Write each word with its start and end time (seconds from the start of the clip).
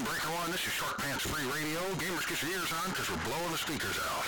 on, 0.00 0.06
Breaker 0.06 0.28
One. 0.28 0.50
This 0.50 0.66
is 0.66 0.72
Short 0.72 0.98
Pants 0.98 1.26
Free 1.26 1.44
Radio. 1.50 1.80
Gamers, 1.96 2.28
get 2.28 2.42
your 2.42 2.50
ears 2.52 2.72
on 2.72 2.90
because 2.90 3.10
we're 3.10 3.24
blowing 3.24 3.50
the 3.50 3.58
speakers 3.58 3.98
out. 3.98 4.24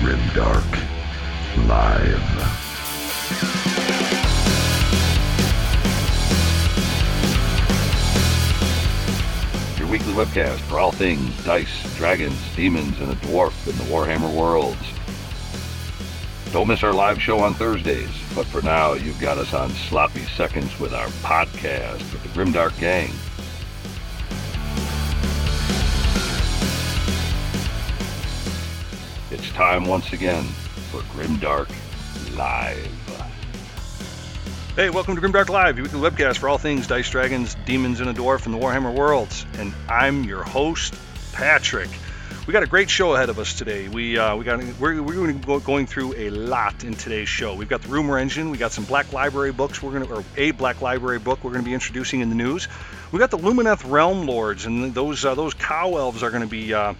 Grimdark 0.00 0.72
Live. 1.68 3.63
Weekly 9.94 10.12
webcast 10.14 10.58
for 10.62 10.80
all 10.80 10.90
things 10.90 11.44
dice, 11.44 11.96
dragons, 11.96 12.36
demons, 12.56 12.98
and 12.98 13.12
a 13.12 13.14
dwarf 13.14 13.68
in 13.68 13.76
the 13.78 13.84
Warhammer 13.84 14.36
worlds. 14.36 14.82
Don't 16.52 16.66
miss 16.66 16.82
our 16.82 16.92
live 16.92 17.22
show 17.22 17.38
on 17.38 17.54
Thursdays, 17.54 18.10
but 18.34 18.44
for 18.44 18.60
now, 18.60 18.94
you've 18.94 19.20
got 19.20 19.38
us 19.38 19.54
on 19.54 19.70
sloppy 19.70 20.24
seconds 20.24 20.80
with 20.80 20.92
our 20.92 21.06
podcast 21.22 21.98
with 22.12 22.24
the 22.24 22.28
Grimdark 22.30 22.76
Gang. 22.80 23.08
It's 29.30 29.48
time 29.52 29.84
once 29.84 30.12
again 30.12 30.42
for 30.90 31.02
Grimdark 31.02 31.70
Live. 32.36 33.03
Hey, 34.76 34.90
welcome 34.90 35.14
to 35.14 35.22
Grimdark 35.22 35.50
Live, 35.50 35.76
your 35.76 35.84
weekly 35.84 36.00
webcast 36.00 36.38
for 36.38 36.48
all 36.48 36.58
things 36.58 36.88
Dice 36.88 37.08
Dragons, 37.08 37.54
Demons, 37.64 38.00
and 38.00 38.10
a 38.10 38.12
Dwarf 38.12 38.46
in 38.46 38.50
the 38.50 38.58
Warhammer 38.58 38.92
worlds. 38.92 39.46
And 39.56 39.72
I'm 39.88 40.24
your 40.24 40.42
host, 40.42 40.96
Patrick. 41.32 41.88
We 42.48 42.52
got 42.52 42.64
a 42.64 42.66
great 42.66 42.90
show 42.90 43.14
ahead 43.14 43.28
of 43.28 43.38
us 43.38 43.56
today. 43.56 43.86
We 43.86 44.18
uh, 44.18 44.34
we 44.34 44.44
got 44.44 44.58
we're, 44.80 45.00
we're 45.00 45.14
going 45.14 45.40
to 45.40 45.60
going 45.60 45.86
through 45.86 46.14
a 46.16 46.30
lot 46.30 46.82
in 46.82 46.94
today's 46.94 47.28
show. 47.28 47.54
We've 47.54 47.68
got 47.68 47.82
the 47.82 47.88
Rumor 47.88 48.18
Engine. 48.18 48.50
We 48.50 48.58
got 48.58 48.72
some 48.72 48.82
Black 48.84 49.12
Library 49.12 49.52
books. 49.52 49.80
We're 49.80 49.92
going 49.92 50.08
to 50.08 50.12
or 50.12 50.24
a 50.36 50.50
Black 50.50 50.82
Library 50.82 51.20
book 51.20 51.44
we're 51.44 51.52
going 51.52 51.62
to 51.62 51.68
be 51.68 51.74
introducing 51.74 52.18
in 52.18 52.28
the 52.28 52.34
news. 52.34 52.66
We 53.12 53.20
got 53.20 53.30
the 53.30 53.38
Lumineth 53.38 53.88
Realm 53.88 54.26
Lords, 54.26 54.66
and 54.66 54.92
those 54.92 55.24
uh, 55.24 55.36
those 55.36 55.54
cow 55.54 55.98
elves 55.98 56.24
are 56.24 56.30
going 56.30 56.42
to 56.42 56.48
be. 56.48 56.74
Uh, 56.74 56.94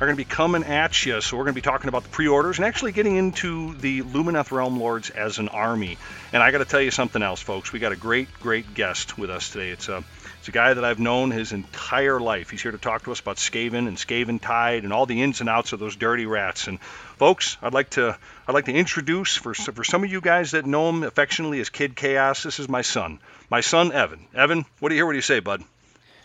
are 0.00 0.06
going 0.06 0.16
to 0.16 0.20
be 0.20 0.24
coming 0.24 0.64
at 0.64 1.04
you. 1.04 1.20
So 1.20 1.36
we're 1.36 1.44
going 1.44 1.54
to 1.54 1.60
be 1.60 1.64
talking 1.64 1.88
about 1.88 2.04
the 2.04 2.08
pre-orders 2.08 2.56
and 2.56 2.64
actually 2.64 2.92
getting 2.92 3.16
into 3.16 3.74
the 3.74 4.00
Lumineth 4.00 4.50
Realm 4.50 4.80
Lords 4.80 5.10
as 5.10 5.38
an 5.38 5.48
army. 5.48 5.98
And 6.32 6.42
I 6.42 6.50
got 6.52 6.58
to 6.58 6.64
tell 6.64 6.80
you 6.80 6.90
something 6.90 7.22
else, 7.22 7.40
folks. 7.40 7.70
We 7.70 7.80
got 7.80 7.92
a 7.92 7.96
great, 7.96 8.32
great 8.40 8.72
guest 8.72 9.18
with 9.18 9.28
us 9.28 9.50
today. 9.50 9.68
It's 9.68 9.88
a 9.90 10.02
it's 10.38 10.48
a 10.48 10.52
guy 10.52 10.72
that 10.72 10.82
I've 10.82 10.98
known 10.98 11.30
his 11.30 11.52
entire 11.52 12.18
life. 12.18 12.48
He's 12.48 12.62
here 12.62 12.72
to 12.72 12.78
talk 12.78 13.04
to 13.04 13.12
us 13.12 13.20
about 13.20 13.36
Skaven 13.36 13.86
and 13.86 13.98
Skaventide 13.98 14.84
and 14.84 14.92
all 14.94 15.04
the 15.04 15.20
ins 15.20 15.40
and 15.40 15.50
outs 15.50 15.74
of 15.74 15.80
those 15.80 15.96
dirty 15.96 16.24
rats. 16.24 16.66
And 16.66 16.80
folks, 16.80 17.58
I'd 17.60 17.74
like 17.74 17.90
to 17.90 18.16
I'd 18.48 18.54
like 18.54 18.64
to 18.64 18.72
introduce 18.72 19.36
for 19.36 19.52
for 19.52 19.84
some 19.84 20.02
of 20.02 20.10
you 20.10 20.22
guys 20.22 20.52
that 20.52 20.64
know 20.64 20.88
him 20.88 21.02
affectionately 21.02 21.60
as 21.60 21.68
Kid 21.68 21.94
Chaos. 21.94 22.42
This 22.42 22.58
is 22.58 22.70
my 22.70 22.80
son, 22.80 23.18
my 23.50 23.60
son 23.60 23.92
Evan. 23.92 24.26
Evan, 24.34 24.64
what 24.78 24.88
do 24.88 24.94
you 24.94 25.00
hear? 25.00 25.06
What 25.06 25.12
do 25.12 25.18
you 25.18 25.22
say, 25.22 25.40
bud? 25.40 25.62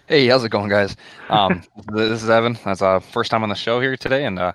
Hey, 0.07 0.27
how's 0.27 0.43
it 0.43 0.49
going, 0.49 0.69
guys? 0.69 0.95
Um, 1.29 1.63
this 1.91 2.21
is 2.21 2.29
Evan. 2.29 2.59
That's 2.63 2.81
uh 2.83 2.99
first 2.99 3.31
time 3.31 3.41
on 3.41 3.49
the 3.49 3.55
show 3.55 3.81
here 3.81 3.97
today, 3.97 4.25
and 4.25 4.37
uh, 4.37 4.53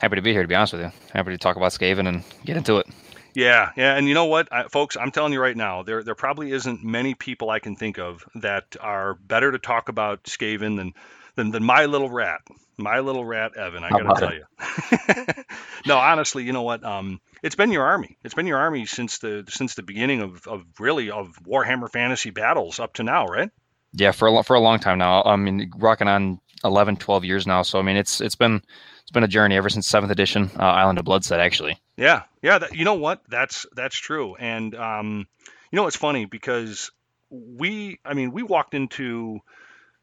happy 0.00 0.16
to 0.16 0.22
be 0.22 0.32
here. 0.32 0.40
To 0.40 0.48
be 0.48 0.54
honest 0.54 0.72
with 0.72 0.82
you, 0.82 0.92
happy 1.12 1.32
to 1.32 1.38
talk 1.38 1.56
about 1.56 1.72
Skaven 1.72 2.08
and 2.08 2.24
get 2.46 2.56
into 2.56 2.78
it. 2.78 2.86
Yeah, 3.34 3.72
yeah, 3.76 3.94
and 3.94 4.08
you 4.08 4.14
know 4.14 4.24
what, 4.24 4.50
I, 4.50 4.68
folks, 4.68 4.96
I'm 4.96 5.10
telling 5.10 5.34
you 5.34 5.40
right 5.40 5.56
now, 5.56 5.82
there 5.82 6.02
there 6.02 6.14
probably 6.14 6.50
isn't 6.50 6.82
many 6.82 7.14
people 7.14 7.50
I 7.50 7.58
can 7.58 7.76
think 7.76 7.98
of 7.98 8.24
that 8.36 8.76
are 8.80 9.14
better 9.16 9.52
to 9.52 9.58
talk 9.58 9.90
about 9.90 10.24
Skaven 10.24 10.78
than 10.78 10.94
than, 11.34 11.50
than 11.50 11.62
my 11.62 11.84
little 11.84 12.08
rat, 12.08 12.40
my 12.78 13.00
little 13.00 13.24
rat 13.26 13.54
Evan. 13.54 13.84
I 13.84 13.90
got 13.90 14.14
to 14.14 14.20
tell 14.20 14.34
you. 14.34 15.44
no, 15.86 15.98
honestly, 15.98 16.44
you 16.44 16.54
know 16.54 16.62
what? 16.62 16.82
Um, 16.82 17.20
it's 17.42 17.54
been 17.54 17.70
your 17.70 17.84
army. 17.84 18.16
It's 18.24 18.32
been 18.32 18.46
your 18.46 18.56
army 18.56 18.86
since 18.86 19.18
the 19.18 19.44
since 19.48 19.74
the 19.74 19.82
beginning 19.82 20.22
of, 20.22 20.46
of 20.46 20.64
really 20.80 21.10
of 21.10 21.38
Warhammer 21.46 21.92
Fantasy 21.92 22.30
battles 22.30 22.80
up 22.80 22.94
to 22.94 23.02
now, 23.02 23.26
right? 23.26 23.50
Yeah, 23.92 24.12
for 24.12 24.28
a 24.28 24.42
for 24.42 24.54
a 24.54 24.60
long 24.60 24.78
time 24.78 24.98
now. 24.98 25.22
I 25.22 25.36
mean, 25.36 25.70
rocking 25.76 26.08
on 26.08 26.40
11, 26.64 26.96
12 26.96 27.24
years 27.24 27.46
now. 27.46 27.62
So 27.62 27.78
I 27.78 27.82
mean, 27.82 27.96
it's 27.96 28.20
it's 28.20 28.34
been 28.34 28.62
it's 29.02 29.12
been 29.12 29.24
a 29.24 29.28
journey 29.28 29.56
ever 29.56 29.68
since 29.68 29.86
seventh 29.86 30.10
edition, 30.10 30.50
uh, 30.58 30.62
Island 30.62 30.98
of 30.98 31.04
Blood 31.04 31.24
set, 31.24 31.40
actually. 31.40 31.78
Yeah, 31.96 32.22
yeah. 32.42 32.58
That, 32.58 32.74
you 32.74 32.84
know 32.84 32.94
what? 32.94 33.22
That's 33.28 33.66
that's 33.74 33.96
true. 33.96 34.34
And 34.34 34.74
um, 34.74 35.26
you 35.70 35.76
know, 35.76 35.86
it's 35.86 35.96
funny 35.96 36.24
because 36.24 36.90
we, 37.30 37.98
I 38.04 38.14
mean, 38.14 38.32
we 38.32 38.42
walked 38.42 38.74
into 38.74 39.40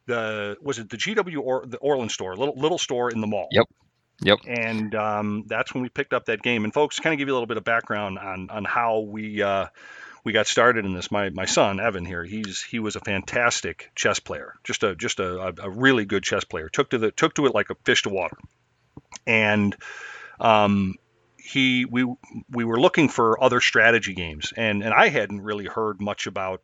the 0.05 0.57
was 0.61 0.79
it 0.79 0.89
the 0.89 0.97
GW 0.97 1.37
or 1.39 1.65
the 1.65 1.77
Orland 1.77 2.11
store, 2.11 2.35
little 2.35 2.55
little 2.55 2.77
store 2.77 3.11
in 3.11 3.21
the 3.21 3.27
mall. 3.27 3.47
Yep. 3.51 3.65
Yep. 4.21 4.39
And 4.47 4.95
um, 4.95 5.43
that's 5.47 5.73
when 5.73 5.83
we 5.83 5.89
picked 5.89 6.13
up 6.13 6.25
that 6.25 6.41
game. 6.41 6.63
And 6.63 6.73
folks, 6.73 6.99
kind 6.99 7.13
of 7.13 7.17
give 7.17 7.27
you 7.27 7.33
a 7.33 7.35
little 7.35 7.47
bit 7.47 7.57
of 7.57 7.63
background 7.63 8.19
on 8.19 8.49
on 8.49 8.63
how 8.63 8.99
we 8.99 9.41
uh, 9.41 9.67
we 10.23 10.31
got 10.31 10.47
started 10.47 10.85
in 10.85 10.93
this. 10.93 11.11
My 11.11 11.29
my 11.29 11.45
son 11.45 11.79
Evan 11.79 12.05
here, 12.05 12.23
he's 12.23 12.61
he 12.61 12.79
was 12.79 12.95
a 12.95 13.01
fantastic 13.01 13.91
chess 13.95 14.19
player, 14.19 14.53
just 14.63 14.83
a 14.83 14.95
just 14.95 15.19
a, 15.19 15.53
a 15.61 15.69
really 15.69 16.05
good 16.05 16.23
chess 16.23 16.43
player. 16.43 16.69
Took 16.69 16.91
to 16.91 16.97
the 16.97 17.11
took 17.11 17.35
to 17.35 17.45
it 17.45 17.53
like 17.53 17.69
a 17.69 17.75
fish 17.83 18.03
to 18.03 18.09
water, 18.09 18.37
and 19.27 19.75
um, 20.39 20.95
he 21.37 21.85
we 21.85 22.05
we 22.49 22.63
were 22.63 22.79
looking 22.79 23.09
for 23.09 23.41
other 23.43 23.59
strategy 23.59 24.13
games, 24.13 24.53
and 24.55 24.83
and 24.83 24.93
I 24.93 25.09
hadn't 25.09 25.41
really 25.41 25.65
heard 25.65 26.01
much 26.01 26.27
about 26.27 26.61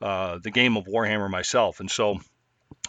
uh, 0.00 0.38
the 0.38 0.50
game 0.50 0.76
of 0.76 0.84
Warhammer 0.84 1.30
myself, 1.30 1.80
and 1.80 1.90
so 1.90 2.18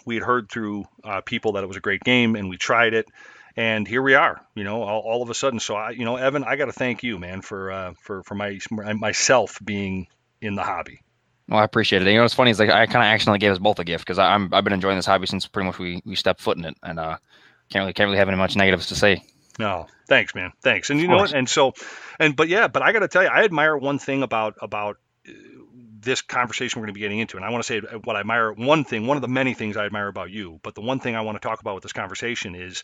we 0.05 0.15
had 0.15 0.23
heard 0.23 0.49
through 0.49 0.85
uh, 1.03 1.21
people 1.21 1.53
that 1.53 1.63
it 1.63 1.67
was 1.67 1.77
a 1.77 1.81
great 1.81 2.03
game, 2.03 2.35
and 2.35 2.49
we 2.49 2.57
tried 2.57 2.93
it 2.93 3.07
and 3.55 3.87
here 3.87 4.01
we 4.01 4.15
are 4.15 4.41
you 4.55 4.63
know 4.63 4.83
all, 4.83 5.01
all, 5.01 5.23
of 5.23 5.29
a 5.29 5.33
sudden. 5.33 5.59
So 5.59 5.75
i 5.75 5.91
you 5.91 6.05
know 6.05 6.15
evan 6.15 6.43
i 6.43 6.55
got 6.55 6.65
to 6.65 6.71
thank 6.71 7.03
you 7.03 7.19
man 7.19 7.41
for 7.41 7.71
uh, 7.71 7.93
for 8.01 8.23
for 8.23 8.35
my 8.35 8.59
myself 8.71 9.59
being 9.63 10.07
in 10.41 10.55
the 10.55 10.63
hobby. 10.63 11.01
Well 11.47 11.59
i 11.59 11.63
appreciate 11.63 12.01
it. 12.01 12.07
You 12.07 12.15
know 12.15 12.21
what's 12.23 12.33
funny 12.33 12.51
is 12.51 12.59
like 12.59 12.69
i 12.69 12.85
kind 12.85 12.97
of 12.97 13.03
accidentally 13.03 13.39
gave 13.39 13.51
us 13.51 13.59
both 13.59 13.79
a 13.79 13.83
gift 13.83 14.05
because 14.05 14.19
i'm 14.19 14.53
i've 14.53 14.63
been 14.63 14.73
enjoying 14.73 14.97
this 14.97 15.05
hobby 15.05 15.27
since 15.27 15.47
pretty 15.47 15.67
much 15.67 15.79
we 15.79 16.01
we 16.05 16.15
stepped 16.15 16.41
foot 16.41 16.57
in 16.57 16.65
it 16.65 16.75
and 16.83 16.99
uh 16.99 17.17
can't 17.69 17.83
really 17.83 17.93
can't 17.93 18.07
really 18.07 18.17
have 18.17 18.27
any 18.27 18.37
much 18.37 18.55
negatives 18.55 18.87
to 18.87 18.95
say. 18.95 19.23
No 19.59 19.87
thanks 20.07 20.35
man. 20.35 20.51
Thanks. 20.61 20.89
And 20.89 20.99
you 20.99 21.07
know 21.07 21.17
what? 21.17 21.33
and 21.33 21.47
so 21.47 21.73
and 22.19 22.35
but 22.35 22.47
yeah 22.47 22.67
but 22.67 22.81
i 22.81 22.91
got 22.91 22.99
to 22.99 23.07
tell 23.07 23.23
you 23.23 23.29
i 23.29 23.43
admire 23.43 23.77
one 23.77 23.99
thing 23.99 24.23
about 24.23 24.55
about 24.61 24.97
uh, 25.27 25.31
this 26.03 26.21
conversation 26.21 26.79
we're 26.79 26.87
going 26.87 26.93
to 26.93 26.97
be 26.97 27.01
getting 27.01 27.19
into. 27.19 27.37
And 27.37 27.45
I 27.45 27.49
want 27.49 27.63
to 27.63 27.67
say 27.67 27.97
what 28.03 28.15
I 28.15 28.19
admire, 28.21 28.51
one 28.51 28.83
thing, 28.83 29.07
one 29.07 29.17
of 29.17 29.21
the 29.21 29.27
many 29.27 29.53
things 29.53 29.77
I 29.77 29.85
admire 29.85 30.07
about 30.07 30.29
you, 30.29 30.59
but 30.63 30.75
the 30.75 30.81
one 30.81 30.99
thing 30.99 31.15
I 31.15 31.21
want 31.21 31.41
to 31.41 31.47
talk 31.47 31.61
about 31.61 31.75
with 31.75 31.83
this 31.83 31.93
conversation 31.93 32.55
is 32.55 32.83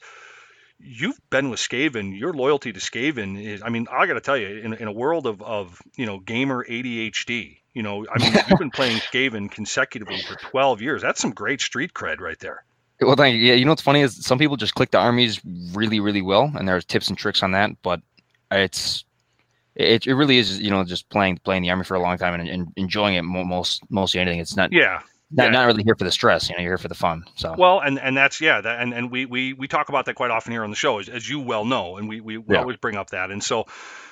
you've 0.79 1.19
been 1.29 1.49
with 1.49 1.59
Skaven. 1.59 2.17
Your 2.17 2.33
loyalty 2.33 2.73
to 2.73 2.79
Skaven 2.79 3.41
is, 3.41 3.61
I 3.61 3.69
mean, 3.69 3.87
I 3.91 4.07
got 4.07 4.13
to 4.13 4.21
tell 4.21 4.37
you, 4.37 4.47
in, 4.47 4.73
in 4.73 4.87
a 4.87 4.91
world 4.91 5.27
of, 5.27 5.41
of, 5.41 5.81
you 5.95 6.05
know, 6.05 6.19
gamer 6.19 6.65
ADHD, 6.65 7.57
you 7.73 7.83
know, 7.83 8.05
I 8.11 8.19
mean, 8.19 8.33
you've 8.49 8.59
been 8.59 8.71
playing 8.71 8.97
Skaven 9.13 9.51
consecutively 9.51 10.21
for 10.21 10.35
12 10.35 10.81
years. 10.81 11.01
That's 11.01 11.21
some 11.21 11.31
great 11.31 11.61
street 11.61 11.93
cred 11.93 12.19
right 12.19 12.39
there. 12.39 12.63
Well, 13.01 13.15
thank 13.15 13.35
you. 13.35 13.41
Yeah, 13.41 13.53
you 13.53 13.63
know 13.63 13.71
what's 13.71 13.81
funny 13.81 14.01
is 14.01 14.25
some 14.25 14.37
people 14.37 14.57
just 14.57 14.75
click 14.75 14.91
the 14.91 14.97
armies 14.97 15.39
really, 15.73 16.01
really 16.01 16.21
well, 16.21 16.51
and 16.53 16.67
there's 16.67 16.83
tips 16.83 17.07
and 17.07 17.17
tricks 17.17 17.43
on 17.43 17.51
that. 17.51 17.71
But 17.81 18.01
it's 18.51 19.05
it, 19.75 20.05
it 20.05 20.13
really 20.15 20.37
is, 20.37 20.59
you 20.59 20.69
know, 20.69 20.83
just 20.83 21.07
playing 21.07 21.37
playing 21.37 21.61
the 21.61 21.69
army 21.69 21.85
for 21.85 21.95
a 21.95 22.01
long 22.01 22.17
time 22.17 22.37
and, 22.37 22.49
and 22.49 22.73
enjoying 22.75 23.15
it 23.15 23.21
most 23.21 23.83
mostly 23.89 24.19
anything. 24.19 24.39
It's 24.39 24.57
not 24.57 24.73
yeah 24.73 24.99
not, 25.31 25.45
yeah. 25.45 25.49
not 25.51 25.65
really 25.67 25.83
here 25.83 25.95
for 25.95 26.05
the 26.05 26.11
stress. 26.11 26.49
You 26.49 26.55
know, 26.55 26.63
you're 26.63 26.71
here 26.71 26.77
for 26.79 26.87
the 26.87 26.95
fun. 26.95 27.23
So 27.35 27.53
well, 27.55 27.79
and 27.79 27.99
and 27.99 28.17
that's 28.17 28.41
yeah, 28.41 28.61
that, 28.61 28.81
and 28.81 28.93
and 28.93 29.11
we 29.11 29.27
we 29.27 29.53
we 29.53 29.67
talk 29.67 29.89
about 29.89 30.05
that 30.05 30.15
quite 30.15 30.31
often 30.31 30.51
here 30.51 30.63
on 30.63 30.71
the 30.71 30.75
show, 30.75 30.99
as, 30.99 31.07
as 31.07 31.29
you 31.29 31.39
well 31.39 31.65
know, 31.65 31.97
and 31.97 32.09
we 32.09 32.19
we, 32.19 32.37
we 32.37 32.55
yeah. 32.55 32.61
always 32.61 32.77
bring 32.77 32.95
up 32.95 33.11
that. 33.11 33.29
And 33.29 33.43
so, 33.43 33.59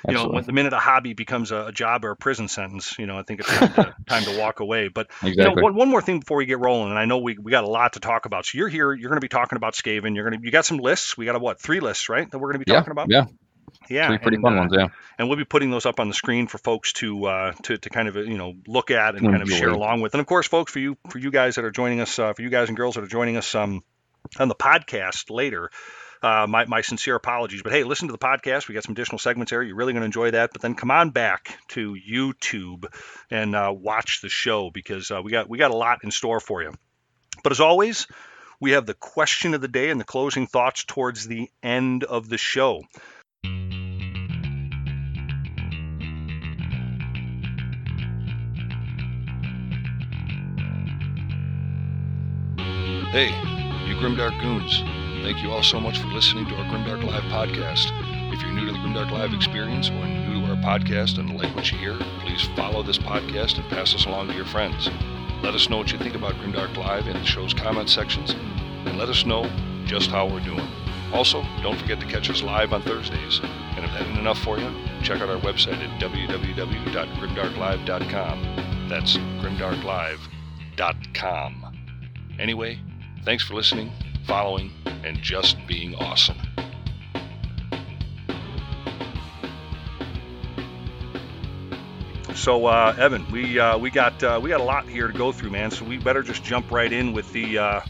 you 0.08 0.14
Absolutely. 0.14 0.36
know, 0.36 0.42
the 0.44 0.52
minute 0.52 0.74
a 0.74 0.80
hobby 0.80 1.14
becomes 1.14 1.52
a, 1.52 1.72
job 1.72 2.06
or 2.06 2.12
a 2.12 2.16
prison 2.16 2.48
sentence, 2.48 3.00
you 3.00 3.08
know, 3.08 3.18
I 3.18 3.24
think 3.24 3.40
it's 3.40 3.50
time 3.50 3.74
to, 3.74 3.96
time 4.08 4.24
to 4.26 4.38
walk 4.40 4.60
away. 4.60 4.90
But 4.90 5.08
exactly. 5.24 5.44
you 5.44 5.56
know, 5.56 5.62
one, 5.64 5.76
one 5.76 5.90
more 5.90 6.04
thing 6.04 6.20
before 6.20 6.38
we 6.38 6.46
get 6.46 6.60
rolling, 6.60 6.92
and 6.92 7.00
I 7.00 7.06
know 7.06 7.18
we 7.18 7.38
we 7.38 7.50
got 7.50 7.64
a 7.64 7.70
lot 7.70 7.94
to 7.94 8.00
talk 8.00 8.26
about. 8.26 8.46
So 8.46 8.60
you're 8.60 8.70
here, 8.70 8.94
you're 8.94 9.10
going 9.10 9.20
to 9.20 9.26
be 9.26 9.28
talking 9.28 9.56
about 9.56 9.74
Skaven. 9.74 10.16
You're 10.16 10.30
going 10.30 10.40
to 10.40 10.46
you 10.46 10.52
got 10.52 10.66
some 10.66 10.78
lists. 10.78 11.18
We 11.18 11.26
got 11.26 11.36
a 11.36 11.40
what 11.40 11.60
three 11.60 11.80
lists, 11.80 12.10
right? 12.10 12.30
That 12.30 12.38
we're 12.38 12.54
going 12.54 12.62
to 12.62 12.66
be 12.66 12.72
talking 12.72 12.94
yeah, 12.96 13.04
about. 13.04 13.08
Yeah. 13.10 13.26
Yeah, 13.90 14.08
Three 14.08 14.18
pretty 14.18 14.36
and, 14.36 14.44
fun 14.44 14.54
uh, 14.56 14.60
ones. 14.60 14.74
Yeah, 14.76 14.88
and 15.18 15.28
we'll 15.28 15.38
be 15.38 15.46
putting 15.46 15.72
those 15.72 15.86
up 15.86 16.00
on 16.00 16.08
the 16.08 16.14
screen 16.14 16.48
for 16.48 16.58
folks 16.58 16.94
to 16.94 17.26
uh, 17.26 17.52
to 17.64 17.78
to 17.78 17.90
kind 17.90 18.08
of 18.08 18.16
you 18.16 18.38
know 18.38 18.56
look 18.68 18.92
at 18.92 19.16
and 19.16 19.30
kind 19.30 19.42
of 19.42 19.50
share 19.50 19.70
along 19.70 20.02
with. 20.02 20.14
And 20.14 20.22
of 20.22 20.28
course, 20.28 20.48
folks, 20.48 20.72
for 20.72 20.80
you 20.80 20.98
for 21.10 21.20
you 21.20 21.32
guys 21.32 21.56
that 21.56 21.66
are 21.66 21.72
joining 21.72 22.02
us, 22.02 22.18
uh, 22.20 22.34
for 22.34 22.42
you 22.42 22.50
guys 22.50 22.68
and 22.68 22.78
girls 22.78 22.96
that 22.96 23.04
are 23.04 23.08
joining 23.08 23.38
us 23.38 23.56
um, 23.56 23.84
on 24.40 24.48
the 24.48 24.56
podcast 24.56 25.30
later. 25.30 25.72
Uh, 26.24 26.48
my, 26.50 26.66
my 26.66 26.82
sincere 26.82 27.14
apologies, 27.14 27.62
but 27.62 27.72
hey, 27.72 27.84
listen 27.84 28.08
to 28.08 28.12
the 28.12 28.18
podcast. 28.18 28.68
We 28.68 28.74
got 28.74 28.84
some 28.84 28.94
additional 28.94 29.20
segments 29.20 29.52
there. 29.52 29.62
You're 29.62 29.76
really 29.76 29.94
going 29.94 30.02
to 30.02 30.08
enjoy 30.08 30.32
that. 30.32 30.50
But 30.52 30.64
then 30.64 30.74
come 30.74 30.90
on 30.90 31.12
back 31.12 31.60
to 31.70 31.96
YouTube 31.96 32.86
and 33.30 33.56
uh, 33.56 33.72
watch 33.72 34.22
the 34.24 34.30
show 34.30 34.72
because 34.72 35.12
uh, 35.12 35.22
we 35.22 35.30
got 35.30 35.48
we 35.48 35.60
got 35.60 35.70
a 35.70 35.76
lot 35.76 36.00
in 36.04 36.10
store 36.10 36.40
for 36.40 36.64
you. 36.64 36.74
But 37.44 37.52
as 37.52 37.60
always, 37.60 38.08
we 38.60 38.72
have 38.72 38.86
the 38.86 38.94
question 38.94 39.54
of 39.54 39.62
the 39.62 39.68
day 39.68 39.90
and 39.90 40.00
the 40.00 40.06
closing 40.06 40.48
thoughts 40.48 40.84
towards 40.86 41.28
the 41.28 41.50
end 41.62 42.04
of 42.04 42.28
the 42.30 42.38
show. 42.38 42.84
Hey, 53.18 53.34
you 53.88 53.96
Grimdark 53.96 54.38
Goons. 54.40 54.84
Thank 55.24 55.42
you 55.42 55.50
all 55.50 55.64
so 55.64 55.80
much 55.80 55.98
for 55.98 56.06
listening 56.10 56.46
to 56.50 56.56
our 56.56 56.66
Grimdark 56.66 57.04
Live 57.04 57.24
podcast. 57.24 57.92
If 58.32 58.44
you're 58.44 58.52
new 58.52 58.68
to 58.68 58.74
the 58.74 58.78
Grimdark 58.78 59.10
Live 59.10 59.34
experience 59.34 59.90
or 59.90 60.06
new 60.06 60.46
to 60.46 60.52
our 60.52 60.58
podcast 60.58 61.18
and 61.18 61.36
like 61.36 61.56
what 61.56 61.72
you 61.72 61.80
hear, 61.80 61.98
please 62.20 62.48
follow 62.56 62.84
this 62.84 63.00
podcast 63.00 63.58
and 63.58 63.68
pass 63.70 63.96
us 63.96 64.06
along 64.06 64.28
to 64.28 64.36
your 64.36 64.46
friends. 64.46 64.92
Let 65.42 65.56
us 65.56 65.68
know 65.68 65.78
what 65.78 65.92
you 65.92 65.98
think 65.98 66.14
about 66.14 66.36
Grimdark 66.36 66.78
Live 66.78 67.08
in 67.08 67.14
the 67.14 67.26
show's 67.26 67.56
comment 67.56 67.90
sections, 67.90 68.36
and 68.86 69.00
let 69.00 69.10
us 69.10 69.26
know 69.26 69.50
just 69.86 70.12
how 70.12 70.28
we're 70.28 70.42
doing. 70.42 70.68
Also, 71.12 71.44
don't 71.64 71.80
forget 71.80 72.00
to 72.00 72.06
catch 72.06 72.30
us 72.30 72.44
live 72.44 72.72
on 72.72 72.84
Thursdays. 72.84 73.40
And 73.42 73.84
if 73.84 73.92
that 73.94 74.04
isn't 74.04 74.20
enough 74.20 74.38
for 74.38 74.60
you, 74.60 74.72
check 75.02 75.22
out 75.22 75.30
our 75.30 75.42
website 75.42 75.84
at 75.84 76.00
www.grimdarklive.com. 76.00 78.88
That's 78.88 79.18
grimdarklive.com. 79.18 81.64
Anyway, 82.38 82.80
thanks 83.28 83.44
for 83.44 83.56
listening, 83.56 83.92
following, 84.26 84.72
and 85.04 85.22
just 85.22 85.58
being 85.68 85.94
awesome. 85.96 86.38
So, 92.34 92.68
uh, 92.68 92.96
Evan, 92.98 93.30
we 93.30 93.60
uh, 93.60 93.78
we 93.78 93.90
got 93.92 94.24
uh, 94.24 94.40
we 94.42 94.50
got 94.50 94.62
a 94.62 94.64
lot 94.64 94.88
here 94.88 95.08
to 95.08 95.14
go 95.14 95.34
through, 95.34 95.50
man. 95.50 95.72
So 95.72 95.84
we 95.84 95.98
better 95.98 96.24
just 96.24 96.42
jump 96.42 96.72
right 96.72 96.90
in 96.90 97.12
with 97.12 97.30
the 97.34 97.58
uh, 97.58 97.82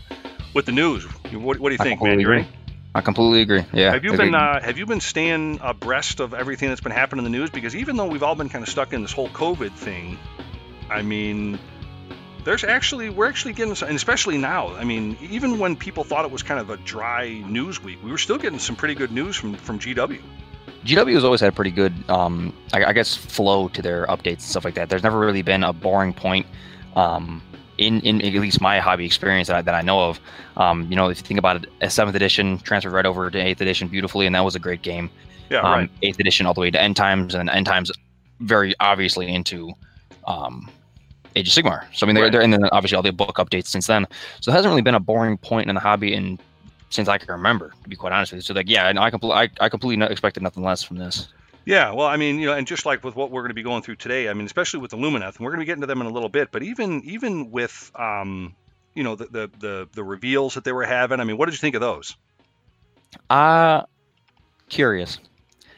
with 0.55 0.65
the 0.65 0.71
news. 0.71 1.03
What, 1.31 1.59
what 1.59 1.69
do 1.69 1.75
you 1.75 1.79
I 1.79 1.83
think, 1.83 2.01
man? 2.01 2.17
completely 2.17 2.19
You 2.19 2.29
ready? 2.29 2.41
agree. 2.41 2.53
I 2.95 3.01
completely 3.01 3.41
agree. 3.43 3.65
Yeah. 3.73 3.91
Have 3.91 4.03
you 4.03 4.13
Agree. 4.13 4.25
been 4.25 4.33
uh, 4.33 4.59
Have 4.59 4.79
you 4.79 4.87
been 4.87 5.01
staying 5.01 5.59
abreast 5.61 6.19
of 6.19 6.33
everything 6.33 6.69
that's 6.69 6.81
been 6.81 6.91
happening 6.91 7.23
in 7.27 7.31
the 7.31 7.37
news? 7.37 7.51
Because 7.51 7.75
even 7.75 7.95
though 7.95 8.07
we've 8.07 8.23
all 8.23 8.33
been 8.33 8.49
kind 8.49 8.63
of 8.63 8.69
stuck 8.69 8.91
in 8.91 9.03
this 9.03 9.13
whole 9.13 9.29
COVID 9.29 9.73
thing, 9.73 10.17
I 10.89 11.03
mean, 11.03 11.59
there's 12.47 12.63
actually 12.63 13.09
we're 13.09 13.27
actually 13.27 13.51
getting, 13.51 13.75
some, 13.75 13.89
and 13.89 13.97
especially 13.97 14.37
now. 14.37 14.73
I 14.75 14.85
mean, 14.85 15.17
even 15.21 15.59
when 15.59 15.75
people 15.75 16.05
thought 16.05 16.23
it 16.23 16.31
was 16.31 16.43
kind 16.43 16.61
of 16.61 16.69
a 16.69 16.77
dry 16.77 17.43
news 17.45 17.83
week, 17.83 18.01
we 18.01 18.09
were 18.09 18.17
still 18.17 18.37
getting 18.37 18.57
some 18.57 18.77
pretty 18.77 18.95
good 18.95 19.11
news 19.11 19.35
from 19.35 19.55
from 19.55 19.77
GW. 19.79 20.21
GW 20.85 21.13
has 21.13 21.25
always 21.25 21.41
had 21.41 21.49
a 21.49 21.51
pretty 21.51 21.71
good, 21.71 21.93
um, 22.09 22.53
I, 22.71 22.85
I 22.85 22.93
guess, 22.93 23.13
flow 23.15 23.67
to 23.69 23.81
their 23.81 24.05
updates 24.07 24.35
and 24.35 24.41
stuff 24.43 24.63
like 24.63 24.75
that. 24.75 24.87
There's 24.87 25.03
never 25.03 25.19
really 25.19 25.41
been 25.41 25.61
a 25.61 25.73
boring 25.73 26.13
point 26.13 26.45
um, 26.95 27.41
in, 27.77 27.99
in 28.01 28.21
at 28.21 28.33
least 28.35 28.61
my 28.61 28.79
hobby 28.79 29.05
experience 29.05 29.49
that 29.49 29.57
I, 29.57 29.61
that 29.63 29.75
I 29.75 29.81
know 29.81 30.09
of. 30.09 30.21
Um, 30.55 30.87
you 30.89 30.95
know, 30.95 31.09
if 31.09 31.17
you 31.17 31.23
think 31.23 31.39
about 31.39 31.57
it, 31.57 31.69
a 31.81 31.89
seventh 31.89 32.15
edition 32.15 32.59
transferred 32.59 32.93
right 32.93 33.05
over 33.05 33.29
to 33.29 33.37
eighth 33.37 33.59
edition 33.59 33.89
beautifully, 33.89 34.25
and 34.25 34.33
that 34.35 34.45
was 34.45 34.55
a 34.55 34.59
great 34.59 34.81
game. 34.81 35.09
Yeah, 35.49 35.59
um, 35.59 35.65
right. 35.65 35.89
Eighth 36.01 36.19
edition 36.21 36.45
all 36.45 36.53
the 36.53 36.61
way 36.61 36.71
to 36.71 36.81
end 36.81 36.95
times, 36.95 37.35
and 37.35 37.49
end 37.49 37.65
times 37.65 37.91
very 38.39 38.73
obviously 38.79 39.27
into 39.27 39.73
um, 40.25 40.69
Age 41.37 41.47
of 41.47 41.53
Sigmar. 41.63 41.85
So 41.93 42.05
I 42.05 42.07
mean, 42.07 42.15
they're, 42.15 42.25
Right. 42.25 42.31
they're 42.31 42.41
and 42.41 42.53
then 42.53 42.65
obviously 42.71 42.95
all 42.95 43.03
the 43.03 43.11
book 43.11 43.37
updates 43.37 43.67
since 43.67 43.87
then. 43.87 44.05
So 44.41 44.51
it 44.51 44.55
hasn't 44.55 44.69
really 44.69 44.81
been 44.81 44.95
a 44.95 44.99
boring 44.99 45.37
point 45.37 45.69
in 45.69 45.75
the 45.75 45.81
hobby 45.81 46.13
in 46.13 46.39
since 46.89 47.07
I 47.07 47.17
can 47.17 47.29
remember, 47.31 47.73
to 47.83 47.89
be 47.89 47.95
quite 47.95 48.13
honest 48.13 48.31
with 48.31 48.37
you. 48.37 48.41
So 48.43 48.53
like, 48.53 48.69
yeah, 48.69 48.91
no, 48.91 49.01
I 49.01 49.09
completely, 49.09 49.37
I, 49.37 49.65
I 49.65 49.69
completely 49.69 50.05
expected 50.05 50.41
nothing 50.41 50.63
less 50.63 50.83
from 50.83 50.97
this. 50.97 51.27
Yeah, 51.65 51.91
well, 51.91 52.07
I 52.07 52.15
mean, 52.15 52.39
you 52.39 52.45
know, 52.45 52.53
and 52.53 52.65
just 52.65 52.85
like 52.85 53.03
with 53.03 53.17
what 53.17 53.29
we're 53.29 53.41
going 53.41 53.49
to 53.49 53.55
be 53.55 53.61
going 53.61 53.83
through 53.83 53.97
today, 53.97 54.29
I 54.29 54.33
mean, 54.33 54.45
especially 54.45 54.79
with 54.79 54.91
the 54.91 54.97
Lumineth, 54.97 55.35
and 55.35 55.39
we're 55.41 55.51
going 55.51 55.59
to 55.59 55.63
be 55.63 55.65
getting 55.65 55.81
to 55.81 55.87
them 55.87 55.99
in 55.99 56.07
a 56.07 56.11
little 56.11 56.29
bit, 56.29 56.49
but 56.53 56.63
even 56.63 57.01
even 57.03 57.51
with, 57.51 57.91
um, 57.95 58.55
you 58.95 59.03
know, 59.03 59.15
the, 59.15 59.25
the 59.25 59.51
the 59.59 59.87
the 59.91 60.03
reveals 60.03 60.53
that 60.53 60.63
they 60.63 60.71
were 60.71 60.85
having, 60.85 61.19
I 61.19 61.25
mean, 61.25 61.37
what 61.37 61.47
did 61.47 61.55
you 61.55 61.59
think 61.59 61.75
of 61.75 61.81
those? 61.81 62.15
Uh 63.29 63.81
curious. 64.69 65.19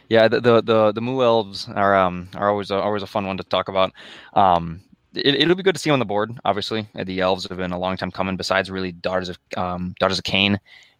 Yeah, 0.10 0.28
the 0.28 0.40
the 0.42 0.62
the, 0.62 0.92
the 0.92 1.02
Moo 1.02 1.24
elves 1.24 1.68
are 1.68 1.96
um 1.96 2.30
are 2.36 2.50
always 2.50 2.70
a, 2.70 2.76
always 2.76 3.02
a 3.04 3.08
fun 3.08 3.26
one 3.26 3.38
to 3.38 3.44
talk 3.44 3.68
about. 3.68 3.92
Um, 4.34 4.82
it, 5.14 5.36
it'll 5.36 5.56
be 5.56 5.64
good 5.64 5.76
to 5.76 5.82
see 5.82 5.90
on 5.90 6.00
the 6.00 6.06
board. 6.06 6.32
Obviously, 6.46 6.88
Uh, 6.98 7.04
the 7.04 7.20
elves 7.22 7.48
have 7.50 7.58
been 7.58 7.72
a 7.72 7.80
long 7.80 7.98
time 7.98 8.12
coming. 8.12 8.38
Besides, 8.38 8.70
really, 8.72 8.92
daughters 8.92 9.30
of 9.30 9.38
um 9.58 9.94
daughters 10.00 10.20
of 10.20 10.24
Khaine, 10.26 10.58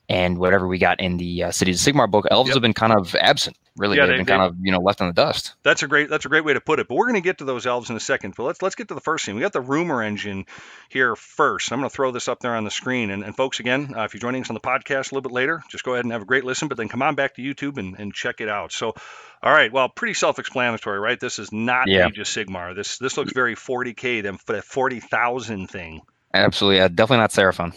and 0.10 0.38
whatever 0.38 0.68
we 0.68 0.78
got 0.78 1.00
in 1.00 1.18
the 1.18 1.44
uh, 1.44 1.52
Cities 1.52 1.86
of 1.86 1.94
Sigmar 1.94 2.10
book, 2.10 2.26
elves 2.32 2.48
Yep. 2.50 2.56
have 2.56 2.62
been 2.62 2.74
kind 2.74 2.94
of 2.94 3.16
absent. 3.16 3.58
Really, 3.80 3.98
Yeah, 3.98 4.06
they've 4.06 4.14
they- 4.14 4.18
been 4.18 4.26
they- 4.26 4.32
kind 4.34 4.42
of 4.44 4.56
you 4.62 4.72
know 4.72 4.80
left 4.80 5.02
in 5.02 5.08
the 5.08 5.14
dust. 5.14 5.56
That's 5.64 5.82
a 5.84 5.88
great 5.88 6.10
that's 6.10 6.26
a 6.26 6.30
great 6.30 6.44
way 6.46 6.54
to 6.54 6.62
put 6.62 6.80
it. 6.80 6.88
But 6.88 6.96
we're 6.96 7.06
going 7.08 7.16
to 7.22 7.28
get 7.28 7.38
to 7.40 7.46
those 7.46 7.66
elves 7.66 7.90
in 7.90 7.96
a 7.96 8.00
second. 8.00 8.36
But 8.38 8.44
let's 8.44 8.62
let's 8.62 8.76
get 8.76 8.90
to 8.90 8.94
the 8.94 9.02
first 9.02 9.26
thing. 9.26 9.36
We 9.36 9.42
got 9.42 9.54
the 9.54 9.62
rumor 9.62 10.04
engine 10.04 10.46
here 10.90 11.16
first. 11.16 11.72
I'm 11.72 11.80
going 11.80 11.90
to 11.90 11.96
throw 11.96 12.12
this 12.12 12.28
up 12.28 12.40
there 12.42 12.56
on 12.56 12.66
the 12.66 12.72
screen. 12.72 13.10
And, 13.10 13.24
and 13.24 13.36
folks, 13.36 13.60
again, 13.60 13.94
uh, 13.98 14.04
if 14.04 14.14
you're 14.14 14.20
joining 14.20 14.42
us 14.44 14.50
on 14.50 14.54
the 14.54 14.60
podcast 14.60 15.12
a 15.12 15.16
little 15.16 15.22
bit 15.30 15.32
later, 15.32 15.64
just 15.70 15.84
go 15.84 15.94
ahead 15.94 16.06
and 16.06 16.12
have 16.12 16.22
a 16.22 16.26
great 16.26 16.44
listen. 16.44 16.68
But 16.68 16.78
then 16.78 16.90
come 16.90 17.02
on 17.02 17.16
back 17.16 17.36
to 17.36 17.42
YouTube 17.42 17.78
and, 17.78 17.98
and 17.98 18.14
check 18.14 18.42
it 18.42 18.50
out. 18.50 18.72
So, 18.72 18.94
all 19.42 19.52
right, 19.54 19.72
well, 19.72 19.88
pretty 19.90 20.14
self-explanatory, 20.14 21.00
right? 21.00 21.20
This 21.20 21.40
is 21.40 21.52
not 21.54 21.88
Yeah. 21.88 22.08
Age 22.08 22.20
of 22.20 22.28
Sigmar. 22.28 22.76
This 22.76 22.98
this 22.98 23.18
looks 23.18 23.32
very 23.34 23.56
40k, 23.56 24.22
them 24.24 24.38
that 24.48 24.64
40,000 24.66 25.68
thing. 25.68 26.02
Absolutely, 26.32 26.80
uh, 26.80 26.88
definitely 26.90 27.18
not 27.18 27.32
Seraphon. 27.32 27.74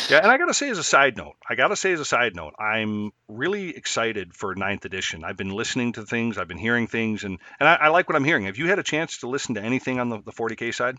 Yeah, 0.10 0.18
and 0.18 0.30
I 0.30 0.36
gotta 0.38 0.52
say 0.52 0.68
as 0.68 0.78
a 0.78 0.84
side 0.84 1.16
note, 1.16 1.36
I 1.48 1.54
gotta 1.54 1.76
say 1.76 1.92
as 1.92 2.00
a 2.00 2.04
side 2.04 2.36
note, 2.36 2.54
I'm 2.58 3.12
really 3.28 3.76
excited 3.76 4.34
for 4.34 4.54
ninth 4.54 4.84
edition. 4.84 5.24
I've 5.24 5.36
been 5.36 5.50
listening 5.50 5.92
to 5.94 6.04
things, 6.04 6.36
I've 6.36 6.48
been 6.48 6.58
hearing 6.58 6.86
things, 6.86 7.24
and 7.24 7.38
and 7.58 7.68
I, 7.68 7.74
I 7.74 7.88
like 7.88 8.08
what 8.08 8.16
I'm 8.16 8.24
hearing. 8.24 8.44
Have 8.44 8.58
you 8.58 8.68
had 8.68 8.78
a 8.78 8.82
chance 8.82 9.18
to 9.18 9.28
listen 9.28 9.54
to 9.54 9.62
anything 9.62 10.00
on 10.00 10.10
the, 10.10 10.20
the 10.20 10.32
40k 10.32 10.74
side? 10.74 10.98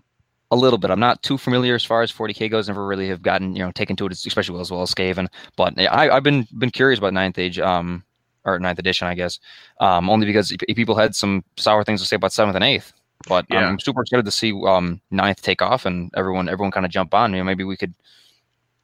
a 0.51 0.55
little 0.55 0.79
bit. 0.79 0.89
I'm 0.89 0.99
not 0.99 1.21
too 1.21 1.37
familiar 1.37 1.75
as 1.75 1.85
far 1.85 2.01
as 2.01 2.11
40k 2.11 2.49
goes. 2.49 2.67
Never 2.67 2.85
really 2.85 3.09
have 3.09 3.21
gotten 3.21 3.55
you 3.55 3.63
know 3.63 3.71
taken 3.71 3.95
to 3.97 4.07
it, 4.07 4.11
especially 4.13 4.59
as 4.59 4.71
well 4.71 4.81
as 4.81 4.93
Skaven. 4.93 5.27
But 5.55 5.77
yeah, 5.77 5.93
I, 5.93 6.15
I've 6.15 6.23
been 6.23 6.47
been 6.57 6.71
curious 6.71 6.97
about 6.97 7.13
Ninth 7.13 7.37
Age, 7.37 7.59
um, 7.59 8.03
or 8.45 8.59
Ninth 8.59 8.79
Edition, 8.79 9.07
I 9.07 9.15
guess, 9.15 9.39
um, 9.79 10.09
only 10.09 10.25
because 10.25 10.55
people 10.75 10.95
had 10.95 11.15
some 11.15 11.43
sour 11.57 11.83
things 11.83 12.01
to 12.01 12.07
say 12.07 12.15
about 12.15 12.33
Seventh 12.33 12.55
and 12.55 12.63
Eighth. 12.63 12.93
But 13.27 13.45
Yeah. 13.49 13.67
I'm 13.67 13.79
super 13.79 14.01
excited 14.01 14.25
to 14.25 14.31
see 14.31 14.53
um, 14.65 15.01
Ninth 15.11 15.41
take 15.41 15.61
off 15.61 15.85
and 15.85 16.11
everyone 16.15 16.47
everyone 16.49 16.71
kind 16.71 16.85
of 16.85 16.91
jump 16.91 17.13
on. 17.13 17.31
You 17.33 17.39
know, 17.39 17.43
maybe 17.43 17.63
we 17.63 17.75
could, 17.77 17.93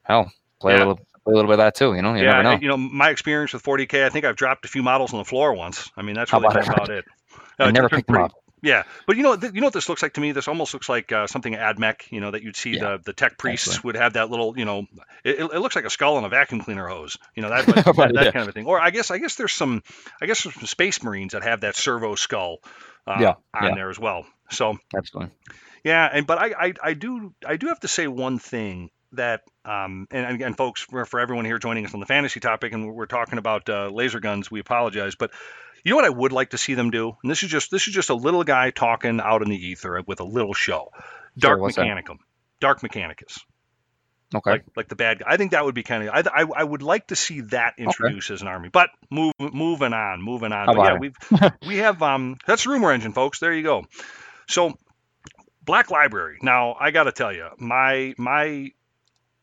hell, 0.03 0.31
play 0.59 0.73
Yeah. 0.73 0.79
a 0.79 0.79
little 0.79 0.95
play 0.97 1.31
a 1.31 1.35
little 1.35 1.47
bit 1.49 1.53
of 1.53 1.57
that 1.59 1.75
too. 1.75 1.93
You 1.95 2.01
know, 2.01 2.13
you 2.15 2.23
yeah, 2.23 2.41
never 2.41 2.43
know. 2.43 2.57
you 2.61 2.67
know, 2.67 2.77
my 2.77 3.09
experience 3.09 3.53
with 3.53 3.63
40k, 3.63 4.05
I 4.05 4.09
think 4.09 4.25
I've 4.25 4.35
dropped 4.35 4.65
a 4.65 4.67
few 4.67 4.83
models 4.83 5.13
on 5.13 5.19
the 5.19 5.25
floor 5.25 5.53
once. 5.53 5.89
I 5.97 6.01
mean, 6.01 6.15
that's 6.15 6.31
really 6.33 6.45
about 6.47 6.67
about, 6.67 6.89
it? 6.89 6.99
it. 6.99 7.05
I 7.59 7.63
Uh, 7.65 7.71
never 7.71 7.89
picked 7.89 8.07
them 8.07 8.17
up. 8.17 8.33
Yeah, 8.65 8.83
but 9.05 9.15
you 9.17 9.23
know, 9.23 9.35
th- 9.37 9.53
you 9.53 9.61
know 9.61 9.67
what 9.67 9.73
this 9.73 9.89
looks 9.89 10.01
like 10.01 10.13
to 10.13 10.21
me. 10.21 10.31
This 10.31 10.47
almost 10.47 10.73
looks 10.73 10.89
like 10.89 11.11
uh, 11.11 11.27
something 11.27 11.53
AdMech. 11.53 12.11
You 12.11 12.19
know 12.19 12.31
that 12.31 12.41
you'd 12.43 12.55
see 12.55 12.75
Yeah, 12.75 12.97
the 12.97 13.01
the 13.05 13.13
tech 13.13 13.37
priests 13.37 13.67
absolutely. 13.67 13.87
would 13.89 13.95
have 13.97 14.13
that 14.13 14.29
little, 14.31 14.57
you 14.57 14.65
know, 14.65 14.87
it, 15.23 15.39
it 15.39 15.59
looks 15.59 15.75
like 15.75 15.85
a 15.85 15.89
skull 15.89 16.15
on 16.17 16.23
a 16.25 16.29
vacuum 16.29 16.61
cleaner 16.61 16.87
hose. 16.87 17.17
You 17.35 17.43
know 17.43 17.49
that 17.49 17.65
that, 17.85 17.95
Right, 17.97 18.13
that 18.13 18.25
yeah. 18.25 18.31
kind 18.31 18.43
of 18.43 18.49
a 18.49 18.51
thing. 18.53 18.65
Or 18.65 18.79
I 18.79 18.89
guess 18.89 19.11
I 19.11 19.19
guess 19.19 19.35
there's 19.35 19.53
some 19.53 19.83
I 20.21 20.25
guess 20.25 20.43
there's 20.43 20.55
some 20.55 20.65
space 20.65 21.03
marines 21.03 21.33
that 21.33 21.43
have 21.43 21.61
that 21.61 21.75
servo 21.75 22.15
skull 22.15 22.57
uh, 23.07 23.17
Yeah, 23.19 23.33
on 23.53 23.63
yeah. 23.69 23.75
there 23.75 23.89
as 23.89 23.99
well. 23.99 24.25
So 24.49 24.77
Absolutely. 24.97 25.31
yeah, 25.83 26.09
and 26.11 26.25
but 26.25 26.37
I, 26.39 26.53
I 26.67 26.73
I 26.83 26.93
do 26.93 27.33
I 27.45 27.57
do 27.57 27.67
have 27.67 27.79
to 27.81 27.87
say 27.87 28.07
one 28.07 28.39
thing 28.39 28.89
that 29.13 29.41
um 29.63 30.07
and 30.11 30.25
and 30.25 30.35
again 30.35 30.53
folks 30.55 30.81
for, 30.81 31.05
for 31.05 31.19
everyone 31.19 31.45
here 31.45 31.57
joining 31.59 31.85
us 31.85 31.93
on 31.93 31.99
the 31.99 32.05
fantasy 32.05 32.39
topic 32.39 32.73
and 32.73 32.93
we're 32.93 33.05
talking 33.05 33.37
about 33.37 33.69
uh, 33.69 33.87
laser 33.89 34.19
guns 34.19 34.51
we 34.51 34.59
apologize 34.59 35.15
but 35.15 35.31
you 35.85 35.91
know 35.91 35.97
what 35.97 36.05
I 36.05 36.09
would 36.09 36.31
like 36.31 36.49
to 36.49 36.57
see 36.57 36.73
them 36.73 36.89
do? 36.89 37.15
And 37.21 37.31
this 37.31 37.43
is 37.43 37.49
just 37.49 37.69
this 37.69 37.87
is 37.87 37.93
just 37.93 38.09
a 38.09 38.15
little 38.15 38.43
guy 38.43 38.71
talking 38.71 39.21
out 39.21 39.43
in 39.43 39.49
the 39.49 39.55
ether 39.55 40.01
with 40.05 40.19
a 40.19 40.23
little 40.23 40.53
show. 40.53 40.91
Dark 41.37 41.61
that? 41.61 41.77
Mechanicum. 41.77 42.17
Dark 42.59 42.81
Mechanicus. 42.81 43.39
Okay. 44.33 44.51
like 44.51 44.65
like 44.75 44.89
the 44.89 44.95
bad 44.95 45.19
guy. 45.19 45.25
I 45.29 45.37
think 45.37 45.51
that 45.51 45.63
would 45.63 45.75
be 45.75 45.83
kind 45.83 46.07
of 46.07 46.09
I, 46.09 46.41
I 46.41 46.45
I 46.57 46.63
would 46.63 46.81
like 46.81 47.07
to 47.07 47.15
see 47.15 47.41
that 47.41 47.75
introduced 47.77 48.31
as 48.31 48.41
an 48.41 48.47
army. 48.47 48.69
But 48.69 48.89
move 49.11 49.33
moving 49.39 49.93
on 49.93 50.23
moving 50.23 50.51
on. 50.51 50.65
But 50.65 50.77
yeah 50.77 50.97
we've 50.97 51.15
we 51.67 51.77
have 51.77 52.01
um 52.01 52.37
that's 52.47 52.65
rumor 52.65 52.91
engine 52.91 53.13
folks. 53.13 53.39
There 53.39 53.53
you 53.53 53.63
go. 53.63 53.85
So 54.47 54.73
black 55.63 55.91
library. 55.91 56.39
Now 56.41 56.75
i 56.79 56.89
gotta 56.89 57.11
tell 57.11 57.31
you 57.31 57.47
my 57.59 58.15
my 58.17 58.71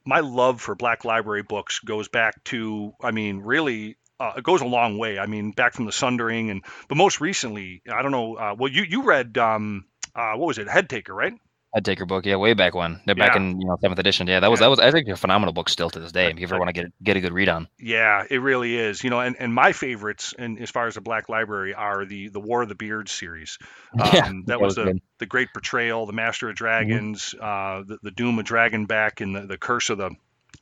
my 0.04 0.18
love 0.18 0.60
for 0.60 0.74
black 0.74 1.04
library 1.04 1.44
books 1.44 1.78
goes 1.78 2.08
back 2.08 2.42
to 2.42 2.92
i 3.00 3.12
mean 3.12 3.38
really 3.38 3.96
uh, 4.22 4.32
it 4.38 4.44
goes 4.44 4.60
a 4.62 4.66
long 4.66 4.98
way 4.98 5.18
i 5.18 5.26
mean 5.26 5.50
back 5.52 5.72
from 5.74 5.86
the 5.86 5.92
sundering 5.92 6.50
and 6.50 6.64
but 6.88 6.96
most 6.96 7.20
recently 7.20 7.82
i 7.92 8.02
don't 8.02 8.12
know 8.12 8.36
uh, 8.36 8.54
well 8.58 8.70
you 8.70 8.82
you 8.82 9.02
read 9.02 9.36
um 9.38 9.84
uh, 10.14 10.32
what 10.34 10.46
was 10.46 10.58
it 10.58 10.68
Headtaker 10.68 11.10
right 11.22 11.34
Headtaker 11.74 12.06
book, 12.06 12.26
yeah, 12.26 12.36
way 12.36 12.52
back 12.52 12.74
when. 12.74 13.00
They're 13.06 13.14
back 13.14 13.34
Yeah. 13.34 13.40
in 13.40 13.58
you 13.58 13.66
know 13.66 13.78
seventh 13.80 13.98
edition. 13.98 14.26
Yeah, 14.26 14.40
that 14.40 14.50
was 14.50 14.60
Yeah. 14.60 14.66
that 14.66 14.70
was 14.72 14.78
I 14.78 14.90
think 14.90 15.08
a 15.08 15.16
phenomenal 15.16 15.54
book 15.54 15.70
still 15.70 15.88
to 15.88 16.00
this 16.00 16.12
day. 16.12 16.28
If 16.30 16.38
you 16.38 16.46
ever 16.46 16.58
want 16.58 16.68
to 16.68 16.74
get 16.74 16.92
get 17.02 17.16
a 17.16 17.20
good 17.22 17.32
read 17.32 17.48
on. 17.48 17.66
Yeah, 17.78 18.24
it 18.28 18.42
really 18.42 18.76
is. 18.76 19.02
You 19.02 19.08
know, 19.08 19.20
and, 19.20 19.36
and 19.38 19.54
my 19.54 19.72
favorites, 19.72 20.34
and 20.38 20.58
as 20.60 20.70
far 20.70 20.86
as 20.86 20.96
the 20.96 21.00
Black 21.00 21.30
Library, 21.30 21.72
are 21.72 22.04
the 22.04 22.28
the 22.28 22.40
War 22.40 22.60
of 22.60 22.68
the 22.68 22.74
Beards 22.74 23.10
series. 23.10 23.56
Um, 23.98 24.10
Yeah, 24.12 24.20
that 24.20 24.42
that 24.48 24.60
was 24.60 24.76
was 24.76 24.84
the 24.84 24.84
good. 24.92 25.00
the 25.20 25.24
Great 25.24 25.48
Betrayal, 25.54 26.04
the 26.04 26.12
Master 26.12 26.50
of 26.50 26.56
Dragons, 26.56 27.34
uh, 27.40 27.84
the, 27.86 27.96
the 28.02 28.10
Doom 28.10 28.38
of 28.38 28.44
Dragonback, 28.44 29.22
and 29.22 29.34
the, 29.34 29.46
the 29.46 29.56
Curse 29.56 29.88
of 29.88 29.96
the 29.96 30.10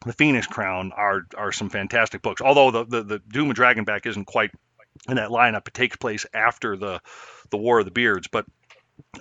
the 0.07 0.13
Phoenix 0.13 0.47
Crown 0.47 0.93
are 0.97 1.23
are 1.37 1.53
some 1.53 1.71
fantastic 1.71 2.23
books. 2.23 2.41
Although 2.41 2.71
the, 2.71 2.85
the 2.85 3.03
the 3.03 3.19
Doom 3.19 3.51
of 3.51 3.57
Dragonback 3.57 4.07
isn't 4.07 4.27
quite 4.27 4.51
in 5.09 5.17
that 5.17 5.31
lineup, 5.31 5.69
it 5.69 5.75
takes 5.75 5.97
place 5.97 6.27
after 6.35 6.77
the 6.77 7.01
the 7.51 7.59
War 7.59 7.79
of 7.81 7.85
the 7.85 7.91
Beards, 7.93 8.29
but. 8.29 8.47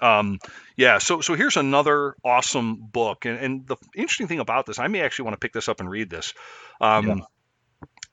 Um, 0.02 0.40
yeah, 0.76 0.98
so 0.98 1.22
so 1.22 1.36
here's 1.36 1.56
another 1.56 2.14
awesome 2.22 2.76
book, 2.92 3.24
and, 3.24 3.40
and 3.40 3.66
the 3.68 3.78
interesting 3.96 4.28
thing 4.28 4.40
about 4.40 4.66
this, 4.66 4.78
I 4.78 4.88
may 4.88 5.00
actually 5.00 5.24
want 5.24 5.36
to 5.36 5.40
pick 5.40 5.54
this 5.54 5.70
up 5.70 5.80
and 5.80 5.90
read 5.90 6.10
this. 6.10 6.34
Um, 6.82 7.08
Yeah. 7.08 7.16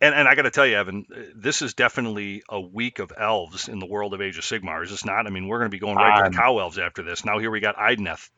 And, 0.00 0.14
and 0.14 0.28
I 0.28 0.34
got 0.34 0.42
to 0.42 0.50
tell 0.50 0.66
you, 0.66 0.76
Evan, 0.76 1.06
this 1.34 1.62
is 1.62 1.74
definitely 1.74 2.42
a 2.48 2.60
week 2.60 2.98
of 2.98 3.12
elves 3.18 3.68
in 3.68 3.78
the 3.78 3.86
world 3.86 4.12
of 4.12 4.20
Age 4.20 4.36
of 4.36 4.44
Sigmar. 4.44 4.84
Is 4.84 4.90
this 4.90 5.04
not? 5.06 5.26
I 5.26 5.30
mean, 5.30 5.48
we're 5.48 5.58
going 5.58 5.70
to 5.70 5.74
be 5.74 5.80
going 5.80 5.96
right 5.96 6.20
to 6.20 6.26
Um, 6.26 6.32
the 6.32 6.36
cow 6.36 6.58
elves 6.58 6.78
after 6.78 7.02
this. 7.02 7.24
Now 7.24 7.38
here 7.38 7.50
we 7.50 7.60
got 7.60 7.76
Idoneth. 7.76 8.28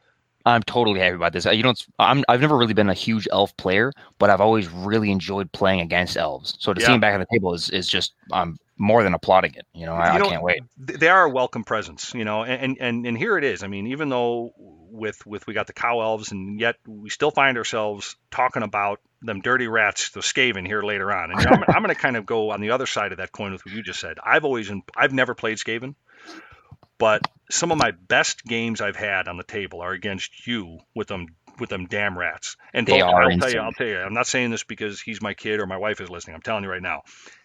I'm 0.49 0.63
totally 0.63 1.01
happy 1.01 1.17
about 1.17 1.33
this. 1.33 1.47
Uh, 1.47 1.51
You 1.51 1.69
it's, 1.69 1.87
I'm 1.99 2.25
I've 2.29 2.41
never 2.41 2.57
really 2.57 2.75
been 2.75 2.89
a 2.89 2.95
huge 2.95 3.29
elf 3.31 3.57
player, 3.57 3.93
but 4.19 4.31
I've 4.31 4.41
always 4.41 4.69
really 4.69 5.11
enjoyed 5.11 5.53
playing 5.53 5.81
against 5.81 6.17
elves. 6.17 6.57
So 6.59 6.73
to 6.73 6.81
Yeah. 6.81 6.87
see 6.87 6.93
them 6.93 7.01
back 7.01 7.15
on 7.15 7.21
the 7.21 7.27
table 7.33 7.55
is 7.55 7.71
is 7.71 7.89
just 7.89 8.15
I'm 8.33 8.59
more 8.79 9.03
than 9.03 9.15
applauding 9.15 9.55
it. 9.55 9.67
You 9.75 9.87
know, 9.87 9.95
I, 9.95 10.13
You 10.13 10.19
know, 10.19 10.27
I 10.27 10.29
can't 10.31 10.43
wait. 10.43 10.61
they 10.79 11.09
are 11.09 11.25
a 11.25 11.31
welcome 11.31 11.65
presence, 11.65 12.15
you 12.15 12.25
know, 12.25 12.45
and, 12.45 12.79
and 12.81 13.07
and 13.07 13.19
here 13.19 13.37
it 13.37 13.45
is. 13.45 13.63
I 13.63 13.67
mean, 13.67 13.89
even 13.89 14.09
though 14.09 14.53
with 14.57 15.25
with 15.27 15.47
we 15.47 15.55
got 15.55 15.67
the 15.67 15.73
cow 15.73 16.01
elves, 16.01 16.33
and 16.33 16.59
yet 16.61 16.77
we 16.87 17.11
still 17.11 17.31
find 17.31 17.59
ourselves 17.59 18.17
talking 18.31 18.63
about 18.63 19.01
them 19.23 19.41
dirty 19.41 19.67
rats, 19.67 20.11
the 20.11 20.21
Skaven 20.21 20.67
here 20.67 20.83
later 20.83 21.13
on. 21.13 21.31
And 21.31 21.41
you 21.41 21.47
know, 21.47 21.53
I'm, 21.53 21.63
I'm 21.73 21.83
going 21.83 21.95
to 21.95 22.01
kind 22.01 22.17
of 22.17 22.25
go 22.27 22.51
on 22.51 22.61
the 22.61 22.71
other 22.71 22.87
side 22.87 23.13
of 23.13 23.19
that 23.19 23.33
coin 23.33 23.53
with 23.53 23.65
what 23.67 23.75
you 23.75 23.83
just 23.83 24.01
said. 24.01 24.19
I've 24.25 24.45
always 24.45 24.71
I've 24.97 25.13
never 25.13 25.35
played 25.35 25.59
Skaven, 25.59 25.95
but 26.99 27.23
some 27.51 27.73
of 27.73 27.79
my 27.79 27.93
best 27.93 28.45
games 28.45 28.81
I've 28.81 28.97
had 28.97 29.29
on 29.29 29.37
the 29.37 29.45
table 29.45 29.81
are 29.81 29.93
against 29.93 30.47
you 30.47 30.79
with 30.95 31.09
them 31.09 31.27
with 31.59 31.71
them 31.71 31.87
damn 31.87 32.17
rats. 32.17 32.57
And 32.73 32.87
They 32.87 33.01
are 33.01 33.23
I'll 33.23 33.39
tell 33.39 33.51
you, 33.51 33.61
I'll 33.61 33.73
tell 33.73 33.87
you, 33.87 33.99
I'm 33.99 34.15
not 34.15 34.27
saying 34.27 34.51
this 34.51 34.65
because 34.65 35.01
he's 35.01 35.21
my 35.21 35.35
kid 35.35 35.61
or 35.61 35.67
my 35.67 35.77
wife 35.77 36.01
is 36.01 36.11
listening. 36.11 36.37
I'm 36.37 36.43
telling 36.43 36.63
you 36.65 36.71
right 36.71 36.83
now, 36.83 37.03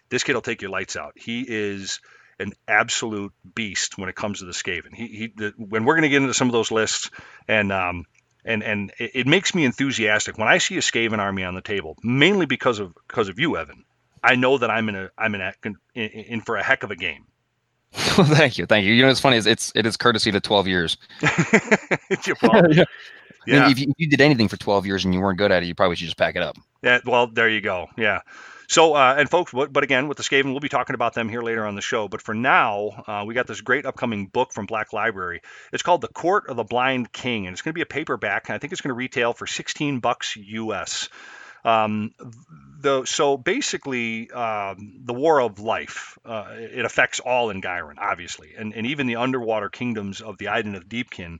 this 0.08 0.22
kid 0.22 0.34
will 0.34 0.42
take 0.42 0.62
your 0.62 0.70
lights 0.70 0.96
out. 0.96 1.14
He 1.16 1.44
is 1.46 2.00
an 2.38 2.52
absolute 2.68 3.32
beast 3.54 3.98
when 3.98 4.08
it 4.08 4.14
comes 4.14 4.40
to 4.40 4.44
the 4.44 4.52
Skaven. 4.52 4.94
He, 4.94 5.06
he 5.06 5.32
the, 5.34 5.54
when 5.56 5.84
we're 5.84 5.94
going 5.94 6.02
to 6.02 6.08
get 6.08 6.22
into 6.22 6.34
some 6.34 6.48
of 6.48 6.52
those 6.52 6.70
lists, 6.70 7.10
and 7.48 7.72
um, 7.72 8.04
and 8.44 8.62
and 8.62 8.92
it, 8.98 9.10
it 9.14 9.26
makes 9.26 9.54
me 9.54 9.64
enthusiastic 9.64 10.38
when 10.38 10.48
I 10.48 10.58
see 10.58 10.76
a 10.76 10.80
Skaven 10.80 11.18
army 11.18 11.44
on 11.44 11.54
the 11.54 11.60
table, 11.60 11.96
mainly 12.02 12.46
because 12.46 12.78
of 12.78 12.94
because 13.08 13.28
of 13.28 13.38
you, 13.38 13.56
Evan. 13.56 13.84
I 14.22 14.36
know 14.36 14.58
that 14.58 14.70
I'm 14.70 14.88
in 14.88 14.96
a 14.96 15.10
I'm 15.16 15.34
in 15.34 15.40
a, 15.40 15.52
in, 15.64 15.76
in 15.94 16.40
for 16.40 16.56
a 16.56 16.62
heck 16.62 16.82
of 16.82 16.90
a 16.90 16.96
game. 16.96 17.26
thank 18.34 18.58
you, 18.58 18.66
thank 18.66 18.84
you. 18.84 18.92
You 18.92 19.02
know, 19.02 19.08
what's 19.08 19.20
funny 19.20 19.36
is 19.36 19.46
it's 19.46 19.72
it 19.76 19.86
is 19.86 19.96
courtesy 19.96 20.32
to 20.32 20.40
12 20.40 20.68
years. 20.68 20.96
Well, 22.42 22.62
yeah. 22.72 22.84
I 23.46 23.50
mean, 23.50 23.60
yeah, 23.60 23.70
if, 23.70 23.78
you, 23.78 23.90
if 23.90 23.94
you 23.98 24.08
did 24.08 24.20
anything 24.20 24.48
for 24.48 24.56
12 24.56 24.86
years 24.86 25.04
and 25.04 25.12
you 25.12 25.20
weren't 25.20 25.38
good 25.38 25.52
at 25.52 25.62
it, 25.62 25.66
you 25.66 25.74
probably 25.74 25.96
should 25.96 26.06
just 26.06 26.16
pack 26.16 26.34
it 26.36 26.42
up. 26.42 26.56
Yeah, 26.82 27.00
well, 27.04 27.26
there 27.26 27.48
you 27.48 27.60
go. 27.60 27.88
Yeah. 27.96 28.20
So, 28.68 28.94
uh, 28.94 29.16
and 29.18 29.28
folks, 29.28 29.52
but, 29.52 29.72
but 29.72 29.84
again, 29.84 30.08
with 30.08 30.16
the 30.16 30.22
Skaven, 30.22 30.46
we'll 30.46 30.60
be 30.60 30.70
talking 30.70 30.94
about 30.94 31.12
them 31.14 31.28
here 31.28 31.42
later 31.42 31.66
on 31.66 31.74
the 31.74 31.82
show. 31.82 32.08
But 32.08 32.22
for 32.22 32.34
now, 32.34 33.04
uh, 33.06 33.24
we 33.26 33.34
got 33.34 33.46
this 33.46 33.60
great 33.60 33.84
upcoming 33.84 34.26
book 34.26 34.52
from 34.52 34.64
Black 34.66 34.92
Library. 34.92 35.42
It's 35.72 35.82
called 35.82 36.00
The 36.00 36.08
Court 36.08 36.48
of 36.48 36.56
the 36.56 36.64
Blind 36.64 37.12
King, 37.12 37.46
and 37.46 37.52
it's 37.52 37.60
going 37.60 37.72
to 37.72 37.78
be 37.78 37.82
a 37.82 37.86
paperback. 37.86 38.48
And 38.48 38.54
I 38.54 38.58
think 38.58 38.72
it's 38.72 38.80
going 38.80 38.90
to 38.90 38.94
retail 38.94 39.34
for 39.34 39.46
16 39.46 40.00
bucks 40.00 40.36
US. 40.36 41.10
Um, 41.64 42.12
the, 42.80 43.04
so 43.06 43.36
basically, 43.36 44.30
um, 44.30 45.00
the 45.04 45.14
War 45.14 45.40
of 45.40 45.58
Life, 45.58 46.18
uh, 46.24 46.48
it 46.50 46.84
affects 46.84 47.20
all 47.20 47.50
in 47.50 47.62
Ghyran, 47.62 47.98
obviously, 47.98 48.54
and, 48.58 48.74
and 48.74 48.86
even 48.86 49.06
the 49.06 49.16
underwater 49.16 49.70
kingdoms 49.70 50.20
of 50.20 50.36
the 50.38 50.46
Idoneth 50.46 50.86
Deepkin. 50.86 51.38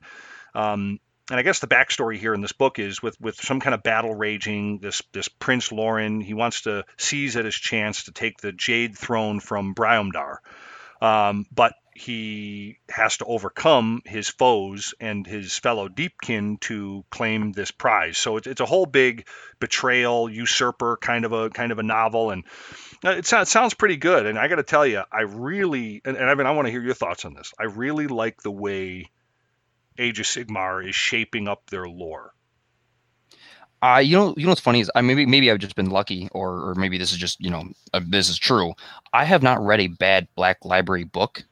Um, 0.54 0.98
and 1.30 1.40
I 1.40 1.42
guess 1.42 1.60
the 1.60 1.66
backstory 1.66 2.18
here 2.18 2.34
in 2.34 2.42
this 2.42 2.52
book 2.52 2.78
is 2.78 3.02
with 3.02 3.18
with 3.18 3.36
some 3.36 3.60
kind 3.60 3.74
of 3.74 3.82
battle 3.82 4.14
raging. 4.14 4.78
This 4.78 5.02
this 5.12 5.28
Prince 5.28 5.72
Lauren 5.72 6.20
he 6.20 6.34
wants 6.34 6.62
to 6.62 6.84
seize 6.98 7.36
at 7.36 7.46
his 7.46 7.54
chance 7.54 8.04
to 8.04 8.12
take 8.12 8.40
the 8.40 8.52
Jade 8.52 8.96
Throne 8.96 9.40
from 9.40 9.74
Bryumdar, 9.74 10.36
um, 11.00 11.46
but 11.50 11.72
he 11.94 12.78
has 12.88 13.18
to 13.18 13.24
overcome 13.24 14.02
his 14.04 14.28
foes 14.28 14.94
and 15.00 15.24
his 15.26 15.56
fellow 15.56 15.88
Deepkin 15.88 16.58
to 16.60 17.04
claim 17.10 17.52
this 17.52 17.70
prize. 17.70 18.18
So 18.18 18.36
it's, 18.36 18.48
it's 18.48 18.60
a 18.60 18.66
whole 18.66 18.86
big 18.86 19.26
betrayal, 19.60 20.28
usurper 20.28 20.98
kind 21.00 21.24
of 21.24 21.32
a 21.32 21.50
kind 21.50 21.70
of 21.70 21.78
a 21.78 21.84
novel, 21.84 22.30
and 22.30 22.44
uh, 23.04 23.10
it, 23.10 23.26
sounds, 23.26 23.48
it 23.48 23.52
sounds 23.52 23.74
pretty 23.74 23.96
good. 23.96 24.26
And 24.26 24.38
I 24.38 24.48
got 24.48 24.56
to 24.56 24.64
tell 24.64 24.84
you, 24.84 25.02
I 25.10 25.22
really 25.22 26.02
and, 26.04 26.16
and 26.16 26.28
I 26.28 26.34
mean 26.34 26.48
I 26.48 26.50
want 26.50 26.66
to 26.66 26.72
hear 26.72 26.82
your 26.82 26.94
thoughts 26.94 27.24
on 27.24 27.34
this. 27.34 27.52
I 27.58 27.64
really 27.64 28.08
like 28.08 28.42
the 28.42 28.50
way 28.50 29.10
Age 29.96 30.18
of 30.18 30.26
Sigmar 30.26 30.86
is 30.86 30.96
shaping 30.96 31.46
up 31.46 31.70
their 31.70 31.88
lore. 31.88 32.34
Uh, 33.80 33.98
you 33.98 34.16
know, 34.16 34.34
you 34.36 34.44
know 34.44 34.48
what's 34.48 34.60
funny 34.60 34.80
is 34.80 34.90
I 34.94 35.02
maybe 35.02 35.26
maybe 35.26 35.50
I've 35.50 35.58
just 35.58 35.76
been 35.76 35.90
lucky, 35.90 36.28
or 36.32 36.70
or 36.70 36.74
maybe 36.74 36.98
this 36.98 37.12
is 37.12 37.18
just 37.18 37.40
you 37.40 37.50
know 37.50 37.64
uh, 37.92 38.00
this 38.04 38.30
is 38.30 38.38
true. 38.38 38.72
I 39.12 39.24
have 39.24 39.42
not 39.44 39.64
read 39.64 39.80
a 39.80 39.88
bad 39.88 40.26
Black 40.34 40.64
Library 40.64 41.04
book 41.04 41.44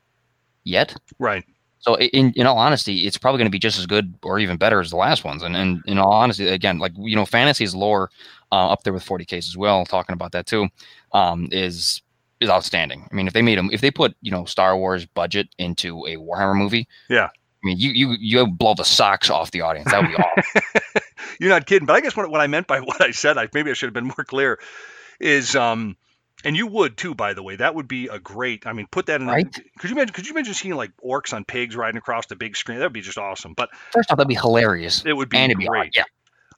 yet. 0.64 0.95
Right. 1.19 1.45
So 1.78 1.97
in 1.97 2.33
in 2.37 2.47
all 2.47 2.59
honesty, 2.59 3.07
it's 3.07 3.19
probably 3.19 3.38
going 3.38 3.47
to 3.47 3.50
be 3.52 3.59
just 3.59 3.78
as 3.78 3.87
good 3.87 4.14
or 4.23 4.38
even 4.38 4.57
better 4.57 4.81
as 4.81 4.90
the 4.90 4.97
last 4.97 5.25
ones. 5.25 5.42
And 5.42 5.57
and 5.57 5.83
in 5.87 5.99
all 5.99 6.12
honesty, 6.12 6.47
again, 6.47 6.78
like 6.78 6.92
you 6.97 7.16
know, 7.16 7.26
fantasy's 7.26 7.75
lore 7.75 8.11
uh, 8.52 8.71
up 8.71 8.85
there 8.85 8.92
with 8.92 9.04
40Ks 9.04 9.49
as 9.49 9.57
well. 9.57 9.85
Talking 9.85 10.12
about 10.12 10.33
that 10.33 10.47
too, 10.47 10.69
um, 11.12 11.49
is 11.50 12.00
is 12.40 12.49
outstanding. 12.49 13.09
I 13.11 13.14
mean, 13.14 13.26
if 13.26 13.33
they 13.33 13.42
made 13.42 13.59
them, 13.59 13.71
if 13.73 13.81
they 13.81 13.90
put 13.90 14.14
you 14.23 14.31
know 14.31 14.45
Star 14.45 14.76
Wars 14.76 15.07
budget 15.07 15.49
into 15.59 16.07
a 16.07 16.16
Warhammer 16.16 16.57
movie, 16.57 16.87
Yeah. 17.09 17.26
I 17.64 17.66
mean, 17.66 17.78
you 17.78 17.90
you 17.90 18.16
you 18.19 18.47
blow 18.47 18.75
the 18.75 18.85
socks 18.85 19.31
off 19.31 19.50
the 19.50 19.61
audience. 19.62 19.90
That 19.90 20.02
would 20.02 20.11
be 20.11 20.16
awesome. 20.16 21.02
You're 21.40 21.50
not 21.50 21.66
kidding. 21.66 21.87
But 21.87 21.95
I 21.95 22.00
guess 22.00 22.16
what, 22.16 22.28
what 22.31 22.40
I 22.40 22.47
meant 22.47 22.66
by 22.66 22.81
what 22.81 23.00
I 23.00 23.11
said, 23.11 23.38
I, 23.38 23.49
maybe 23.54 23.71
I 23.71 23.75
should 23.75 23.87
have 23.87 23.95
been 23.95 24.07
more 24.07 24.25
clear, 24.25 24.59
is 25.21 25.54
um, 25.57 25.97
and 26.45 26.57
you 26.57 26.67
would 26.67 26.97
too, 26.97 27.15
by 27.15 27.35
the 27.35 27.43
way. 27.43 27.57
That 27.57 27.75
would 27.75 27.89
be 27.89 28.07
a 28.09 28.19
great. 28.19 28.67
I 28.67 28.73
mean, 28.73 28.87
put 28.91 29.07
that 29.07 29.21
in. 29.21 29.27
Right. 29.27 29.53
Could 29.79 29.91
you 29.91 29.97
imagine? 29.97 30.13
Could 30.13 30.27
you 30.27 30.33
imagine 30.33 30.55
seeing 30.55 30.75
like 30.75 30.91
orcs 31.05 31.33
on 31.33 31.45
pigs 31.45 31.77
riding 31.77 31.99
across 31.99 32.27
the 32.27 32.37
big 32.37 32.57
screen? 32.57 32.79
That 32.79 32.87
would 32.87 32.93
be 32.93 33.01
just 33.01 33.19
awesome. 33.19 33.55
But 33.55 33.71
First 33.91 34.11
off, 34.11 34.19
that'd 34.19 34.29
be 34.29 34.35
hilarious. 34.35 35.05
it 35.05 35.13
would 35.13 35.29
be 35.29 35.37
and 35.39 35.51
it'd 35.51 35.59
be 35.59 35.67
great. 35.67 35.79
hard. 35.79 35.91
Yeah, 35.95 36.05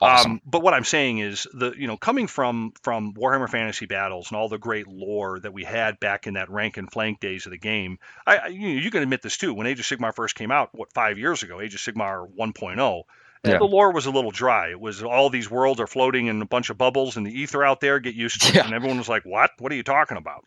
awesome. 0.01 0.33
Um, 0.33 0.41
but 0.45 0.63
what 0.63 0.75
I'm 0.75 0.85
saying 0.85 1.19
is 1.19 1.47
the 1.53 1.73
you 1.77 1.87
know 1.87 1.97
coming 1.97 2.27
from 2.27 2.73
from 2.83 3.15
Warhammer 3.15 3.49
Fantasy 3.49 3.87
Battles 3.87 4.31
and 4.31 4.37
all 4.39 4.49
the 4.49 4.59
great 4.59 4.87
lore 4.87 5.41
that 5.41 5.53
we 5.53 5.65
had 5.65 6.01
back 6.01 6.27
in 6.27 6.35
that 6.35 6.51
rank 6.51 6.77
and 6.77 6.91
flank 6.91 7.21
days 7.21 7.47
of 7.47 7.53
the 7.53 7.59
game, 7.59 7.99
I, 8.27 8.37
I 8.37 8.47
you, 8.49 8.69
you 8.69 8.91
can 8.91 9.03
admit 9.03 9.23
this 9.23 9.37
too. 9.37 9.55
When 9.55 9.67
Age 9.67 9.81
of 9.81 9.87
Sigmar 9.87 10.15
first 10.15 10.35
came 10.35 10.51
out, 10.51 10.71
what 10.73 10.93
five 10.93 11.19
years 11.19 11.43
ago, 11.43 11.61
Age 11.61 11.75
of 11.75 11.81
Sigmar 11.81 12.27
1.0. 12.39 13.03
Yeah. 13.45 13.59
The 13.59 13.65
lore 13.65 13.93
was 13.93 14.07
a 14.07 14.11
little 14.11 14.31
dry. 14.31 14.71
It 14.71 14.81
was 14.81 15.03
all 15.03 15.29
these 15.29 15.51
worlds 15.51 15.81
are 15.81 15.87
floating 15.87 16.29
in 16.29 16.41
a 16.41 16.47
bunch 16.47 16.71
of 16.71 16.79
bubbles 16.79 17.17
in 17.17 17.25
the 17.25 17.33
ether 17.33 17.65
out 17.65 17.81
there. 17.81 18.01
Get 18.01 18.15
used 18.15 18.41
to 18.43 18.49
it. 18.49 18.55
Yeah. 18.55 18.65
And 18.65 18.75
everyone 18.75 18.99
was 18.99 19.09
like, 19.09 19.25
"What? 19.25 19.51
What 19.59 19.71
are 19.71 19.75
you 19.75 19.83
talking 19.83 20.17
about?" 20.17 20.45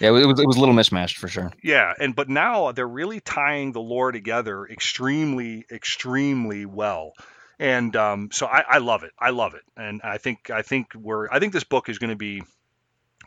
yeah, 0.00 0.08
it 0.08 0.26
was 0.26 0.40
it 0.40 0.46
was 0.46 0.56
a 0.56 0.60
little 0.60 0.74
mismatched 0.74 1.18
for 1.18 1.28
sure. 1.28 1.52
Yeah, 1.62 1.92
and 1.98 2.14
but 2.14 2.28
now 2.28 2.72
they're 2.72 2.86
really 2.86 3.20
tying 3.20 3.72
the 3.72 3.80
lore 3.80 4.12
together 4.12 4.66
extremely, 4.66 5.64
extremely 5.70 6.66
well, 6.66 7.12
and 7.58 7.94
um, 7.96 8.30
so 8.32 8.46
I, 8.46 8.64
I 8.68 8.78
love 8.78 9.02
it. 9.02 9.12
I 9.18 9.30
love 9.30 9.54
it, 9.54 9.62
and 9.76 10.00
I 10.02 10.18
think 10.18 10.50
I 10.50 10.62
think 10.62 10.94
we're 10.94 11.28
I 11.30 11.38
think 11.38 11.52
this 11.52 11.64
book 11.64 11.88
is 11.88 11.98
going 11.98 12.10
to 12.10 12.16
be 12.16 12.42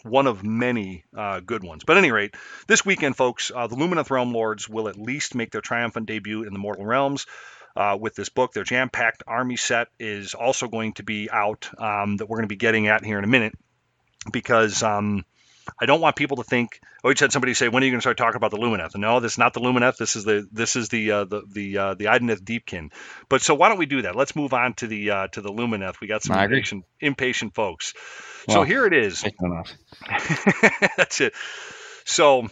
one 0.04 0.28
of 0.28 0.44
many 0.44 1.04
uh, 1.16 1.42
good 1.42 1.64
ones. 1.64 1.84
But 1.84 1.98
at 1.98 2.00
any 2.00 2.12
rate, 2.12 2.36
this 2.68 2.86
weekend, 2.86 3.18
folks, 3.18 3.52
uh, 3.54 3.68
the 3.68 3.76
Lumineth 3.76 4.10
Realm 4.10 4.34
Lords 4.34 4.68
will 4.68 4.88
at 4.88 4.98
least 4.98 5.36
make 5.36 5.52
their 5.52 5.62
triumphant 5.62 6.08
debut 6.08 6.44
in 6.44 6.54
the 6.54 6.60
Mortal 6.60 6.86
Realms. 6.86 7.26
Uh, 7.76 7.98
with 8.00 8.16
this 8.16 8.30
book, 8.30 8.54
their 8.54 8.64
jam-packed 8.64 9.24
army 9.28 9.56
set 9.56 9.88
is 10.00 10.34
also 10.34 10.68
going 10.68 10.94
to 10.94 11.04
be 11.04 11.30
out 11.32 11.70
um, 11.78 12.18
that 12.18 12.28
we're 12.28 12.38
going 12.38 12.48
to 12.48 12.54
be 12.54 12.58
getting 12.58 12.88
at 12.88 13.06
here 13.06 13.18
in 13.18 13.24
a 13.24 13.28
minute 13.28 13.54
because 14.32 14.84
um, 14.84 15.24
I 15.80 15.86
don't 15.86 16.02
want 16.02 16.16
people 16.16 16.38
to 16.38 16.44
think. 16.44 16.80
Oh, 17.04 17.08
we 17.10 17.14
just 17.14 17.22
had 17.22 17.32
somebody 17.32 17.54
say, 17.54 17.70
"When 17.70 17.82
are 17.82 17.86
you 17.86 17.92
going 17.92 18.00
to 18.00 18.04
start 18.04 18.18
talking 18.18 18.36
about 18.36 18.52
the 18.52 18.58
Lumineth?" 18.58 18.96
No, 18.96 19.20
this 19.20 19.34
is 19.34 19.38
not 19.38 19.54
the 19.54 19.60
Lumineth. 19.60 19.98
This 19.98 20.16
is 20.16 20.24
the 20.24 20.48
this 20.52 20.76
is 20.76 20.90
the 20.90 21.12
uh, 21.12 21.24
the 21.26 21.42
the 21.50 21.78
uh, 21.78 21.94
the 21.96 22.06
Idoneth 22.06 22.42
Deepkin. 22.44 22.92
But 23.30 23.42
so 23.42 23.56
why 23.56 23.70
don't 23.70 23.78
we 23.78 23.86
do 23.86 24.02
that? 24.04 24.16
Let's 24.16 24.36
move 24.36 24.54
on 24.54 24.74
to 24.76 24.88
the 24.88 25.12
uh, 25.12 25.28
to 25.30 25.42
the 25.42 25.50
Lumineth. 25.50 26.00
We 26.02 26.08
got 26.08 26.24
some 26.24 26.36
impatient 26.38 26.86
impatient 27.00 27.56
folks. 27.56 27.94
so 28.50 28.64
here 28.64 28.86
it 28.86 28.94
is. 28.94 29.24
That's 30.98 31.22
it. 31.22 31.34
So 32.06 32.48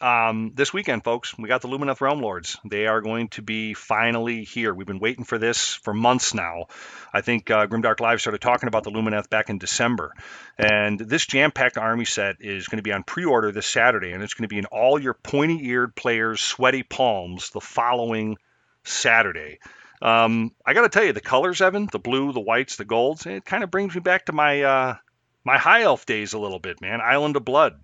um, 0.00 0.52
this 0.54 0.72
weekend, 0.72 1.04
folks, 1.04 1.36
we 1.38 1.48
got 1.48 1.62
the 1.62 1.68
Lumineth 1.68 2.00
Realm 2.00 2.20
Lords. 2.20 2.56
They 2.64 2.86
are 2.86 3.00
going 3.00 3.28
to 3.28 3.42
be 3.42 3.74
finally 3.74 4.44
here. 4.44 4.74
We've 4.74 4.86
been 4.86 4.98
waiting 4.98 5.24
for 5.24 5.38
this 5.38 5.74
for 5.74 5.94
months 5.94 6.34
now. 6.34 6.66
I 7.12 7.20
think 7.20 7.50
uh, 7.50 7.66
Grimdark 7.66 8.00
Live 8.00 8.20
started 8.20 8.40
talking 8.40 8.68
about 8.68 8.84
the 8.84 8.90
Lumineth 8.90 9.30
back 9.30 9.50
in 9.50 9.58
December. 9.58 10.12
And 10.58 10.98
this 10.98 11.26
jam-packed 11.26 11.78
army 11.78 12.04
set 12.04 12.36
is 12.40 12.68
going 12.68 12.78
to 12.78 12.82
be 12.82 12.92
on 12.92 13.02
pre-order 13.02 13.52
this 13.52 13.66
Saturday, 13.66 14.12
and 14.12 14.22
it's 14.22 14.34
going 14.34 14.48
to 14.48 14.52
be 14.52 14.58
in 14.58 14.66
all 14.66 15.00
your 15.00 15.14
pointy-eared 15.14 15.94
players' 15.94 16.40
sweaty 16.40 16.82
palms 16.82 17.50
the 17.50 17.60
following 17.60 18.36
Saturday. 18.84 19.58
Um, 20.02 20.52
I 20.66 20.74
got 20.74 20.82
to 20.82 20.88
tell 20.88 21.04
you, 21.04 21.12
the 21.12 21.20
colors, 21.20 21.62
Evan, 21.62 21.88
the 21.90 21.98
blue, 21.98 22.32
the 22.32 22.40
whites, 22.40 22.76
the 22.76 22.84
golds, 22.84 23.26
it 23.26 23.44
kind 23.44 23.64
of 23.64 23.70
brings 23.70 23.94
me 23.94 24.00
back 24.00 24.26
to 24.26 24.32
my 24.32 24.62
uh, 24.62 24.96
my 25.44 25.56
high 25.56 25.82
elf 25.82 26.04
days 26.04 26.32
a 26.32 26.38
little 26.38 26.58
bit, 26.58 26.80
man. 26.80 27.00
Island 27.00 27.36
of 27.36 27.44
Blood. 27.44 27.80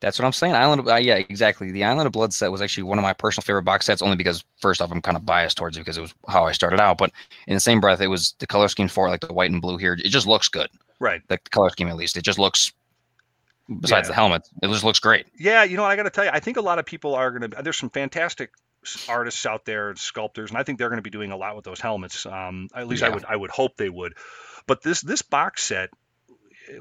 That's 0.00 0.18
what 0.18 0.26
I'm 0.26 0.32
saying. 0.32 0.54
Island 0.54 0.80
of 0.80 0.88
uh, 0.88 0.96
yeah, 0.96 1.14
exactly. 1.16 1.70
The 1.72 1.84
Island 1.84 2.06
of 2.06 2.12
Blood 2.12 2.34
set 2.34 2.52
was 2.52 2.60
actually 2.60 2.82
one 2.84 2.98
of 2.98 3.02
my 3.02 3.14
personal 3.14 3.42
favorite 3.42 3.62
box 3.62 3.86
sets, 3.86 4.02
only 4.02 4.16
because 4.16 4.44
first 4.60 4.82
off, 4.82 4.92
I'm 4.92 5.00
kind 5.00 5.16
of 5.16 5.24
biased 5.24 5.56
towards 5.56 5.76
it 5.76 5.80
because 5.80 5.96
it 5.96 6.02
was 6.02 6.14
how 6.28 6.44
I 6.44 6.52
started 6.52 6.80
out. 6.80 6.98
But 6.98 7.12
in 7.46 7.54
the 7.54 7.60
same 7.60 7.80
breath, 7.80 8.00
it 8.02 8.08
was 8.08 8.34
the 8.38 8.46
color 8.46 8.68
scheme 8.68 8.88
for 8.88 9.06
it, 9.06 9.10
like 9.10 9.20
the 9.20 9.32
white 9.32 9.50
and 9.50 9.62
blue 9.62 9.78
here. 9.78 9.94
It 9.94 10.08
just 10.10 10.26
looks 10.26 10.48
good. 10.48 10.68
Right. 11.00 11.22
The 11.28 11.38
color 11.38 11.70
scheme, 11.70 11.88
at 11.88 11.96
least, 11.96 12.16
it 12.16 12.22
just 12.22 12.38
looks. 12.38 12.72
Besides 13.68 14.06
Yeah. 14.06 14.10
the 14.10 14.14
helmet, 14.14 14.48
it 14.62 14.68
just 14.68 14.84
looks 14.84 15.00
great. 15.00 15.26
Yeah, 15.36 15.64
you 15.64 15.76
know, 15.76 15.84
I 15.84 15.96
got 15.96 16.04
to 16.04 16.10
tell 16.10 16.24
you, 16.24 16.30
I 16.32 16.38
think 16.38 16.56
a 16.56 16.60
lot 16.60 16.78
of 16.78 16.86
people 16.86 17.14
are 17.16 17.30
going 17.36 17.50
to. 17.50 17.62
There's 17.62 17.76
some 17.76 17.90
fantastic 17.90 18.50
artists 19.08 19.44
out 19.44 19.64
there, 19.64 19.88
and 19.88 19.98
sculptors, 19.98 20.50
and 20.50 20.58
I 20.58 20.62
think 20.62 20.78
they're 20.78 20.88
going 20.88 20.98
to 20.98 21.02
be 21.02 21.10
doing 21.10 21.32
a 21.32 21.36
lot 21.36 21.56
with 21.56 21.64
those 21.64 21.80
helmets. 21.80 22.24
Um, 22.26 22.68
at 22.74 22.86
least 22.86 23.02
I 23.02 23.08
would, 23.08 23.24
I 23.24 23.34
would 23.34 23.50
hope 23.50 23.76
they 23.76 23.88
would. 23.90 24.14
But 24.68 24.82
this 24.82 25.00
this 25.00 25.22
box 25.22 25.64
set, 25.64 25.90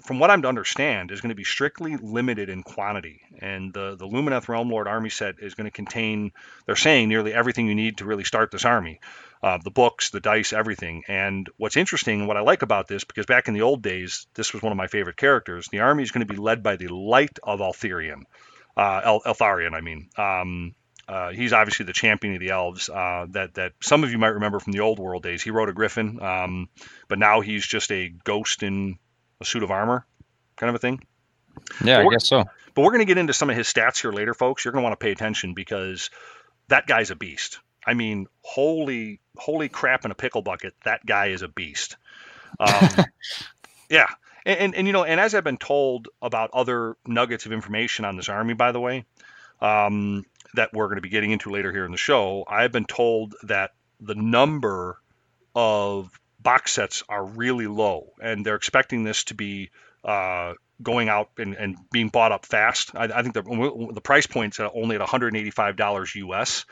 from 0.04 0.20
what 0.20 0.32
I'm 0.32 0.42
to 0.44 0.48
understand, 0.48 1.12
is 1.12 1.22
going 1.22 1.30
to 1.30 1.36
be 1.36 1.44
strictly 1.44 1.98
limited 1.98 2.50
in 2.50 2.64
quantity, 2.64 3.22
and 3.40 3.74
the 3.74 3.96
the 3.96 4.08
Lumineth 4.08 4.48
Realm 4.48 4.70
Lord 4.70 4.88
army 4.88 5.10
set 5.10 5.36
is 5.40 5.56
going 5.56 5.66
to 5.66 5.72
contain. 5.72 6.32
They're 6.66 6.76
saying 6.76 7.10
nearly 7.10 7.34
everything 7.34 7.68
you 7.68 7.76
need 7.76 7.98
to 7.98 8.06
really 8.06 8.24
start 8.24 8.52
this 8.52 8.66
army. 8.66 9.00
Uh, 9.44 9.60
the 9.64 9.72
books, 9.72 10.10
the 10.10 10.20
dice, 10.20 10.54
everything. 10.54 11.04
And 11.08 11.48
what's 11.58 11.78
interesting, 11.78 12.26
what 12.26 12.38
I 12.38 12.42
like 12.42 12.64
about 12.64 12.88
this, 12.88 13.04
because 13.04 13.28
back 13.28 13.48
in 13.48 13.54
the 13.54 13.62
old 13.62 13.84
days, 13.84 14.26
this 14.34 14.54
was 14.54 14.64
one 14.64 14.72
of 14.72 14.78
my 14.78 14.88
favorite 14.88 15.18
characters. 15.18 15.68
The 15.68 15.82
army 15.82 16.02
is 16.04 16.12
going 16.12 16.26
to 16.26 16.34
be 16.34 16.40
led 16.40 16.64
by 16.64 16.78
the 16.78 16.88
Light 16.88 17.38
of 17.44 17.60
Eltharion. 17.60 18.24
uh, 18.78 19.02
El- 19.04 19.22
Eltharion, 19.22 19.74
I 19.74 19.82
mean. 19.82 20.10
Um, 20.18 20.76
uh, 21.08 21.30
he's 21.30 21.54
obviously 21.54 21.86
the 21.86 21.94
champion 21.94 22.34
of 22.34 22.40
the 22.40 22.50
elves 22.50 22.90
uh, 22.90 23.28
that 23.30 23.54
that 23.54 23.74
some 23.82 24.04
of 24.04 24.12
you 24.12 24.18
might 24.18 24.30
remember 24.30 24.60
from 24.60 24.74
the 24.74 24.80
old 24.80 24.98
world 24.98 25.22
days. 25.22 25.44
He 25.44 25.52
rode 25.52 25.70
a 25.70 25.74
griffin, 25.74 26.20
um, 26.22 26.68
but 27.08 27.20
now 27.20 27.42
he's 27.42 27.66
just 27.66 27.92
a 27.92 28.10
ghost 28.24 28.64
in 28.64 28.98
a 29.42 29.46
suit 29.46 29.64
of 29.64 29.72
armor, 29.72 30.06
kind 30.56 30.70
of 30.70 30.76
a 30.76 30.80
thing. 30.80 31.02
Yeah, 31.84 32.00
I 32.00 32.08
guess 32.10 32.28
so. 32.28 32.46
But 32.74 32.82
we're 32.82 32.92
going 32.92 33.00
to 33.00 33.06
get 33.06 33.18
into 33.18 33.34
some 33.34 33.50
of 33.50 33.56
his 33.56 33.68
stats 33.68 34.02
here 34.02 34.12
later, 34.12 34.34
folks. 34.34 34.66
You're 34.66 34.74
going 34.74 34.82
to 34.82 34.84
want 34.84 35.00
to 35.00 35.04
pay 35.04 35.12
attention 35.12 35.54
because 35.54 36.10
that 36.68 36.88
guy's 36.88 37.10
a 37.10 37.16
beast. 37.16 37.60
I 37.86 37.94
mean, 37.94 38.28
holy, 38.42 39.22
holy 39.38 39.70
crap 39.70 40.04
in 40.04 40.12
a 40.12 40.16
pickle 40.16 40.42
bucket. 40.42 40.74
That 40.84 41.06
guy 41.06 41.28
is 41.28 41.42
a 41.42 41.48
beast. 41.48 41.96
Um, 42.60 42.90
yeah. 43.90 44.08
And, 44.46 44.60
and, 44.60 44.76
and, 44.76 44.88
you 44.88 44.94
know, 44.94 45.06
and 45.06 45.20
as 45.20 45.34
I've 45.34 45.44
been 45.44 45.58
told 45.58 46.10
about 46.22 46.50
other 46.54 46.98
nuggets 47.08 47.46
of 47.46 47.54
information 47.54 48.04
on 48.06 48.18
this 48.18 48.28
army, 48.28 48.54
by 48.56 48.72
the 48.72 48.80
way, 48.80 49.06
um, 49.62 50.26
that 50.56 50.74
we're 50.74 50.88
going 50.88 50.98
to 50.98 51.02
be 51.02 51.10
getting 51.10 51.32
into 51.32 51.52
later 51.52 51.72
here 51.72 51.86
in 51.86 51.92
the 51.92 51.98
show, 51.98 52.44
I've 52.48 52.72
been 52.72 52.86
told 52.86 53.36
that 53.44 53.72
the 54.02 54.16
number 54.16 55.00
of 55.56 56.20
box 56.46 56.72
sets 56.72 57.04
are 57.10 57.26
really 57.26 57.68
low, 57.68 58.14
and 58.22 58.46
they're 58.46 58.56
expecting 58.56 59.04
this 59.04 59.26
to 59.26 59.34
be 59.34 59.72
uh, 60.06 60.54
going 60.82 61.10
out 61.10 61.30
and, 61.38 61.56
and 61.56 61.76
being 61.92 62.08
bought 62.10 62.32
up 62.32 62.46
fast. 62.46 62.92
I, 62.96 63.06
I 63.06 63.22
think 63.24 63.34
the, 63.34 63.90
the 63.94 64.02
price 64.02 64.28
point's 64.28 64.60
only 64.60 64.96
at 64.96 65.02
$185 65.02 66.16
US. 66.16 66.66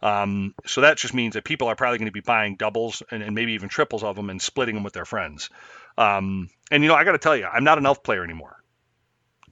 Um, 0.00 0.54
so 0.64 0.80
that 0.80 0.96
just 0.96 1.12
means 1.12 1.34
that 1.34 1.44
people 1.44 1.68
are 1.68 1.76
probably 1.76 1.98
going 1.98 2.06
to 2.06 2.12
be 2.12 2.20
buying 2.20 2.56
doubles 2.56 3.02
and, 3.10 3.22
and 3.22 3.34
maybe 3.34 3.52
even 3.52 3.68
triples 3.68 4.02
of 4.02 4.16
them 4.16 4.30
and 4.30 4.40
splitting 4.40 4.74
them 4.74 4.84
with 4.84 4.94
their 4.94 5.04
friends. 5.04 5.50
Um, 5.98 6.48
and 6.70 6.82
you 6.82 6.88
know, 6.88 6.94
I 6.94 7.04
got 7.04 7.12
to 7.12 7.18
tell 7.18 7.36
you, 7.36 7.44
I'm 7.46 7.64
not 7.64 7.78
an 7.78 7.86
elf 7.86 8.02
player 8.02 8.24
anymore. 8.24 8.56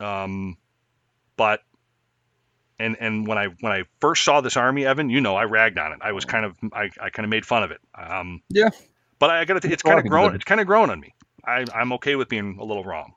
Um, 0.01 0.57
but 1.37 1.61
and 2.79 2.97
and 3.01 3.27
when 3.27 3.39
I 3.39 3.47
when 3.47 3.73
I 3.73 3.85
first 4.01 4.25
saw 4.25 4.41
this 4.41 4.57
army, 4.57 4.87
Evan, 4.87 5.11
you 5.11 5.21
know, 5.21 5.35
I 5.35 5.45
ragged 5.45 5.79
on 5.79 5.93
it. 5.93 5.99
I 6.03 6.13
was 6.13 6.25
kind 6.25 6.45
of 6.45 6.57
I, 6.73 6.91
I 7.01 7.11
kind 7.11 7.25
of 7.25 7.31
made 7.31 7.45
fun 7.45 7.63
of 7.63 7.71
it. 7.73 7.81
Um, 7.95 8.43
Yeah. 8.49 8.71
But 9.19 9.31
I 9.31 9.45
got 9.45 9.55
to. 9.55 9.67
It's 9.67 9.75
It's 9.75 9.83
kind 9.83 9.99
of 9.99 10.07
grown. 10.07 10.35
It's 10.35 10.45
kind 10.45 10.61
of 10.61 10.67
grown 10.67 10.91
on 10.91 11.01
me. 11.01 11.15
I, 11.45 11.65
I'm 11.75 11.93
okay 11.95 12.17
with 12.17 12.29
being 12.29 12.57
a 12.61 12.65
little 12.65 12.85
wrong. 12.85 13.15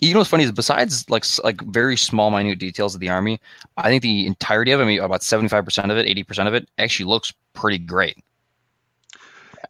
You 0.00 0.12
know 0.12 0.18
what's 0.20 0.30
funny 0.30 0.44
is 0.44 0.52
besides 0.52 1.08
like 1.08 1.24
like 1.44 1.60
very 1.62 1.96
small 1.96 2.30
minute 2.30 2.58
details 2.58 2.94
of 2.94 3.00
the 3.00 3.08
army, 3.08 3.40
I 3.76 3.88
think 3.88 4.02
the 4.02 4.26
entirety 4.26 4.72
of 4.72 4.80
it, 4.80 4.82
I 4.82 4.86
mean 4.86 5.00
about 5.00 5.22
seventy 5.22 5.48
five 5.48 5.64
percent 5.64 5.90
of 5.90 5.96
it, 5.96 6.06
eighty 6.06 6.24
percent 6.24 6.48
of 6.48 6.54
it, 6.54 6.68
actually 6.78 7.06
looks 7.06 7.32
pretty 7.54 7.78
great. 7.78 8.18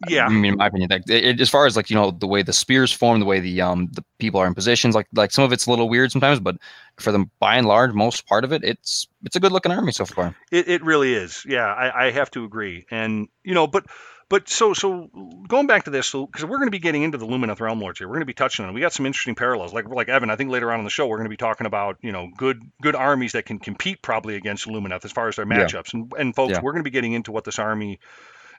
Yeah. 0.08 0.26
I 0.26 0.28
mean, 0.28 0.52
in 0.52 0.58
my 0.58 0.66
opinion, 0.66 0.90
like 0.90 1.08
it- 1.08 1.40
as 1.40 1.48
far 1.50 1.66
as 1.66 1.76
like 1.76 1.88
you 1.90 1.96
know 1.96 2.10
the 2.10 2.26
way 2.26 2.42
the 2.42 2.52
spears 2.52 2.90
form, 2.92 3.20
the 3.20 3.26
way 3.26 3.38
the 3.38 3.60
um 3.60 3.88
the 3.92 4.02
people 4.18 4.40
are 4.40 4.46
in 4.46 4.54
positions, 4.54 4.94
like 4.94 5.06
like 5.14 5.30
some 5.30 5.44
of 5.44 5.52
it's 5.52 5.66
a 5.66 5.70
little 5.70 5.88
weird 5.88 6.10
sometimes, 6.10 6.40
but 6.40 6.56
for 6.98 7.12
the 7.12 7.24
by 7.38 7.56
and 7.56 7.66
large, 7.66 7.92
most 7.92 8.26
part 8.26 8.44
of 8.44 8.52
it, 8.52 8.64
it's 8.64 9.06
it's 9.24 9.36
a 9.36 9.40
good 9.40 9.52
looking 9.52 9.72
army 9.72 9.92
so 9.92 10.04
far. 10.04 10.34
It, 10.50 10.68
it 10.68 10.82
really 10.82 11.14
is. 11.14 11.44
Yeah, 11.46 11.66
I, 11.66 12.06
I 12.06 12.10
have 12.10 12.30
to 12.32 12.44
agree. 12.44 12.86
And 12.90 13.28
you 13.44 13.54
know, 13.54 13.66
but 13.66 13.86
but 14.28 14.48
so 14.48 14.72
so 14.74 15.08
going 15.48 15.66
back 15.66 15.84
to 15.84 15.90
this, 15.90 16.06
so 16.06 16.26
because 16.26 16.44
we're 16.44 16.56
going 16.58 16.68
to 16.68 16.72
be 16.72 16.78
getting 16.78 17.02
into 17.02 17.18
the 17.18 17.26
Lumineth 17.26 17.60
Realm 17.60 17.80
Lords 17.80 17.98
here, 17.98 18.08
we're 18.08 18.14
going 18.14 18.22
to 18.22 18.26
be 18.26 18.34
touching 18.34 18.64
on. 18.64 18.70
it. 18.70 18.74
We 18.74 18.80
got 18.80 18.92
some 18.92 19.06
interesting 19.06 19.34
parallels. 19.34 19.72
Like 19.72 19.88
like 19.88 20.08
Evan, 20.08 20.30
I 20.30 20.36
think 20.36 20.50
later 20.50 20.70
on 20.72 20.78
in 20.80 20.84
the 20.84 20.90
show 20.90 21.06
we're 21.06 21.16
going 21.18 21.26
to 21.26 21.30
be 21.30 21.36
talking 21.36 21.66
about 21.66 21.98
you 22.00 22.12
know 22.12 22.28
good 22.36 22.60
good 22.82 22.94
armies 22.94 23.32
that 23.32 23.44
can 23.46 23.58
compete 23.58 24.02
probably 24.02 24.36
against 24.36 24.66
Lumineth 24.66 25.04
as 25.04 25.12
far 25.12 25.28
as 25.28 25.36
their 25.36 25.46
Yeah. 25.48 25.64
matchups. 25.64 25.94
And 25.94 26.12
and 26.18 26.34
folks, 26.34 26.52
Yeah. 26.52 26.60
we're 26.62 26.72
going 26.72 26.82
to 26.84 26.90
be 26.90 26.94
getting 26.94 27.12
into 27.12 27.32
what 27.32 27.44
this 27.44 27.58
army 27.58 28.00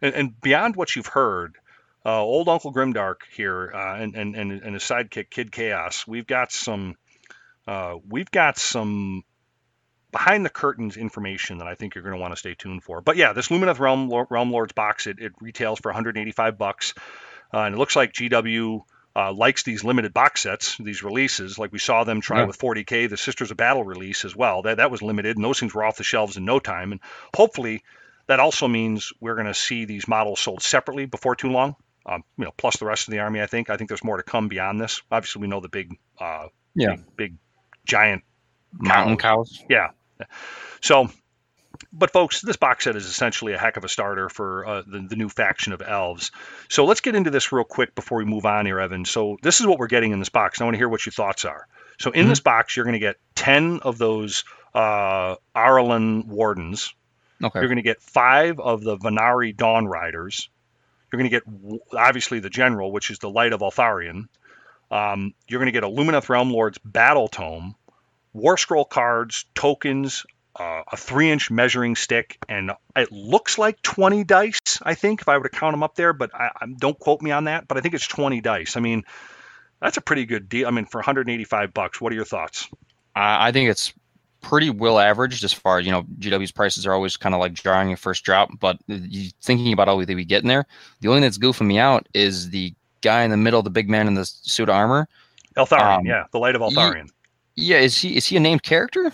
and, 0.01 0.13
and 0.15 0.41
beyond 0.41 0.75
what 0.75 0.95
you've 0.95 1.07
heard. 1.07 1.55
Uh, 2.07 2.22
old 2.22 2.48
Uncle 2.48 2.72
Grimdark 2.72 3.22
here 3.36 3.72
uh, 3.74 3.95
and, 3.95 4.15
and 4.15 4.36
and 4.36 4.51
and 4.51 4.74
his 4.75 4.84
sidekick 4.84 5.31
Kid 5.31 5.51
Chaos. 5.51 6.05
We've 6.07 6.27
got 6.27 6.51
some 6.51 6.95
uh, 7.67 7.95
we've 8.07 8.29
got 8.29 8.60
some 8.60 9.24
behind 10.15 10.45
the 10.45 10.50
curtains 10.50 10.95
information 10.95 11.57
that 11.57 11.67
I 11.67 11.75
think 11.75 11.93
you're 11.93 12.03
going 12.03 12.15
to 12.15 12.22
want 12.22 12.31
to 12.31 12.38
stay 12.39 12.55
tuned 12.55 12.84
for. 12.84 13.01
But 13.01 13.17
yeah, 13.17 13.34
this 13.34 13.50
Lumineth 13.50 13.79
Realm 13.79 14.10
Realm 14.29 14.50
Lords 14.50 14.72
box 14.72 15.07
it, 15.07 15.20
it 15.20 15.33
retails 15.42 15.77
for 15.79 15.89
185 15.89 16.57
bucks, 16.57 16.94
uh, 17.53 17.59
and 17.59 17.75
it 17.75 17.77
looks 17.77 17.98
like 17.98 18.13
GW 18.13 18.79
uh, 19.18 19.33
likes 19.33 19.63
these 19.63 19.83
limited 19.83 20.13
box 20.13 20.42
sets, 20.44 20.77
these 20.77 21.03
releases. 21.03 21.59
Like 21.59 21.74
we 21.74 21.79
saw 21.79 22.05
them 22.05 22.22
try 22.22 22.39
Yeah. 22.39 22.46
with 22.46 22.57
40k, 22.57 23.09
the 23.09 23.18
Sisters 23.18 23.51
of 23.51 23.57
Battle 23.57 23.83
release 23.83 24.24
as 24.24 24.33
well. 24.33 24.61
That 24.61 24.77
that 24.77 24.89
was 24.89 25.01
limited, 25.01 25.35
and 25.35 25.44
those 25.44 25.59
things 25.59 25.74
were 25.75 25.83
off 25.83 25.98
the 25.98 26.03
shelves 26.05 26.37
in 26.37 26.46
no 26.46 26.59
time. 26.59 26.94
And 26.94 27.01
hopefully, 27.35 27.83
that 28.27 28.39
also 28.39 28.70
means 28.70 29.11
we're 29.20 29.35
going 29.35 29.48
to 29.48 29.53
see 29.53 29.83
these 29.83 30.07
models 30.07 30.39
sold 30.39 30.61
separately 30.61 31.05
before 31.07 31.35
too 31.35 31.50
long. 31.50 31.75
Um, 32.05 32.24
you 32.37 32.46
know, 32.46 32.53
plus 32.55 32.77
the 32.77 32.85
rest 32.85 33.07
of 33.09 33.11
the 33.11 33.20
army. 33.20 33.42
I 33.42 33.48
think. 33.48 33.70
I 33.70 33.75
think 33.75 33.89
there's 33.89 34.03
more 34.03 34.16
to 34.18 34.24
come 34.24 34.48
beyond 34.48 34.79
this. 34.79 35.01
Obviously, 35.11 35.42
we 35.42 35.48
know 35.48 35.59
the 35.59 35.68
big, 35.70 35.98
uh, 36.20 36.48
Yeah. 36.74 36.92
big, 36.96 37.16
big 37.18 37.33
giant 37.85 38.24
Mountain 38.77 39.18
cows. 39.18 39.63
yeah. 39.70 39.89
So, 40.81 41.09
but 41.91 42.11
folks, 42.11 42.41
this 42.41 42.57
box 42.57 42.83
set 42.83 42.95
is 42.95 43.07
essentially 43.07 43.53
a 43.53 43.57
heck 43.57 43.77
of 43.77 43.83
a 43.83 43.89
starter 43.89 44.29
for 44.29 44.67
uh, 44.67 44.81
the, 44.85 44.99
the 45.09 45.15
new 45.15 45.29
faction 45.29 45.73
of 45.73 45.81
elves. 45.81 46.29
So 46.69 46.85
let's 46.85 47.01
get 47.01 47.15
into 47.15 47.31
this 47.31 47.51
real 47.51 47.63
quick 47.63 47.95
before 47.95 48.19
we 48.19 48.25
move 48.25 48.45
on 48.45 48.67
here, 48.67 48.79
Evan. 48.79 49.05
So 49.05 49.37
this 49.41 49.61
is 49.61 49.65
what 49.65 49.79
we're 49.79 49.87
getting 49.87 50.11
in 50.11 50.19
this 50.19 50.29
box. 50.29 50.61
I 50.61 50.65
want 50.65 50.75
to 50.75 50.77
hear 50.77 50.89
what 50.89 51.03
your 51.03 51.13
thoughts 51.13 51.43
are. 51.43 51.67
So 51.99 52.11
in 52.11 52.27
this 52.27 52.39
box, 52.39 52.75
you're 52.75 52.85
going 52.85 52.93
to 52.93 52.99
get 52.99 53.17
10 53.33 53.79
of 53.81 53.97
those 53.97 54.43
uh, 54.75 55.35
Auralan 55.55 56.27
Wardens. 56.27 56.93
Okay. 57.43 57.59
You're 57.59 57.69
going 57.69 57.77
to 57.77 57.81
get 57.81 58.01
five 58.01 58.59
of 58.59 58.83
the 58.83 58.97
Vanari 58.97 59.55
Dawn 59.55 59.87
Riders. 59.87 60.49
You're 61.11 61.19
going 61.19 61.31
to 61.31 61.39
get 61.39 61.97
obviously 61.97 62.39
the 62.39 62.49
General, 62.49 62.91
which 62.91 63.11
is 63.11 63.19
the 63.19 63.29
Light 63.29 63.53
of 63.53 63.61
Eltharion. 63.61 64.27
Um, 64.91 65.33
you're 65.47 65.59
going 65.59 65.71
to 65.71 65.71
get 65.71 65.83
a 65.83 65.89
Lumineth 65.89 66.29
Realm 66.29 66.51
Lord's 66.51 66.77
Battle 66.79 67.27
Tome, 67.27 67.75
War 68.35 68.57
Scroll 68.57 68.83
cards, 68.83 69.45
tokens, 69.55 70.25
uh, 70.57 70.83
a 70.91 70.98
three-inch 70.98 71.50
measuring 71.50 71.95
stick, 71.95 72.37
and 72.50 72.71
it 72.95 73.09
looks 73.11 73.57
like 73.57 73.81
20 73.81 74.25
dice. 74.25 74.59
I 74.81 74.93
think 74.93 75.21
if 75.21 75.29
I 75.29 75.37
were 75.37 75.48
to 75.48 75.50
count 75.50 75.71
them 75.74 75.83
up 75.83 75.95
there, 75.95 76.11
but 76.11 76.35
I, 76.35 76.50
I 76.59 76.65
don't 76.77 77.00
quote 77.00 77.21
me 77.21 77.31
on 77.31 77.45
that. 77.45 77.67
But 77.67 77.77
I 77.77 77.81
think 77.81 77.93
it's 77.93 78.07
20 78.07 78.41
dice. 78.41 78.75
I 78.75 78.81
mean, 78.81 79.03
that's 79.81 79.95
a 79.95 80.01
pretty 80.01 80.25
good 80.25 80.50
deal. 80.50 80.67
I 80.67 80.71
mean, 80.71 80.85
for 80.85 81.00
185 81.00 81.74
bucks, 81.74 82.01
what 82.01 82.11
are 82.11 82.15
your 82.15 82.25
thoughts? 82.25 82.67
I 83.15 83.48
I 83.48 83.51
think 83.53 83.69
it's 83.69 83.93
pretty 84.41 84.69
well 84.69 85.00
averaged 85.00 85.45
as 85.45 85.53
far 85.53 85.79
as 85.79 85.85
you 85.85 85.93
know. 85.93 86.03
GW's 86.03 86.51
prices 86.51 86.85
are 86.85 86.93
always 86.93 87.15
kind 87.15 87.33
of 87.33 87.39
like 87.39 87.53
jarring 87.53 87.87
your 87.87 87.98
first 87.98 88.25
drop, 88.25 88.50
but 88.59 88.77
thinking 89.41 89.71
about 89.71 89.87
all 89.87 90.05
that 90.05 90.13
we 90.13 90.25
get 90.25 90.43
in 90.43 90.50
there, 90.50 90.65
the 91.00 91.07
only 91.07 91.21
thing 91.21 91.27
that's 91.27 91.37
goofing 91.37 91.67
me 91.67 91.79
out 91.79 92.07
is 92.13 92.50
the 92.50 92.74
guy 93.01 93.24
in 93.24 93.31
the 93.31 93.37
middle, 93.37 93.61
the 93.61 93.69
big 93.69 93.89
man 93.89 94.07
in 94.07 94.13
the 94.13 94.25
suit 94.25 94.67
of 94.67 94.75
armor. 94.75 95.07
Eltharion, 95.55 96.00
Um, 96.00 96.05
yeah, 96.05 96.25
the 96.31 96.39
Light 96.39 96.55
of 96.55 96.61
Eltharion. 96.61 97.09
Yeah, 97.55 97.77
is 97.77 97.98
he 97.98 98.15
is 98.18 98.25
he 98.25 98.37
a 98.37 98.39
named 98.39 98.63
character? 98.63 99.11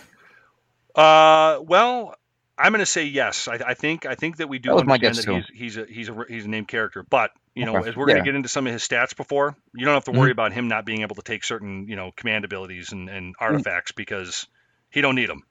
Uh, 0.94 1.60
well, 1.62 2.14
I'm 2.58 2.72
going 2.72 2.80
to 2.80 2.86
say 2.86 3.04
yes. 3.04 3.48
I, 3.48 3.54
I 3.54 3.74
think 3.74 4.04
I 4.04 4.14
think 4.14 4.38
that 4.38 4.48
we 4.48 4.58
do 4.58 4.70
That 4.70 4.88
understand 4.88 5.16
that 5.16 5.46
he's 5.52 5.74
he's 5.74 5.76
a 5.76 5.86
he's 5.86 6.08
a 6.08 6.24
he's 6.28 6.44
a 6.44 6.48
named 6.48 6.68
character. 6.68 7.04
But 7.08 7.30
you 7.54 7.64
know, 7.64 7.76
Okay, 7.76 7.90
as 7.90 7.96
we're 7.96 8.06
going 8.06 8.18
to 8.18 8.24
get 8.24 8.34
into 8.34 8.48
some 8.48 8.66
of 8.66 8.72
his 8.72 8.86
stats 8.86 9.16
before, 9.16 9.56
you 9.74 9.84
don't 9.84 9.94
have 9.94 10.04
to 10.04 10.12
worry 10.12 10.30
about 10.30 10.52
him 10.52 10.68
not 10.68 10.84
being 10.84 11.02
able 11.02 11.16
to 11.16 11.22
take 11.22 11.44
certain 11.44 11.86
you 11.88 11.96
know 11.96 12.12
command 12.16 12.44
abilities 12.44 12.92
and, 12.92 13.08
and 13.08 13.34
artifacts 13.38 13.92
because 13.92 14.46
he 14.90 15.00
don't 15.00 15.14
need 15.14 15.28
them. 15.28 15.44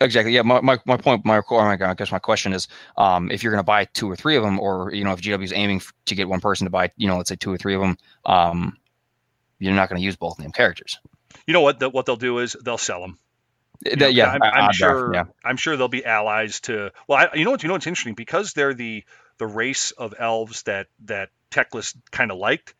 Exactly. 0.00 0.32
Yeah. 0.32 0.42
My, 0.42 0.60
my, 0.60 0.78
my 0.84 0.96
point, 0.96 1.24
my, 1.24 1.40
my 1.50 1.78
I 1.80 1.94
guess 1.94 2.12
my 2.12 2.18
question 2.18 2.52
is, 2.52 2.68
um, 2.98 3.30
if 3.30 3.42
you're 3.42 3.52
going 3.52 3.60
to 3.60 3.64
buy 3.64 3.86
two 3.86 4.10
or 4.10 4.16
three 4.16 4.36
of 4.36 4.42
them, 4.42 4.60
or 4.60 4.92
you 4.92 5.04
know, 5.04 5.12
if 5.12 5.22
GW 5.22 5.42
is 5.42 5.52
aiming 5.52 5.78
f- 5.78 5.92
to 6.06 6.14
get 6.14 6.28
one 6.28 6.40
person 6.40 6.66
to 6.66 6.70
buy, 6.70 6.90
you 6.96 7.08
know, 7.08 7.16
let's 7.16 7.30
say 7.30 7.36
two 7.36 7.50
or 7.50 7.56
three 7.56 7.74
of 7.74 7.80
them, 7.80 7.96
um, 8.26 8.76
you're 9.58 9.72
not 9.72 9.88
going 9.88 9.98
to 9.98 10.04
use 10.04 10.16
both 10.16 10.38
named 10.38 10.54
characters. 10.54 10.98
You 11.46 11.54
know 11.54 11.60
what? 11.60 11.78
The, 11.78 11.88
what 11.88 12.06
they'll 12.06 12.16
do 12.16 12.38
is 12.38 12.56
they'll 12.64 12.78
sell 12.78 13.00
them. 13.00 13.18
You 13.84 13.96
know, 13.96 14.08
yeah. 14.08 14.30
I'm, 14.30 14.42
I'm 14.42 14.64
uh, 14.64 14.66
odd 14.68 14.74
sure. 14.74 15.14
Yeah. 15.14 15.24
I'm 15.44 15.56
sure 15.56 15.76
they'll 15.76 15.88
be 15.88 16.04
allies 16.04 16.60
to. 16.60 16.92
Well, 17.06 17.18
I, 17.18 17.36
you 17.36 17.44
know 17.44 17.50
what? 17.50 17.62
You 17.62 17.68
know 17.68 17.74
what's 17.74 17.86
interesting 17.86 18.14
because 18.14 18.52
they're 18.52 18.74
the 18.74 19.04
the 19.38 19.46
race 19.46 19.90
of 19.90 20.14
elves 20.18 20.62
that 20.62 20.86
that 21.04 21.28
Teclis 21.50 21.94
kind 22.10 22.30
of 22.30 22.38
liked. 22.38 22.74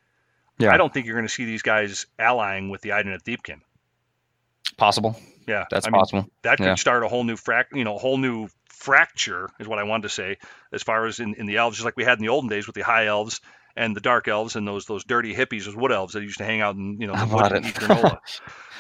Yeah. 0.58 0.72
I 0.72 0.78
don't 0.78 0.92
think 0.92 1.06
you're 1.06 1.16
going 1.16 1.28
to 1.28 1.32
see 1.32 1.44
these 1.44 1.62
guys 1.62 2.06
allying 2.18 2.70
with 2.70 2.80
the 2.80 2.90
Idoneth 2.90 3.22
Deepkin. 3.24 3.60
Possible. 4.78 5.16
Yeah, 5.46 5.64
That's 5.70 5.86
I 5.86 5.90
mean, 5.90 6.00
possible. 6.00 6.26
that 6.42 6.56
could 6.58 6.66
Yeah. 6.66 6.74
start 6.74 7.04
a 7.04 7.08
whole 7.08 7.22
new 7.22 7.36
frac 7.36 7.66
you 7.72 7.84
know 7.84 7.94
a 7.94 7.98
whole 7.98 8.18
new 8.18 8.48
fracture 8.68 9.48
is 9.60 9.68
what 9.68 9.78
i 9.78 9.84
wanted 9.84 10.02
to 10.02 10.08
say 10.08 10.38
as 10.72 10.82
far 10.82 11.06
as 11.06 11.20
in, 11.20 11.34
in 11.34 11.46
the 11.46 11.56
elves 11.56 11.76
just 11.76 11.84
like 11.84 11.96
we 11.96 12.04
had 12.04 12.18
in 12.18 12.22
the 12.22 12.28
olden 12.30 12.50
days 12.50 12.66
with 12.66 12.74
the 12.74 12.82
high 12.82 13.06
elves 13.06 13.40
and 13.76 13.94
the 13.94 14.00
dark 14.00 14.28
elves 14.28 14.56
and 14.56 14.66
those 14.66 14.86
those 14.86 15.04
dirty 15.04 15.34
hippies 15.34 15.64
those 15.66 15.76
wood 15.76 15.92
elves 15.92 16.14
that 16.14 16.22
used 16.22 16.38
to 16.38 16.44
hang 16.44 16.60
out 16.60 16.74
in 16.76 16.98
you 17.00 17.06
know 17.06 17.12
the 17.18 17.26
How 17.26 17.26
woods 17.26 17.48
about 17.48 17.56
and 17.56 17.66
eat 17.66 17.74
granola 17.74 18.18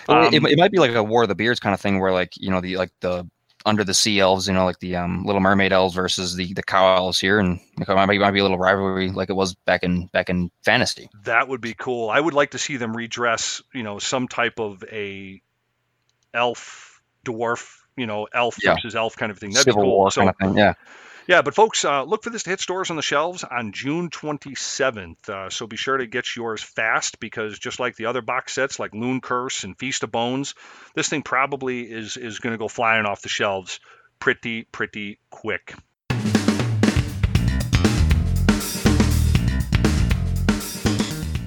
Well, 0.08 0.28
it, 0.32 0.34
Um, 0.38 0.46
it 0.46 0.58
might 0.58 0.70
be 0.70 0.78
like 0.78 0.92
a 0.94 1.02
War 1.02 1.22
of 1.24 1.28
the 1.28 1.34
Beards 1.34 1.58
kind 1.60 1.74
of 1.74 1.80
thing, 1.80 1.98
where 2.00 2.12
like 2.12 2.32
you 2.36 2.50
know 2.50 2.60
the 2.60 2.76
like 2.76 2.92
the 3.00 3.28
under 3.64 3.82
the 3.82 3.94
sea 3.94 4.20
elves, 4.20 4.46
you 4.46 4.54
know, 4.54 4.64
like 4.64 4.78
the 4.78 4.94
um, 4.94 5.24
Little 5.24 5.40
Mermaid 5.40 5.72
elves 5.72 5.94
versus 5.96 6.36
the 6.36 6.52
the 6.54 6.62
cow 6.62 6.94
elves 6.94 7.18
here, 7.18 7.40
and 7.40 7.58
it 7.80 7.88
might 7.88 8.06
be, 8.06 8.18
might 8.20 8.30
be 8.30 8.38
a 8.38 8.42
little 8.44 8.58
rivalry 8.58 9.10
like 9.10 9.28
it 9.30 9.34
was 9.34 9.54
back 9.66 9.82
in 9.82 10.06
back 10.12 10.30
in 10.30 10.50
Fantasy. 10.64 11.10
that 11.24 11.48
would 11.48 11.60
be 11.60 11.74
cool 11.74 12.08
i 12.08 12.20
would 12.20 12.34
like 12.34 12.52
to 12.52 12.58
see 12.58 12.76
them 12.76 12.96
redress 12.96 13.62
you 13.74 13.82
know 13.82 13.98
some 13.98 14.28
type 14.28 14.60
of 14.60 14.84
a 14.92 15.42
elf 16.32 17.00
dwarf 17.24 17.78
you 17.96 18.06
know 18.06 18.28
elf 18.32 18.56
Yeah. 18.62 18.74
versus 18.74 18.94
elf 18.94 19.16
kind 19.16 19.32
of 19.32 19.38
thing 19.38 19.50
that'd 19.50 19.64
Civil 19.64 19.82
be 19.82 19.86
cool 19.86 19.96
War 19.96 20.10
so 20.12 20.20
kind 20.20 20.30
of 20.30 20.36
thing. 20.36 20.56
Yeah. 20.56 20.74
Yeah, 21.28 21.42
but 21.42 21.54
folks, 21.56 21.84
uh, 21.84 22.04
look 22.04 22.22
for 22.22 22.30
this 22.30 22.44
to 22.44 22.50
hit 22.50 22.60
stores 22.60 22.90
on 22.90 22.94
the 22.94 23.02
shelves 23.02 23.42
on 23.42 23.72
June 23.72 24.10
27th. 24.10 25.28
Uh, 25.28 25.50
so 25.50 25.66
be 25.66 25.76
sure 25.76 25.96
to 25.96 26.06
get 26.06 26.36
yours 26.36 26.62
fast 26.62 27.18
because 27.18 27.58
just 27.58 27.80
like 27.80 27.96
the 27.96 28.06
other 28.06 28.22
box 28.22 28.52
sets, 28.52 28.78
like 28.78 28.92
Looncurse 28.92 29.64
and 29.64 29.76
Feast 29.76 30.04
of 30.04 30.12
Bones, 30.12 30.54
this 30.94 31.08
thing 31.08 31.22
probably 31.22 31.82
is 31.82 32.16
is 32.16 32.38
going 32.38 32.52
to 32.52 32.58
go 32.58 32.68
flying 32.68 33.06
off 33.06 33.22
the 33.22 33.28
shelves 33.28 33.80
pretty 34.20 34.62
pretty 34.62 35.18
quick. 35.28 35.74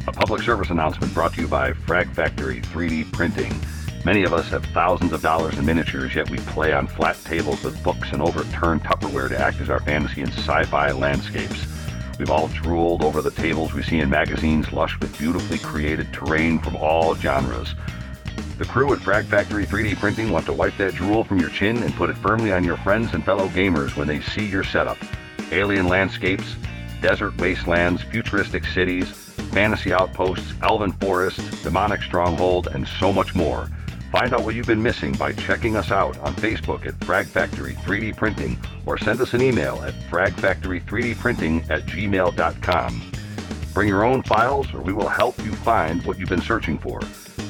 A 0.07 0.11
public 0.11 0.41
service 0.41 0.71
announcement 0.71 1.13
brought 1.13 1.35
to 1.35 1.41
you 1.41 1.47
by 1.47 1.71
Frag 1.71 2.11
Factory 2.11 2.59
3D 2.59 3.13
Printing. 3.13 3.53
Many 4.05 4.23
of 4.23 4.33
us 4.33 4.47
have 4.49 4.65
thousands 4.67 5.11
of 5.11 5.21
dollars 5.21 5.57
in 5.57 5.65
miniatures, 5.65 6.15
yet 6.15 6.29
we 6.29 6.37
play 6.37 6.71
on 6.71 6.87
flat 6.87 7.17
tables 7.25 7.61
with 7.63 7.83
books 7.83 8.11
and 8.13 8.21
overturned 8.21 8.83
Tupperware 8.83 9.27
to 9.27 9.37
act 9.37 9.59
as 9.59 9.69
our 9.69 9.81
fantasy 9.81 10.21
and 10.21 10.31
sci-fi 10.31 10.91
landscapes. 10.91 11.67
We've 12.17 12.31
all 12.31 12.47
drooled 12.47 13.03
over 13.03 13.21
the 13.21 13.31
tables 13.31 13.73
we 13.73 13.83
see 13.83 13.99
in 13.99 14.09
magazines 14.09 14.71
lush 14.71 14.97
with 14.99 15.17
beautifully 15.17 15.57
created 15.57 16.13
terrain 16.13 16.59
from 16.59 16.77
all 16.77 17.13
genres. 17.15 17.75
The 18.57 18.65
crew 18.65 18.93
at 18.93 18.99
Frag 18.99 19.25
Factory 19.25 19.65
3D 19.65 19.97
Printing 19.99 20.29
want 20.29 20.45
to 20.45 20.53
wipe 20.53 20.77
that 20.77 20.95
drool 20.95 21.25
from 21.25 21.39
your 21.39 21.49
chin 21.49 21.83
and 21.83 21.93
put 21.95 22.09
it 22.09 22.17
firmly 22.17 22.53
on 22.53 22.63
your 22.63 22.77
friends 22.77 23.13
and 23.13 23.23
fellow 23.23 23.49
gamers 23.49 23.97
when 23.97 24.07
they 24.07 24.21
see 24.21 24.45
your 24.45 24.63
setup. 24.63 24.97
Alien 25.51 25.87
landscapes, 25.87 26.55
desert 27.01 27.37
wastelands, 27.37 28.01
futuristic 28.03 28.65
cities, 28.65 29.09
fantasy 29.51 29.91
outposts, 29.91 30.53
elven 30.61 30.91
forests, 30.93 31.63
demonic 31.63 32.01
stronghold, 32.01 32.67
and 32.67 32.87
so 32.87 33.11
much 33.11 33.35
more. 33.35 33.69
Find 34.11 34.33
out 34.33 34.43
what 34.43 34.55
you've 34.55 34.65
been 34.65 34.81
missing 34.81 35.13
by 35.13 35.33
checking 35.33 35.75
us 35.75 35.91
out 35.91 36.17
on 36.19 36.33
Facebook 36.35 36.87
at 36.87 37.03
Frag 37.03 37.27
Factory 37.27 37.75
3D 37.75 38.17
Printing 38.17 38.57
or 38.87 38.97
send 38.97 39.21
us 39.21 39.35
an 39.35 39.41
email 39.41 39.83
at 39.83 39.93
fragfactory3dprinting 40.09 41.69
at 41.69 41.85
gmail.com. 41.85 43.11
Bring 43.71 43.87
your 43.87 44.03
own 44.03 44.23
files 44.23 44.73
or 44.73 44.81
we 44.81 44.93
will 44.93 45.07
help 45.07 45.37
you 45.45 45.51
find 45.53 46.03
what 46.05 46.17
you've 46.17 46.29
been 46.29 46.41
searching 46.41 46.79
for. 46.79 46.99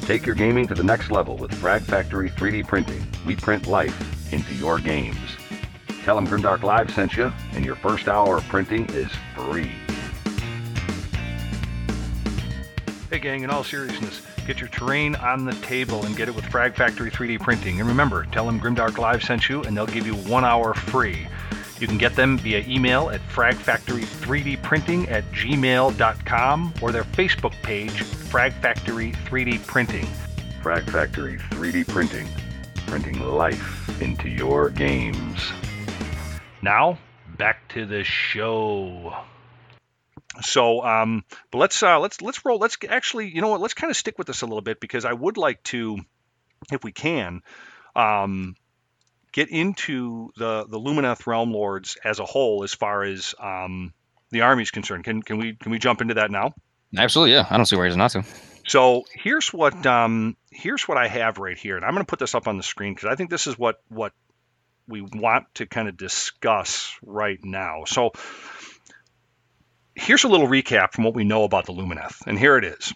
Take 0.01 0.25
your 0.25 0.35
gaming 0.35 0.67
to 0.67 0.73
the 0.73 0.83
next 0.83 1.11
level 1.11 1.37
with 1.37 1.53
Frag 1.53 1.81
Factory 1.83 2.29
3D 2.31 2.67
Printing. 2.67 3.07
We 3.25 3.37
print 3.37 3.67
life 3.67 4.33
into 4.33 4.53
your 4.55 4.79
games. 4.79 5.17
Tell 6.03 6.15
them 6.15 6.27
Grimdark 6.27 6.63
Live 6.63 6.91
sent 6.91 7.15
you, 7.15 7.31
and 7.53 7.63
your 7.63 7.75
first 7.75 8.07
hour 8.07 8.37
of 8.37 8.47
printing 8.47 8.85
is 8.89 9.09
free. 9.35 9.71
Hey, 13.09 13.19
gang, 13.19 13.43
in 13.43 13.49
all 13.49 13.63
seriousness, 13.63 14.21
get 14.49 14.59
your 14.59 14.69
terrain 14.69 15.13
on 15.17 15.45
the 15.45 15.53
table 15.61 16.03
and 16.07 16.17
get 16.17 16.27
it 16.27 16.33
with 16.33 16.43
Frag 16.43 16.73
Factory 16.73 17.11
3D 17.11 17.39
Printing. 17.39 17.79
And 17.79 17.87
remember, 17.87 18.25
tell 18.31 18.47
them 18.47 18.59
Grimdark 18.59 18.97
Live 18.97 19.23
sent 19.23 19.47
you, 19.47 19.61
and 19.61 19.77
they'll 19.77 19.85
give 19.85 20.07
you 20.07 20.15
one 20.15 20.43
hour 20.43 20.73
free. 20.73 21.27
You 21.79 21.85
can 21.85 21.99
get 21.99 22.15
them 22.15 22.39
via 22.39 22.65
email 22.67 23.11
at 23.11 23.21
fragfactory3dprinting 23.29 25.11
at 25.11 25.23
gmail.com 25.25 26.73
or 26.81 26.91
their 26.91 27.03
Facebook 27.03 27.53
page, 27.61 28.01
Frag 28.01 28.53
Factory 28.53 29.11
3D 29.11 29.67
Printing. 29.67 30.07
Frag 30.63 30.89
Factory 30.89 31.37
3D 31.37 31.87
Printing. 31.87 32.27
Printing 32.87 33.19
life 33.19 34.01
into 34.01 34.29
your 34.29 34.71
games. 34.71 35.51
Now, 36.63 36.97
back 37.37 37.67
to 37.73 37.85
the 37.85 38.03
show. 38.03 39.15
So, 40.41 40.83
um, 40.83 41.23
but 41.51 41.57
let's 41.57 41.81
uh, 41.81 41.99
let's 41.99 42.21
let's 42.21 42.43
roll. 42.45 42.59
Let's 42.59 42.77
actually, 42.87 43.33
you 43.33 43.41
know 43.41 43.49
what? 43.49 43.61
Let's 43.61 43.73
kind 43.73 43.91
of 43.91 43.97
stick 43.97 44.17
with 44.17 44.27
this 44.27 44.41
a 44.41 44.45
little 44.45 44.61
bit 44.61 44.79
because 44.79 45.05
I 45.05 45.13
would 45.13 45.37
like 45.37 45.63
to, 45.63 45.97
if 46.71 46.83
we 46.83 46.91
can, 46.91 47.41
um, 47.95 48.55
get 49.31 49.49
into 49.49 50.31
the 50.37 50.65
the 50.67 50.79
Lumineth 50.79 51.27
Realm 51.27 51.51
Lords 51.51 51.97
as 52.03 52.19
a 52.19 52.25
whole, 52.25 52.63
as 52.63 52.73
far 52.73 53.03
as 53.03 53.35
um, 53.39 53.93
the 54.31 54.41
army's 54.41 54.71
concerned. 54.71 55.03
Can 55.03 55.21
can 55.21 55.37
we 55.37 55.55
can 55.55 55.71
we 55.71 55.79
jump 55.79 56.01
into 56.01 56.15
that 56.15 56.31
now? 56.31 56.53
Absolutely, 56.97 57.33
yeah. 57.33 57.45
I 57.49 57.57
don't 57.57 57.65
see 57.65 57.75
why 57.75 57.85
he's 57.85 57.95
not 57.95 58.11
to. 58.11 58.23
So 58.67 59.03
here's 59.13 59.51
what 59.53 59.85
um, 59.85 60.37
here's 60.51 60.87
what 60.87 60.97
I 60.97 61.07
have 61.07 61.37
right 61.37 61.57
here, 61.57 61.75
and 61.75 61.85
I'm 61.85 61.93
going 61.93 62.05
to 62.05 62.09
put 62.09 62.19
this 62.19 62.35
up 62.35 62.47
on 62.47 62.57
the 62.57 62.63
screen 62.63 62.93
because 62.93 63.09
I 63.09 63.15
think 63.15 63.29
this 63.29 63.47
is 63.47 63.57
what 63.57 63.81
what 63.89 64.13
we 64.87 65.01
want 65.01 65.45
to 65.55 65.65
kind 65.65 65.87
of 65.87 65.97
discuss 65.97 66.95
right 67.03 67.39
now. 67.43 67.83
So 67.85 68.11
here's 69.99 70.23
a 70.23 70.27
little 70.27 70.47
recap 70.47 70.93
from 70.93 71.03
what 71.03 71.13
we 71.13 71.23
know 71.23 71.43
about 71.43 71.65
the 71.65 71.73
Lumineth, 71.73 72.25
and 72.25 72.37
here 72.37 72.57
it 72.57 72.63
is. 72.65 72.93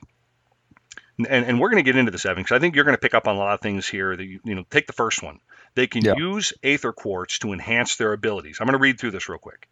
And, 1.18 1.28
and 1.46 1.60
we're 1.60 1.70
going 1.70 1.84
to 1.84 1.88
get 1.88 1.98
into 1.98 2.12
this, 2.12 2.26
Evan, 2.26 2.44
because 2.44 2.56
I 2.56 2.60
think 2.60 2.76
you're 2.76 2.86
going 2.86 2.96
to 2.96 3.02
pick 3.02 3.14
up 3.14 3.28
on 3.28 3.36
a 3.36 3.40
lot 3.40 3.54
of 3.54 3.62
things 3.62 3.88
here. 3.88 4.16
That 4.16 4.24
you, 4.26 4.40
you 4.44 4.56
know, 4.56 4.64
take 4.70 4.88
the 4.88 4.94
first 4.94 5.22
one. 5.22 5.40
They 5.76 5.86
can 5.88 6.04
Yeah. 6.04 6.16
use 6.18 6.54
Aether 6.64 6.92
Quartz 6.92 7.40
to 7.40 7.54
enhance 7.54 7.98
their 7.98 8.14
abilities. 8.14 8.58
I'm 8.60 8.66
going 8.66 8.78
to 8.78 8.82
read 8.82 9.00
through 9.00 9.12
this 9.12 9.30
real 9.30 9.38
quick. 9.40 9.68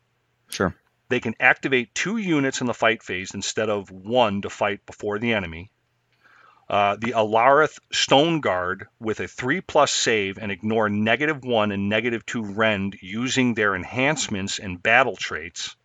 Sure. 0.49 0.75
They 1.09 1.19
can 1.19 1.35
activate 1.39 1.93
two 1.95 2.17
units 2.17 2.61
in 2.61 2.67
the 2.67 2.73
fight 2.73 3.01
phase 3.03 3.33
instead 3.33 3.69
of 3.69 3.89
one 3.91 4.43
to 4.43 4.49
fight 4.49 4.85
before 4.85 5.17
the 5.19 5.33
enemy. 5.33 5.71
Uh, 6.69 6.95
the 6.95 7.11
Alarith 7.11 7.77
Stone 7.91 8.39
Guard 8.39 8.87
with 8.99 9.19
a 9.19 9.27
3 9.27 9.59
plus 9.59 9.91
save 9.91 10.37
and 10.37 10.51
ignore 10.53 10.87
negative 10.89 11.43
1 11.43 11.71
and 11.73 11.89
negative 11.89 12.25
2 12.25 12.43
rend 12.43 12.97
using 13.01 13.55
their 13.55 13.75
enhancements 13.75 14.57
and 14.57 14.81
battle 14.81 15.17
traits. 15.17 15.75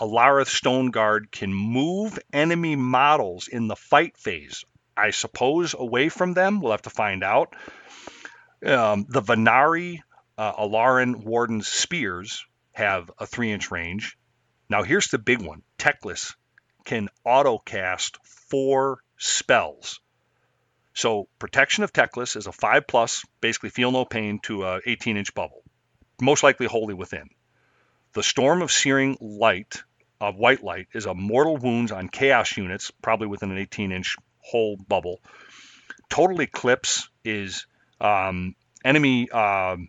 Alarith 0.00 0.48
Stone 0.48 0.90
Guard 0.90 1.30
can 1.32 1.52
move 1.52 2.18
enemy 2.32 2.76
models 2.76 3.48
in 3.48 3.66
the 3.66 3.76
fight 3.76 4.16
phase. 4.16 4.64
I 4.96 5.10
suppose 5.10 5.74
away 5.78 6.08
from 6.08 6.34
them. 6.34 6.60
We'll 6.60 6.72
have 6.72 6.82
to 6.82 6.90
find 6.90 7.22
out. 7.24 7.54
Um, 8.64 9.06
the 9.08 9.22
Vanari 9.22 10.00
uh, 10.36 10.52
Auralan 10.56 11.24
Warden's 11.24 11.68
spears 11.68 12.44
have 12.72 13.10
a 13.18 13.26
3 13.26 13.52
inch 13.52 13.70
range. 13.70 14.16
Now, 14.68 14.82
here's 14.82 15.08
the 15.08 15.18
big 15.18 15.40
one 15.40 15.62
Teclis 15.78 16.34
can 16.84 17.08
autocast 17.26 18.16
four 18.50 19.00
spells. 19.16 20.00
So, 20.94 21.28
Protection 21.38 21.84
of 21.84 21.92
Teclis 21.92 22.36
is 22.36 22.46
a 22.46 22.52
5 22.52 22.86
plus, 22.86 23.24
basically 23.40 23.70
feel 23.70 23.92
no 23.92 24.04
pain 24.04 24.40
to 24.44 24.64
a 24.64 24.80
18 24.84 25.16
inch 25.16 25.34
bubble, 25.34 25.62
most 26.20 26.42
likely 26.42 26.66
wholly 26.66 26.94
within. 26.94 27.28
The 28.14 28.22
Storm 28.22 28.62
of 28.62 28.72
Searing 28.72 29.16
Light 29.20 29.82
of 30.20 30.36
White 30.36 30.62
Light 30.62 30.88
is 30.92 31.06
a 31.06 31.14
mortal 31.14 31.56
wounds 31.56 31.92
on 31.92 32.08
Chaos 32.08 32.56
units, 32.56 32.90
probably 33.02 33.26
within 33.26 33.50
an 33.50 33.58
18 33.58 33.92
inch 33.92 34.16
whole 34.38 34.76
bubble. 34.76 35.20
Total 36.08 36.40
Eclipse 36.40 37.08
is 37.24 37.66
um, 38.00 38.54
enemy. 38.84 39.30
um 39.30 39.88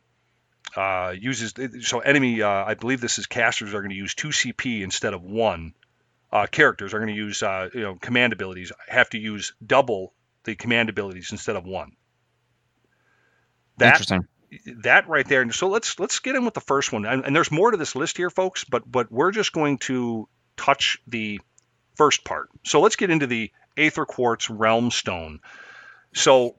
uh, 0.76 1.14
uses 1.20 1.54
so 1.82 2.00
enemy. 2.00 2.42
Uh, 2.42 2.50
I 2.50 2.76
believe 2.76 3.02
this 3.02 3.18
is 3.18 3.28
casters 3.28 3.74
are 3.74 3.80
going 3.80 3.90
to 3.90 3.96
use 3.96 4.14
two 4.14 4.30
CP 4.30 4.82
instead 4.82 5.14
of 5.14 5.24
one. 5.24 5.74
Uh, 6.32 6.46
characters 6.46 6.94
are 6.94 7.00
going 7.00 7.10
to 7.10 7.16
use 7.16 7.42
uh, 7.42 7.70
you 7.74 7.82
know 7.82 7.96
command 7.96 8.34
abilities 8.34 8.72
have 8.88 9.10
to 9.10 9.18
use 9.18 9.54
double 9.66 10.14
the 10.44 10.56
command 10.56 10.90
abilities 10.90 11.32
instead 11.32 11.56
of 11.56 11.66
one. 11.66 11.94
That 13.78 13.94
Interesting. 13.94 14.28
That 14.84 15.08
right 15.08 15.28
there. 15.28 15.42
And 15.42 15.54
so 15.54 15.70
let's 15.70 16.00
let's 16.00 16.20
get 16.20 16.36
in 16.36 16.46
with 16.46 16.54
the 16.54 16.62
first 16.62 16.92
one. 16.92 17.06
And, 17.06 17.26
and 17.26 17.36
there's 17.36 17.52
more 17.52 17.72
to 17.72 17.78
this 17.78 17.96
list 17.96 18.18
here, 18.18 18.30
folks, 18.30 18.64
but 18.64 18.90
but 18.90 19.12
we're 19.12 19.32
just 19.32 19.54
going 19.54 19.78
to 19.80 20.28
touch 20.58 21.00
the 21.08 21.40
first 21.96 22.24
part. 22.24 22.50
So 22.64 22.82
let's 22.82 22.96
get 22.96 23.10
into 23.10 23.28
the 23.28 23.52
Aether 23.78 24.06
Quartz 24.06 24.50
Realm 24.50 24.92
Stone. 24.92 25.40
So 26.14 26.56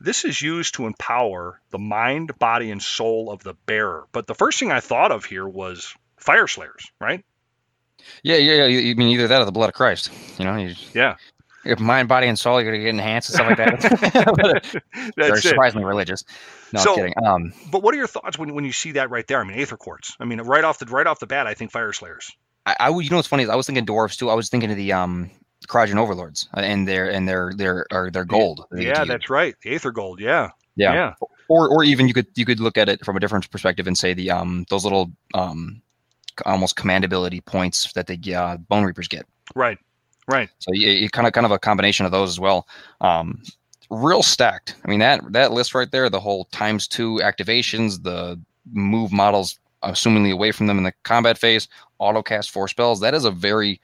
this 0.00 0.24
is 0.24 0.40
used 0.40 0.74
to 0.74 0.86
empower 0.86 1.60
the 1.70 1.78
mind, 1.78 2.38
body, 2.38 2.70
and 2.70 2.82
soul 2.82 3.30
of 3.30 3.42
the 3.42 3.54
bearer. 3.66 4.06
But 4.12 4.26
the 4.26 4.34
first 4.34 4.58
thing 4.58 4.72
I 4.72 4.80
thought 4.80 5.12
of 5.12 5.24
here 5.24 5.46
was 5.46 5.94
Fyreslayers, 6.20 6.90
right? 7.00 7.24
Yeah, 8.22 8.36
yeah, 8.36 8.64
yeah. 8.64 8.66
You, 8.66 8.96
mean 8.96 9.08
either 9.08 9.28
that 9.28 9.40
or 9.40 9.44
the 9.44 9.52
blood 9.52 9.68
of 9.68 9.74
Christ? 9.74 10.10
You 10.38 10.44
know, 10.44 10.56
you, 10.56 10.74
Yeah, 10.92 11.16
if 11.64 11.78
mind, 11.80 12.08
body, 12.08 12.26
and 12.26 12.38
soul, 12.38 12.60
you're 12.60 12.72
gonna 12.72 12.82
get 12.82 12.90
enhanced 12.90 13.30
and 13.30 13.34
stuff 13.36 13.48
like 13.48 13.56
that. 13.58 14.82
They're 15.16 15.28
that's 15.30 15.44
it. 15.44 15.48
surprisingly 15.50 15.84
religious. 15.84 16.24
No, 16.72 16.80
So- 16.80 16.90
I'm 16.92 16.96
kidding. 16.98 17.26
Um, 17.26 17.52
But 17.70 17.82
what 17.82 17.94
are 17.94 17.98
your 17.98 18.06
thoughts 18.06 18.38
when, 18.38 18.54
when 18.54 18.64
you 18.64 18.72
see 18.72 18.92
that 18.92 19.10
right 19.10 19.26
there? 19.26 19.40
I 19.40 19.44
mean, 19.44 19.58
Aether 19.58 19.76
Quartz. 19.76 20.16
I 20.20 20.24
mean, 20.24 20.40
right 20.40 20.64
off 20.64 20.78
the 20.78 20.86
right 20.86 21.06
off 21.06 21.20
the 21.20 21.26
bat, 21.26 21.46
I 21.46 21.54
think 21.54 21.72
Fyreslayers. 21.72 22.32
I, 22.66 22.76
I 22.80 22.90
would- 22.90 23.04
you 23.04 23.10
know 23.10 23.16
what's 23.16 23.28
funny 23.28 23.42
is 23.44 23.48
I 23.48 23.56
was 23.56 23.66
thinking 23.66 23.86
dwarves 23.86 24.16
too. 24.18 24.30
I 24.30 24.34
was 24.34 24.48
thinking 24.48 24.70
of 24.70 24.76
the 24.76 24.92
um 24.92 25.30
Kharadron 25.68 25.96
overlords 25.98 26.48
uh, 26.56 26.60
and 26.60 26.88
their 26.88 27.08
and 27.10 27.28
their 27.28 27.52
their 27.56 27.86
or 27.92 28.10
their 28.10 28.24
gold. 28.24 28.64
Yeah, 28.72 29.04
that's 29.04 29.30
right. 29.30 29.54
The 29.62 29.74
Aether 29.74 29.92
Gold. 29.92 30.18
Yeah. 30.20 30.50
yeah. 30.74 30.92
yeah. 30.94 31.14
Or 31.48 31.68
or 31.68 31.84
even 31.84 32.08
you 32.08 32.14
could 32.14 32.26
you 32.34 32.44
could 32.44 32.58
look 32.60 32.76
at 32.76 32.88
it 32.88 33.04
from 33.04 33.16
a 33.16 33.20
different 33.20 33.48
perspective 33.50 33.86
and 33.86 33.96
say 33.96 34.12
the 34.14 34.30
um 34.32 34.64
those 34.70 34.82
little 34.84 35.12
um 35.34 35.80
almost 36.46 36.74
command 36.76 37.04
ability 37.04 37.40
points 37.42 37.92
that 37.92 38.06
the 38.06 38.34
uh, 38.34 38.56
bone 38.56 38.84
reapers 38.84 39.06
get. 39.06 39.26
Right. 39.54 39.78
Right. 40.28 40.48
So 40.58 40.72
you, 40.72 40.90
you 40.90 41.10
kind 41.10 41.26
of 41.26 41.32
kind 41.32 41.44
of 41.46 41.50
a 41.52 41.58
combination 41.58 42.06
of 42.06 42.12
those 42.12 42.30
as 42.30 42.40
well. 42.40 42.66
Um, 43.00 43.42
real 43.90 44.22
stacked. 44.22 44.76
I 44.84 44.88
mean 44.88 45.00
that 45.00 45.20
that 45.32 45.52
list 45.52 45.74
right 45.74 45.90
there, 45.90 46.08
the 46.08 46.20
whole 46.20 46.44
times 46.46 46.86
two 46.88 47.20
activations, 47.22 48.02
the 48.02 48.40
move 48.72 49.12
models 49.12 49.58
assumingly 49.82 50.32
away 50.32 50.52
from 50.52 50.68
them 50.68 50.78
in 50.78 50.84
the 50.84 50.92
combat 51.02 51.36
phase, 51.38 51.66
auto 51.98 52.22
cast 52.22 52.50
four 52.52 52.68
spells. 52.68 53.00
That 53.00 53.14
is 53.14 53.24
a 53.24 53.30
very 53.32 53.80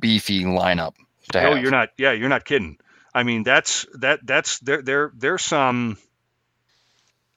beefy 0.00 0.42
lineup 0.44 0.94
to 1.32 1.40
No, 1.40 1.54
have. 1.54 1.62
you're 1.62 1.70
not. 1.70 1.90
Yeah, 1.96 2.12
you're 2.12 2.28
not 2.28 2.44
kidding. 2.44 2.78
I 3.14 3.22
mean, 3.22 3.42
that's 3.44 3.86
that. 4.00 4.20
That's 4.26 4.58
there. 4.60 4.82
There. 4.82 5.12
There's 5.14 5.42
some. 5.42 5.96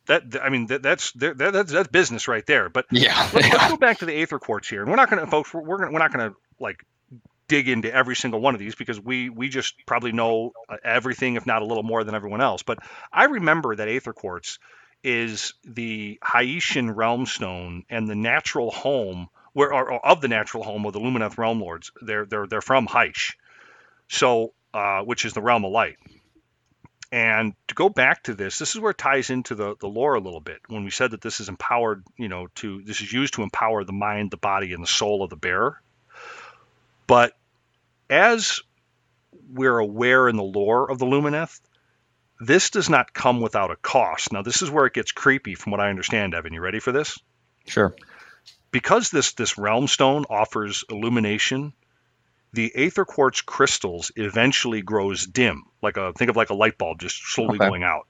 that 0.07 0.23
I 0.41 0.49
mean 0.49 0.67
that, 0.67 0.81
that's 0.81 1.11
that, 1.13 1.37
that's 1.37 1.71
that's 1.71 1.87
business 1.89 2.27
right 2.27 2.45
there. 2.45 2.69
But 2.69 2.85
Yeah. 2.91 3.17
let's, 3.33 3.49
let's 3.51 3.67
go 3.69 3.77
back 3.77 3.99
to 3.99 4.05
the 4.05 4.13
aether 4.21 4.39
quartz 4.39 4.67
here, 4.69 4.81
and 4.81 4.89
we're 4.89 4.95
not 4.97 5.09
going 5.09 5.23
to, 5.23 5.29
folks. 5.29 5.53
We're, 5.53 5.61
we're, 5.61 5.77
gonna, 5.77 5.91
we're 5.91 5.99
not 5.99 6.11
going 6.13 6.29
to 6.31 6.35
like 6.59 6.83
dig 7.47 7.69
into 7.69 7.93
every 7.93 8.15
single 8.15 8.41
one 8.41 8.55
of 8.55 8.59
these 8.59 8.75
because 8.75 8.99
we 8.99 9.29
we 9.29 9.49
just 9.49 9.75
probably 9.85 10.11
know 10.11 10.51
uh, 10.69 10.77
everything, 10.83 11.35
if 11.35 11.45
not 11.45 11.61
a 11.61 11.65
little 11.65 11.83
more 11.83 12.03
than 12.03 12.15
everyone 12.15 12.41
else. 12.41 12.63
But 12.63 12.79
I 13.11 13.25
remember 13.25 13.75
that 13.75 13.87
aether 13.87 14.13
quartz 14.13 14.59
is 15.03 15.53
the 15.63 16.19
Hyshian 16.23 16.95
realm 16.95 17.25
stone 17.25 17.83
and 17.89 18.07
the 18.07 18.15
natural 18.15 18.71
home 18.71 19.29
where 19.53 19.73
or, 19.73 19.91
or 19.91 20.05
of 20.05 20.21
the 20.21 20.27
natural 20.27 20.63
home 20.63 20.85
of 20.85 20.93
the 20.93 20.99
Lumineth 20.99 21.37
realm 21.37 21.61
lords. 21.61 21.91
They're 22.01 22.25
they're 22.25 22.47
they're 22.47 22.61
from 22.61 22.87
Hysh, 22.87 23.37
so 24.09 24.53
uh, 24.73 25.01
which 25.01 25.25
is 25.25 25.33
the 25.33 25.41
realm 25.41 25.63
of 25.63 25.71
light. 25.71 25.97
And 27.11 27.53
to 27.69 27.75
go 27.75 27.87
back 27.87 28.23
to 28.23 28.33
this, 28.33 28.59
this 28.59 28.75
is 28.75 28.81
where 28.81 28.91
it 28.91 28.97
ties 28.97 29.29
into 29.29 29.55
the, 29.55 29.75
the 29.79 29.87
lore 29.87 30.15
a 30.15 30.19
little 30.19 30.41
bit. 30.41 30.59
When 30.67 30.83
we 30.83 30.89
said 30.89 31.11
that 31.11 31.21
this 31.21 31.39
is 31.39 31.47
empowered, 31.47 32.03
you 32.17 32.27
know, 32.27 32.47
to 32.55 32.81
this 32.83 32.99
is 32.99 33.13
used 33.13 33.35
to 33.35 33.43
empower 33.43 33.85
the 33.85 33.93
mind, 33.93 34.31
the 34.31 34.37
body, 34.37 34.73
and 34.73 34.83
the 34.83 34.87
soul 34.87 35.23
of 35.23 35.29
the 35.29 35.37
bearer. 35.37 35.81
But 37.07 37.33
as 38.09 38.59
we're 39.51 39.77
aware 39.77 40.27
in 40.27 40.35
the 40.37 40.43
lore 40.43 40.89
of 40.89 40.99
the 40.99 41.05
Lumineth, 41.05 41.59
this 42.39 42.69
does 42.69 42.89
not 42.89 43.13
come 43.13 43.41
without 43.41 43.71
a 43.71 43.75
cost. 43.75 44.31
Now, 44.33 44.41
this 44.41 44.61
is 44.61 44.69
where 44.69 44.85
it 44.85 44.93
gets 44.93 45.11
creepy, 45.11 45.55
from 45.55 45.71
what 45.71 45.79
I 45.79 45.89
understand. 45.89 46.33
Evan, 46.33 46.53
you 46.53 46.61
ready 46.61 46.79
for 46.79 46.91
this? 46.91 47.17
Sure. 47.67 47.95
because 48.71 49.09
this 49.09 49.33
this 49.33 49.57
realm 49.57 49.87
stone 49.87 50.25
offers 50.29 50.83
illumination 50.89 51.73
the 52.53 52.71
aether 52.75 53.05
quartz 53.05 53.41
crystals 53.41 54.11
eventually 54.15 54.81
grows 54.81 55.25
dim 55.25 55.63
like 55.81 55.97
a 55.97 56.13
think 56.13 56.29
of 56.29 56.35
like 56.35 56.51
a 56.51 56.53
light 56.53 56.77
bulb 56.77 56.99
just 56.99 57.21
slowly 57.23 57.57
Okay. 57.57 57.67
going 57.67 57.83
out 57.83 58.07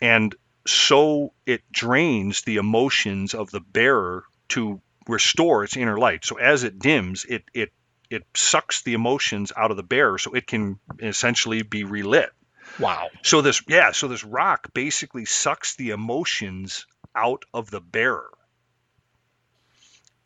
and 0.00 0.34
so 0.66 1.32
it 1.46 1.62
drains 1.70 2.42
the 2.42 2.56
emotions 2.56 3.32
of 3.34 3.50
the 3.52 3.60
bearer 3.60 4.24
to 4.48 4.80
restore 5.06 5.62
its 5.64 5.76
inner 5.76 5.98
light 5.98 6.24
so 6.24 6.36
as 6.36 6.64
it 6.64 6.78
dims 6.80 7.24
it 7.24 7.44
it 7.54 7.70
it 8.10 8.24
sucks 8.34 8.82
the 8.82 8.94
emotions 8.94 9.52
out 9.56 9.70
of 9.70 9.76
the 9.76 9.82
bearer 9.82 10.18
so 10.18 10.32
it 10.34 10.46
can 10.46 10.78
essentially 11.00 11.62
be 11.62 11.84
relit 11.84 12.30
Wow. 12.78 13.08
so 13.22 13.40
this 13.42 13.62
yeah 13.68 13.92
so 13.92 14.08
this 14.08 14.24
rock 14.24 14.68
basically 14.74 15.24
sucks 15.24 15.76
the 15.76 15.90
emotions 15.90 16.86
out 17.14 17.44
of 17.54 17.70
the 17.70 17.80
bearer 17.80 18.30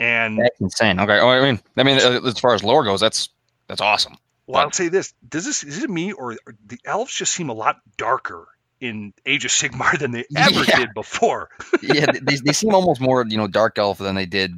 and 0.00 0.38
That's 0.38 0.60
insane. 0.60 0.98
Okay. 0.98 1.18
Oh, 1.20 1.28
I 1.28 1.40
mean, 1.40 1.60
I 1.76 1.82
mean, 1.84 1.98
uh, 1.98 2.20
as 2.26 2.38
far 2.40 2.54
as 2.54 2.64
lore 2.64 2.84
goes, 2.84 3.00
that's 3.00 3.28
that's 3.68 3.80
awesome. 3.80 4.16
Well, 4.46 4.60
I'll 4.60 4.72
say 4.72 4.88
this: 4.88 5.14
Does 5.26 5.44
this 5.44 5.62
is 5.62 5.82
it 5.82 5.88
me 5.88 6.12
or, 6.12 6.32
or 6.46 6.54
the 6.66 6.78
elves 6.84 7.14
just 7.14 7.32
seem 7.32 7.48
a 7.48 7.52
lot 7.54 7.76
darker 7.96 8.46
in 8.80 9.14
Age 9.24 9.44
of 9.44 9.52
Sigmar 9.52 9.96
than 9.98 10.10
they 10.10 10.24
ever 10.36 10.64
Yeah. 10.64 10.76
did 10.80 10.94
before? 10.94 11.48
yeah, 11.82 12.06
they- 12.10 12.18
they, 12.18 12.36
they 12.36 12.52
seem 12.52 12.74
almost 12.74 13.00
more 13.00 13.24
you 13.26 13.36
know 13.36 13.46
dark 13.46 13.78
elf 13.78 13.98
than 13.98 14.16
they 14.16 14.26
did 14.26 14.52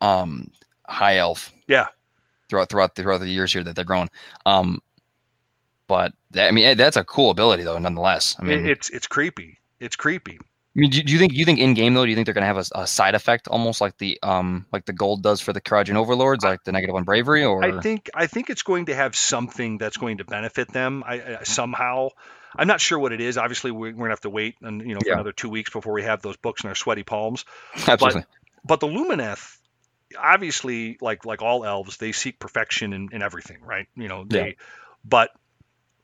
um 0.00 0.50
high 0.88 1.18
elf. 1.18 1.52
Yeah. 1.68 1.86
Throughout 2.48 2.68
throughout 2.68 2.94
throughout 2.94 3.18
the 3.18 3.28
years 3.28 3.52
here 3.52 3.64
that 3.64 3.74
they're 3.74 3.84
growing. 3.84 4.08
Um, 4.44 4.80
but 5.88 6.12
that, 6.32 6.48
I 6.48 6.50
mean 6.52 6.64
eh, 6.64 6.74
that's 6.74 6.96
a 6.96 7.04
cool 7.04 7.30
ability 7.30 7.62
though, 7.62 7.78
nonetheless. 7.78 8.36
I 8.38 8.44
mean, 8.44 8.66
it's 8.66 8.90
it's 8.90 9.06
creepy. 9.06 9.58
It's 9.80 9.96
creepy. 9.96 10.38
I 10.40 10.78
mean, 10.78 10.90
do, 10.90 11.02
do 11.02 11.12
you 11.12 11.18
think 11.18 11.32
you 11.32 11.44
think 11.44 11.58
in 11.58 11.74
game 11.74 11.94
though? 11.94 12.04
Do 12.04 12.10
you 12.10 12.14
think 12.14 12.26
they're 12.26 12.34
gonna 12.34 12.46
have 12.46 12.58
a, 12.58 12.64
a 12.74 12.86
side 12.86 13.14
effect, 13.14 13.48
almost 13.48 13.80
like 13.80 13.96
the 13.98 14.18
um 14.22 14.66
like 14.72 14.84
the 14.84 14.92
gold 14.92 15.22
does 15.22 15.40
for 15.40 15.52
the 15.52 15.60
Kharadron 15.60 15.96
overlords, 15.96 16.44
like 16.44 16.64
the 16.64 16.72
negative 16.72 16.92
one 16.94 17.04
bravery, 17.04 17.44
or 17.44 17.64
I 17.64 17.80
think 17.80 18.10
I 18.14 18.26
think 18.26 18.50
it's 18.50 18.62
going 18.62 18.86
to 18.86 18.94
have 18.94 19.16
something 19.16 19.78
that's 19.78 19.96
going 19.96 20.18
to 20.18 20.24
benefit 20.24 20.70
them. 20.72 21.02
I, 21.06 21.14
I 21.14 21.42
somehow. 21.44 22.10
I'm 22.58 22.68
not 22.68 22.80
sure 22.80 22.98
what 22.98 23.12
it 23.12 23.20
is. 23.20 23.36
Obviously, 23.36 23.70
we're, 23.70 23.92
gonna 23.92 24.08
have 24.08 24.20
to 24.22 24.30
wait 24.30 24.56
and 24.62 24.80
you 24.80 24.94
know 24.94 25.00
for 25.00 25.08
Yeah. 25.08 25.14
another 25.14 25.32
two 25.32 25.48
weeks 25.50 25.70
before 25.70 25.92
we 25.92 26.02
have 26.04 26.22
those 26.22 26.36
books 26.36 26.62
in 26.64 26.68
our 26.68 26.74
sweaty 26.74 27.02
palms. 27.02 27.44
absolutely. 27.86 28.24
but 28.64 28.80
the 28.80 28.86
Lumineth, 28.86 29.58
obviously, 30.18 30.98
like 31.00 31.24
like 31.24 31.42
all 31.42 31.64
elves, 31.64 31.96
they 31.96 32.12
seek 32.12 32.38
perfection 32.38 32.92
in, 32.92 33.08
in 33.12 33.22
everything, 33.22 33.58
right? 33.62 33.86
You 33.96 34.08
know, 34.08 34.24
they. 34.24 34.48
Yeah. 34.48 34.52
But 35.04 35.30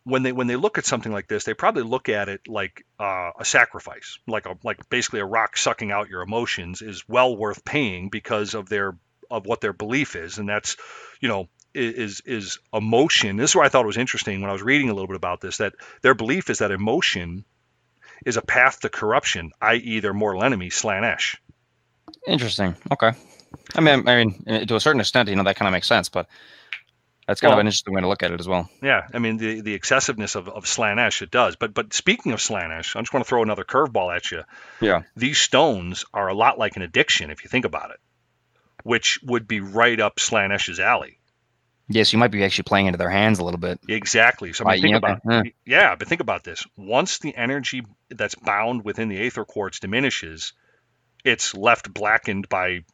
when 0.05 0.23
they 0.23 0.33
when 0.33 0.47
they 0.47 0.57
look 0.57 0.79
at 0.79 0.87
something 0.87 1.13
like 1.13 1.29
this, 1.29 1.45
they 1.45 1.55
probably 1.55 1.83
look 1.83 2.09
at 2.09 2.29
it 2.29 2.49
like 2.49 2.85
uh, 2.99 3.31
a 3.39 3.45
sacrifice, 3.45 4.19
like 4.27 4.47
a 4.47 4.57
like 4.65 4.89
basically 4.89 5.21
a 5.21 5.25
rock 5.25 5.57
sucking 5.57 5.93
out 5.93 6.09
your 6.09 6.23
emotions 6.23 6.83
is 6.83 7.09
well 7.09 7.37
worth 7.37 7.65
paying 7.65 8.09
because 8.09 8.55
of 8.55 8.69
their 8.69 8.97
of 9.31 9.47
what 9.47 9.61
their 9.61 9.73
belief 9.73 10.17
is, 10.17 10.39
and 10.39 10.49
that's 10.49 10.77
you 11.21 11.29
know 11.29 11.49
is 11.75 12.21
is 12.27 12.59
emotion. 12.73 13.37
This 13.37 13.51
is 13.51 13.57
where 13.57 13.65
I 13.65 13.69
thought 13.69 13.85
it 13.85 13.87
was 13.87 13.97
interesting 13.97 14.41
when 14.41 14.51
I 14.51 14.53
was 14.53 14.63
reading 14.63 14.91
a 14.91 14.95
little 14.95 15.07
bit 15.09 15.17
about 15.17 15.41
this 15.41 15.59
that 15.59 15.75
their 16.03 16.15
belief 16.15 16.51
is 16.51 16.59
that 16.59 16.71
emotion 16.71 17.45
is 18.27 18.37
a 18.37 18.43
path 18.43 18.81
to 18.81 18.89
corruption, 18.89 19.53
i.e., 19.61 20.01
their 20.01 20.15
mortal 20.15 20.45
enemy, 20.45 20.69
Slaanesh. 20.69 21.37
Interesting. 22.27 22.77
Okay. 22.91 23.13
I 23.75 23.81
mean, 23.81 24.09
I 24.09 24.25
mean, 24.25 24.67
to 24.67 24.77
a 24.77 24.81
certain 24.81 25.01
extent, 25.01 25.29
you 25.29 25.37
know, 25.37 25.45
that 25.45 25.57
kind 25.57 25.69
of 25.69 25.73
makes 25.73 25.87
sense, 25.87 26.09
but 26.09 26.27
that's 27.27 27.41
kind 27.41 27.51
Well- 27.51 27.59
of 27.59 27.61
an 27.61 27.67
interesting 27.69 27.95
way 27.95 28.01
to 28.01 28.09
look 28.09 28.23
at 28.23 28.31
it 28.33 28.41
as 28.41 28.49
well. 28.49 28.69
Yeah, 28.83 29.07
I 29.15 29.19
mean 29.19 29.37
the 29.37 29.61
the 29.61 29.75
excessiveness 29.75 30.35
of, 30.35 30.49
of 30.49 30.65
Slaanesh, 30.65 31.23
it 31.23 31.31
does. 31.31 31.57
But 31.57 31.73
but 31.75 31.93
speaking 31.95 32.33
of 32.33 32.41
Slaanesh, 32.41 32.97
I 32.97 33.01
just 33.01 33.13
want 33.13 33.25
to 33.25 33.29
throw 33.29 33.43
another 33.43 33.65
curveball 33.65 34.15
at 34.15 34.31
you. 34.31 34.43
Yeah. 34.81 35.03
These 35.17 35.39
stones 35.39 36.05
are 36.13 36.29
a 36.29 36.35
lot 36.35 36.59
like 36.59 36.77
an 36.77 36.83
addiction 36.83 37.31
if 37.31 37.45
you 37.45 37.49
think 37.49 37.65
about 37.65 37.91
it, 37.91 38.01
which 38.83 39.21
would 39.23 39.47
be 39.47 39.61
right 39.61 39.99
up 40.01 40.17
Slaanesh's 40.17 40.81
alley. 40.81 41.19
Yes, 41.89 42.13
you 42.13 42.19
might 42.19 42.31
be 42.31 42.43
actually 42.43 42.65
playing 42.65 42.87
into 42.87 42.97
their 42.97 43.11
hands 43.11 43.39
a 43.39 43.45
little 43.45 43.61
bit. 43.61 43.79
Exactly. 43.89 44.53
So 44.53 44.65
I 44.65 44.75
mean, 44.75 44.83
think 44.83 44.97
about 44.97 45.21
yeah, 45.67 45.95
but 45.97 46.09
think 46.09 46.21
about 46.23 46.43
this. 46.43 46.65
Once 46.77 47.19
the 47.19 47.37
energy 47.37 47.83
that's 48.09 48.35
bound 48.35 48.85
within 48.85 49.09
the 49.09 49.19
aether 49.27 49.45
quartz 49.45 49.79
diminishes, 49.81 50.55
it's 51.25 51.55
left 51.55 51.93
blackened 51.93 52.49
by 52.49 52.85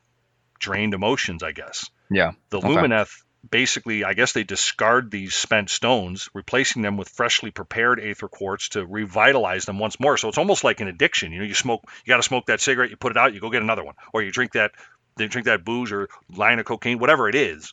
drained 0.59 0.95
emotions, 0.95 1.43
I 1.43 1.53
guess. 1.53 1.91
Yeah. 2.11 2.33
The 2.51 2.59
Okay. 2.59 2.69
Lumineth 2.69 3.11
basically, 3.49 4.05
I 4.05 4.15
guess 4.15 4.33
they 4.33 4.45
discard 4.45 5.11
these 5.11 5.35
spent 5.35 5.71
stones, 5.71 6.29
replacing 6.35 6.83
them 6.83 6.97
with 6.97 7.09
freshly 7.09 7.51
prepared 7.51 8.01
aether 8.01 8.29
quartz 8.29 8.71
to 8.71 8.85
revitalize 8.85 9.65
them 9.65 9.79
once 9.79 9.99
more. 10.01 10.17
So 10.17 10.29
it's 10.29 10.39
almost 10.39 10.65
like 10.65 10.81
an 10.81 10.89
addiction. 10.89 11.33
You 11.33 11.41
know, 11.41 11.45
you 11.45 11.55
smoke, 11.55 11.83
you 12.05 12.11
got 12.11 12.17
to 12.17 12.23
smoke 12.23 12.47
that 12.47 12.61
cigarette, 12.61 12.91
you 12.91 12.97
put 12.97 13.13
it 13.13 13.19
out, 13.19 13.35
you 13.35 13.41
go 13.41 13.51
get 13.51 13.63
another 13.63 13.85
one, 13.85 13.95
or 14.13 14.23
you 14.23 14.33
drink 14.33 14.53
that, 14.53 14.73
you 15.19 15.29
drink 15.29 15.47
that 15.47 15.65
booze 15.65 15.93
or 15.93 16.09
line 16.35 16.59
of 16.59 16.65
cocaine, 16.67 16.99
whatever 16.99 17.29
it 17.29 17.35
is. 17.35 17.73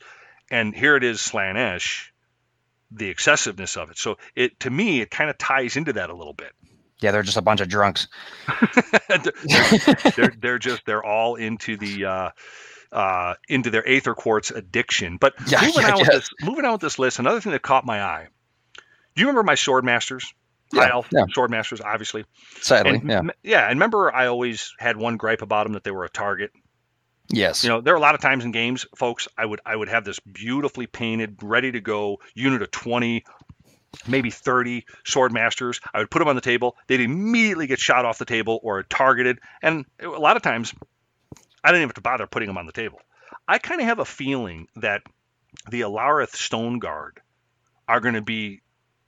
And 0.51 0.75
here 0.75 0.95
it 0.95 1.03
is, 1.03 1.19
Slaanesh, 1.19 2.09
the 2.91 3.09
excessiveness 3.09 3.77
of 3.77 3.89
it. 3.89 3.97
So 3.97 4.17
it, 4.35 4.59
to 4.61 4.69
me, 4.69 5.01
it 5.01 5.09
kind 5.09 5.29
of 5.29 5.37
ties 5.37 5.75
into 5.75 5.93
that 5.93 6.09
a 6.09 6.15
little 6.15 6.33
bit. 6.33 6.51
Yeah, 7.01 7.11
they're 7.11 7.23
just 7.23 7.37
a 7.37 7.41
bunch 7.41 7.59
of 7.59 7.67
drunks. 7.67 8.07
they're, 9.09 10.13
they're 10.15 10.33
they're 10.39 10.59
just 10.59 10.85
they're 10.85 11.03
all 11.03 11.35
into 11.35 11.75
the 11.75 12.05
uh, 12.05 12.29
uh, 12.91 13.35
into 13.49 13.69
their 13.69 13.87
aether 13.87 14.13
quartz 14.13 14.51
addiction. 14.51 15.17
But 15.17 15.33
Yeah, 15.47 15.61
moving 15.61 15.81
yeah, 15.81 15.91
on 15.91 15.99
with 15.99 16.07
yeah. 16.11 16.15
this 16.17 16.29
moving 16.41 16.65
on 16.65 16.73
with 16.73 16.81
this 16.81 16.99
list, 16.99 17.19
another 17.19 17.41
thing 17.41 17.51
that 17.51 17.61
caught 17.61 17.85
my 17.85 18.01
eye. 18.01 18.27
Do 19.15 19.21
you 19.21 19.27
remember 19.27 19.43
my 19.43 19.55
sword 19.55 19.85
masters? 19.85 20.33
Yeah, 20.73 20.89
High 20.89 21.01
yeah. 21.11 21.25
sword 21.33 21.51
masters, 21.51 21.79
obviously. 21.79 22.25
Sadly, 22.59 22.95
And, 22.95 23.09
yeah. 23.09 23.21
yeah, 23.43 23.61
and 23.69 23.75
remember 23.79 24.13
I 24.13 24.27
always 24.27 24.73
had 24.79 24.97
one 24.97 25.15
gripe 25.17 25.41
about 25.41 25.65
them 25.65 25.73
that 25.73 25.83
they 25.83 25.91
were 25.91 26.03
a 26.05 26.09
target. 26.09 26.51
Yes. 27.29 27.63
You 27.63 27.69
know, 27.69 27.81
there 27.81 27.93
are 27.93 27.97
a 27.97 28.01
lot 28.01 28.15
of 28.15 28.21
times 28.21 28.45
in 28.45 28.51
games, 28.51 28.85
folks, 28.95 29.27
I 29.37 29.45
would 29.45 29.61
I 29.65 29.75
would 29.75 29.89
have 29.89 30.03
this 30.05 30.19
beautifully 30.19 30.87
painted, 30.87 31.37
ready 31.41 31.71
to 31.71 31.79
go 31.81 32.17
unit 32.33 32.61
of 32.61 32.71
20, 32.71 33.23
maybe 34.07 34.29
30 34.29 34.85
sword 35.05 35.31
masters. 35.31 35.79
I 35.93 35.99
would 35.99 36.11
put 36.11 36.19
them 36.19 36.27
on 36.27 36.35
the 36.35 36.41
table. 36.41 36.75
They'd 36.87 37.01
immediately 37.01 37.67
get 37.67 37.79
shot 37.79 38.05
off 38.05 38.17
the 38.17 38.25
table 38.25 38.59
or 38.63 38.83
targeted. 38.83 39.39
And 39.61 39.85
a 39.99 40.07
lot 40.07 40.35
of 40.35 40.43
times, 40.43 40.73
I 41.65 41.69
didn't 41.69 41.81
even 41.81 41.89
have 41.89 41.95
to 41.95 42.01
bother 42.01 42.27
putting 42.27 42.47
them 42.47 42.57
on 42.57 42.67
the 42.67 42.71
table. 42.71 42.99
I 43.47 43.57
kind 43.57 43.81
of 43.81 43.87
have 43.87 43.99
a 43.99 44.05
feeling 44.05 44.67
that 44.75 45.01
the 45.69 45.81
Alarith 45.81 46.35
Stone 46.35 46.79
Guard 46.79 47.21
are 47.87 47.99
going 47.99 48.15
to 48.15 48.21
be 48.21 48.61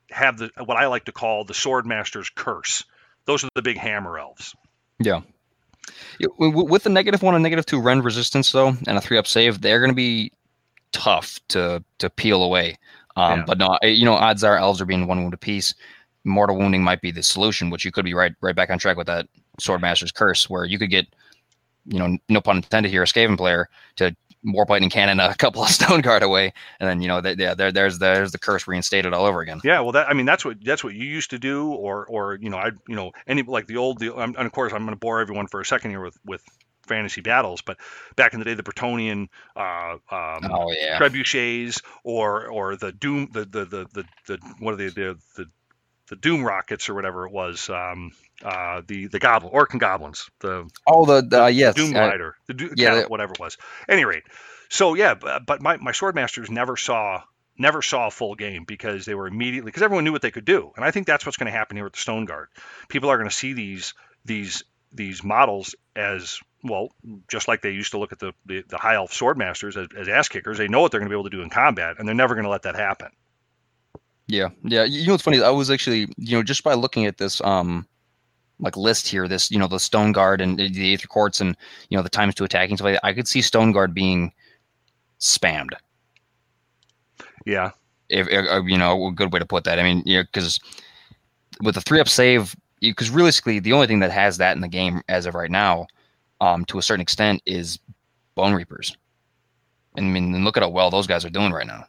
have 0.10 0.38
the 0.38 0.50
what 0.64 0.78
I 0.78 0.88
like 0.88 1.06
to 1.06 1.12
call 1.12 1.44
the 1.44 1.54
Swordmaster's 1.54 2.30
curse. 2.30 2.84
Those 3.26 3.44
are 3.44 3.50
the 3.54 3.62
big 3.62 3.78
hammer 3.78 4.18
elves. 4.18 4.56
Yeah, 5.00 5.22
with 6.40 6.84
the 6.84 6.90
negative 6.90 7.22
one 7.22 7.36
and 7.36 7.44
negative 7.44 7.66
two 7.66 7.80
rend 7.80 8.04
resistance 8.04 8.52
though, 8.52 8.70
and 8.70 8.98
a 8.98 9.02
three 9.02 9.18
up 9.18 9.28
save, 9.28 9.62
they're 9.62 9.80
going 9.80 9.92
to 9.92 9.96
be 9.96 10.32
tough 10.92 11.40
to 11.50 11.84
to 12.00 12.10
peel 12.10 12.44
away. 12.44 12.78
Um, 13.16 13.40
Yeah. 13.40 13.46
But 13.46 13.58
no, 13.58 13.78
you 13.84 14.06
know, 14.06 14.14
odds 14.14 14.44
are 14.44 14.58
elves 14.58 14.82
are 14.82 14.86
being 14.86 15.08
one 15.08 15.22
wound 15.22 15.34
apiece. 15.34 15.76
Mortal 16.24 16.58
wounding 16.58 16.84
might 16.84 17.02
be 17.02 17.12
the 17.12 17.24
solution, 17.24 17.70
which 17.70 17.86
you 17.86 17.92
could 17.92 18.06
be 18.06 18.14
right 18.14 18.34
right 18.42 18.56
back 18.56 18.70
on 18.70 18.80
track 18.80 18.98
with 18.98 19.08
that 19.08 19.28
Swordmaster's 19.62 20.12
curse, 20.12 20.50
where 20.50 20.66
you 20.66 20.78
could 20.78 20.90
get, 20.90 21.08
you 21.88 22.00
know, 22.00 22.18
no 22.30 22.42
pun 22.42 22.58
intended 22.58 22.90
here, 22.90 23.04
a 23.04 23.06
Skaven 23.06 23.38
player 23.38 23.70
to 23.98 24.16
warp 24.44 24.70
lightning 24.70 24.90
cannon 24.90 25.20
a 25.20 25.36
couple 25.40 25.64
of 25.64 25.70
stone 25.70 26.02
guard 26.02 26.24
away, 26.24 26.54
and 26.80 26.90
then 26.90 27.02
you 27.02 27.08
know, 27.08 27.22
th- 27.22 27.38
yeah, 27.38 27.54
there, 27.54 27.72
there's 27.72 28.00
there's 28.00 28.32
the 28.32 28.40
curse 28.40 28.68
reinstated 28.68 29.14
all 29.14 29.26
over 29.26 29.42
again. 29.42 29.62
Yeah, 29.64 29.80
well, 29.82 29.92
that 29.94 30.10
I 30.10 30.14
mean, 30.14 30.26
that's 30.26 30.46
what 30.46 30.64
that's 30.64 30.84
what 30.84 30.94
you 30.94 31.06
used 31.06 31.32
to 31.32 31.40
do, 31.40 31.72
or 31.72 32.06
or 32.06 32.36
you 32.36 32.50
know, 32.50 32.58
I 32.58 32.72
you 32.88 32.96
know, 32.96 33.12
any 33.28 33.44
like 33.44 33.68
the 33.68 33.78
old, 33.78 34.00
the, 34.00 34.16
and 34.16 34.36
of 34.36 34.52
course, 34.52 34.74
I'm 34.74 34.84
going 34.84 34.96
to 34.96 35.00
bore 35.00 35.20
everyone 35.20 35.48
for 35.48 35.60
a 35.60 35.66
second 35.66 35.92
here 35.92 36.02
with 36.02 36.18
with 36.26 36.44
fantasy 36.88 37.22
battles, 37.22 37.62
but 37.62 37.78
back 38.16 38.34
in 38.34 38.40
the 38.40 38.46
day, 38.46 38.54
the 38.54 38.64
Bretonnian 38.64 39.28
uh, 39.56 39.98
um, 40.10 40.50
Oh 40.52 40.72
yeah, 40.72 40.98
trebuchets, 41.00 41.82
or 42.04 42.48
or 42.48 42.76
the 42.76 42.92
doom, 42.92 43.30
the 43.32 43.46
the 43.46 43.66
the 43.66 43.88
the, 43.94 44.06
the 44.28 44.38
what 44.60 44.74
are 44.74 44.78
they 44.78 44.90
the 44.90 45.18
the 45.36 45.46
the 46.10 46.16
Doom 46.16 46.44
Rockets 46.44 46.90
or 46.90 46.94
whatever 46.94 47.26
it 47.26 47.32
was. 47.32 47.70
Um, 47.70 48.12
uh, 48.44 48.82
the 48.88 49.08
the 49.08 49.20
goblin 49.20 49.52
Orc 49.54 49.78
Goblins, 49.78 50.30
the 50.40 50.70
Oh, 50.86 51.06
the, 51.06 51.22
the 51.22 51.44
uh, 51.44 51.48
yes, 51.48 51.76
Doom 51.76 51.94
Rider, 51.94 52.36
the 52.48 52.54
Do- 52.54 52.74
yeah, 52.76 52.96
yeah, 52.96 53.06
whatever 53.06 53.34
it 53.34 53.40
was. 53.40 53.58
Any 53.90 54.06
rate, 54.06 54.24
so 54.70 54.94
yeah, 54.94 55.16
but, 55.16 55.46
but 55.46 55.62
my 55.62 55.78
my 55.78 55.92
Swordmasters 55.92 56.50
never 56.50 56.78
saw 56.78 57.24
never 57.58 57.82
saw 57.82 58.08
a 58.08 58.12
full 58.12 58.36
game 58.36 58.64
because 58.66 59.06
they 59.06 59.16
were 59.16 59.28
immediately 59.28 59.70
because 59.70 59.82
everyone 59.82 60.04
knew 60.04 60.12
what 60.12 60.22
they 60.22 60.32
could 60.32 60.46
do, 60.46 60.72
and 60.76 60.86
I 60.86 60.92
think 60.92 61.08
that's 61.08 61.26
what's 61.26 61.38
going 61.38 61.52
to 61.52 61.58
happen 61.58 61.78
here 61.78 61.84
with 61.84 61.94
the 61.94 62.00
Stone 62.00 62.26
Guard. 62.26 62.50
People 62.90 63.10
are 63.10 63.18
going 63.18 63.30
to 63.30 63.36
see 63.36 63.54
these 63.54 63.94
these 64.24 64.64
these 64.92 65.24
models 65.24 65.76
as 65.96 66.40
well, 66.64 66.90
just 67.28 67.48
like 67.48 67.62
they 67.62 67.72
used 67.72 67.92
to 67.92 68.00
look 68.00 68.12
at 68.12 68.20
the 68.20 68.34
the, 68.46 68.64
the 68.68 68.78
High 68.78 68.96
Elf 68.96 69.12
Swordmasters 69.12 69.78
as, 69.78 69.88
as 69.98 70.10
ass 70.10 70.28
kickers. 70.28 70.58
They 70.58 70.68
know 70.68 70.82
what 70.82 70.92
they're 70.92 71.00
going 71.00 71.10
to 71.10 71.14
be 71.14 71.20
able 71.20 71.30
to 71.30 71.36
do 71.36 71.42
in 71.42 71.50
combat, 71.50 71.96
and 71.98 72.08
they're 72.08 72.16
never 72.16 72.36
going 72.36 72.46
to 72.46 72.52
let 72.52 72.64
that 72.64 72.76
happen. 72.76 73.10
Yeah, 74.28 74.50
yeah. 74.64 74.84
You 74.84 75.08
know 75.08 75.14
what's 75.14 75.24
funny? 75.24 75.42
I 75.42 75.50
was 75.50 75.72
actually, 75.72 76.08
you 76.18 76.38
know, 76.38 76.44
just 76.44 76.64
by 76.64 76.74
looking 76.74 77.06
at 77.06 77.18
this, 77.18 77.42
um, 77.42 77.88
like 78.60 78.76
list 78.76 79.08
here, 79.08 79.28
this, 79.28 79.52
you 79.52 79.60
know, 79.60 79.68
the 79.68 79.80
Stone 79.80 80.12
Guard 80.12 80.42
and 80.42 80.58
the 80.58 80.70
the 80.70 80.94
Aether 80.94 81.08
Quartz 81.08 81.40
and 81.40 81.56
you 81.90 81.98
know 81.98 82.04
the 82.04 82.10
times 82.10 82.36
to 82.36 82.44
attacking 82.44 82.78
stuff 82.78 82.86
like 82.86 83.00
I 83.04 83.14
could 83.14 83.28
see 83.28 83.42
Stone 83.42 83.72
Guard 83.72 83.94
being 83.94 84.34
spammed. 85.20 85.72
Yeah, 87.46 87.72
If, 88.10 88.28
if 88.28 88.46
uh, 88.52 88.64
you 88.64 88.78
know, 88.78 89.08
a 89.08 89.12
good 89.12 89.32
way 89.32 89.40
to 89.40 89.46
put 89.46 89.64
that. 89.64 89.80
I 89.80 89.84
mean, 89.84 90.04
yeah, 90.06 90.24
because 90.24 90.60
with 91.62 91.76
the 91.76 91.82
three 91.82 92.02
up 92.02 92.10
save, 92.10 92.56
because 92.82 93.10
realistically, 93.10 93.60
the 93.60 93.74
only 93.74 93.88
thing 93.88 94.00
that 94.00 94.12
has 94.12 94.38
that 94.38 94.56
in 94.56 94.62
the 94.62 94.68
game 94.68 95.02
as 95.08 95.26
of 95.26 95.34
right 95.34 95.50
now, 95.50 95.88
um, 96.42 96.66
to 96.66 96.78
a 96.78 96.82
certain 96.82 97.02
extent, 97.02 97.42
is 97.46 97.80
Bone 98.36 98.54
Reapers. 98.54 98.96
And 99.96 100.08
I 100.08 100.10
mean, 100.10 100.44
look 100.44 100.58
at 100.58 100.64
how 100.64 100.70
well 100.70 100.90
those 100.90 101.08
guys 101.08 101.24
are 101.24 101.30
doing 101.30 101.54
right 101.54 101.66
now. 101.66 101.86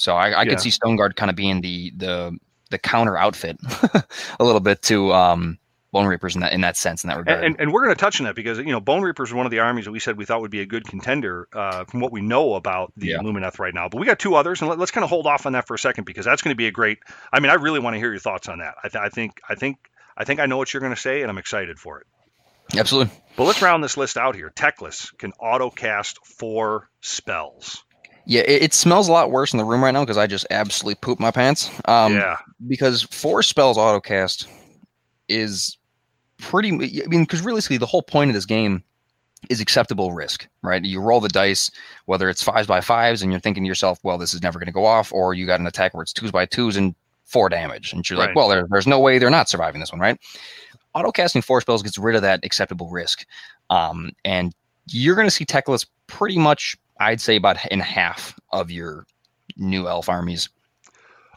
So 0.00 0.16
I, 0.16 0.30
I 0.30 0.42
Yeah. 0.42 0.50
could 0.50 0.60
see 0.60 0.70
Stoneguard 0.70 1.14
kind 1.16 1.30
of 1.30 1.36
being 1.36 1.60
the 1.60 1.92
the 1.96 2.38
the 2.70 2.78
counter 2.78 3.16
outfit 3.16 3.58
a 4.40 4.44
little 4.44 4.60
bit 4.60 4.80
to 4.82 5.12
um, 5.12 5.58
Bone 5.92 6.06
Reapers 6.06 6.36
in 6.36 6.40
that 6.42 6.52
in 6.52 6.60
that 6.60 6.76
sense 6.76 7.02
in 7.04 7.08
that 7.08 7.18
regard. 7.18 7.38
And, 7.38 7.46
and, 7.46 7.60
and 7.60 7.72
we're 7.72 7.82
going 7.84 7.94
to 7.94 8.00
touch 8.00 8.20
on 8.20 8.26
that 8.26 8.34
because 8.36 8.58
you 8.58 8.66
know 8.66 8.80
Bone 8.80 9.02
Reapers 9.02 9.32
are 9.32 9.36
one 9.36 9.46
of 9.46 9.50
the 9.50 9.58
armies 9.58 9.84
that 9.86 9.90
we 9.92 9.98
said 9.98 10.16
we 10.16 10.24
thought 10.24 10.40
would 10.40 10.50
be 10.50 10.60
a 10.60 10.66
good 10.66 10.84
contender 10.86 11.48
uh, 11.52 11.84
from 11.84 12.00
what 12.00 12.12
we 12.12 12.20
know 12.20 12.54
about 12.54 12.92
the 12.96 13.08
Yeah. 13.08 13.18
Lumineth 13.18 13.58
right 13.58 13.74
now. 13.74 13.88
But 13.88 13.98
we 14.00 14.06
got 14.06 14.18
two 14.18 14.36
others, 14.36 14.60
and 14.62 14.70
let, 14.70 14.80
us 14.80 14.90
kind 14.92 15.02
of 15.04 15.10
hold 15.10 15.26
off 15.26 15.46
on 15.46 15.52
that 15.52 15.66
for 15.66 15.74
a 15.74 15.78
second 15.78 16.04
because 16.04 16.24
that's 16.24 16.42
going 16.42 16.52
to 16.52 16.56
be 16.56 16.66
a 16.68 16.70
great. 16.70 16.98
I 17.32 17.40
mean, 17.40 17.50
I 17.50 17.54
really 17.54 17.80
want 17.80 17.94
to 17.94 17.98
hear 17.98 18.10
your 18.10 18.20
thoughts 18.20 18.48
on 18.48 18.60
that. 18.60 18.74
I, 18.82 18.88
th- 18.88 19.02
I 19.02 19.08
think 19.08 19.40
I 19.48 19.54
think 19.56 19.78
I 20.16 20.24
think 20.24 20.38
I 20.40 20.46
know 20.46 20.56
what 20.56 20.72
you're 20.72 20.80
going 20.80 20.94
to 20.94 21.00
say, 21.00 21.22
and 21.22 21.30
I'm 21.30 21.38
excited 21.38 21.78
for 21.78 22.00
it. 22.00 22.06
Absolutely. 22.78 23.12
But 23.36 23.44
let's 23.44 23.60
round 23.60 23.82
this 23.82 23.96
list 23.96 24.16
out 24.16 24.36
here. 24.36 24.50
Teclis 24.54 25.16
can 25.18 25.32
auto 25.40 25.70
cast 25.70 26.24
four 26.24 26.88
spells. 27.00 27.82
Yeah, 28.30 28.42
it, 28.42 28.62
it 28.62 28.74
smells 28.74 29.08
a 29.08 29.12
lot 29.12 29.32
worse 29.32 29.52
in 29.52 29.58
the 29.58 29.64
room 29.64 29.82
right 29.82 29.90
now 29.90 30.04
because 30.04 30.16
I 30.16 30.28
just 30.28 30.46
absolutely 30.50 30.94
pooped 31.02 31.20
my 31.20 31.32
pants. 31.32 31.68
Um, 31.86 32.14
yeah, 32.14 32.36
because 32.68 33.02
four 33.02 33.42
spells 33.42 33.76
autocast 33.76 34.46
is 35.28 35.76
pretty. 36.38 36.68
I 37.02 37.06
mean, 37.08 37.24
because 37.24 37.42
realistically, 37.42 37.78
the 37.78 37.86
whole 37.86 38.02
point 38.02 38.30
of 38.30 38.34
this 38.34 38.46
game 38.46 38.84
is 39.48 39.60
acceptable 39.60 40.12
risk, 40.12 40.46
right? 40.62 40.84
You 40.84 41.00
roll 41.00 41.18
the 41.20 41.28
dice, 41.28 41.72
whether 42.04 42.28
it's 42.28 42.40
fives 42.40 42.68
by 42.68 42.80
fives, 42.80 43.20
and 43.20 43.32
you're 43.32 43.40
thinking 43.40 43.64
to 43.64 43.68
yourself, 43.68 43.98
"Well, 44.04 44.16
this 44.16 44.32
is 44.32 44.42
never 44.42 44.60
going 44.60 44.66
to 44.68 44.72
go 44.72 44.86
off," 44.86 45.12
or 45.12 45.34
you 45.34 45.44
got 45.44 45.58
an 45.58 45.66
attack 45.66 45.92
where 45.92 46.02
it's 46.02 46.12
twos 46.12 46.30
by 46.30 46.46
twos 46.46 46.76
and 46.76 46.94
four 47.24 47.48
damage, 47.48 47.92
and 47.92 48.08
you're 48.08 48.16
Right. 48.16 48.26
like, 48.28 48.36
"Well, 48.36 48.46
there, 48.48 48.68
there's 48.70 48.86
no 48.86 49.00
way 49.00 49.18
they're 49.18 49.28
not 49.28 49.48
surviving 49.48 49.80
this 49.80 49.90
one, 49.90 50.00
right?" 50.00 50.16
Autocasting 50.94 51.42
four 51.42 51.60
spells 51.60 51.82
gets 51.82 51.98
rid 51.98 52.14
of 52.14 52.22
that 52.22 52.44
acceptable 52.44 52.90
risk, 52.90 53.26
um, 53.70 54.12
and 54.24 54.54
you're 54.86 55.16
going 55.16 55.26
to 55.26 55.32
see 55.32 55.44
Teclis 55.44 55.84
pretty 56.06 56.38
much, 56.38 56.76
I'd 57.00 57.20
say, 57.20 57.36
about 57.36 57.64
in 57.66 57.80
half 57.80 58.38
of 58.52 58.70
your 58.70 59.06
new 59.56 59.88
elf 59.88 60.08
armies 60.08 60.48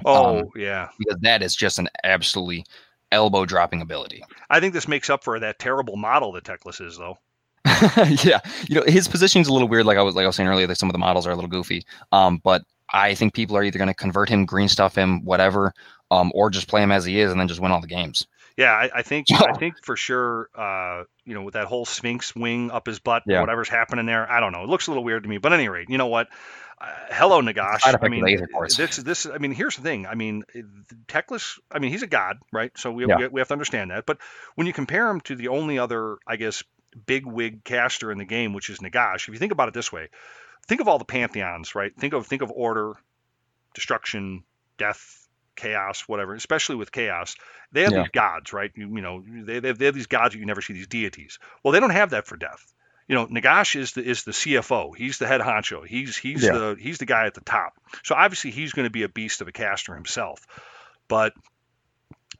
Oh 0.05 0.39
Um, 0.39 0.49
yeah. 0.55 0.89
because 0.97 1.19
that 1.21 1.41
is 1.41 1.55
just 1.55 1.79
an 1.79 1.87
absolutely 2.03 2.65
elbow 3.11 3.45
dropping 3.45 3.81
ability. 3.81 4.23
I 4.49 4.59
think 4.59 4.73
this 4.73 4.87
makes 4.87 5.09
up 5.09 5.23
for 5.23 5.39
that 5.39 5.59
terrible 5.59 5.95
model 5.95 6.31
that 6.33 6.43
Teclis 6.43 6.85
is, 6.85 6.97
though. 6.97 7.17
yeah, 8.23 8.41
you 8.67 8.75
know 8.75 8.83
his 8.85 9.07
positioning's 9.07 9.47
a 9.47 9.53
little 9.53 9.69
weird. 9.69 9.85
Like 9.85 9.97
I 9.97 10.01
was 10.01 10.15
like 10.15 10.23
I 10.23 10.27
was 10.27 10.35
saying 10.35 10.49
earlier, 10.49 10.67
that 10.67 10.77
some 10.77 10.89
of 10.89 10.93
the 10.93 10.99
models 10.99 11.25
are 11.25 11.31
a 11.31 11.35
little 11.35 11.49
goofy. 11.49 11.85
Um, 12.11 12.41
but 12.43 12.63
I 12.91 13.15
think 13.15 13.33
people 13.33 13.55
are 13.55 13.63
either 13.63 13.77
going 13.77 13.87
to 13.87 13.93
convert 13.93 14.27
him, 14.27 14.45
green 14.45 14.67
stuff 14.67 14.95
him, 14.97 15.23
whatever, 15.23 15.73
um, 16.11 16.31
or 16.35 16.49
just 16.49 16.67
play 16.67 16.83
him 16.83 16.91
as 16.91 17.05
he 17.05 17.21
is 17.21 17.31
and 17.31 17.39
then 17.39 17.47
just 17.47 17.61
win 17.61 17.71
all 17.71 17.79
the 17.79 17.87
games. 17.87 18.27
Yeah, 18.57 18.71
I, 18.71 18.89
I 18.95 19.01
think 19.01 19.27
I 19.31 19.53
think 19.53 19.83
for 19.83 19.95
sure. 19.97 20.49
Uh, 20.55 21.03
you 21.25 21.33
know, 21.33 21.41
with 21.41 21.55
that 21.55 21.65
whole 21.65 21.85
Sphinx 21.85 22.35
wing 22.35 22.69
up 22.71 22.85
his 22.85 22.99
butt, 22.99 23.23
Yeah. 23.25 23.41
whatever's 23.41 23.69
happening 23.69 24.05
there, 24.05 24.29
I 24.31 24.39
don't 24.39 24.51
know. 24.51 24.63
It 24.63 24.69
looks 24.69 24.87
a 24.87 24.91
little 24.91 25.03
weird 25.03 25.23
to 25.23 25.29
me. 25.29 25.37
But 25.39 25.53
at 25.53 25.59
any 25.59 25.69
rate, 25.69 25.89
you 25.89 25.97
know 25.97 26.07
what? 26.07 26.27
Uh, 26.79 26.85
hello, 27.11 27.41
Nagash. 27.41 27.79
I 27.85 28.07
mean, 28.09 28.45
Courts. 28.51 28.75
this 28.77 28.97
this. 28.97 29.25
I 29.25 29.37
mean, 29.37 29.51
here's 29.53 29.75
the 29.77 29.81
thing. 29.81 30.05
I 30.05 30.15
mean, 30.15 30.43
it- 30.53 30.65
Teclis. 31.07 31.59
I 31.71 31.79
mean, 31.79 31.91
he's 31.91 32.03
a 32.03 32.07
god, 32.07 32.37
right? 32.51 32.71
So 32.77 32.91
we, 32.91 33.07
Yeah. 33.07 33.17
we 33.17 33.27
we 33.29 33.41
have 33.41 33.47
to 33.47 33.53
understand 33.53 33.91
that. 33.91 34.05
But 34.05 34.17
when 34.55 34.67
you 34.67 34.73
compare 34.73 35.09
him 35.09 35.21
to 35.21 35.35
the 35.35 35.47
only 35.47 35.79
other, 35.79 36.17
I 36.27 36.35
guess, 36.35 36.63
big 37.07 37.25
wig 37.25 37.63
caster 37.63 38.11
in 38.11 38.17
the 38.19 38.25
game, 38.25 38.53
which 38.53 38.69
is 38.69 38.79
Nagash, 38.79 39.27
if 39.27 39.29
you 39.29 39.37
think 39.39 39.51
about 39.51 39.67
it 39.69 39.73
this 39.73 39.91
way, 39.91 40.09
think 40.67 40.81
of 40.81 40.87
all 40.87 40.99
the 40.99 41.05
pantheons, 41.05 41.73
right? 41.73 41.91
Think 41.97 42.13
of 42.13 42.27
think 42.27 42.41
of 42.43 42.51
order, 42.51 42.93
destruction, 43.73 44.43
death, 44.77 45.22
chaos, 45.55 46.01
whatever. 46.07 46.33
Especially 46.35 46.75
with 46.75 46.91
chaos, 46.91 47.35
they 47.71 47.83
have 47.83 47.93
Yeah. 47.93 48.03
these 48.03 48.11
gods, 48.11 48.53
right? 48.53 48.71
You, 48.75 48.87
you 48.95 49.01
know, 49.01 49.23
they, 49.25 49.59
they 49.59 49.67
have, 49.69 49.77
they 49.77 49.85
have 49.85 49.95
these 49.95 50.07
gods 50.07 50.33
that 50.33 50.39
you 50.39 50.45
never 50.45 50.61
see, 50.61 50.73
these 50.73 50.87
deities. 50.87 51.39
Well, 51.63 51.71
they 51.71 51.79
don't 51.79 51.89
have 51.91 52.11
that 52.11 52.25
for 52.27 52.37
death. 52.37 52.65
You 53.07 53.15
know, 53.15 53.27
Nagash 53.27 53.75
is 53.75 53.91
the 53.93 54.01
is 54.03 54.23
the 54.23 54.31
CFO. 54.31 54.95
He's 54.95 55.17
the 55.17 55.27
head 55.27 55.41
honcho. 55.41 55.85
He's 55.85 56.15
he's 56.17 56.43
Yeah. 56.43 56.53
the 56.53 56.77
he's 56.79 56.99
the 56.99 57.05
guy 57.05 57.25
at 57.25 57.33
the 57.33 57.41
top. 57.41 57.73
So 58.03 58.15
obviously 58.15 58.51
he's 58.51 58.71
going 58.71 58.85
to 58.85 58.89
be 58.91 59.03
a 59.03 59.09
beast 59.09 59.41
of 59.41 59.47
a 59.49 59.51
caster 59.51 59.93
himself. 59.93 60.39
But 61.09 61.33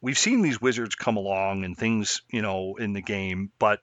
we've 0.00 0.18
seen 0.18 0.42
these 0.42 0.60
wizards 0.60 0.94
come 0.94 1.16
along 1.16 1.64
and 1.64 1.76
things, 1.76 2.22
you 2.30 2.42
know, 2.42 2.76
in 2.76 2.92
the 2.94 3.02
game. 3.02 3.50
But 3.58 3.80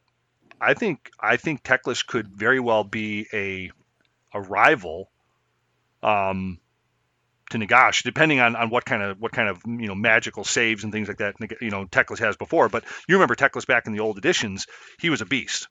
I 0.59 0.73
think 0.73 1.11
I 1.19 1.37
think 1.37 1.63
Teclis 1.63 2.05
could 2.05 2.27
very 2.35 2.59
well 2.59 2.83
be 2.83 3.27
a 3.31 3.71
a 4.33 4.41
rival 4.41 5.11
um, 6.01 6.59
to 7.51 7.57
Nagash, 7.57 8.03
depending 8.03 8.39
on, 8.39 8.55
on 8.55 8.69
what 8.69 8.85
kind 8.85 9.03
of 9.03 9.19
what 9.19 9.31
kind 9.31 9.49
of 9.49 9.61
you 9.65 9.87
know 9.87 9.95
magical 9.95 10.43
saves 10.43 10.83
and 10.83 10.91
things 10.91 11.07
like 11.07 11.17
that 11.17 11.35
you 11.61 11.69
know 11.69 11.85
Teclis 11.85 12.19
has 12.19 12.35
before. 12.35 12.69
But 12.69 12.83
you 13.07 13.15
remember 13.15 13.35
Teclis 13.35 13.67
back 13.67 13.87
in 13.87 13.93
the 13.93 13.99
old 13.99 14.17
editions, 14.17 14.67
he 14.99 15.09
was 15.09 15.21
a 15.21 15.25
beast. 15.25 15.67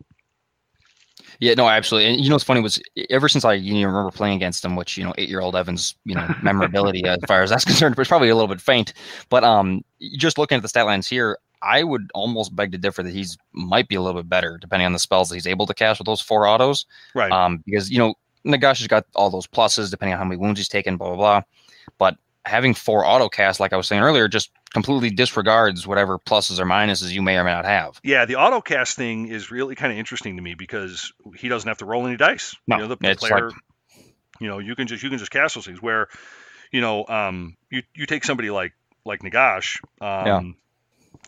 Yeah, 1.39 1.55
no, 1.55 1.69
absolutely. 1.69 2.11
And 2.11 2.23
you 2.23 2.29
know 2.29 2.35
what's 2.35 2.45
funny 2.45 2.61
was 2.61 2.81
ever 3.09 3.29
since 3.29 3.45
I 3.45 3.55
you 3.55 3.75
know, 3.75 3.89
remember 3.89 4.11
playing 4.11 4.37
against 4.37 4.65
him, 4.65 4.77
which 4.77 4.97
you 4.99 5.05
know 5.05 5.15
eight 5.19 5.29
year 5.29 5.41
old 5.41 5.57
Evans, 5.57 5.95
you 6.05 6.15
know 6.15 6.35
memorability 6.43 7.05
as 7.07 7.19
far 7.27 7.43
as 7.43 7.51
that's 7.51 7.65
concerned 7.67 7.97
was 7.97 8.09
probably 8.09 8.29
a 8.29 8.35
little 8.35 8.49
bit 8.49 8.61
faint. 8.61 8.93
But 9.29 9.45
um, 9.45 9.83
just 10.17 10.39
looking 10.39 10.57
at 10.57 10.63
the 10.63 10.69
stat 10.69 10.87
lines 10.87 11.09
here, 11.09 11.39
I 11.63 11.83
would 11.83 12.11
almost 12.15 12.55
beg 12.55 12.73
to 12.73 12.79
differ 12.79 13.03
that 13.03 13.13
he's 13.13 13.39
might 13.53 13.89
be 13.89 13.95
a 13.95 14.03
little 14.03 14.21
bit 14.23 14.29
better 14.29 14.59
depending 14.59 14.87
on 14.87 14.93
the 14.93 14.99
spells 14.99 15.29
that 15.29 15.37
he's 15.37 15.47
able 15.47 15.67
to 15.67 15.75
cast 15.75 16.01
with 16.01 16.07
those 16.07 16.21
four 16.21 16.47
autos. 16.47 16.87
Right. 17.15 17.33
Um, 17.33 17.63
because 17.65 17.91
you 17.91 17.99
know 17.99 18.15
Nagash 18.47 18.79
has 18.79 18.87
got 18.87 19.07
all 19.15 19.31
those 19.31 19.47
pluses 19.47 19.91
depending 19.91 20.15
on 20.15 20.19
how 20.19 20.25
many 20.25 20.37
wounds 20.37 20.61
he's 20.61 20.69
taken, 20.69 20.97
blah 20.97 21.09
blah 21.09 21.17
blah. 21.17 21.43
But 21.99 22.17
having 22.45 22.75
four 22.75 23.05
auto 23.05 23.29
cast, 23.29 23.61
like 23.61 23.73
I 23.73 23.77
was 23.77 23.87
saying 23.87 24.03
earlier, 24.03 24.29
just 24.29 24.51
completely 24.73 25.11
disregards 25.11 25.87
whatever 25.87 26.19
pluses 26.19 26.59
or 26.59 26.65
minuses 26.65 27.11
you 27.11 27.23
may 27.23 27.37
or 27.37 27.45
may 27.45 27.53
not 27.53 27.65
have. 27.65 28.01
Yeah, 28.05 28.25
the 28.25 28.35
autocast 28.35 28.95
thing 28.95 29.29
is 29.29 29.51
really 29.51 29.75
kind 29.75 29.93
of 29.93 29.99
interesting 29.99 30.37
to 30.37 30.43
me 30.43 30.55
because 30.55 31.13
he 31.37 31.49
doesn't 31.49 31.69
have 31.69 31.79
to 31.79 31.85
roll 31.87 32.07
any 32.07 32.17
dice. 32.17 32.55
No, 32.67 32.77
you 32.77 32.83
know, 32.83 32.89
the, 32.89 32.97
the 32.97 33.11
it's 33.11 33.21
player, 33.21 33.49
like- 33.49 33.57
you 34.41 34.49
know, 34.49 34.59
you 34.59 34.75
can 34.75 34.87
just 34.87 35.03
you 35.03 35.11
can 35.11 35.19
just 35.19 35.31
cast 35.31 35.55
those 35.55 35.67
things. 35.67 35.83
Where, 35.83 36.09
you 36.73 36.81
know, 36.81 37.05
um, 37.07 37.57
you 37.71 37.83
you 37.95 38.07
take 38.07 38.25
somebody 38.25 38.51
like 38.51 38.73
like 39.05 39.21
Nagash, 39.21 39.79
um, 40.01 40.27
Yeah. 40.27 40.41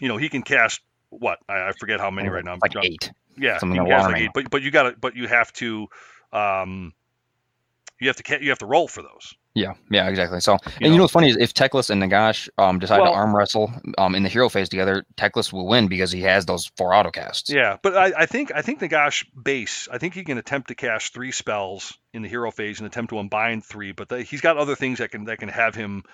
you 0.01 0.09
know, 0.09 0.17
he 0.17 0.31
can 0.31 0.43
cast 0.43 0.81
what 1.11 1.39
I, 1.47 1.69
I 1.69 1.73
forget 1.73 2.01
how 2.01 2.11
many 2.11 2.31
right 2.31 2.45
now. 2.45 2.57
Like 2.63 2.73
eight. 2.83 3.11
Yeah, 3.37 3.59
something 3.59 3.77
you 3.77 3.87
can 3.87 4.01
like 4.13 4.23
eight, 4.23 4.31
but 4.33 4.51
but 4.51 4.63
you 4.63 4.71
got 4.71 4.85
to 4.85 4.97
but 4.99 5.15
you 5.15 5.27
have 5.29 5.53
to, 5.55 5.89
um, 6.33 6.95
you 8.01 8.09
have 8.09 8.17
to 8.17 8.43
you 8.43 8.49
have 8.51 8.59
to 8.61 8.67
roll 8.67 8.89
for 8.89 9.03
those. 9.03 9.35
Yeah, 9.55 9.75
yeah, 9.91 10.09
exactly. 10.09 10.41
So, 10.41 10.55
and 10.55 10.63
you 10.81 10.89
know? 10.89 10.97
know 10.97 11.03
what's 11.03 11.13
funny 11.13 11.29
is 11.29 11.37
if 11.37 11.53
Teclis 11.53 11.91
and 11.91 12.03
Nagash 12.03 12.49
um 12.57 12.79
decide 12.79 13.01
Well- 13.01 13.13
to 13.13 13.19
arm 13.19 13.37
wrestle 13.37 13.73
um 13.99 14.15
in 14.15 14.23
the 14.23 14.29
hero 14.29 14.49
phase 14.49 14.69
together, 14.69 15.05
Teclis 15.17 15.53
will 15.53 15.67
win 15.67 15.89
because 15.89 16.11
he 16.11 16.23
has 16.23 16.47
those 16.47 16.71
four 16.77 16.95
auto 16.95 17.11
casts. 17.11 17.51
Yeah, 17.51 17.77
but 17.83 17.97
I, 17.97 18.13
I 18.21 18.27
think 18.27 18.53
I 18.55 18.63
think 18.63 18.81
Nagash 18.81 19.27
base. 19.41 19.89
I 19.93 19.99
think 19.99 20.15
he 20.15 20.25
can 20.25 20.39
attempt 20.39 20.69
to 20.69 20.75
cast 20.75 21.13
three 21.13 21.33
spells 21.33 21.99
in 22.15 22.23
the 22.23 22.29
hero 22.29 22.51
phase 22.51 22.81
and 22.81 22.87
attempt 22.87 23.11
to 23.11 23.19
unbind 23.19 23.65
three. 23.65 23.93
But 23.93 24.09
the, 24.09 24.23
he's 24.23 24.41
got 24.41 24.57
other 24.57 24.75
things 24.75 24.99
that 24.99 25.11
can 25.11 25.25
that 25.25 25.39
can 25.39 25.51
have 25.51 25.75
him 25.75 26.05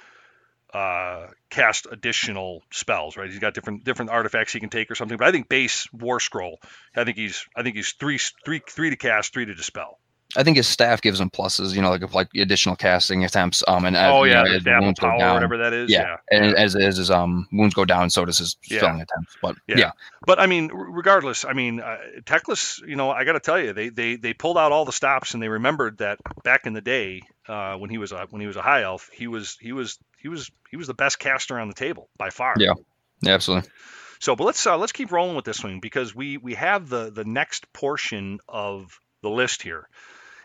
uh, 0.75 1.29
cast 1.49 1.87
additional 1.91 2.63
spells. 2.73 3.17
Right? 3.17 3.31
He's 3.31 3.39
got 3.39 3.55
different 3.55 3.85
different 3.85 4.11
artifacts 4.11 4.53
he 4.53 4.59
can 4.59 4.71
take 4.71 4.91
or 4.91 4.97
something. 4.97 5.17
But 5.17 5.29
I 5.29 5.33
think 5.33 5.49
base 5.49 5.87
War 5.93 6.19
Scroll. 6.19 6.59
I 6.97 7.05
think 7.05 7.17
he's 7.17 7.47
I 7.55 7.63
think 7.63 7.77
he's 7.77 7.93
three 7.93 8.19
three 8.45 8.63
three 8.69 8.91
to 8.91 8.97
cast, 8.97 9.33
three 9.33 9.47
to 9.47 9.55
dispel. 9.55 10.01
I 10.39 10.45
think 10.45 10.57
his 10.57 10.69
staff 10.69 11.03
gives 11.03 11.21
him 11.21 11.31
pluses, 11.31 11.75
you 11.75 11.83
know, 11.83 11.91
like 11.91 12.15
like 12.15 12.29
additional 12.37 12.77
casting 12.77 13.25
attempts. 13.25 13.65
Um, 13.67 13.85
and 13.85 13.97
as, 13.97 14.13
oh 14.13 14.23
you 14.25 14.31
yeah, 14.31 14.43
know, 14.45 14.55
as 14.55 14.63
Staff 14.63 14.79
of 14.79 14.85
wounds 14.85 15.01
go 15.01 15.19
down- 15.19 15.35
whatever 15.35 15.57
that 15.59 15.73
is. 15.73 15.91
Yeah, 15.91 16.17
Yeah. 16.31 16.39
and 16.39 16.55
as 16.57 16.77
as 16.77 16.97
his 16.97 17.11
um 17.11 17.49
wounds 17.53 17.75
go 17.75 17.85
down, 17.85 18.09
so 18.09 18.25
does 18.25 18.39
his 18.39 18.57
Yeah. 18.71 18.79
filling 18.81 19.01
attempts. 19.01 19.37
But 19.43 19.57
Yeah. 19.67 19.77
yeah, 19.79 19.91
But 20.25 20.39
I 20.41 20.47
mean, 20.47 20.71
regardless, 20.73 21.45
I 21.45 21.53
mean, 21.55 21.81
uh, 21.81 21.99
Teclis, 22.25 22.81
you 22.87 22.95
know, 22.97 23.11
I 23.11 23.25
got 23.25 23.33
to 23.33 23.41
tell 23.41 23.61
you, 23.61 23.73
they, 23.73 23.89
they 23.89 24.15
they 24.17 24.33
pulled 24.33 24.57
out 24.57 24.71
all 24.73 24.85
the 24.85 24.93
stops 24.93 25.35
and 25.35 25.43
they 25.43 25.49
remembered 25.49 25.99
that 25.99 26.19
back 26.45 26.67
in 26.67 26.73
the 26.73 26.81
day 26.81 27.23
uh, 27.49 27.75
when 27.77 27.91
he 27.91 27.99
was 27.99 28.13
a 28.13 28.27
when 28.31 28.41
he 28.41 28.47
was 28.47 28.57
a 28.57 28.63
high 28.63 28.83
elf, 28.83 29.11
he 29.13 29.27
was 29.27 29.57
he 29.61 29.73
was 29.73 29.99
he 30.23 30.29
was 30.29 30.51
he 30.71 30.77
was 30.77 30.87
the 30.87 30.95
best 30.95 31.19
caster 31.19 31.59
on 31.59 31.67
the 31.69 31.75
table 31.75 32.09
by 32.17 32.31
far. 32.31 32.55
Yeah. 32.59 32.75
Yeah, 33.23 33.35
absolutely. 33.35 33.69
So, 34.21 34.37
but 34.37 34.45
let's 34.45 34.65
uh, 34.67 34.79
let's 34.79 34.93
keep 34.93 35.11
rolling 35.11 35.35
with 35.35 35.45
this 35.45 35.65
one 35.65 35.81
because 35.81 36.15
we 36.15 36.37
we 36.37 36.55
have 36.55 36.89
the 36.89 37.11
the 37.11 37.25
next 37.25 37.73
portion 37.73 38.39
of 38.49 39.01
the 39.23 39.31
list 39.31 39.63
here, 39.63 39.89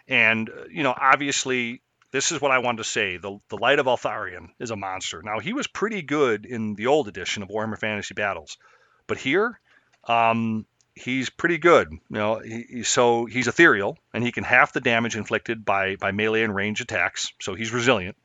and 0.08 0.50
uh, 0.50 0.66
you 0.70 0.84
know 0.84 0.94
obviously 0.96 1.82
this 2.12 2.32
is 2.32 2.40
what 2.40 2.52
I 2.52 2.60
wanted 2.60 2.78
to 2.78 2.84
say. 2.84 3.18
The 3.18 3.40
the 3.50 3.58
Light 3.58 3.80
of 3.80 3.86
Eltharion 3.88 4.50
is 4.60 4.72
a 4.72 4.76
monster. 4.76 5.22
Now 5.24 5.40
he 5.40 5.54
was 5.54 5.68
pretty 5.68 6.02
good 6.02 6.46
in 6.46 6.76
the 6.76 6.88
old 6.88 7.08
edition 7.08 7.44
of 7.44 7.50
Warhammer 7.50 7.80
Fantasy 7.80 8.14
Battles, 8.14 8.58
but 9.08 9.18
here, 9.18 9.60
um, 10.06 10.66
he's 10.96 11.30
pretty 11.30 11.58
good. 11.58 11.92
You 11.92 12.00
know, 12.10 12.40
he, 12.40 12.84
so 12.84 13.26
he's 13.26 13.48
ethereal 13.48 13.98
and 14.14 14.24
he 14.24 14.32
can 14.32 14.44
half 14.44 14.74
the 14.74 14.82
damage 14.82 15.16
inflicted 15.16 15.66
by 15.66 15.96
by 15.96 16.12
melee 16.12 16.44
and 16.44 16.56
range 16.56 16.82
attacks. 16.82 17.34
So 17.42 17.56
he's 17.56 17.72
resilient. 17.72 18.18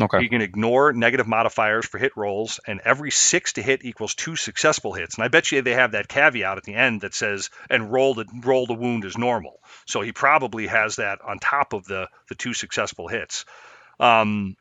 Okay. 0.00 0.20
He 0.20 0.28
can 0.28 0.40
ignore 0.40 0.92
negative 0.92 1.26
modifiers 1.26 1.86
for 1.86 1.98
hit 1.98 2.16
rolls, 2.16 2.60
and 2.66 2.80
every 2.84 3.10
six 3.10 3.54
to 3.54 3.62
hit 3.62 3.84
equals 3.84 4.14
two 4.14 4.36
successful 4.36 4.92
hits. 4.92 5.16
And 5.16 5.24
I 5.24 5.28
bet 5.28 5.50
you 5.50 5.62
they 5.62 5.74
have 5.74 5.92
that 5.92 6.08
caveat 6.08 6.58
at 6.58 6.64
the 6.64 6.74
end 6.74 7.00
that 7.00 7.14
says, 7.14 7.50
"and 7.68 7.92
roll 7.92 8.14
the 8.14 8.26
roll 8.44 8.66
the 8.66 8.74
wound 8.74 9.04
is 9.04 9.18
normal." 9.18 9.60
So 9.86 10.00
he 10.00 10.12
probably 10.12 10.66
has 10.66 10.96
that 10.96 11.20
on 11.22 11.38
top 11.38 11.72
of 11.72 11.84
the 11.86 12.08
the 12.28 12.34
two 12.34 12.54
successful 12.54 13.08
hits. 13.08 13.44
Um, 13.98 14.56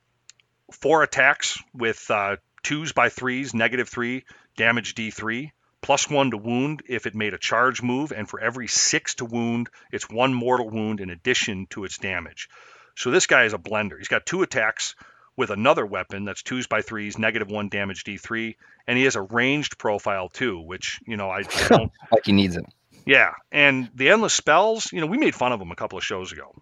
four 0.72 1.04
attacks 1.04 1.60
with 1.74 2.10
uh, 2.10 2.38
twos 2.64 2.92
by 2.92 3.10
threes, 3.10 3.54
negative 3.54 3.90
three, 3.90 4.26
damage 4.58 4.96
D3, 4.96 5.52
plus 5.82 6.10
one 6.10 6.32
to 6.32 6.38
wound 6.38 6.84
if 6.88 7.06
it 7.06 7.16
made 7.16 7.34
a 7.34 7.40
charge 7.40 7.82
move, 7.82 8.12
and 8.12 8.30
for 8.30 8.40
every 8.40 8.68
six 8.68 9.16
to 9.16 9.26
wound, 9.26 9.70
it's 9.92 10.10
one 10.10 10.34
mortal 10.34 10.70
wound 10.70 11.00
in 11.00 11.10
addition 11.10 11.68
to 11.68 11.86
its 11.86 11.98
damage. 11.98 12.50
So 12.96 13.12
this 13.12 13.28
guy 13.28 13.46
is 13.46 13.54
a 13.54 13.58
blender. 13.58 13.98
He's 13.98 14.10
got 14.10 14.26
two 14.26 14.42
attacks 14.42 14.96
with 15.40 15.52
another 15.52 15.86
weapon 15.86 16.26
that's 16.26 16.44
twos 16.44 16.68
by 16.68 16.82
threes, 16.82 17.18
negative 17.18 17.50
one 17.50 17.70
damage 17.70 18.04
D3, 18.04 18.56
and 18.86 18.98
he 18.98 19.06
has 19.06 19.16
a 19.16 19.22
ranged 19.22 19.78
profile 19.78 20.28
too, 20.28 20.60
which 20.60 21.00
you 21.08 21.16
know 21.16 21.30
I, 21.30 21.40
I 21.40 21.68
don't. 21.70 21.92
like 22.12 22.26
he 22.26 22.34
needs 22.34 22.58
it. 22.58 22.66
Yeah, 23.06 23.32
and 23.50 23.90
the 23.96 24.10
endless 24.10 24.34
spells, 24.34 24.92
you 24.92 25.00
know, 25.00 25.08
we 25.08 25.18
made 25.18 25.34
fun 25.34 25.54
of 25.54 25.60
them 25.60 25.72
a 25.72 25.78
couple 25.78 25.98
of 25.98 26.04
shows 26.04 26.34
ago, 26.34 26.54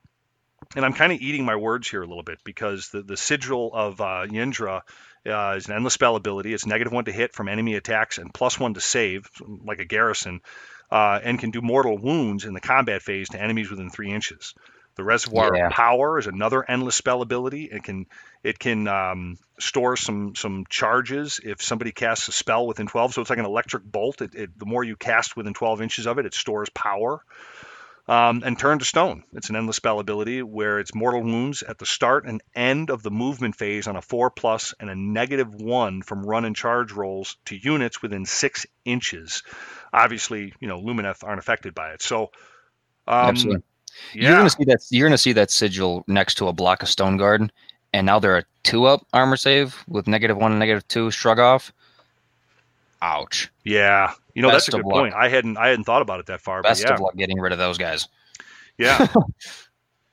and 0.76 0.86
I'm 0.86 0.94
kind 0.94 1.12
of 1.12 1.20
eating 1.20 1.44
my 1.44 1.56
words 1.56 1.90
here 1.90 2.04
a 2.04 2.06
little 2.06 2.22
bit 2.22 2.38
because 2.44 2.90
the 2.90 3.02
the 3.02 3.18
sigil 3.18 3.72
of 3.74 4.00
uh, 4.00 4.28
Yndra 4.28 4.82
uh, 5.26 5.56
is 5.58 5.66
an 5.68 5.74
endless 5.74 5.96
spell 5.96 6.16
ability. 6.16 6.54
It's 6.54 6.68
negative 6.68 6.94
one 6.94 7.06
to 7.06 7.12
hit 7.12 7.34
from 7.34 7.50
enemy 7.50 7.74
attacks 7.74 8.20
and 8.20 8.32
plus 8.32 8.60
one 8.60 8.76
to 8.76 8.80
save, 8.80 9.28
like 9.66 9.80
a 9.80 9.86
garrison, 9.86 10.42
uh, 10.92 11.20
and 11.24 11.40
can 11.40 11.50
do 11.50 11.62
mortal 11.62 11.98
wounds 11.98 12.46
in 12.46 12.54
the 12.54 12.62
combat 12.62 13.02
phase 13.02 13.30
to 13.30 13.42
enemies 13.42 13.72
within 13.72 13.90
three 13.90 14.12
inches. 14.12 14.54
The 14.98 15.04
Reservoir 15.04 15.56
Yeah. 15.56 15.68
of 15.68 15.74
Power 15.74 16.18
is 16.18 16.28
another 16.28 16.66
endless 16.68 16.96
spell 16.96 17.22
ability. 17.22 17.70
It 17.72 17.84
can 17.84 18.08
it 18.44 18.60
can 18.60 18.88
um, 18.88 19.38
store 19.60 19.96
some 19.96 20.36
some 20.36 20.66
charges 20.70 21.40
if 21.44 21.62
somebody 21.62 21.92
casts 21.92 22.28
a 22.28 22.32
spell 22.32 22.68
within 22.68 22.88
12. 22.88 23.14
So 23.14 23.22
it's 23.22 23.30
like 23.30 23.40
an 23.40 23.46
electric 23.46 23.84
bolt. 23.84 24.22
It, 24.22 24.36
it, 24.36 24.60
the 24.60 24.66
more 24.66 24.84
you 24.84 24.96
cast 24.96 25.38
within 25.38 25.54
12 25.54 25.82
inches 25.82 26.08
of 26.08 26.18
it, 26.18 26.26
it 26.26 26.34
stores 26.34 26.70
power. 26.70 27.22
Um, 28.10 28.42
and 28.46 28.58
Turn 28.58 28.80
to 28.80 28.86
Stone. 28.86 29.26
It's 29.34 29.50
an 29.50 29.58
endless 29.58 29.76
spell 29.76 30.00
ability 30.00 30.42
where 30.42 30.80
it's 30.80 30.96
mortal 30.96 31.22
wounds 31.22 31.62
at 31.62 31.78
the 31.78 31.86
start 31.86 32.26
and 32.26 32.42
end 32.56 32.90
of 32.90 33.04
the 33.04 33.12
movement 33.12 33.58
phase 33.58 33.86
on 33.86 33.98
a 33.98 34.02
four 34.02 34.32
plus 34.32 34.74
and 34.80 34.90
a 34.90 34.96
negative 34.96 35.54
one 35.54 36.02
from 36.02 36.26
run 36.26 36.46
and 36.46 36.56
charge 36.56 36.94
rolls 36.94 37.36
to 37.46 37.58
units 37.58 38.02
within 38.02 38.26
six 38.26 38.66
inches. 38.86 39.44
Obviously, 39.92 40.54
you 40.62 40.70
know 40.70 40.82
Lumineth 40.82 41.24
aren't 41.24 41.40
affected 41.40 41.76
by 41.76 41.92
it. 41.92 42.02
So, 42.02 42.32
um, 43.08 43.28
Absolutely. 43.28 43.64
Yeah, 44.14 44.30
You're 44.30 44.38
gonna 44.38 44.50
see 44.50 44.64
that. 44.66 44.80
You're 44.90 45.08
gonna 45.08 45.18
see 45.18 45.34
that 45.34 45.52
sigil 45.52 46.04
next 46.08 46.36
to 46.36 46.48
a 46.48 46.54
block 46.54 46.82
of 46.84 46.90
Stone 46.90 47.18
Guard, 47.18 47.52
and 47.94 48.06
now 48.06 48.20
they're 48.20 48.38
a 48.38 48.44
two-up 48.64 49.06
armor 49.14 49.38
save 49.38 49.76
with 49.88 50.08
negative 50.08 50.38
one 50.38 50.52
and 50.52 50.60
negative 50.60 50.88
two. 50.88 51.12
Shrug 51.12 51.40
off. 51.40 51.72
Ouch. 53.02 53.50
yeah. 53.64 54.12
You 54.34 54.42
know 54.44 54.52
that's 54.52 54.68
a 54.68 54.72
good 54.72 54.86
luck. 54.86 54.94
point. 54.94 55.14
I 55.16 55.30
hadn't 55.30 55.58
I 55.58 55.68
hadn't 55.70 55.86
thought 55.86 56.02
about 56.02 56.20
it 56.20 56.26
that 56.28 56.42
far. 56.42 56.62
Best 56.62 56.84
but 56.84 56.90
yeah, 56.90 56.96
of 56.96 57.00
luck 57.02 57.16
getting 57.16 57.40
rid 57.40 57.52
of 57.52 57.58
those 57.58 57.78
guys. 57.78 58.08
yeah. 58.78 59.08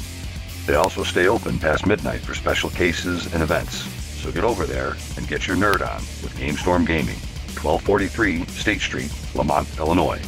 They 0.65 0.75
also 0.75 1.03
stay 1.03 1.27
open 1.29 1.59
past 1.59 1.85
midnight 1.85 2.19
for 2.21 2.33
special 2.33 2.69
cases 2.69 3.33
and 3.33 3.41
events. 3.41 3.85
So 4.21 4.29
get 4.31 4.43
over 4.43 4.65
there 4.65 4.97
and 5.15 5.25
get 5.27 5.47
your 5.47 5.55
nerd 5.55 5.87
on 5.87 6.01
with 6.21 6.35
GameStorm 6.37 6.85
Gaming, 6.85 7.15
1243 7.63 8.45
State 8.45 8.81
Street, 8.81 9.13
Lemont, 9.35 9.67
Illinois, 9.77 10.19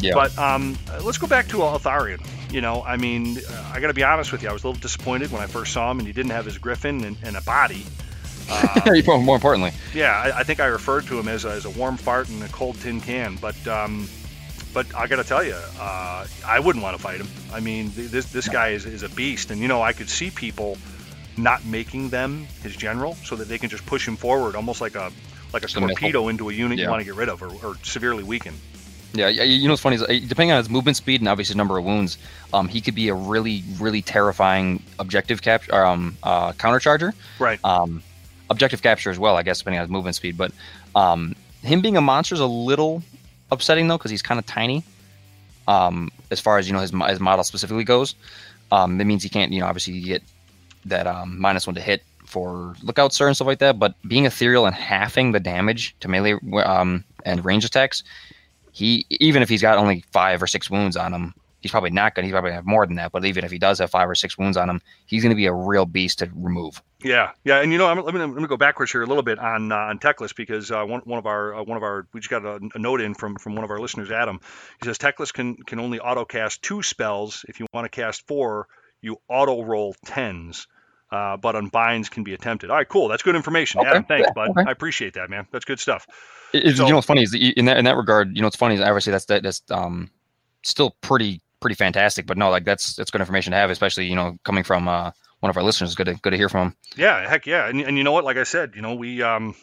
Yeah. 0.00 0.14
But 0.14 0.38
um, 0.38 0.78
let's 1.02 1.18
go 1.18 1.26
back 1.26 1.48
to 1.48 1.56
Eltharion. 1.56 2.24
You 2.52 2.60
know, 2.60 2.84
I 2.84 2.96
mean, 2.96 3.38
I 3.72 3.80
got 3.80 3.88
to 3.88 3.94
be 3.94 4.04
honest 4.04 4.32
with 4.32 4.42
you. 4.42 4.48
I 4.48 4.52
was 4.52 4.64
a 4.64 4.68
little 4.68 4.80
disappointed 4.80 5.32
when 5.32 5.42
I 5.42 5.46
first 5.46 5.72
saw 5.72 5.90
him, 5.90 5.98
and 5.98 6.06
he 6.06 6.12
didn't 6.12 6.30
have 6.30 6.44
his 6.44 6.58
griffin 6.58 7.04
and, 7.04 7.16
and 7.22 7.36
a 7.36 7.42
body. 7.42 7.84
Uh, 9.08 9.18
More 9.18 9.36
importantly, 9.36 9.72
yeah, 9.94 10.12
I, 10.16 10.40
I 10.40 10.42
think 10.42 10.60
I 10.60 10.66
referred 10.66 11.06
to 11.06 11.18
him 11.18 11.28
as 11.28 11.44
a, 11.44 11.50
as 11.50 11.64
a 11.64 11.70
warm 11.70 11.96
fart 11.96 12.28
in 12.30 12.42
a 12.42 12.48
cold 12.48 12.80
tin 12.80 13.00
can. 13.00 13.36
But 13.36 13.66
um, 13.68 14.08
but 14.72 14.86
I 14.94 15.06
got 15.06 15.16
to 15.16 15.24
tell 15.24 15.44
you, 15.44 15.56
uh, 15.80 16.26
I 16.46 16.58
wouldn't 16.60 16.82
want 16.82 16.96
to 16.96 17.02
fight 17.02 17.20
him. 17.20 17.28
I 17.52 17.60
mean, 17.60 17.90
th- 17.90 18.10
this 18.10 18.32
this 18.32 18.48
guy 18.48 18.68
is, 18.68 18.86
is 18.86 19.02
a 19.02 19.08
beast, 19.10 19.50
and 19.50 19.60
you 19.60 19.68
know, 19.68 19.82
I 19.82 19.92
could 19.92 20.08
see 20.08 20.30
people 20.30 20.78
not 21.36 21.64
making 21.64 22.08
them 22.08 22.46
his 22.62 22.74
general 22.76 23.14
so 23.16 23.36
that 23.36 23.48
they 23.48 23.58
can 23.58 23.68
just 23.68 23.84
push 23.86 24.06
him 24.06 24.16
forward, 24.16 24.56
almost 24.56 24.80
like 24.80 24.94
a 24.94 25.12
like 25.52 25.62
a 25.62 25.66
Just 25.66 25.76
a 25.76 25.80
missile. 25.80 25.96
torpedo 25.96 26.28
into 26.28 26.48
a 26.50 26.52
unit 26.52 26.78
you 26.78 26.88
want 26.88 27.00
to 27.00 27.04
get 27.04 27.14
rid 27.14 27.28
of 27.28 27.42
or, 27.42 27.50
or 27.64 27.76
severely 27.82 28.22
weaken. 28.22 28.54
Yeah, 29.14 29.28
yeah, 29.28 29.42
you 29.44 29.66
know 29.66 29.72
what's 29.72 29.82
funny 29.82 29.96
is 29.96 30.02
uh, 30.02 30.06
depending 30.06 30.52
on 30.52 30.58
his 30.58 30.68
movement 30.68 30.96
speed 30.98 31.22
and 31.22 31.28
obviously 31.28 31.56
number 31.56 31.78
of 31.78 31.84
wounds, 31.84 32.18
um, 32.52 32.68
he 32.68 32.82
could 32.82 32.94
be 32.94 33.08
a 33.08 33.14
really, 33.14 33.64
really 33.78 34.02
terrifying 34.02 34.82
objective 34.98 35.40
capture, 35.40 35.74
um, 35.74 36.16
uh, 36.22 36.52
countercharger. 36.52 37.14
Right. 37.38 37.58
Um, 37.64 38.02
objective 38.50 38.82
capture 38.82 39.10
as 39.10 39.18
well, 39.18 39.36
I 39.36 39.42
guess, 39.42 39.58
depending 39.58 39.78
on 39.78 39.84
his 39.84 39.90
movement 39.90 40.16
speed. 40.16 40.36
But 40.36 40.52
um, 40.94 41.34
him 41.62 41.80
being 41.80 41.96
a 41.96 42.00
monster 42.00 42.34
is 42.34 42.40
a 42.40 42.46
little 42.46 43.02
upsetting 43.50 43.88
though, 43.88 43.98
because 43.98 44.10
he's 44.10 44.22
kind 44.22 44.38
of 44.38 44.46
tiny. 44.46 44.84
Um, 45.66 46.10
as 46.30 46.40
far 46.40 46.58
as 46.58 46.66
you 46.66 46.72
know, 46.72 46.80
his 46.80 46.92
his 47.08 47.20
model 47.20 47.44
specifically 47.44 47.84
goes, 47.84 48.14
um, 48.72 48.98
that 48.98 49.04
means 49.04 49.22
he 49.22 49.28
can't, 49.28 49.52
you 49.52 49.60
know, 49.60 49.66
obviously 49.66 49.94
you 49.94 50.06
get 50.06 50.22
that 50.86 51.06
um, 51.06 51.38
minus 51.38 51.66
one 51.66 51.74
to 51.74 51.80
hit 51.80 52.02
for 52.24 52.74
lookout 52.82 53.12
sir 53.12 53.26
and 53.26 53.36
stuff 53.36 53.46
like 53.46 53.58
that. 53.58 53.78
But 53.78 53.94
being 54.06 54.26
ethereal 54.26 54.66
and 54.66 54.74
halving 54.74 55.32
the 55.32 55.40
damage 55.40 55.94
to 56.00 56.08
melee 56.08 56.38
um, 56.64 57.04
and 57.24 57.44
range 57.44 57.64
attacks, 57.64 58.02
he 58.72 59.06
even 59.10 59.42
if 59.42 59.48
he's 59.48 59.62
got 59.62 59.78
only 59.78 60.04
five 60.12 60.42
or 60.42 60.46
six 60.46 60.70
wounds 60.70 60.96
on 60.96 61.12
him, 61.12 61.34
he's 61.60 61.70
probably 61.70 61.90
not 61.90 62.14
gonna. 62.14 62.26
He's 62.26 62.32
probably 62.32 62.50
gonna 62.50 62.56
have 62.56 62.66
more 62.66 62.86
than 62.86 62.96
that. 62.96 63.12
But 63.12 63.24
even 63.24 63.44
if 63.44 63.50
he 63.50 63.58
does 63.58 63.78
have 63.78 63.90
five 63.90 64.08
or 64.08 64.14
six 64.14 64.38
wounds 64.38 64.56
on 64.56 64.70
him, 64.70 64.80
he's 65.06 65.22
gonna 65.22 65.34
be 65.34 65.46
a 65.46 65.52
real 65.52 65.86
beast 65.86 66.20
to 66.20 66.30
remove. 66.34 66.82
Yeah, 67.04 67.30
yeah, 67.44 67.60
and 67.60 67.70
you 67.70 67.78
know, 67.78 67.86
I'm, 67.86 68.02
let 68.02 68.12
me 68.12 68.20
let 68.20 68.30
me 68.30 68.46
go 68.48 68.56
backwards 68.56 68.90
here 68.90 69.02
a 69.02 69.06
little 69.06 69.22
bit 69.22 69.38
on 69.38 69.70
uh, 69.70 69.76
on 69.76 70.00
Teclis 70.00 70.34
because 70.34 70.72
uh, 70.72 70.84
one 70.84 71.00
one 71.04 71.18
of 71.18 71.26
our 71.26 71.54
uh, 71.54 71.62
one 71.62 71.76
of 71.76 71.84
our 71.84 72.08
we 72.12 72.18
just 72.18 72.30
got 72.30 72.44
a, 72.44 72.58
a, 72.74 72.78
note 72.78 73.00
in 73.00 73.14
from 73.14 73.36
from 73.36 73.54
one 73.54 73.62
of 73.62 73.70
our 73.70 73.78
listeners, 73.78 74.10
Adam. 74.10 74.40
He 74.80 74.86
says 74.86 74.98
Teclis 74.98 75.32
can 75.32 75.56
can 75.56 75.78
only 75.78 76.00
auto 76.00 76.24
cast 76.24 76.60
two 76.60 76.82
spells. 76.82 77.44
If 77.48 77.60
you 77.60 77.66
want 77.72 77.84
to 77.84 77.88
cast 77.88 78.26
four, 78.26 78.66
you 79.00 79.18
auto 79.28 79.62
roll 79.62 79.94
tens. 80.04 80.66
Uh, 81.10 81.38
but 81.38 81.54
unbinds 81.54 82.10
can 82.10 82.22
be 82.22 82.34
attempted. 82.34 82.68
All 82.68 82.76
right, 82.76 82.86
cool. 82.88 83.08
That's 83.08 83.22
good 83.22 83.34
information. 83.34 83.80
Okay. 83.80 83.88
Adam, 83.88 84.04
thanks, 84.04 84.26
Yeah, 84.26 84.32
bud. 84.34 84.50
okay. 84.50 84.68
I 84.68 84.72
appreciate 84.72 85.14
that, 85.14 85.30
man. 85.30 85.46
That's 85.50 85.64
good 85.64 85.80
stuff. 85.80 86.06
It- 86.52 86.76
So- 86.76 86.84
you 86.84 86.90
know 86.90 86.96
what's 86.96 87.06
funny 87.06 87.22
is 87.22 87.32
in 87.32 87.64
that 87.66 87.78
in 87.78 87.84
that 87.84 87.96
regard, 87.96 88.34
you 88.36 88.42
know 88.42 88.48
it's 88.48 88.56
funny 88.56 88.74
is 88.74 88.80
obviously 88.80 89.12
that's 89.12 89.24
that, 89.26 89.42
that's 89.44 89.62
um 89.70 90.10
still 90.64 90.96
pretty 91.00 91.40
pretty 91.60 91.76
fantastic. 91.76 92.26
But 92.26 92.36
no, 92.38 92.50
like 92.50 92.64
that's 92.64 92.96
that's 92.96 93.12
good 93.12 93.20
information 93.20 93.52
to 93.52 93.56
have, 93.56 93.70
especially 93.70 94.06
you 94.06 94.16
know 94.16 94.36
coming 94.44 94.64
from 94.64 94.88
uh 94.88 95.12
one 95.40 95.50
of 95.50 95.56
our 95.56 95.62
listeners. 95.62 95.94
Good 95.94 96.06
to 96.06 96.14
good 96.14 96.30
to 96.30 96.36
hear 96.36 96.48
from 96.48 96.68
him. 96.68 96.76
Yeah, 96.96 97.28
heck 97.28 97.46
yeah. 97.46 97.68
And, 97.68 97.80
and 97.80 97.96
you 97.96 98.04
know 98.04 98.12
what? 98.12 98.24
Like 98.24 98.36
I 98.36 98.44
said, 98.44 98.72
you 98.74 98.82
know, 98.82 98.94
we 98.94 99.22
um 99.22 99.54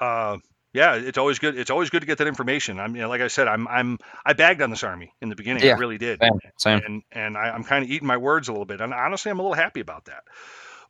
uh 0.00 0.38
yeah, 0.72 0.94
it's 0.96 1.16
always 1.16 1.38
good. 1.38 1.58
It's 1.58 1.70
always 1.70 1.88
good 1.88 2.00
to 2.00 2.06
get 2.06 2.18
that 2.18 2.26
information. 2.26 2.78
I 2.80 2.86
mean, 2.88 3.08
like 3.08 3.22
I 3.22 3.28
said, 3.28 3.48
I'm 3.48 3.66
I'm 3.66 3.98
I 4.26 4.34
bagged 4.34 4.60
on 4.60 4.68
this 4.68 4.84
army 4.84 5.14
in 5.22 5.30
the 5.30 5.36
beginning. 5.36 5.64
Yeah, 5.64 5.74
I 5.74 5.78
really 5.78 5.96
did. 5.96 6.20
Same, 6.20 6.40
same. 6.58 6.80
and 6.84 7.02
and 7.10 7.36
I, 7.36 7.48
I'm 7.48 7.64
kind 7.64 7.82
of 7.82 7.90
eating 7.90 8.06
my 8.06 8.18
words 8.18 8.48
a 8.48 8.52
little 8.52 8.66
bit. 8.66 8.82
And 8.82 8.92
honestly, 8.92 9.30
I'm 9.30 9.38
a 9.38 9.42
little 9.42 9.56
happy 9.56 9.80
about 9.80 10.04
that. 10.04 10.24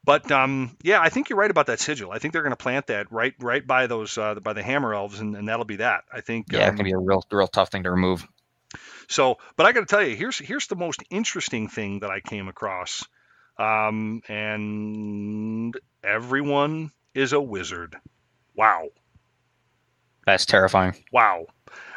But 0.05 0.31
um, 0.33 0.77
yeah, 0.83 1.01
I 1.01 1.09
think 1.09 1.31
you're 1.31 1.39
right 1.39 1.51
about 1.51 1.67
that 1.67 1.79
sigil. 1.79 2.11
I 2.11 2.19
think 2.19 2.33
they're 2.33 2.43
going 2.43 2.53
to 2.53 2.57
plant 2.57 2.89
that 2.89 3.11
right 3.13 3.35
right 3.41 3.65
by 3.65 3.87
those 3.87 4.19
uh, 4.19 4.35
by 4.35 4.55
the 4.55 4.63
hammer 4.63 4.95
elves, 4.95 5.21
and, 5.21 5.37
and 5.37 5.49
that'll 5.49 5.65
be 5.65 5.77
that. 5.77 6.05
I 6.13 6.21
think. 6.21 6.47
Yeah, 6.51 6.67
it 6.67 6.71
um, 6.71 6.77
can 6.77 6.85
be 6.85 6.93
a 6.93 6.99
real 6.99 7.23
real 7.31 7.49
tough 7.49 7.71
thing 7.71 7.85
to 7.85 7.91
remove. 7.91 8.27
so, 9.09 9.39
but 9.57 9.67
I 9.67 9.73
got 9.73 9.81
to 9.81 9.87
tell 9.87 10.03
you, 10.03 10.17
here's 10.17 10.39
here's 10.39 10.67
the 10.67 10.77
most 10.77 11.03
interesting 11.11 11.69
thing 11.69 12.01
that 12.01 12.11
I 12.11 12.21
came 12.21 12.49
across, 12.49 13.05
um, 13.59 14.23
and 14.29 15.75
everyone 16.05 16.91
is 17.15 17.33
a 17.33 17.41
wizard. 17.41 17.97
Wow, 18.55 18.89
That's 20.27 20.47
terrifying. 20.47 20.95
wow. 21.13 21.47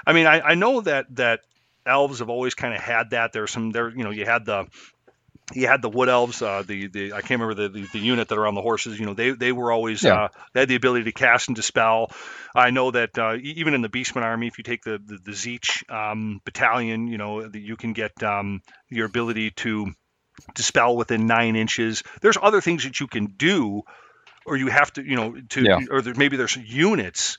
I 0.06 0.14
mean, 0.14 0.28
I, 0.28 0.42
I 0.42 0.56
know 0.56 0.82
that 0.82 1.08
that 1.16 1.42
elves 1.86 2.20
have 2.20 2.30
always 2.30 2.56
kind 2.56 2.74
of 2.74 2.82
had 2.82 3.12
that. 3.12 3.34
There's 3.34 3.52
some 3.52 3.72
there, 3.72 3.90
you 3.90 4.04
know, 4.04 4.12
you 4.12 4.26
had 4.26 4.46
the 4.46 4.68
you 5.54 5.68
had 5.68 5.82
the 5.82 5.90
wood 5.90 6.10
elves, 6.10 6.42
uh, 6.42 6.64
the 6.68 6.88
the 6.88 7.14
I 7.14 7.22
can't 7.22 7.42
remember 7.42 7.56
the, 7.56 7.70
the, 7.70 7.88
the 7.94 8.00
unit 8.00 8.30
that 8.30 8.38
are 8.38 8.48
on 8.48 8.56
the 8.56 8.62
horses. 8.62 9.00
You 9.00 9.06
know, 9.06 9.14
they 9.14 9.32
they 9.32 9.52
were 9.52 9.72
always 9.72 10.06
Yeah. 10.06 10.08
uh, 10.08 10.30
they 10.54 10.62
had 10.62 10.70
the 10.70 10.76
ability 10.76 11.06
to 11.06 11.12
cast 11.12 11.50
and 11.50 11.56
dispel. 11.56 12.12
I 12.56 12.72
know 12.72 12.92
that 12.92 13.18
uh, 13.18 13.36
even 13.42 13.74
in 13.74 13.82
the 13.82 13.90
Beastman 13.90 14.24
army, 14.24 14.48
if 14.48 14.58
you 14.58 14.64
take 14.64 14.84
the 14.84 15.00
the, 15.04 15.20
the 15.24 15.32
Tzeentch 15.32 15.90
um, 15.92 16.42
battalion, 16.46 17.08
you 17.08 17.18
know, 17.18 17.48
that 17.48 17.60
you 17.60 17.78
can 17.78 17.94
get 17.94 18.22
um, 18.24 18.62
your 18.90 19.06
ability 19.08 19.52
to 19.52 19.88
dispel 20.56 20.96
within 20.96 21.28
nine 21.28 21.56
inches. 21.56 22.04
There's 22.22 22.38
other 22.42 22.62
things 22.62 22.84
that 22.84 23.00
you 23.00 23.08
can 23.08 23.26
do, 23.28 23.84
or 24.46 24.58
you 24.58 24.68
have 24.68 24.92
to, 24.94 25.04
you 25.04 25.16
know, 25.16 25.36
to 25.50 25.62
Yeah. 25.64 25.80
or 25.92 26.02
there, 26.02 26.14
maybe 26.16 26.38
there's 26.38 26.56
units. 26.56 27.38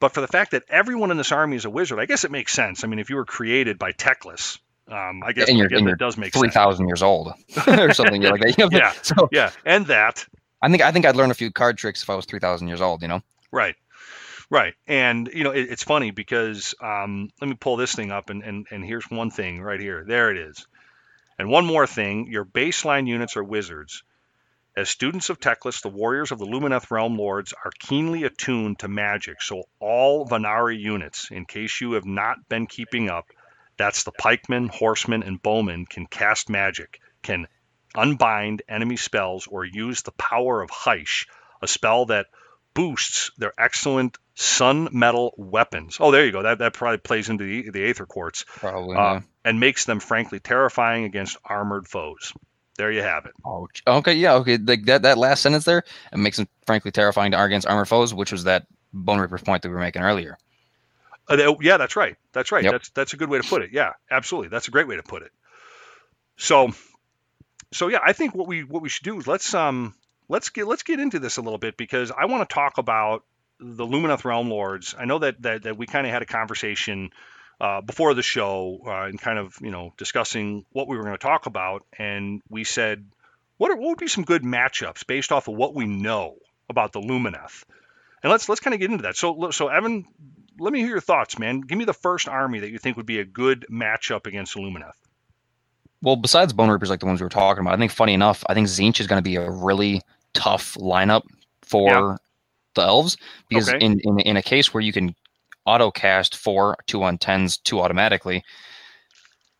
But 0.00 0.12
for 0.12 0.20
the 0.20 0.26
fact 0.28 0.50
that 0.52 0.64
everyone 0.68 1.10
in 1.10 1.16
this 1.16 1.32
army 1.32 1.56
is 1.56 1.64
a 1.64 1.70
wizard, 1.70 1.98
I 1.98 2.06
guess 2.06 2.24
it 2.24 2.30
makes 2.30 2.52
sense. 2.52 2.84
I 2.84 2.88
mean, 2.88 2.98
if 2.98 3.10
you 3.10 3.16
were 3.16 3.24
created 3.24 3.78
by 3.78 3.92
Teclis, 3.92 4.58
um, 4.88 5.22
I 5.24 5.32
guess, 5.32 5.48
And 5.48 5.56
I 5.56 5.58
you're- 5.58 5.68
guess 5.68 5.78
and 5.78 5.86
you're 5.88 5.96
does 5.96 6.16
make 6.18 6.32
Three 6.32 6.48
sense. 6.48 6.54
thousand 6.54 6.88
years 6.88 7.02
old 7.02 7.32
or 7.66 7.94
something 7.94 8.20
like 8.22 8.40
that. 8.40 8.54
You 8.58 8.68
know? 8.68 8.76
Yeah. 8.76 8.92
So 9.02 9.28
Yeah, 9.32 9.50
and 9.64 9.86
that 9.86 10.26
I 10.60 10.68
think 10.68 10.82
I 10.82 10.92
think 10.92 11.06
I'd 11.06 11.16
learn 11.16 11.30
a 11.30 11.34
few 11.34 11.50
card 11.50 11.78
tricks 11.78 12.02
if 12.02 12.10
I 12.10 12.14
was 12.16 12.26
three 12.26 12.40
thousand 12.40 12.68
years 12.68 12.80
old. 12.80 13.02
You 13.02 13.08
know. 13.08 13.22
Right. 13.52 13.76
Right. 14.50 14.74
And, 14.86 15.30
you 15.32 15.42
know, 15.42 15.52
it, 15.52 15.70
it's 15.70 15.82
funny 15.82 16.10
because 16.10 16.74
um, 16.82 17.30
let 17.40 17.48
me 17.48 17.56
pull 17.58 17.76
this 17.76 17.94
thing 17.94 18.10
up 18.10 18.28
and, 18.28 18.42
and, 18.42 18.66
and 18.70 18.84
here's 18.84 19.10
one 19.10 19.30
thing 19.30 19.60
right 19.62 19.80
here. 19.80 20.04
There 20.06 20.30
it 20.30 20.36
is. 20.36 20.66
And 21.38 21.48
one 21.48 21.66
more 21.66 21.86
thing 21.86 22.26
your 22.28 22.44
baseline 22.44 23.06
units 23.06 23.36
are 23.36 23.44
wizards. 23.44 24.02
As 24.76 24.90
students 24.90 25.30
of 25.30 25.38
Teclis, 25.38 25.82
the 25.82 25.88
warriors 25.88 26.32
of 26.32 26.38
the 26.38 26.46
Lumineth 26.46 26.90
Realm 26.90 27.16
Lords 27.16 27.52
are 27.52 27.70
keenly 27.78 28.24
attuned 28.24 28.80
to 28.80 28.88
magic. 28.88 29.40
So, 29.40 29.64
all 29.78 30.26
Vanari 30.26 30.78
units, 30.78 31.30
in 31.30 31.46
case 31.46 31.80
you 31.80 31.92
have 31.92 32.04
not 32.04 32.48
been 32.48 32.66
keeping 32.66 33.08
up, 33.08 33.26
that's 33.76 34.02
the 34.02 34.12
pikemen, 34.12 34.68
horsemen, 34.68 35.22
and 35.22 35.40
bowmen, 35.40 35.86
can 35.86 36.06
cast 36.06 36.48
magic, 36.48 37.00
can 37.22 37.46
unbind 37.94 38.62
enemy 38.68 38.96
spells, 38.96 39.46
or 39.46 39.64
use 39.64 40.02
the 40.02 40.12
power 40.12 40.60
of 40.60 40.70
Hysh, 40.70 41.28
a 41.62 41.68
spell 41.68 42.06
that 42.06 42.26
boosts 42.74 43.30
their 43.38 43.52
excellent 43.58 44.18
sun 44.34 44.88
metal 44.92 45.32
weapons. 45.36 45.96
Oh, 46.00 46.10
there 46.10 46.24
you 46.26 46.32
go. 46.32 46.42
That, 46.42 46.58
that 46.58 46.72
probably 46.74 46.98
plays 46.98 47.28
into 47.28 47.44
the, 47.44 47.70
the 47.70 47.84
Aether 47.88 48.06
Quartz 48.06 48.44
Probably. 48.48 48.96
uh, 48.96 49.20
and 49.44 49.60
makes 49.60 49.84
them, 49.84 50.00
frankly, 50.00 50.40
terrifying 50.40 51.04
against 51.04 51.36
armored 51.44 51.86
foes. 51.86 52.32
There 52.76 52.90
you 52.90 53.02
have 53.02 53.26
it. 53.26 53.32
Oh, 53.44 53.68
okay, 53.86 54.14
yeah, 54.14 54.34
okay. 54.34 54.58
Like 54.58 54.86
that, 54.86 55.02
that 55.02 55.16
last 55.16 55.42
sentence 55.42 55.64
there, 55.64 55.84
it 56.12 56.18
makes 56.18 56.38
them 56.38 56.48
frankly 56.66 56.90
terrifying 56.90 57.30
to 57.30 57.40
against 57.42 57.68
armored 57.68 57.88
foes, 57.88 58.12
which 58.12 58.32
was 58.32 58.44
that 58.44 58.66
Bone 58.92 59.20
Reaper's 59.20 59.42
point 59.42 59.62
that 59.62 59.68
we 59.68 59.74
were 59.74 59.80
making 59.80 60.02
earlier. 60.02 60.36
Uh, 61.28 61.36
they- 61.36 61.56
yeah, 61.60 61.76
that's 61.76 61.94
right. 61.94 62.16
That's 62.32 62.50
right. 62.50 62.64
Yep. 62.64 62.72
That's 62.72 62.88
that's 62.90 63.12
a 63.14 63.16
good 63.16 63.30
way 63.30 63.40
to 63.40 63.48
put 63.48 63.62
it. 63.62 63.70
Yeah, 63.72 63.92
absolutely. 64.10 64.48
That's 64.48 64.66
a 64.68 64.72
great 64.72 64.88
way 64.88 64.96
to 64.96 65.02
put 65.04 65.22
it. 65.22 65.30
So, 66.36 66.72
so 67.72 67.88
yeah, 67.88 68.00
I 68.04 68.12
think 68.12 68.34
what 68.34 68.48
we 68.48 68.64
what 68.64 68.82
we 68.82 68.88
should 68.88 69.04
do 69.04 69.18
is 69.18 69.26
let's 69.26 69.54
um 69.54 69.94
let's 70.28 70.50
get 70.50 70.66
let's 70.66 70.82
get 70.82 71.00
into 71.00 71.18
this 71.18 71.36
a 71.36 71.42
little 71.42 71.58
bit 71.58 71.76
because 71.76 72.10
I 72.10 72.26
want 72.26 72.48
to 72.48 72.54
talk 72.54 72.78
about 72.78 73.24
the 73.60 73.86
Lumineth 73.86 74.24
Realm 74.24 74.50
Lords. 74.50 74.94
I 74.98 75.04
know 75.04 75.18
that 75.18 75.40
that, 75.42 75.62
that 75.64 75.76
we 75.76 75.86
kind 75.86 76.06
of 76.06 76.12
had 76.12 76.22
a 76.22 76.26
conversation 76.26 77.10
uh, 77.60 77.80
before 77.80 78.14
the 78.14 78.22
show 78.22 78.80
uh, 78.86 79.04
and 79.04 79.20
kind 79.20 79.38
of 79.38 79.56
you 79.60 79.70
know 79.70 79.92
discussing 79.96 80.64
what 80.72 80.88
we 80.88 80.96
were 80.96 81.02
going 81.02 81.14
to 81.14 81.18
talk 81.18 81.46
about, 81.46 81.84
and 81.98 82.42
we 82.48 82.64
said 82.64 83.04
what 83.56 83.70
are, 83.70 83.76
what 83.76 83.90
would 83.90 83.98
be 83.98 84.08
some 84.08 84.24
good 84.24 84.42
matchups 84.42 85.06
based 85.06 85.32
off 85.32 85.48
of 85.48 85.54
what 85.54 85.74
we 85.74 85.86
know 85.86 86.36
about 86.68 86.92
the 86.92 87.00
Lumineth. 87.00 87.64
And 88.22 88.30
let's 88.30 88.48
let's 88.48 88.60
kind 88.60 88.74
of 88.74 88.80
get 88.80 88.90
into 88.90 89.02
that. 89.02 89.16
So 89.16 89.50
so 89.50 89.68
Evan, 89.68 90.06
let 90.58 90.72
me 90.72 90.80
hear 90.80 90.88
your 90.88 91.00
thoughts, 91.00 91.38
man. 91.38 91.60
Give 91.60 91.78
me 91.78 91.84
the 91.84 91.92
first 91.92 92.28
army 92.28 92.60
that 92.60 92.70
you 92.70 92.78
think 92.78 92.96
would 92.96 93.06
be 93.06 93.20
a 93.20 93.24
good 93.24 93.66
matchup 93.70 94.26
against 94.26 94.56
Lumineth. 94.56 94.94
Well, 96.02 96.16
besides 96.16 96.52
Bone 96.52 96.68
Reapers, 96.68 96.90
like 96.90 97.00
the 97.00 97.06
ones 97.06 97.20
we 97.20 97.24
were 97.24 97.30
talking 97.30 97.62
about, 97.62 97.72
I 97.72 97.78
think 97.78 97.90
funny 97.90 98.12
enough, 98.12 98.44
I 98.46 98.52
think 98.52 98.68
Tzeentch 98.68 99.00
is 99.00 99.06
going 99.06 99.18
to 99.18 99.22
be 99.22 99.36
a 99.36 99.50
really 99.50 100.02
tough 100.34 100.74
lineup 100.74 101.22
for 101.62 101.88
Yeah. 101.90 102.16
the 102.74 102.82
elves 102.82 103.16
because 103.48 103.68
Okay. 103.68 103.84
in, 103.84 104.00
in 104.00 104.18
in 104.20 104.36
a 104.36 104.42
case 104.42 104.74
where 104.74 104.82
you 104.82 104.92
can 104.92 105.14
auto 105.64 105.90
cast 105.90 106.36
four 106.36 106.76
two 106.86 107.02
on 107.02 107.16
tens 107.18 107.56
two 107.56 107.80
automatically, 107.80 108.42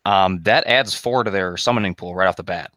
um, 0.04 0.42
that 0.42 0.66
adds 0.66 0.94
four 0.94 1.24
to 1.24 1.30
their 1.30 1.56
summoning 1.56 1.94
pool 1.94 2.14
right 2.14 2.28
off 2.28 2.36
the 2.36 2.42
bat. 2.42 2.70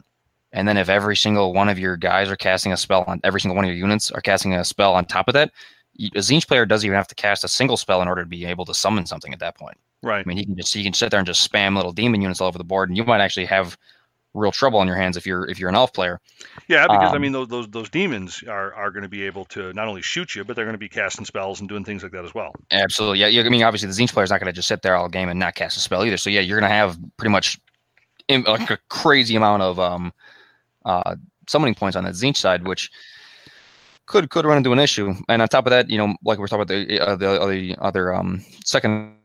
And 0.53 0.67
then 0.67 0.77
if 0.77 0.87
every 0.89 1.15
single 1.15 1.53
one 1.53 1.67
of 1.69 1.77
your 1.77 1.97
guys 1.97 2.29
are 2.29 2.37
casting 2.37 2.71
a 2.71 2.77
spell 2.77 3.03
on 3.07 3.19
every 3.23 3.41
single 3.41 3.55
one 3.55 3.65
of 3.65 3.69
your 3.69 3.77
units 3.77 4.11
are 4.11 4.21
casting 4.21 4.53
a 4.53 4.63
spell 4.63 4.93
on 4.93 5.05
top 5.05 5.27
of 5.27 5.33
that, 5.33 5.51
a 5.99 6.09
Tzeentch 6.19 6.47
player 6.47 6.65
doesn't 6.65 6.85
even 6.87 6.95
have 6.95 7.07
to 7.09 7.15
cast 7.15 7.43
a 7.43 7.47
single 7.49 7.75
spell 7.75 8.01
in 8.01 8.07
order 8.07 8.23
to 8.23 8.29
be 8.29 8.45
able 8.45 8.63
to 8.65 8.73
summon 8.73 9.05
something 9.05 9.33
at 9.33 9.39
that 9.39 9.57
point. 9.57 9.77
Right. 10.03 10.25
I 10.25 10.27
mean, 10.27 10.37
he 10.37 10.45
can 10.45 10.55
just 10.55 10.73
he 10.73 10.83
can 10.83 10.93
sit 10.93 11.11
there 11.11 11.19
and 11.19 11.27
just 11.27 11.51
spam 11.51 11.75
little 11.75 11.91
demon 11.91 12.21
units 12.21 12.39
all 12.39 12.47
over 12.47 12.57
the 12.57 12.63
board, 12.63 12.89
and 12.89 12.97
you 12.97 13.03
might 13.03 13.19
actually 13.19 13.47
have 13.47 13.77
real 14.37 14.51
trouble 14.51 14.79
on 14.79 14.87
your 14.87 14.95
hands 14.95 15.17
if 15.17 15.25
you're 15.25 15.45
if 15.49 15.59
you're 15.59 15.69
an 15.69 15.75
elf 15.75 15.93
player. 15.93 16.21
Yeah, 16.67 16.87
because 16.87 17.13
I 17.13 17.17
Um, 17.17 17.19
mean 17.19 17.31
those 17.33 17.47
those, 17.49 17.67
those 17.69 17.89
demons 17.89 18.43
are, 18.47 18.73
are 18.73 18.91
going 18.91 19.03
to 19.03 19.09
be 19.09 19.23
able 19.23 19.45
to 19.45 19.73
not 19.73 19.87
only 19.87 20.01
shoot 20.01 20.35
you, 20.35 20.43
but 20.45 20.55
they're 20.55 20.65
going 20.65 20.73
to 20.73 20.79
be 20.79 20.89
casting 20.89 21.25
spells 21.25 21.59
and 21.59 21.69
doing 21.69 21.83
things 21.85 22.03
like 22.03 22.11
that 22.13 22.25
as 22.25 22.33
well. 22.33 22.53
Absolutely, 22.71 23.19
yeah. 23.19 23.43
I 23.43 23.49
mean, 23.49 23.63
obviously, 23.63 23.87
the 23.87 23.93
Tzeentch 23.93 24.13
player's 24.13 24.29
not 24.29 24.39
going 24.39 24.47
to 24.47 24.53
just 24.53 24.67
sit 24.67 24.81
there 24.81 24.95
all 24.95 25.07
game 25.09 25.29
and 25.29 25.39
not 25.39 25.55
cast 25.55 25.77
a 25.77 25.79
spell 25.79 26.03
either. 26.05 26.17
So 26.17 26.29
yeah, 26.29 26.41
you're 26.41 26.59
going 26.59 26.69
to 26.69 26.75
have 26.75 26.97
pretty 27.17 27.31
much 27.31 27.59
in, 28.27 28.43
like 28.43 28.69
a 28.69 28.77
crazy 28.89 29.35
amount 29.35 29.63
of 29.63 29.79
um 29.79 30.13
uh 30.85 31.15
summoning 31.47 31.75
points 31.75 31.95
on 31.95 32.03
that 32.03 32.13
Tzeentch 32.13 32.37
side, 32.37 32.67
which 32.67 32.91
could 34.05 34.29
could 34.29 34.45
run 34.45 34.57
into 34.57 34.73
an 34.73 34.79
issue. 34.79 35.13
And 35.29 35.41
on 35.41 35.47
top 35.47 35.65
of 35.65 35.69
that, 35.71 35.89
you 35.89 35.97
know, 35.97 36.15
like 36.23 36.39
we 36.39 36.45
are 36.45 36.47
talking 36.47 36.61
about 36.61 36.67
the 36.67 36.99
uh, 36.99 37.15
the 37.15 37.41
other 37.41 37.75
other 37.81 38.13
um 38.13 38.43
second 38.65 39.15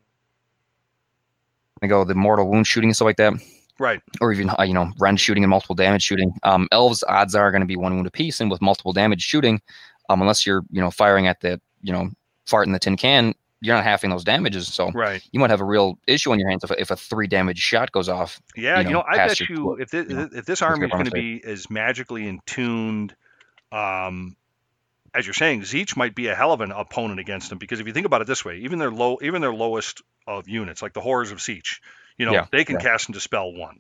ago, 1.83 2.05
the 2.05 2.15
mortal 2.15 2.49
wound 2.49 2.67
shooting 2.67 2.91
and 2.91 2.97
stuff 2.97 3.07
like 3.07 3.17
that. 3.17 3.33
Right. 3.79 4.01
or 4.21 4.33
even 4.33 4.51
uh, 4.51 4.63
you 4.63 4.75
know 4.75 4.91
rend 4.99 5.21
shooting 5.21 5.43
and 5.43 5.51
multiple 5.51 5.75
damage 5.75 6.03
shooting. 6.03 6.33
Um, 6.43 6.69
elves 6.73 7.03
odds 7.09 7.35
are 7.35 7.51
going 7.51 7.63
to 7.63 7.67
be 7.67 7.77
one 7.77 7.95
wound 7.95 8.07
apiece, 8.07 8.41
and 8.41 8.51
with 8.51 8.61
multiple 8.63 8.93
damage 8.93 9.23
shooting, 9.23 9.61
um, 10.09 10.21
unless 10.21 10.47
you're 10.47 10.63
you 10.71 10.81
know 10.81 10.91
firing 10.91 11.27
at 11.27 11.41
the 11.41 11.61
you 11.83 11.93
know 11.93 12.11
fart 12.47 12.67
in 12.67 12.73
the 12.73 12.79
tin 12.79 12.97
can, 12.97 13.35
you're 13.61 13.75
not 13.75 13.85
halving 13.85 14.11
those 14.11 14.25
damages. 14.25 14.69
So 14.73 14.91
Right. 14.91 15.23
you 15.33 15.41
might 15.41 15.51
have 15.51 15.61
a 15.61 15.65
real 15.65 15.99
issue 16.07 16.33
on 16.33 16.39
your 16.39 16.51
hands 16.51 16.65
if 16.65 16.71
a, 16.71 16.81
if 16.81 16.91
a 16.91 16.97
three 16.97 17.27
damage 17.29 17.59
shot 17.59 17.93
goes 17.93 18.09
off. 18.09 18.41
Yeah, 18.57 18.81
you 18.81 18.87
you 18.87 18.93
know, 18.93 18.99
know, 18.99 19.05
I 19.09 19.17
bet 19.17 19.41
your 19.41 19.49
you 19.49 19.75
if 19.77 19.91
this, 19.91 20.09
you 20.09 20.17
know, 20.17 20.29
if 20.33 20.45
this 20.45 20.63
army 20.63 20.87
is 20.87 20.93
going 20.93 21.05
to 21.07 21.11
be 21.11 21.43
as 21.45 21.71
magically 21.71 22.27
in 22.27 22.41
tuned, 22.45 23.15
um, 23.71 24.37
as 25.15 25.27
you're 25.27 25.35
saying, 25.35 25.63
Tzeentch 25.63 25.97
might 25.97 26.15
be 26.15 26.27
a 26.27 26.35
hell 26.35 26.53
of 26.53 26.61
an 26.61 26.73
opponent 26.73 27.21
against 27.21 27.51
them 27.51 27.59
because 27.59 27.81
if 27.81 27.87
you 27.87 27.93
think 27.93 28.07
about 28.07 28.21
it 28.21 28.27
this 28.27 28.45
way, 28.45 28.59
even 28.59 28.79
their 28.79 28.91
low, 28.91 29.19
even 29.23 29.41
their 29.41 29.55
lowest 29.55 30.03
of 30.27 30.49
units, 30.49 30.83
like 30.83 30.93
the 30.93 31.01
horrors 31.01 31.31
of 31.31 31.39
Tzeentch, 31.39 31.81
you 32.19 32.27
know, 32.27 32.41
Yeah, 32.41 32.47
they 32.51 32.65
can 32.65 32.77
yeah. 32.77 32.79
cast 32.79 33.09
and 33.09 33.15
dispel 33.15 33.53
one. 33.55 33.79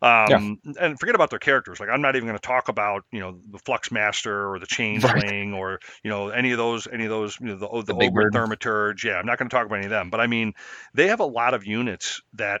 Um, 0.00 0.60
and 0.78 0.98
forget 0.98 1.16
about 1.16 1.30
their 1.30 1.40
characters. 1.40 1.80
Like 1.80 1.88
I'm 1.88 2.00
not 2.02 2.14
even 2.14 2.28
going 2.28 2.38
to 2.38 2.46
talk 2.46 2.68
about 2.68 3.04
you 3.10 3.20
know 3.20 3.40
the 3.50 3.58
Flux 3.58 3.90
Master 3.90 4.52
or 4.52 4.58
the 4.60 4.66
Changeling 4.68 5.54
or 5.54 5.80
you 6.04 6.10
know 6.10 6.28
any 6.28 6.52
of 6.52 6.58
those 6.58 6.86
any 6.86 7.04
of 7.04 7.10
those 7.10 7.36
you 7.40 7.46
know 7.48 7.56
the 7.56 7.82
the, 7.82 7.92
The 7.92 7.94
big 7.94 8.14
Ogre 8.14 8.14
bird. 8.14 8.34
Thaumaturge. 8.34 9.02
Yeah, 9.04 9.14
I'm 9.16 9.26
not 9.26 9.38
going 9.38 9.48
to 9.48 9.54
talk 9.56 9.66
about 9.66 9.76
any 9.78 9.86
of 9.86 9.90
them. 9.90 10.10
But 10.10 10.20
I 10.20 10.28
mean, 10.28 10.54
they 10.94 11.08
have 11.08 11.20
a 11.20 11.26
lot 11.26 11.54
of 11.54 11.66
units 11.66 12.20
that 12.34 12.60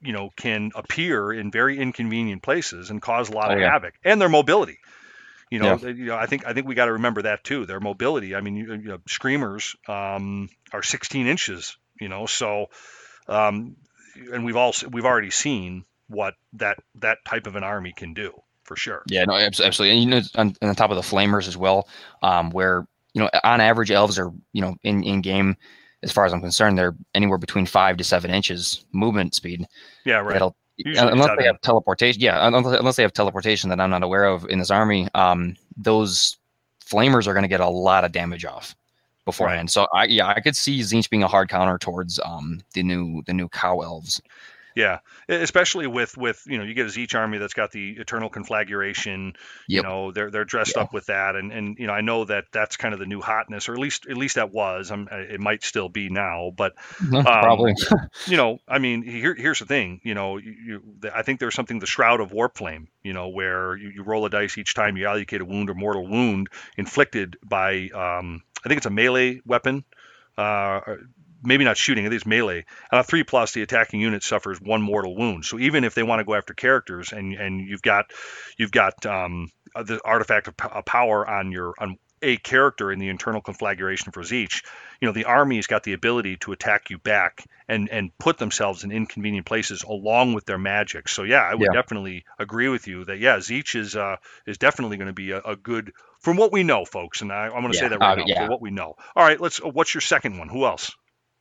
you 0.00 0.12
know 0.12 0.30
can 0.36 0.70
appear 0.76 1.32
in 1.32 1.50
very 1.50 1.78
inconvenient 1.78 2.42
places 2.42 2.90
and 2.90 3.02
cause 3.02 3.30
a 3.30 3.32
lot 3.32 3.50
Oh, 3.50 3.54
of 3.54 3.58
yeah. 3.58 3.72
havoc 3.72 3.94
and 4.04 4.20
their 4.20 4.28
mobility 4.28 4.78
You 5.50 5.60
know, 5.60 5.76
you 5.76 6.06
know, 6.06 6.16
I 6.16 6.26
think 6.26 6.44
I 6.46 6.52
think 6.54 6.66
we 6.66 6.74
got 6.74 6.86
to 6.86 6.94
remember 6.94 7.22
that 7.22 7.44
too. 7.44 7.66
Their 7.66 7.78
mobility. 7.80 8.34
I 8.34 8.40
mean, 8.40 8.56
you, 8.56 8.72
you 8.74 8.88
know, 8.88 8.98
screamers 9.06 9.76
um, 9.86 10.48
are 10.72 10.82
16 10.82 11.26
inches. 11.28 11.76
You 12.00 12.08
know, 12.08 12.26
so 12.26 12.66
um, 13.28 13.76
and 14.32 14.44
we've 14.44 14.56
also 14.56 14.88
we've 14.88 15.04
already 15.04 15.30
seen 15.30 15.84
what 16.08 16.34
that 16.54 16.78
that 16.96 17.18
type 17.26 17.46
of 17.46 17.56
an 17.56 17.64
army 17.64 17.92
can 17.96 18.14
do 18.14 18.32
for 18.64 18.76
sure. 18.76 19.02
Yeah, 19.08 19.24
no, 19.24 19.34
absolutely. 19.34 19.90
And 19.90 20.00
you 20.00 20.06
know, 20.06 20.20
on, 20.34 20.56
on 20.60 20.74
top 20.74 20.90
of 20.90 20.96
the 20.96 21.02
flamers 21.02 21.48
as 21.48 21.56
well, 21.56 21.88
um, 22.22 22.50
where 22.50 22.86
you 23.14 23.22
know, 23.22 23.30
on 23.44 23.60
average, 23.60 23.90
elves 23.90 24.18
are 24.18 24.32
you 24.52 24.62
know 24.62 24.76
in 24.82 25.02
in 25.02 25.20
game, 25.20 25.56
as 26.02 26.12
far 26.12 26.26
as 26.26 26.32
I'm 26.32 26.40
concerned, 26.40 26.76
they're 26.76 26.96
anywhere 27.14 27.38
between 27.38 27.66
five 27.66 27.96
to 27.98 28.04
seven 28.04 28.30
inches 28.30 28.84
movement 28.92 29.34
speed. 29.34 29.66
Yeah, 30.04 30.16
right. 30.16 30.52
Usually 30.78 31.10
unless 31.10 31.30
they 31.38 31.46
have 31.46 31.58
teleportation. 31.62 32.20
Yeah, 32.20 32.46
unless, 32.46 32.78
unless 32.78 32.96
they 32.96 33.02
have 33.02 33.14
teleportation 33.14 33.70
that 33.70 33.80
I'm 33.80 33.88
not 33.88 34.02
aware 34.02 34.24
of 34.24 34.44
in 34.50 34.58
this 34.58 34.70
army, 34.70 35.08
um, 35.14 35.56
those 35.74 36.36
flamers 36.84 37.26
are 37.26 37.32
going 37.32 37.44
to 37.44 37.48
get 37.48 37.60
a 37.60 37.68
lot 37.68 38.04
of 38.04 38.12
damage 38.12 38.44
off 38.44 38.76
beforehand. 39.26 39.70
So 39.70 39.86
I 39.92 40.06
yeah, 40.06 40.28
I 40.28 40.40
could 40.40 40.56
see 40.56 40.80
Tzeentch 40.80 41.10
being 41.10 41.22
a 41.24 41.28
hard 41.28 41.50
counter 41.50 41.78
towards 41.78 42.18
um 42.24 42.60
the 42.74 42.82
new 42.82 43.22
the 43.26 43.34
new 43.34 43.48
cow 43.50 43.80
elves. 43.80 44.22
Yeah, 44.74 44.98
especially 45.30 45.86
with 45.86 46.18
with 46.18 46.42
you 46.46 46.58
know 46.58 46.64
you 46.64 46.74
get 46.74 46.84
a 46.84 46.90
Tzeentch 46.90 47.14
army 47.14 47.38
that's 47.38 47.54
got 47.54 47.70
the 47.72 47.92
eternal 47.92 48.28
conflagration. 48.28 49.32
You 49.70 49.80
know 49.80 50.12
they're 50.12 50.30
they're 50.30 50.44
dressed 50.44 50.76
Yeah. 50.76 50.82
up 50.82 50.92
with 50.92 51.06
that, 51.06 51.34
and 51.34 51.50
and 51.50 51.78
you 51.78 51.86
know 51.86 51.94
I 51.94 52.02
know 52.02 52.26
that 52.26 52.44
that's 52.52 52.76
kind 52.76 52.92
of 52.92 53.00
the 53.00 53.06
new 53.06 53.22
hotness, 53.22 53.70
or 53.70 53.72
at 53.72 53.78
least 53.78 54.06
at 54.06 54.18
least 54.18 54.34
that 54.34 54.52
was. 54.52 54.90
Um, 54.90 55.08
it 55.10 55.40
might 55.40 55.64
still 55.64 55.88
be 55.88 56.10
now, 56.10 56.52
but 56.54 56.74
Probably. 57.40 57.74
you 58.26 58.36
know, 58.36 58.58
I 58.68 58.78
mean, 58.78 59.02
here, 59.02 59.34
here's 59.34 59.60
the 59.60 59.66
thing. 59.66 60.00
You 60.04 60.14
know, 60.14 60.36
you, 60.36 60.52
you, 60.52 60.82
I 61.14 61.22
think 61.22 61.40
there's 61.40 61.54
something 61.54 61.78
the 61.78 61.86
Shroud 61.86 62.20
of 62.20 62.32
Warp 62.32 62.58
Flame. 62.58 62.88
You 63.02 63.12
know, 63.12 63.28
where 63.28 63.76
you, 63.76 63.90
you 63.90 64.02
roll 64.02 64.26
a 64.26 64.30
dice 64.30 64.58
each 64.58 64.74
time 64.74 64.96
you 64.96 65.06
allocate 65.06 65.40
a 65.40 65.44
wound 65.44 65.70
or 65.70 65.74
mortal 65.74 66.06
wound 66.06 66.48
inflicted 66.76 67.36
by, 67.44 67.88
um, 67.94 68.42
I 68.66 68.68
think 68.68 68.78
it's 68.78 68.86
a 68.86 68.90
melee 68.90 69.40
weapon. 69.46 69.84
Uh, 70.36 70.80
maybe 71.42 71.64
not 71.64 71.76
shooting. 71.76 72.04
I 72.04 72.08
think 72.08 72.16
it's 72.20 72.26
melee. 72.26 72.64
On 72.92 72.98
a 72.98 73.04
three 73.04 73.22
plus, 73.22 73.52
the 73.52 73.62
attacking 73.62 74.00
unit 74.00 74.22
suffers 74.22 74.60
one 74.60 74.82
mortal 74.82 75.16
wound. 75.16 75.44
So 75.44 75.58
even 75.58 75.84
if 75.84 75.94
they 75.94 76.02
want 76.02 76.20
to 76.20 76.24
go 76.24 76.34
after 76.34 76.52
characters, 76.52 77.12
and 77.12 77.32
and 77.34 77.60
you've 77.60 77.82
got, 77.82 78.06
you've 78.58 78.72
got 78.72 79.06
um, 79.06 79.50
uh, 79.74 79.84
the 79.84 80.00
artifact 80.04 80.48
of 80.48 80.56
p- 80.56 80.68
power 80.84 81.26
on 81.26 81.52
your 81.52 81.74
on 81.78 81.96
a 82.22 82.36
character 82.38 82.90
in 82.90 82.98
the 82.98 83.10
eternal 83.10 83.42
conflagration 83.42 84.10
for 84.10 84.22
Tzeentch, 84.22 84.64
you 85.00 85.06
know 85.06 85.12
the 85.12 85.26
army's 85.26 85.66
got 85.66 85.82
the 85.82 85.92
ability 85.92 86.38
to 86.38 86.52
attack 86.52 86.90
you 86.90 86.98
back 86.98 87.44
and 87.68 87.88
and 87.90 88.10
put 88.18 88.38
themselves 88.38 88.84
in 88.84 88.90
inconvenient 88.90 89.46
places 89.46 89.82
along 89.82 90.32
with 90.32 90.46
their 90.46 90.58
magic. 90.58 91.08
So 91.08 91.22
yeah, 91.24 91.42
I 91.42 91.54
would 91.54 91.66
Yeah. 91.66 91.72
definitely 91.72 92.24
agree 92.38 92.68
with 92.68 92.88
you 92.88 93.04
that 93.04 93.18
yeah, 93.18 93.36
Tzeentch 93.36 93.74
is 93.78 93.94
uh 93.96 94.16
is 94.46 94.58
definitely 94.58 94.96
going 94.96 95.08
to 95.08 95.12
be 95.12 95.30
a, 95.32 95.40
a 95.40 95.56
good 95.56 95.92
from 96.26 96.36
what 96.36 96.50
we 96.50 96.64
know, 96.64 96.84
folks. 96.84 97.20
And 97.20 97.30
I, 97.30 97.44
I'm 97.44 97.60
going 97.62 97.70
to 97.70 97.78
say 97.78 97.86
that 97.86 98.00
right 98.00 98.18
uh, 98.18 98.22
now 98.22 98.24
yeah. 98.26 98.44
for 98.44 98.50
what 98.50 98.60
we 98.60 98.72
know. 98.72 98.96
All 99.14 99.22
right, 99.24 99.40
let's. 99.40 99.60
uh, 99.64 99.68
What's 99.68 99.94
your 99.94 100.00
second 100.00 100.38
one? 100.38 100.48
Who 100.48 100.66
else? 100.66 100.90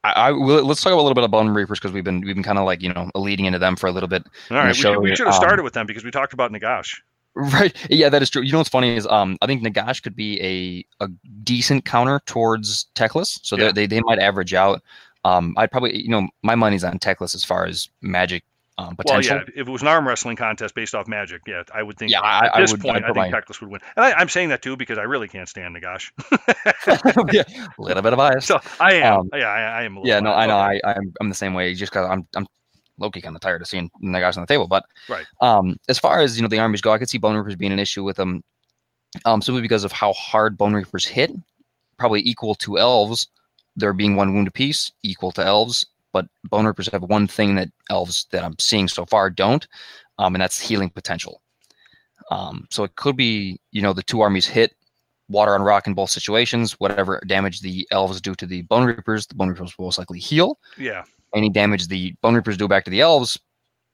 I, 0.04 0.12
I 0.12 0.30
let's 0.30 0.84
talk 0.84 0.94
a 0.94 0.96
little 0.96 1.16
bit 1.16 1.24
about 1.24 1.32
Bone 1.32 1.50
Reapers 1.50 1.80
because 1.80 1.92
we've 1.92 2.04
been 2.04 2.22
we've 2.22 2.36
been 2.36 2.44
kind 2.44 2.60
of 2.60 2.66
like 2.66 2.84
you 2.84 2.94
know 2.94 3.10
leading 3.16 3.46
into 3.46 3.58
them 3.58 3.78
for 3.78 3.88
a 3.88 3.92
little 3.92 4.08
bit. 4.08 4.28
All 4.52 4.58
right, 4.58 4.68
we 4.68 4.74
show 4.76 5.00
we 5.00 5.16
should 5.16 5.26
have 5.26 5.34
um, 5.34 5.42
started 5.42 5.64
with 5.64 5.74
them 5.74 5.88
because 5.88 6.04
we 6.04 6.12
talked 6.12 6.34
about 6.34 6.52
Nagash. 6.52 6.98
Right. 7.34 7.76
Yeah, 7.90 8.10
that 8.10 8.22
is 8.22 8.30
true. 8.30 8.44
You 8.44 8.52
know 8.52 8.60
what's 8.60 8.70
funny 8.70 8.96
is 8.96 9.08
um 9.08 9.38
I 9.42 9.48
think 9.48 9.64
Nagash 9.64 10.04
could 10.04 10.16
be 10.16 10.40
a 11.02 11.04
a 11.04 11.10
decent 11.44 11.84
counter 11.84 12.22
towards 12.28 12.86
Teclis. 12.94 13.40
So 13.42 13.58
Yeah. 13.58 13.72
they 13.72 13.88
they 13.88 14.02
might 14.02 14.20
average 14.20 14.54
out. 14.54 14.84
Um 15.24 15.56
I'd 15.58 15.72
probably 15.72 16.00
you 16.00 16.10
know 16.10 16.28
my 16.44 16.54
money's 16.54 16.84
on 16.84 17.00
Teclis 17.00 17.34
as 17.34 17.44
far 17.44 17.66
as 17.66 17.90
magic 18.02 18.44
um 18.78 18.96
Well, 19.06 19.22
yeah, 19.24 19.42
if 19.56 19.68
it 19.68 19.72
was 19.72 19.82
an 19.82 19.88
arm 19.88 20.08
wrestling 20.08 20.36
contest 20.36 20.76
based 20.76 20.94
off 20.96 21.08
magic, 21.08 21.42
yeah, 21.48 21.64
I 21.74 21.82
would 21.84 21.98
think 21.98 22.12
Yeah, 22.12 22.22
I- 22.22 22.46
at 22.48 22.56
I 22.56 22.62
this 22.62 22.72
would- 22.72 22.82
point, 22.82 22.98
I 23.06 23.14
think 23.14 23.16
my- 23.16 23.32
Teclis 23.32 23.62
would 23.62 23.70
win. 23.70 23.82
And 23.96 24.06
I, 24.06 24.12
I'm 24.14 24.28
saying 24.30 24.50
that 24.50 24.62
too 24.62 24.76
because 24.76 24.98
I 24.98 25.04
really 25.04 25.28
can't 25.28 25.48
stand 25.48 25.76
Nagash. 25.76 26.12
yeah, 27.34 27.44
a 27.78 27.82
little 27.82 28.04
bit 28.04 28.14
of 28.14 28.18
bias. 28.18 28.46
so 28.46 28.60
I 28.80 28.94
am. 28.96 29.20
Um, 29.22 29.30
yeah, 29.34 29.48
I, 29.48 29.62
I 29.80 29.84
am. 29.84 29.98
A 29.98 30.00
little 30.02 30.10
yeah, 30.10 30.20
no. 30.20 30.34
I 30.34 30.46
know. 30.46 30.58
I 30.58 30.80
I'm, 30.86 31.14
I'm 31.22 31.30
the 31.30 31.36
same 31.36 31.54
way. 31.54 31.74
Just 31.74 31.92
because 31.92 32.08
I'm 32.10 32.28
I'm 32.36 32.46
Loki 32.98 33.22
kind 33.22 33.36
of 33.36 33.42
tired 33.42 33.62
of 33.62 33.68
seeing 33.68 33.90
Nagash 34.04 34.38
on 34.38 34.44
the 34.44 34.48
table. 34.48 34.68
But 34.68 34.86
Right. 35.10 35.26
um, 35.42 35.78
as 35.90 36.00
far 36.00 36.20
as 36.22 36.36
you 36.38 36.42
know, 36.42 36.48
the 36.48 36.60
armies 36.60 36.82
go, 36.82 36.92
I 36.92 36.98
could 36.98 37.10
see 37.10 37.18
Bone 37.18 37.36
Reapers 37.36 37.56
being 37.56 37.72
an 37.74 37.80
issue 37.80 38.04
with 38.04 38.16
them, 38.18 38.42
um, 39.26 39.42
simply 39.42 39.62
because 39.62 39.84
of 39.84 39.92
how 39.92 40.14
hard 40.14 40.58
Bone 40.58 40.74
Reapers 40.74 41.06
hit, 41.06 41.32
probably 41.98 42.22
equal 42.22 42.56
to 42.56 42.78
elves. 42.78 43.28
There 43.78 43.92
being 43.92 44.16
one 44.16 44.34
wound 44.34 44.48
apiece, 44.48 44.94
equal 45.04 45.34
to 45.34 45.44
elves. 45.46 45.86
But 46.16 46.28
Bone 46.50 46.66
Reapers 46.66 46.88
have 46.94 47.04
one 47.04 47.28
thing 47.28 47.56
that 47.56 47.70
elves 47.90 48.28
that 48.32 48.44
I'm 48.46 48.56
seeing 48.58 48.88
so 48.88 49.06
far 49.06 49.30
don't, 49.30 49.68
um, 50.18 50.34
and 50.36 50.42
that's 50.42 50.60
healing 50.60 50.90
potential. 50.90 51.42
Um, 52.32 52.66
so 52.72 52.84
it 52.86 52.96
could 52.96 53.18
be, 53.18 53.60
you 53.72 53.82
know, 53.82 53.94
the 53.94 54.02
two 54.04 54.22
armies 54.22 54.46
hit 54.48 54.74
water 55.28 55.54
on 55.56 55.62
rock 55.62 55.88
in 55.88 55.94
both 55.94 56.10
situations. 56.10 56.74
Whatever 56.80 57.22
damage 57.28 57.60
the 57.60 57.86
elves 57.92 58.22
do 58.22 58.34
to 58.36 58.46
the 58.46 58.62
Bone 58.64 58.86
Reapers, 58.86 59.28
the 59.28 59.36
Bone 59.36 59.50
Reapers 59.50 59.78
will 59.78 59.86
most 59.88 59.98
likely 59.98 60.20
heal. 60.20 60.58
Yeah, 60.78 61.04
Any 61.36 61.50
damage 61.50 61.88
the 61.88 62.14
Bone 62.22 62.36
Reapers 62.36 62.58
do 62.58 62.68
back 62.68 62.86
to 62.86 62.92
the 62.92 63.02
elves 63.02 63.38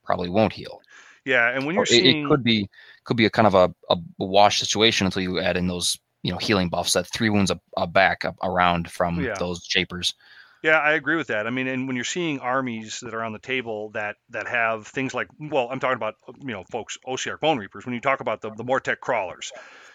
probably 0.06 0.30
won't 0.30 0.54
heal. 0.54 0.82
yeah, 1.26 1.50
and 1.50 1.66
when 1.66 1.74
you're 1.76 1.84
it, 1.86 1.90
seeing, 1.90 2.26
it 2.26 2.30
could 2.30 2.44
be 2.44 2.70
could 3.04 3.18
be 3.18 3.26
a 3.26 3.30
kind 3.32 3.48
of 3.48 3.56
a, 3.56 3.74
a 3.90 3.98
wash 4.20 4.60
situation 4.60 5.06
until 5.08 5.24
you 5.24 5.40
add 5.40 5.58
in 5.58 5.68
those 5.68 5.98
you 6.24 6.32
know 6.32 6.38
healing 6.38 6.70
buffs 6.70 6.94
that 6.94 7.08
three 7.08 7.30
wounds 7.30 7.50
a, 7.52 7.60
a 7.78 7.88
back 7.88 8.24
around 8.44 8.92
from 8.92 9.20
Yeah. 9.24 9.34
those 9.40 9.66
shapers. 9.66 10.14
Yeah, 10.62 10.78
I 10.78 10.92
agree 10.94 11.16
with 11.16 11.28
that. 11.28 11.48
I 11.48 11.50
mean, 11.50 11.68
and 11.68 11.88
when 11.88 11.96
you're 11.96 12.06
seeing 12.06 12.40
armies 12.40 13.00
that 13.02 13.16
are 13.16 13.24
on 13.24 13.34
the 13.34 13.40
table 13.40 13.90
that 13.92 14.18
that 14.30 14.48
have 14.48 14.86
things 14.86 15.14
like, 15.14 15.28
well, 15.40 15.68
I'm 15.72 15.80
talking 15.80 15.96
about, 15.96 16.16
you 16.40 16.54
know, 16.54 16.64
folks, 16.72 17.00
Ossiarch 17.08 17.40
Bone 17.40 17.58
Reapers. 17.58 17.86
When 17.86 17.96
you 17.96 18.02
talk 18.02 18.20
about 18.20 18.42
the 18.42 18.52
the 18.52 18.64
Mortek 18.64 19.00
crawlers, 19.00 19.52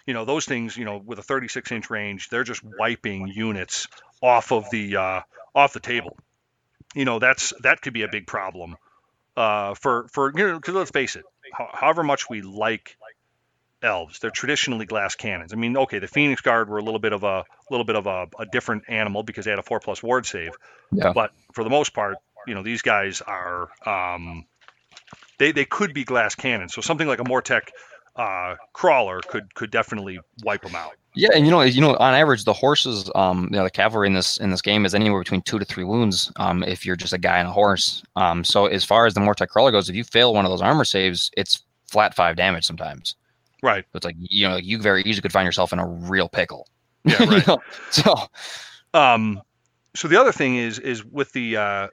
you 0.06 0.14
know, 0.14 0.24
those 0.24 0.44
things, 0.44 0.76
you 0.76 0.84
know, 0.84 0.96
with 1.04 1.20
a 1.20 1.22
36 1.22 1.70
inch 1.70 1.88
range, 1.88 2.30
they're 2.30 2.42
just 2.44 2.62
wiping 2.64 3.28
units 3.28 3.86
off 4.20 4.50
of 4.50 4.68
the 4.70 4.96
uh, 4.96 5.20
off 5.54 5.72
the 5.72 5.80
table. 5.80 6.16
You 6.94 7.04
know, 7.04 7.18
that's 7.18 7.52
that 7.62 7.82
could 7.82 7.92
be 7.94 8.02
a 8.02 8.08
big 8.08 8.26
problem 8.26 8.76
uh, 9.36 9.74
for 9.74 10.08
for 10.12 10.32
you 10.36 10.48
know, 10.48 10.56
because 10.56 10.74
let's 10.74 10.90
face 10.92 11.16
it, 11.16 11.24
however 11.52 12.02
much 12.02 12.28
we 12.30 12.42
like 12.42 12.96
elves, 13.86 14.18
they're 14.18 14.30
traditionally 14.30 14.84
glass 14.84 15.14
cannons. 15.14 15.52
I 15.52 15.56
mean, 15.56 15.76
okay, 15.76 15.98
the 15.98 16.08
Phoenix 16.08 16.42
Guard 16.42 16.68
were 16.68 16.78
a 16.78 16.82
little 16.82 17.00
bit 17.00 17.12
of 17.12 17.24
a 17.24 17.44
little 17.70 17.86
bit 17.86 17.96
of 17.96 18.06
a, 18.06 18.26
a 18.38 18.46
different 18.46 18.84
animal 18.88 19.22
because 19.22 19.44
they 19.46 19.50
had 19.50 19.58
a 19.58 19.62
four 19.62 19.80
plus 19.80 20.02
ward 20.02 20.26
save. 20.26 20.52
Yeah. 20.92 21.12
But 21.12 21.32
for 21.52 21.64
the 21.64 21.70
most 21.70 21.94
part, 21.94 22.16
you 22.46 22.54
know, 22.54 22.62
these 22.62 22.82
guys 22.82 23.22
are 23.22 23.68
um, 23.86 24.44
they 25.38 25.52
they 25.52 25.64
could 25.64 25.94
be 25.94 26.04
glass 26.04 26.34
cannons. 26.34 26.74
So 26.74 26.82
something 26.82 27.06
like 27.06 27.20
a 27.20 27.24
Mortek 27.24 27.68
uh, 28.16 28.56
crawler 28.72 29.20
could 29.20 29.54
could 29.54 29.70
definitely 29.70 30.18
wipe 30.42 30.62
them 30.62 30.74
out. 30.74 30.92
Yeah, 31.14 31.30
and 31.34 31.46
you 31.46 31.50
know, 31.50 31.62
you 31.62 31.80
know, 31.80 31.96
on 31.96 32.12
average, 32.12 32.44
the 32.44 32.52
horses, 32.52 33.10
um, 33.14 33.48
you 33.50 33.56
know, 33.56 33.64
the 33.64 33.70
cavalry 33.70 34.06
in 34.06 34.14
this 34.14 34.36
in 34.36 34.50
this 34.50 34.60
game 34.60 34.84
is 34.84 34.94
anywhere 34.94 35.20
between 35.20 35.40
two 35.42 35.58
to 35.58 35.64
three 35.64 35.84
wounds. 35.84 36.30
Um, 36.36 36.62
if 36.62 36.84
you're 36.84 36.96
just 36.96 37.14
a 37.14 37.18
guy 37.18 37.40
on 37.40 37.46
a 37.46 37.52
horse. 37.52 38.02
Um, 38.16 38.44
so 38.44 38.66
as 38.66 38.84
far 38.84 39.06
as 39.06 39.14
the 39.14 39.20
Mortek 39.20 39.48
crawler 39.48 39.70
goes, 39.70 39.88
if 39.88 39.96
you 39.96 40.04
fail 40.04 40.34
one 40.34 40.44
of 40.44 40.50
those 40.50 40.60
armor 40.60 40.84
saves, 40.84 41.30
it's 41.36 41.62
flat 41.86 42.14
five 42.14 42.36
damage 42.36 42.66
sometimes. 42.66 43.14
Right. 43.66 43.84
So 43.92 43.96
it's 43.96 44.04
like 44.04 44.16
you 44.18 44.48
know, 44.48 44.56
you 44.56 44.78
very 44.78 45.02
easily 45.02 45.22
could 45.22 45.32
find 45.32 45.44
yourself 45.44 45.72
in 45.72 45.80
a 45.80 45.86
real 45.86 46.28
pickle. 46.28 46.68
Yeah, 47.04 47.22
You 47.22 47.30
right. 47.30 47.46
know? 47.46 47.58
So 47.90 48.14
Um, 48.94 49.42
so 49.96 50.06
the 50.06 50.20
other 50.20 50.32
thing 50.32 50.56
is 50.56 50.78
is 50.78 51.04
with 51.04 51.32
the 51.32 51.56
uh, 51.56 51.88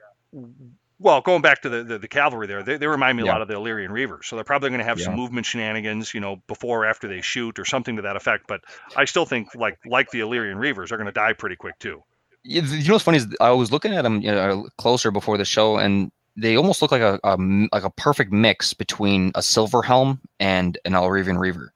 well, 1.00 1.20
going 1.20 1.42
back 1.42 1.62
to 1.62 1.68
the, 1.68 1.82
the, 1.82 1.98
the 1.98 2.08
cavalry 2.08 2.46
there, 2.46 2.62
they, 2.62 2.76
they 2.76 2.86
remind 2.86 3.16
me 3.16 3.24
a 3.24 3.26
lot 3.26 3.42
of 3.42 3.48
the 3.48 3.54
Ellyrian 3.54 3.90
Reavers. 3.90 4.26
So 4.26 4.36
they're 4.36 4.44
probably 4.44 4.70
going 4.70 4.78
to 4.78 4.84
have 4.84 5.00
some 5.00 5.16
movement 5.16 5.44
shenanigans, 5.44 6.14
you 6.14 6.20
know, 6.20 6.40
before 6.46 6.84
or 6.84 6.86
after 6.86 7.08
they 7.08 7.20
shoot 7.20 7.58
or 7.58 7.64
something 7.64 7.96
to 7.96 8.02
that 8.02 8.14
effect. 8.14 8.46
But 8.46 8.60
I 8.96 9.04
still 9.04 9.26
think 9.26 9.54
like 9.54 9.78
like 9.84 10.10
the 10.12 10.20
Ellyrian 10.20 10.56
Reavers 10.56 10.92
are 10.92 10.96
going 10.96 11.06
to 11.06 11.12
die 11.12 11.32
pretty 11.32 11.56
quick 11.56 11.78
too. 11.80 12.02
You 12.44 12.62
you 12.62 12.86
know 12.88 12.94
what's 12.94 13.04
funny 13.04 13.18
is 13.18 13.26
I 13.40 13.50
was 13.50 13.72
looking 13.72 13.92
at 13.94 14.02
them 14.02 14.20
you 14.20 14.30
know, 14.30 14.68
closer 14.78 15.10
before 15.10 15.36
the 15.36 15.44
show, 15.44 15.78
and 15.78 16.12
they 16.36 16.56
almost 16.56 16.82
look 16.82 16.90
like 16.90 17.00
a, 17.02 17.18
a 17.24 17.36
like 17.72 17.84
a 17.84 17.90
perfect 17.90 18.32
mix 18.32 18.74
between 18.74 19.30
a 19.34 19.42
silver 19.42 19.82
helm 19.82 20.20
and 20.40 20.78
an 20.84 20.92
Ellyrian 20.92 21.38
Reaver. 21.38 21.72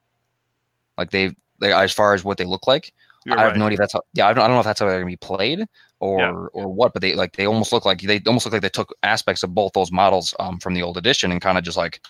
Like 0.97 1.11
they, 1.11 1.35
they 1.59 1.71
as 1.71 1.93
far 1.93 2.13
as 2.13 2.23
what 2.23 2.37
they 2.37 2.45
look 2.45 2.67
like, 2.67 2.93
You're 3.25 3.37
I 3.39 3.43
have 3.43 3.51
right. 3.51 3.57
no 3.59 3.65
idea 3.67 3.75
if 3.75 3.79
that's 3.79 3.93
how, 3.93 4.01
yeah 4.13 4.27
I 4.27 4.33
don't, 4.33 4.43
I 4.43 4.47
don't 4.47 4.55
know 4.57 4.59
if 4.59 4.65
that's 4.65 4.79
how 4.81 4.85
they're 4.87 4.99
gonna 4.99 5.05
be 5.09 5.15
played 5.15 5.65
or 6.01 6.19
Yeah. 6.19 6.31
or 6.53 6.67
what, 6.67 6.91
but 6.93 7.01
they 7.01 7.15
like 7.15 7.35
they 7.37 7.47
almost 7.47 7.71
look 7.71 7.85
like 7.85 8.01
they 8.01 8.21
almost 8.27 8.45
look 8.45 8.53
like 8.53 8.61
they 8.61 8.69
took 8.69 8.93
aspects 9.03 9.43
of 9.43 9.55
both 9.55 9.71
those 9.73 9.91
models 9.91 10.33
um, 10.39 10.59
from 10.59 10.73
the 10.73 10.81
old 10.83 10.97
edition 10.97 11.31
and 11.31 11.41
kind 11.41 11.57
of 11.57 11.63
just 11.63 11.77
like 11.77 12.01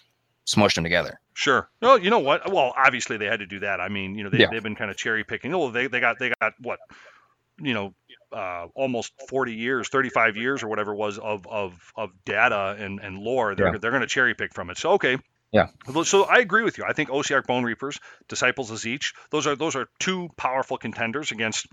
smushed 0.47 0.73
them 0.75 0.83
together. 0.83 1.19
Sure. 1.35 1.69
No, 1.83 1.95
you 1.95 2.09
know 2.09 2.19
what? 2.19 2.51
Well, 2.51 2.73
obviously 2.75 3.15
they 3.17 3.25
had 3.25 3.39
to 3.39 3.45
do 3.45 3.59
that. 3.59 3.79
I 3.79 3.87
mean, 3.89 4.15
you 4.15 4.23
know, 4.23 4.29
they, 4.31 4.39
Yeah. 4.39 4.47
they've 4.51 4.63
been 4.63 4.75
kind 4.75 4.89
of 4.89 4.97
cherry 4.97 5.23
picking. 5.23 5.53
Oh, 5.53 5.69
they, 5.69 5.85
they 5.87 5.99
got 5.99 6.17
they 6.17 6.33
got 6.41 6.53
what, 6.59 6.79
you 7.61 7.73
know, 7.73 7.93
uh, 8.31 8.67
almost 8.75 9.13
40 9.29 9.53
years, 9.53 9.89
35 9.89 10.37
years 10.37 10.61
or 10.63 10.67
whatever 10.67 10.93
it 10.93 10.97
was 10.97 11.17
of 11.17 11.47
of 11.47 11.73
of 11.95 12.11
data 12.25 12.75
and 12.79 12.99
and 12.99 13.17
lore. 13.17 13.55
They're 13.55 13.73
Yeah. 13.73 13.77
they're 13.79 13.91
going 13.91 14.01
to 14.01 14.07
cherry 14.07 14.33
pick 14.35 14.53
from 14.53 14.69
it. 14.69 14.77
So 14.77 14.91
okay. 14.91 15.17
Yeah. 15.51 15.67
So 16.03 16.25
I 16.25 16.37
agree 16.37 16.63
with 16.63 16.77
you. 16.77 16.83
I 16.87 16.93
think 16.93 17.09
Ossiarch 17.09 17.47
Bone 17.47 17.63
Reapers, 17.63 17.99
Disciples 18.27 18.69
of 18.69 18.77
Tzeentch, 18.77 19.13
those 19.31 19.47
are 19.47 19.55
those 19.55 19.75
are 19.75 19.87
two 19.99 20.29
powerful 20.37 20.77
contenders 20.77 21.31
against 21.31 21.65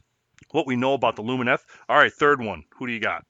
what 0.51 0.66
we 0.66 0.76
know 0.76 0.95
about 0.95 1.16
the 1.16 1.22
Lumineth. 1.22 1.61
All 1.89 1.97
right, 1.99 2.12
third 2.12 2.41
one. 2.41 2.64
Who 2.78 2.87
do 2.87 2.93
you 2.95 3.01
got? 3.01 3.24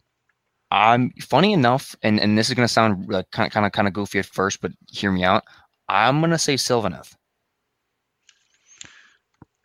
I'm 0.70 1.10
funny 1.20 1.52
enough, 1.52 1.96
and 2.02 2.20
and 2.20 2.36
this 2.38 2.48
is 2.48 2.54
gonna 2.54 2.68
sound 2.68 3.08
like 3.08 3.30
kind 3.32 3.46
of 3.48 3.52
kind 3.52 3.66
of 3.66 3.72
kind 3.72 3.88
of 3.88 3.94
goofy 3.94 4.18
at 4.20 4.26
first, 4.26 4.60
but 4.60 4.72
hear 4.90 5.10
me 5.10 5.24
out. 5.24 5.42
I'm 5.88 6.20
gonna 6.20 6.38
say 6.38 6.54
Sylvaneth. 6.54 7.14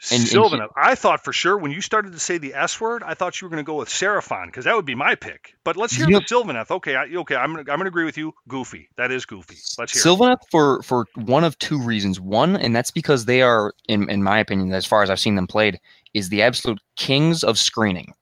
And- 0.09 0.21
and 0.21 0.29
he- 0.29 0.35
Sylvaneth. 0.35 0.69
I 0.75 0.95
thought 0.95 1.23
for 1.23 1.31
sure 1.31 1.57
when 1.57 1.71
you 1.71 1.79
started 1.81 2.13
to 2.13 2.19
say 2.19 2.37
the 2.39 2.55
S 2.55 2.81
word, 2.81 3.03
I 3.03 3.13
thought 3.13 3.39
you 3.39 3.45
were 3.45 3.49
going 3.51 3.63
to 3.63 3.67
go 3.69 3.75
with 3.75 3.89
Seraphon 3.89 4.47
because 4.47 4.65
that 4.65 4.75
would 4.75 4.85
be 4.85 4.95
my 4.95 5.13
pick. 5.15 5.55
But 5.63 5.77
let's 5.77 5.93
hear 5.95 6.09
Yep. 6.09 6.23
the 6.27 6.35
Sylvaneth. 6.35 6.71
Okay, 6.71 6.95
I, 6.95 7.03
okay, 7.17 7.35
I'm 7.35 7.55
I'm 7.57 7.65
going 7.65 7.79
to 7.81 7.87
agree 7.87 8.05
with 8.05 8.17
you. 8.17 8.33
Goofy. 8.47 8.89
That 8.97 9.11
is 9.11 9.25
goofy. 9.25 9.57
Let's 9.77 9.93
hear. 9.93 10.01
it. 10.01 10.17
Sylvaneth 10.17 10.41
for 10.49 10.81
for 10.81 11.05
one 11.15 11.43
of 11.43 11.57
two 11.59 11.79
reasons. 11.81 12.19
One, 12.19 12.55
and 12.55 12.75
that's 12.75 12.89
because 12.91 13.25
they 13.25 13.41
are, 13.43 13.73
in 13.87 14.09
in 14.09 14.23
my 14.23 14.39
opinion, 14.39 14.73
as 14.73 14.85
far 14.87 15.03
as 15.03 15.09
I've 15.11 15.19
seen 15.19 15.35
them 15.35 15.45
played, 15.47 15.79
is 16.15 16.29
the 16.29 16.41
absolute 16.41 16.79
kings 16.95 17.43
of 17.43 17.59
screening. 17.59 18.13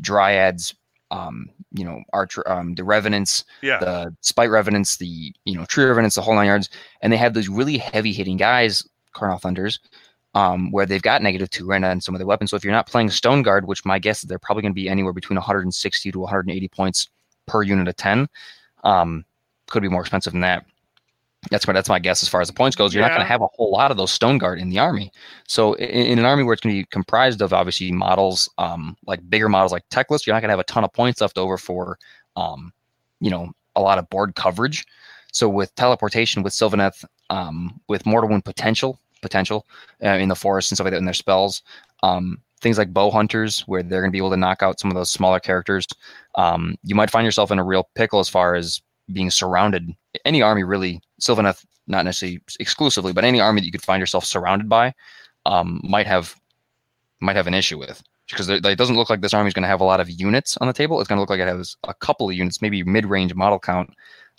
Dryads, 0.00 0.74
um, 1.10 1.48
you 1.72 1.84
know, 1.84 2.02
archer, 2.12 2.42
um, 2.50 2.74
the 2.74 2.84
revenants, 2.84 3.44
Yeah. 3.60 3.78
the 3.78 4.16
spite 4.22 4.50
revenants, 4.50 4.96
the 4.96 5.32
you 5.44 5.54
know 5.56 5.64
tree 5.66 5.84
revenants, 5.84 6.16
the 6.16 6.22
whole 6.22 6.34
nine 6.34 6.46
yards, 6.46 6.68
and 7.00 7.12
they 7.12 7.16
have 7.16 7.34
those 7.34 7.48
really 7.48 7.78
heavy 7.78 8.12
hitting 8.12 8.36
guys, 8.36 8.86
Kurnoth 9.14 9.42
Hunters, 9.44 9.78
um, 10.34 10.70
where 10.70 10.86
they've 10.86 11.02
got 11.02 11.22
negative 11.22 11.50
two 11.50 11.66
right 11.66 11.82
on 11.82 12.00
some 12.00 12.14
of 12.14 12.18
their 12.18 12.26
weapons. 12.26 12.50
So 12.50 12.56
if 12.56 12.64
you're 12.64 12.72
not 12.72 12.86
playing 12.86 13.10
Stone 13.10 13.42
Guard, 13.42 13.66
which 13.66 13.84
my 13.84 13.98
guess 13.98 14.22
is 14.22 14.28
they're 14.28 14.38
probably 14.38 14.62
going 14.62 14.72
to 14.72 14.80
be 14.80 14.88
anywhere 14.88 15.12
between 15.12 15.36
160 15.36 16.12
to 16.12 16.18
180 16.18 16.68
points 16.68 17.08
per 17.46 17.62
unit 17.62 17.88
of 17.88 17.96
10, 17.96 18.28
um, 18.84 19.24
could 19.68 19.82
be 19.82 19.88
more 19.88 20.00
expensive 20.00 20.32
than 20.32 20.40
that. 20.42 20.64
That's 21.50 21.66
my 21.66 21.72
that's 21.72 21.88
my 21.88 21.98
guess 21.98 22.22
as 22.22 22.28
far 22.28 22.40
as 22.40 22.46
the 22.46 22.54
points 22.54 22.76
goes. 22.76 22.94
You're 22.94 23.02
not 23.02 23.08
going 23.08 23.20
to 23.20 23.26
have 23.26 23.42
a 23.42 23.48
whole 23.56 23.72
lot 23.72 23.90
of 23.90 23.96
those 23.96 24.12
Stone 24.12 24.38
Guard 24.38 24.60
in 24.60 24.68
the 24.68 24.78
army. 24.78 25.10
So 25.48 25.72
in, 25.74 26.06
in 26.06 26.18
an 26.20 26.24
army 26.24 26.44
where 26.44 26.52
it's 26.52 26.62
going 26.62 26.76
to 26.76 26.82
be 26.82 26.86
comprised 26.90 27.42
of 27.42 27.52
obviously 27.52 27.90
models, 27.90 28.48
um, 28.58 28.96
like 29.06 29.28
bigger 29.28 29.48
models 29.48 29.72
like 29.72 29.82
Teclis, 29.88 30.24
you're 30.24 30.34
not 30.36 30.40
going 30.40 30.50
to 30.50 30.52
have 30.52 30.60
a 30.60 30.64
ton 30.64 30.84
of 30.84 30.92
points 30.92 31.20
left 31.20 31.38
over 31.38 31.58
for, 31.58 31.98
um, 32.36 32.72
you 33.20 33.28
know, 33.28 33.50
a 33.74 33.80
lot 33.80 33.98
of 33.98 34.08
board 34.08 34.36
coverage. 34.36 34.86
So 35.32 35.48
with 35.48 35.74
teleportation, 35.74 36.44
with 36.44 36.52
Sylvaneth, 36.52 37.04
um, 37.28 37.80
with 37.88 38.06
Mortal 38.06 38.30
Wound 38.30 38.44
potential, 38.44 39.00
potential 39.22 39.66
uh, 40.04 40.08
in 40.08 40.28
the 40.28 40.34
forest 40.36 40.70
and 40.70 40.76
stuff 40.76 40.84
like 40.84 40.92
that 40.92 40.98
in 40.98 41.06
their 41.06 41.14
spells, 41.14 41.62
um, 42.02 42.38
things 42.60 42.78
like 42.78 42.92
bow 42.92 43.10
hunters, 43.10 43.60
where 43.60 43.82
they're 43.82 44.00
going 44.00 44.10
to 44.10 44.12
be 44.12 44.18
able 44.18 44.30
to 44.30 44.36
knock 44.36 44.62
out 44.62 44.78
some 44.78 44.90
of 44.90 44.94
those 44.94 45.10
smaller 45.10 45.40
characters, 45.40 45.86
um, 46.34 46.76
you 46.84 46.94
might 46.94 47.10
find 47.10 47.24
yourself 47.24 47.50
in 47.50 47.58
a 47.58 47.64
real 47.64 47.88
pickle 47.94 48.20
as 48.20 48.28
far 48.28 48.54
as 48.54 48.80
being 49.12 49.30
surrounded. 49.30 49.90
Any 50.24 50.42
army 50.42 50.62
really, 50.62 51.00
Sylvaneth, 51.20 51.64
not 51.86 52.04
necessarily 52.04 52.40
exclusively, 52.60 53.12
but 53.12 53.24
any 53.24 53.40
army 53.40 53.60
that 53.60 53.66
you 53.66 53.72
could 53.72 53.82
find 53.82 54.00
yourself 54.00 54.24
surrounded 54.24 54.68
by, 54.68 54.94
um, 55.46 55.80
might 55.82 56.06
have 56.06 56.36
might 57.20 57.36
have 57.36 57.46
an 57.46 57.54
issue 57.54 57.78
with 57.78 58.02
because 58.28 58.48
it 58.48 58.62
doesn't 58.62 58.96
look 58.96 59.10
like 59.10 59.20
this 59.20 59.34
army 59.34 59.48
is 59.48 59.54
going 59.54 59.62
to 59.62 59.68
have 59.68 59.80
a 59.80 59.84
lot 59.84 60.00
of 60.00 60.10
units 60.10 60.56
on 60.58 60.66
the 60.66 60.72
table. 60.72 61.00
It's 61.00 61.08
going 61.08 61.16
to 61.16 61.20
look 61.20 61.30
like 61.30 61.40
it 61.40 61.48
has 61.48 61.76
a 61.84 61.94
couple 61.94 62.28
of 62.28 62.34
units, 62.34 62.62
maybe 62.62 62.82
mid-range 62.82 63.34
model 63.34 63.58
count, 63.58 63.90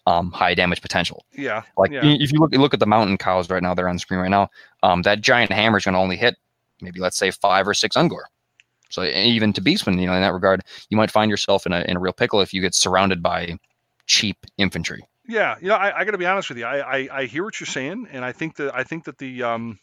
um, 0.05 0.31
high 0.31 0.53
damage 0.53 0.81
potential. 0.81 1.25
Yeah. 1.35 1.63
Like 1.77 1.91
Yeah. 1.91 2.01
if 2.03 2.31
you 2.31 2.39
look 2.39 2.53
look 2.53 2.73
at 2.73 2.79
the 2.79 2.85
mountain 2.85 3.17
cows 3.17 3.49
right 3.49 3.63
now, 3.63 3.73
they're 3.73 3.87
on 3.87 3.95
the 3.95 3.99
screen 3.99 4.19
right 4.19 4.31
now. 4.31 4.49
Um, 4.81 5.01
that 5.03 5.21
giant 5.21 5.51
hammer 5.51 5.77
is 5.77 5.85
going 5.85 5.93
to 5.93 5.99
only 5.99 6.17
hit 6.17 6.35
maybe 6.81 6.99
let's 6.99 7.17
say 7.17 7.31
five 7.31 7.67
or 7.67 7.73
six 7.73 7.95
Ungor. 7.95 8.23
So 8.89 9.03
even 9.03 9.53
to 9.53 9.61
Beastman, 9.61 9.99
you 9.99 10.05
know, 10.05 10.13
in 10.13 10.21
that 10.21 10.33
regard, 10.33 10.61
you 10.89 10.97
might 10.97 11.09
find 11.09 11.31
yourself 11.31 11.65
in 11.65 11.73
a 11.73 11.81
in 11.81 11.97
a 11.97 11.99
real 11.99 12.13
pickle 12.13 12.41
if 12.41 12.53
you 12.53 12.61
get 12.61 12.75
surrounded 12.75 13.23
by 13.23 13.57
cheap 14.05 14.37
infantry. 14.57 15.07
Yeah, 15.27 15.55
you 15.61 15.69
know, 15.69 15.75
I, 15.75 16.01
I 16.01 16.03
got 16.03 16.11
to 16.11 16.17
be 16.17 16.25
honest 16.25 16.49
with 16.49 16.57
you. 16.57 16.65
I, 16.65 16.99
I 16.99 17.09
I 17.11 17.25
hear 17.25 17.43
what 17.43 17.59
you're 17.59 17.65
saying, 17.67 18.07
and 18.11 18.23
I 18.25 18.33
think 18.33 18.57
that 18.57 18.75
I 18.75 18.83
think 18.83 19.05
that 19.05 19.17
the 19.17 19.43
um, 19.43 19.79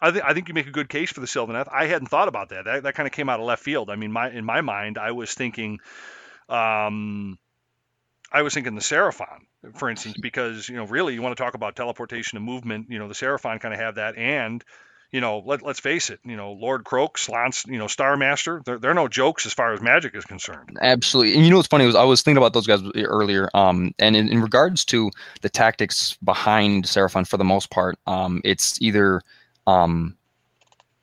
I 0.00 0.10
think 0.10 0.24
I 0.24 0.32
think 0.32 0.48
you 0.48 0.54
make 0.54 0.66
a 0.66 0.72
good 0.72 0.88
case 0.88 1.12
for 1.12 1.20
the 1.20 1.26
Sylvaneth. 1.26 1.68
I 1.72 1.86
hadn't 1.86 2.08
thought 2.08 2.28
about 2.28 2.48
that. 2.48 2.64
That 2.64 2.82
that 2.84 2.94
kind 2.94 3.06
of 3.06 3.12
came 3.12 3.28
out 3.28 3.40
of 3.40 3.46
left 3.46 3.62
field. 3.62 3.90
I 3.90 3.96
mean, 3.96 4.10
my 4.10 4.30
in 4.30 4.44
my 4.44 4.62
mind, 4.62 4.98
I 4.98 5.12
was 5.12 5.32
thinking, 5.34 5.78
um, 6.48 7.38
I 8.30 8.42
was 8.42 8.54
thinking 8.54 8.74
the 8.74 8.80
Seraphon, 8.80 9.46
for 9.74 9.88
instance, 9.88 10.16
because 10.20 10.68
you 10.68 10.76
know, 10.76 10.84
really, 10.84 11.14
you 11.14 11.22
want 11.22 11.36
to 11.36 11.42
talk 11.42 11.54
about 11.54 11.76
teleportation 11.76 12.36
and 12.36 12.44
movement. 12.44 12.86
You 12.90 12.98
know, 12.98 13.08
the 13.08 13.14
Seraphon 13.14 13.60
kind 13.60 13.72
of 13.72 13.80
have 13.80 13.94
that, 13.96 14.16
and 14.16 14.62
you 15.10 15.22
know, 15.22 15.42
let, 15.44 15.62
let's 15.62 15.80
face 15.80 16.10
it, 16.10 16.20
you 16.24 16.36
know, 16.36 16.52
Lord 16.52 16.84
Kroak, 16.84 17.16
Slanns, 17.16 17.64
you 17.66 17.78
know, 17.78 17.86
Star 17.86 18.16
Master, 18.16 18.60
they're, 18.64 18.78
they're 18.78 18.94
no 18.94 19.08
jokes 19.08 19.46
as 19.46 19.54
far 19.54 19.72
as 19.72 19.80
magic 19.80 20.14
is 20.14 20.24
concerned. 20.24 20.76
Absolutely. 20.82 21.34
And 21.34 21.44
you 21.44 21.50
know 21.50 21.56
what's 21.56 21.68
funny 21.68 21.86
was 21.86 21.94
I 21.94 22.04
was 22.04 22.20
thinking 22.20 22.36
about 22.36 22.52
those 22.52 22.66
guys 22.66 22.82
earlier. 22.94 23.48
Um, 23.54 23.94
and 23.98 24.14
in, 24.14 24.28
in 24.28 24.42
regards 24.42 24.84
to 24.86 25.10
the 25.40 25.48
tactics 25.48 26.18
behind 26.22 26.84
Seraphon, 26.84 27.26
for 27.26 27.38
the 27.38 27.44
most 27.44 27.70
part, 27.70 27.98
um, 28.06 28.42
it's 28.44 28.80
either 28.82 29.22
um, 29.66 30.16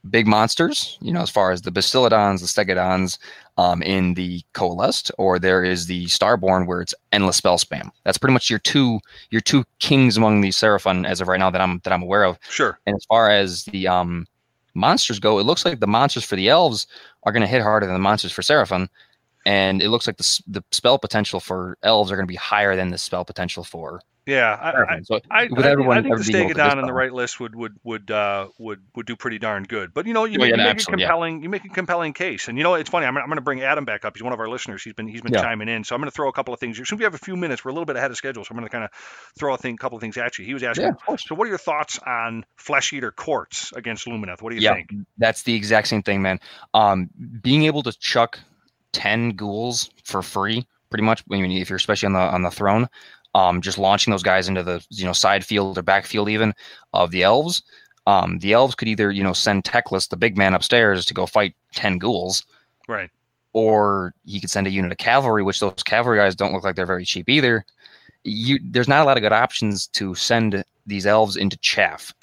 big 0.10 0.28
monsters, 0.28 0.97
you 1.01 1.12
know, 1.12 1.22
as 1.22 1.30
far 1.30 1.51
as 1.51 1.62
the 1.62 1.72
Bastiladons, 1.72 2.41
the 2.41 2.47
Stegodons, 2.47 3.18
um, 3.58 3.82
in 3.82 4.14
the 4.14 4.41
Coalesced, 4.53 5.12
or 5.18 5.39
there 5.39 5.64
is 5.64 5.88
the 5.88 6.06
Starborn, 6.06 6.68
where 6.68 6.82
it's 6.82 6.93
endless 7.12 7.38
spell 7.38 7.58
spam. 7.58 7.89
That's 8.03 8.18
pretty 8.18 8.34
much 8.34 8.49
your 8.49 8.60
two 8.60 8.99
your 9.32 9.41
two 9.41 9.64
kings 9.80 10.18
among 10.18 10.41
the 10.41 10.49
Seraphon 10.49 11.08
as 11.08 11.22
of 11.22 11.28
right 11.28 11.39
now 11.39 11.49
that 11.49 11.62
I'm 11.62 11.80
that 11.84 11.93
I'm 11.93 12.03
aware 12.03 12.24
of. 12.24 12.38
Sure. 12.49 12.80
And 12.86 12.95
as 12.95 13.06
far 13.06 13.30
as 13.30 13.66
the 13.66 13.88
um, 13.88 14.28
monsters 14.74 15.20
go, 15.20 15.39
it 15.39 15.43
looks 15.43 15.66
like 15.66 15.80
the 15.80 15.88
monsters 15.88 16.26
for 16.26 16.36
the 16.36 16.49
elves 16.49 16.88
are 17.24 17.32
going 17.32 17.41
to 17.41 17.47
hit 17.47 17.62
harder 17.62 17.86
than 17.86 17.95
the 17.95 17.99
monsters 17.99 18.32
for 18.32 18.41
Seraphon, 18.41 18.88
and 19.45 19.82
it 19.82 19.89
looks 19.89 20.08
like 20.08 20.18
the 20.18 20.43
the 20.47 20.64
spell 20.72 20.99
potential 20.99 21.39
for 21.39 21.78
elves 21.84 22.12
are 22.12 22.16
going 22.16 22.28
to 22.28 22.32
be 22.32 22.36
higher 22.36 22.76
than 22.76 22.89
the 22.89 22.97
spell 22.97 23.26
potential 23.26 23.64
for 23.64 24.01
Yeah, 24.28 24.58
I, 24.60 24.96
I, 24.96 25.02
So 25.04 25.20
I, 25.30 25.44
with 25.52 25.66
I, 25.66 25.70
everyone, 25.70 25.98
I 25.98 26.02
think 26.02 26.16
the 26.18 26.24
everybody 26.24 26.32
being 26.34 26.50
able 26.50 26.54
to 26.56 26.60
Stegodon 26.62 26.78
on 26.80 26.86
the 26.88 26.94
right 26.94 27.14
list 27.14 27.40
would 27.40 27.56
would 27.56 27.78
would 27.84 28.10
uh, 28.10 28.48
would 28.58 28.82
would 28.96 29.06
do 29.06 29.16
pretty 29.16 29.38
darn 29.38 29.64
good. 29.64 29.94
But 29.94 30.08
you 30.08 30.14
know, 30.14 30.26
you 30.26 30.40
Oh, 30.40 30.44
make, 30.44 30.50
yeah, 30.50 30.56
you 30.58 30.64
make 30.64 30.68
a 30.68 30.72
absolutely, 30.72 31.04
yeah. 31.04 31.08
compelling 31.08 31.44
you 31.44 31.50
make 31.50 31.64
a 31.66 31.70
compelling 31.70 32.14
case. 32.14 32.48
And 32.48 32.58
you 32.58 32.64
know, 32.64 32.74
it's 32.74 32.90
funny. 32.90 33.06
I'm, 33.06 33.16
I'm 33.18 33.26
going 33.28 33.36
to 33.38 33.42
bring 33.44 33.62
Adam 33.62 33.86
back 33.86 34.04
up. 34.04 34.16
He's 34.16 34.24
one 34.24 34.34
of 34.34 34.40
our 34.40 34.50
listeners. 34.50 34.84
He's 34.84 34.94
been 34.94 35.08
he's 35.08 35.22
been 35.22 35.34
Yeah. 35.34 35.42
chiming 35.44 35.70
in. 35.70 35.84
So 35.84 35.94
I'm 35.94 36.02
going 36.02 36.10
to 36.10 36.16
throw 36.16 36.28
a 36.28 36.34
couple 36.34 36.56
of 36.56 36.60
things. 36.60 36.78
Since 36.78 36.92
we 36.94 37.04
have 37.04 37.14
a 37.14 37.20
few 37.20 37.36
minutes, 37.36 37.64
we're 37.64 37.70
a 37.70 37.74
little 37.76 37.86
bit 37.86 37.98
ahead 37.98 38.10
of 38.10 38.18
schedule. 38.18 38.44
So 38.44 38.50
I'm 38.52 38.58
going 38.58 38.68
to 38.68 38.72
kind 38.72 38.84
of 38.86 38.90
throw 39.38 39.54
a 39.54 39.58
thing, 39.58 39.78
couple 39.78 39.96
of 39.98 40.02
things 40.02 40.18
at 40.18 40.40
you. 40.40 40.46
He 40.46 40.56
was 40.56 40.64
asking. 40.64 40.94
So 41.20 41.36
what 41.36 41.46
are 41.46 41.50
your 41.50 41.60
thoughts 41.60 42.00
on 42.00 42.46
Flesh 42.58 42.94
Eater 42.94 43.12
Courts 43.12 43.74
against 43.76 44.08
Lumineth? 44.08 44.42
What 44.42 44.50
do 44.50 44.56
you 44.56 44.64
Yeah. 44.64 44.74
think? 44.74 44.90
That's 45.20 45.44
the 45.44 45.54
exact 45.54 45.88
same 45.88 46.02
thing, 46.02 46.24
man. 46.24 46.40
Um, 46.74 47.12
being 47.44 47.66
able 47.66 47.84
to 47.84 47.92
chuck 47.92 48.40
ten 48.92 49.32
ghouls 49.36 49.92
for 50.04 50.24
free, 50.24 50.66
pretty 50.90 51.04
much. 51.04 51.24
I 51.32 51.36
mean, 51.42 51.52
if 51.52 51.70
you're 51.70 51.78
especially 51.78 52.08
on 52.08 52.14
the 52.14 52.20
on 52.20 52.42
the 52.42 52.50
throne, 52.52 52.88
um, 53.36 53.62
just 53.62 53.78
launching 53.78 54.10
those 54.12 54.24
guys 54.24 54.48
into 54.48 54.64
the 54.64 54.84
you 54.90 55.06
know 55.06 55.14
side 55.14 55.46
field 55.46 55.78
or 55.78 55.84
backfield 55.84 56.30
even 56.30 56.54
of 56.94 57.12
the 57.12 57.22
elves. 57.22 57.62
Um, 58.08 58.40
the 58.40 58.54
elves 58.54 58.74
could 58.76 58.88
either 58.88 59.12
you 59.12 59.24
know 59.24 59.34
send 59.34 59.64
Teclis, 59.64 60.10
the 60.10 60.18
big 60.18 60.38
man 60.38 60.54
upstairs, 60.56 61.06
to 61.06 61.14
go 61.14 61.26
fight 61.28 61.54
ten 61.74 61.98
ghouls, 62.00 62.46
Right. 62.88 63.10
or 63.54 64.14
he 64.26 64.40
could 64.40 64.50
send 64.50 64.68
a 64.68 64.70
unit 64.72 64.92
of 64.92 64.98
cavalry, 64.98 65.44
which 65.44 65.60
those 65.60 65.84
cavalry 65.84 66.18
guys 66.18 66.36
don't 66.36 66.54
look 66.54 66.64
like 66.64 66.76
they're 66.76 66.86
very 66.86 67.06
cheap 67.06 67.30
either. 67.30 67.66
You, 68.24 68.60
there's 68.64 68.88
not 68.88 69.02
a 69.02 69.06
lot 69.06 69.18
of 69.18 69.22
good 69.22 69.34
options 69.34 69.86
to 69.88 70.16
send 70.16 70.64
these 70.88 71.06
elves 71.06 71.36
into 71.36 71.58
chaff. 71.58 72.14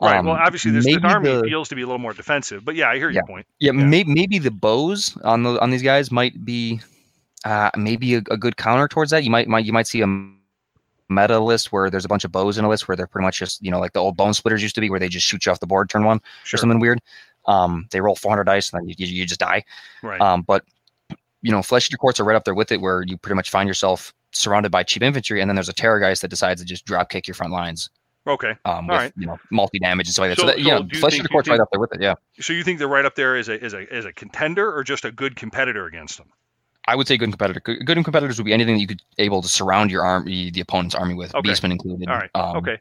Right. 0.00 0.16
Um, 0.18 0.26
well, 0.26 0.34
obviously, 0.36 0.72
this, 0.72 0.86
army 1.04 1.30
the- 1.30 1.42
feels 1.44 1.68
to 1.68 1.74
be 1.76 1.82
a 1.82 1.86
little 1.86 1.98
more 2.00 2.12
defensive. 2.12 2.64
But 2.64 2.74
yeah, 2.74 2.88
I 2.90 2.96
hear 2.96 3.10
your 3.10 3.24
point. 3.26 3.46
Yeah, 3.60 3.72
Yeah. 3.72 3.84
Maybe, 3.84 4.12
maybe 4.12 4.38
the 4.38 4.50
bows 4.50 5.16
on 5.24 5.42
the 5.44 5.60
on 5.60 5.70
these 5.70 5.82
guys 5.82 6.10
might 6.10 6.44
be 6.44 6.80
uh, 7.44 7.70
maybe 7.76 8.14
a, 8.14 8.18
a 8.30 8.36
good 8.36 8.56
counter 8.56 8.88
towards 8.88 9.10
that. 9.10 9.24
You 9.24 9.30
might, 9.30 9.48
might 9.48 9.64
you 9.64 9.72
might 9.72 9.86
see 9.86 10.00
a 10.02 10.06
meta 11.08 11.38
list 11.38 11.72
where 11.72 11.90
there's 11.90 12.04
a 12.04 12.08
bunch 12.08 12.24
of 12.24 12.32
bows 12.32 12.56
in 12.56 12.64
a 12.64 12.68
list 12.68 12.88
where 12.88 12.96
they're 12.96 13.06
pretty 13.06 13.24
much 13.24 13.38
just 13.38 13.62
you 13.62 13.70
know 13.70 13.78
like 13.78 13.92
the 13.92 13.98
old 14.00 14.16
Bonesplitterz 14.16 14.60
used 14.60 14.74
to 14.76 14.80
be 14.80 14.88
where 14.88 14.98
they 15.00 15.08
just 15.08 15.26
shoot 15.26 15.44
you 15.44 15.52
off 15.52 15.60
the 15.60 15.66
board 15.66 15.90
turn 15.90 16.04
one 16.04 16.20
Sure. 16.44 16.56
or 16.56 16.60
something 16.60 16.80
weird. 16.80 17.00
Um, 17.46 17.86
they 17.90 18.00
roll 18.00 18.14
400 18.14 18.44
dice 18.44 18.72
and 18.72 18.80
then 18.80 18.88
you, 18.88 18.94
you, 19.06 19.26
just 19.26 19.40
die. 19.40 19.64
Right. 20.02 20.20
Um, 20.20 20.42
but 20.42 20.64
you 21.42 21.50
know, 21.50 21.60
flesh 21.60 21.88
eater 21.88 21.96
courts 21.96 22.20
are 22.20 22.24
right 22.24 22.36
up 22.36 22.44
there 22.44 22.54
with 22.54 22.70
it, 22.70 22.80
where 22.80 23.02
you 23.02 23.18
pretty 23.18 23.34
much 23.34 23.50
find 23.50 23.66
yourself 23.66 24.14
surrounded 24.30 24.70
by 24.70 24.84
cheap 24.84 25.02
infantry, 25.02 25.40
and 25.40 25.50
then 25.50 25.56
there's 25.56 25.68
a 25.68 25.72
terror 25.72 25.98
guys 25.98 26.20
that 26.20 26.28
decides 26.28 26.60
to 26.60 26.66
just 26.66 26.84
drop 26.86 27.10
kick 27.10 27.26
your 27.26 27.34
front 27.34 27.52
lines, 27.52 27.90
okay. 28.28 28.50
um, 28.64 28.74
All 28.74 28.80
with 28.82 28.88
right. 28.90 29.12
you 29.16 29.26
know 29.26 29.36
multi 29.50 29.80
damage 29.80 30.06
and 30.06 30.14
stuff 30.14 30.28
like 30.28 30.36
that. 30.36 30.40
So- 30.40 30.42
So, 30.42 30.46
that, 30.54 30.62
so 30.62 30.68
yeah, 30.68 30.78
you 30.90 31.00
flesh 31.00 31.12
think- 31.14 31.24
eater 31.24 31.28
courts 31.32 31.48
right 31.48 31.58
up 31.58 31.68
there 31.72 31.80
with 31.80 31.92
it. 31.94 32.00
Yeah, 32.00 32.14
So 32.40 32.52
you 32.52 32.62
think 32.62 32.78
they're 32.78 32.86
right 32.86 33.04
up 33.04 33.16
there 33.16 33.34
as 33.36 33.48
a 33.48 33.60
as 33.62 33.74
a 33.74 33.92
as 33.92 34.04
a 34.04 34.12
contender 34.12 34.72
or 34.74 34.84
just 34.84 35.04
a 35.04 35.10
good 35.10 35.34
competitor 35.34 35.84
against 35.86 36.16
them? 36.16 36.28
I 36.88 36.96
would 36.96 37.06
say 37.06 37.16
good 37.16 37.30
competitor. 37.30 37.60
Good 37.60 37.86
good 37.86 38.02
competitors 38.04 38.38
would 38.38 38.44
be 38.44 38.52
anything 38.52 38.74
that 38.74 38.80
you 38.80 38.86
could 38.88 39.02
able 39.18 39.40
to 39.42 39.48
surround 39.48 39.90
your 39.90 40.04
army, 40.04 40.50
the 40.50 40.60
opponent's 40.60 40.94
army 40.94 41.14
with, 41.14 41.34
Okay. 41.34 41.50
Beastman 41.50 41.70
included. 41.70 42.08
All 42.08 42.16
right. 42.16 42.30
Um, 42.34 42.56
okay. 42.56 42.78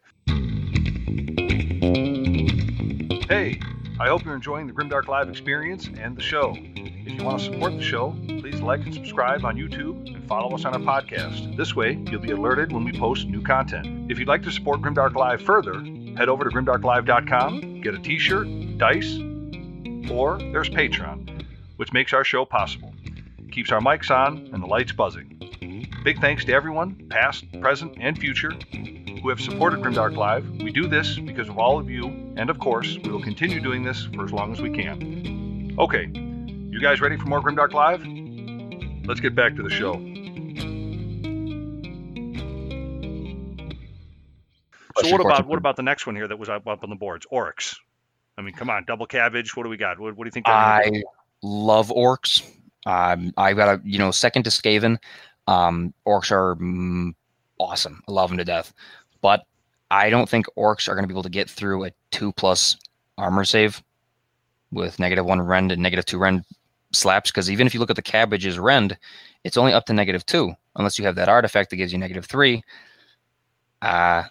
Hey, 3.30 3.60
I 4.00 4.08
hope 4.08 4.26
you're 4.26 4.36
enjoying 4.36 4.68
the 4.68 4.74
Grimdark 4.74 5.08
Live 5.08 5.30
experience 5.30 5.88
and 6.00 6.18
the 6.18 6.22
show. 6.22 6.56
If 6.58 7.14
you 7.14 7.24
want 7.24 7.40
to 7.40 7.46
support 7.46 7.74
the 7.78 7.84
show, 7.84 8.16
please 8.28 8.60
like 8.60 8.82
and 8.82 8.94
subscribe 8.94 9.46
on 9.46 9.56
YouTube 9.56 10.14
and 10.16 10.28
follow 10.28 10.54
us 10.56 10.66
on 10.66 10.74
our 10.74 10.80
podcast. 10.80 11.56
This 11.56 11.76
way, 11.76 12.00
you'll 12.10 12.22
be 12.22 12.32
alerted 12.32 12.72
when 12.72 12.84
we 12.84 12.92
post 12.92 13.28
new 13.28 13.42
content. 13.42 14.12
If 14.12 14.18
you'd 14.20 14.28
like 14.28 14.44
to 14.44 14.52
support 14.52 14.82
Grimdark 14.82 15.16
Live 15.16 15.42
further, 15.42 15.76
head 16.18 16.30
over 16.30 16.44
to 16.44 16.50
grimdarklive.com, 16.50 17.82
get 17.82 17.94
a 17.94 18.00
t-shirt, 18.00 18.48
dice, 18.78 19.18
or 20.12 20.38
there's 20.40 20.70
Patreon, 20.70 21.46
which 21.78 21.94
makes 21.94 22.14
our 22.14 22.24
show 22.24 22.44
possible. 22.46 22.91
Keeps 23.52 23.72
our 23.72 23.82
mics 23.82 24.10
on 24.10 24.50
and 24.54 24.64
the 24.64 24.68
lights 24.68 24.94
buzzing. 24.94 25.38
Big 26.06 26.22
thanks 26.22 26.46
to 26.46 26.54
everyone, 26.54 26.96
past, 27.10 27.44
present, 27.60 27.98
and 28.00 28.18
future, 28.18 28.52
who 29.22 29.28
have 29.28 29.42
supported 29.42 29.82
Grimdark 29.82 30.16
Live. 30.16 30.50
We 30.62 30.72
do 30.72 30.88
this 30.88 31.20
because 31.20 31.50
of 31.50 31.58
all 31.58 31.78
of 31.78 31.90
you, 31.90 32.08
and 32.38 32.50
of 32.50 32.60
course, 32.60 32.98
we 33.04 33.12
will 33.12 33.22
continue 33.22 33.60
doing 33.60 33.84
this 33.84 34.06
for 34.16 34.24
as 34.24 34.32
long 34.32 34.54
as 34.54 34.62
we 34.62 34.72
can. 34.72 35.76
Okay, 35.78 36.10
you 36.14 36.80
guys 36.80 37.02
ready 37.02 37.18
for 37.18 37.26
more 37.26 37.42
Grimdark 37.42 37.74
Live? 37.74 38.06
Let's 39.06 39.20
get 39.20 39.36
back 39.36 39.56
to 39.58 39.64
the 39.64 39.70
show. 39.70 39.94
So 45.04 45.12
what 45.12 45.22
about 45.22 45.46
what 45.46 45.58
about 45.58 45.76
the 45.76 45.84
next 45.84 46.06
one 46.06 46.16
here 46.16 46.28
that 46.28 46.40
was 46.40 46.48
up, 46.48 46.68
up 46.68 46.84
on 46.84 46.90
the 46.90 46.96
boards? 46.96 47.28
Orcs. 47.32 47.76
I 48.38 48.42
mean, 48.44 48.54
come 48.54 48.70
on, 48.70 48.86
double 48.86 49.06
cabbage. 49.06 49.58
What 49.58 49.64
do 49.64 49.70
we 49.70 49.78
got? 49.78 50.00
What, 50.00 50.16
what 50.16 50.24
do 50.24 50.28
you 50.28 50.32
think? 50.32 50.46
they're 50.46 50.56
gonna 50.56 50.92
do? 50.92 50.98
I 50.98 51.02
love 51.44 51.90
orcs. 51.90 52.44
Um, 52.86 53.34
I've 53.38 53.58
got 53.58 53.80
a 53.80 53.82
you 53.84 53.98
know 53.98 54.12
second 54.12 54.44
to 54.44 54.50
Skaven. 54.50 54.98
Um, 55.48 55.94
orcs 56.06 56.32
are 56.32 56.56
mm, 56.56 57.14
awesome. 57.60 58.02
I 58.08 58.12
love 58.12 58.30
them 58.30 58.38
to 58.38 58.46
death, 58.46 58.74
but 59.22 59.46
I 59.90 60.10
don't 60.10 60.30
think 60.30 60.46
orcs 60.58 60.88
are 60.88 60.96
going 60.96 61.04
to 61.04 61.08
be 61.08 61.14
able 61.14 61.24
to 61.24 61.30
get 61.30 61.50
through 61.50 61.86
a 61.86 61.92
two 62.12 62.32
plus 62.34 62.78
armor 63.18 63.44
save 63.44 63.84
with 64.72 65.00
negative 65.00 65.26
one 65.26 65.42
rend 65.42 65.72
and 65.72 65.82
negative 65.82 66.06
two 66.06 66.18
rend 66.18 66.44
slaps. 66.92 67.32
Because 67.32 67.52
even 67.52 67.68
if 67.68 67.74
you 67.74 67.80
look 67.80 67.90
at 67.90 67.96
the 67.96 68.02
cabbage's 68.02 68.58
rend, 68.58 68.98
it's 69.44 69.58
only 69.58 69.74
up 69.74 69.86
to 69.86 69.94
negative 69.94 70.26
two, 70.26 70.54
unless 70.76 70.98
you 70.98 71.06
have 71.06 71.16
that 71.16 71.30
artifact 71.30 71.70
that 71.70 71.76
gives 71.76 71.92
you 71.92 72.00
negative 72.00 72.26
three. 72.26 72.64
Uh 73.82 74.24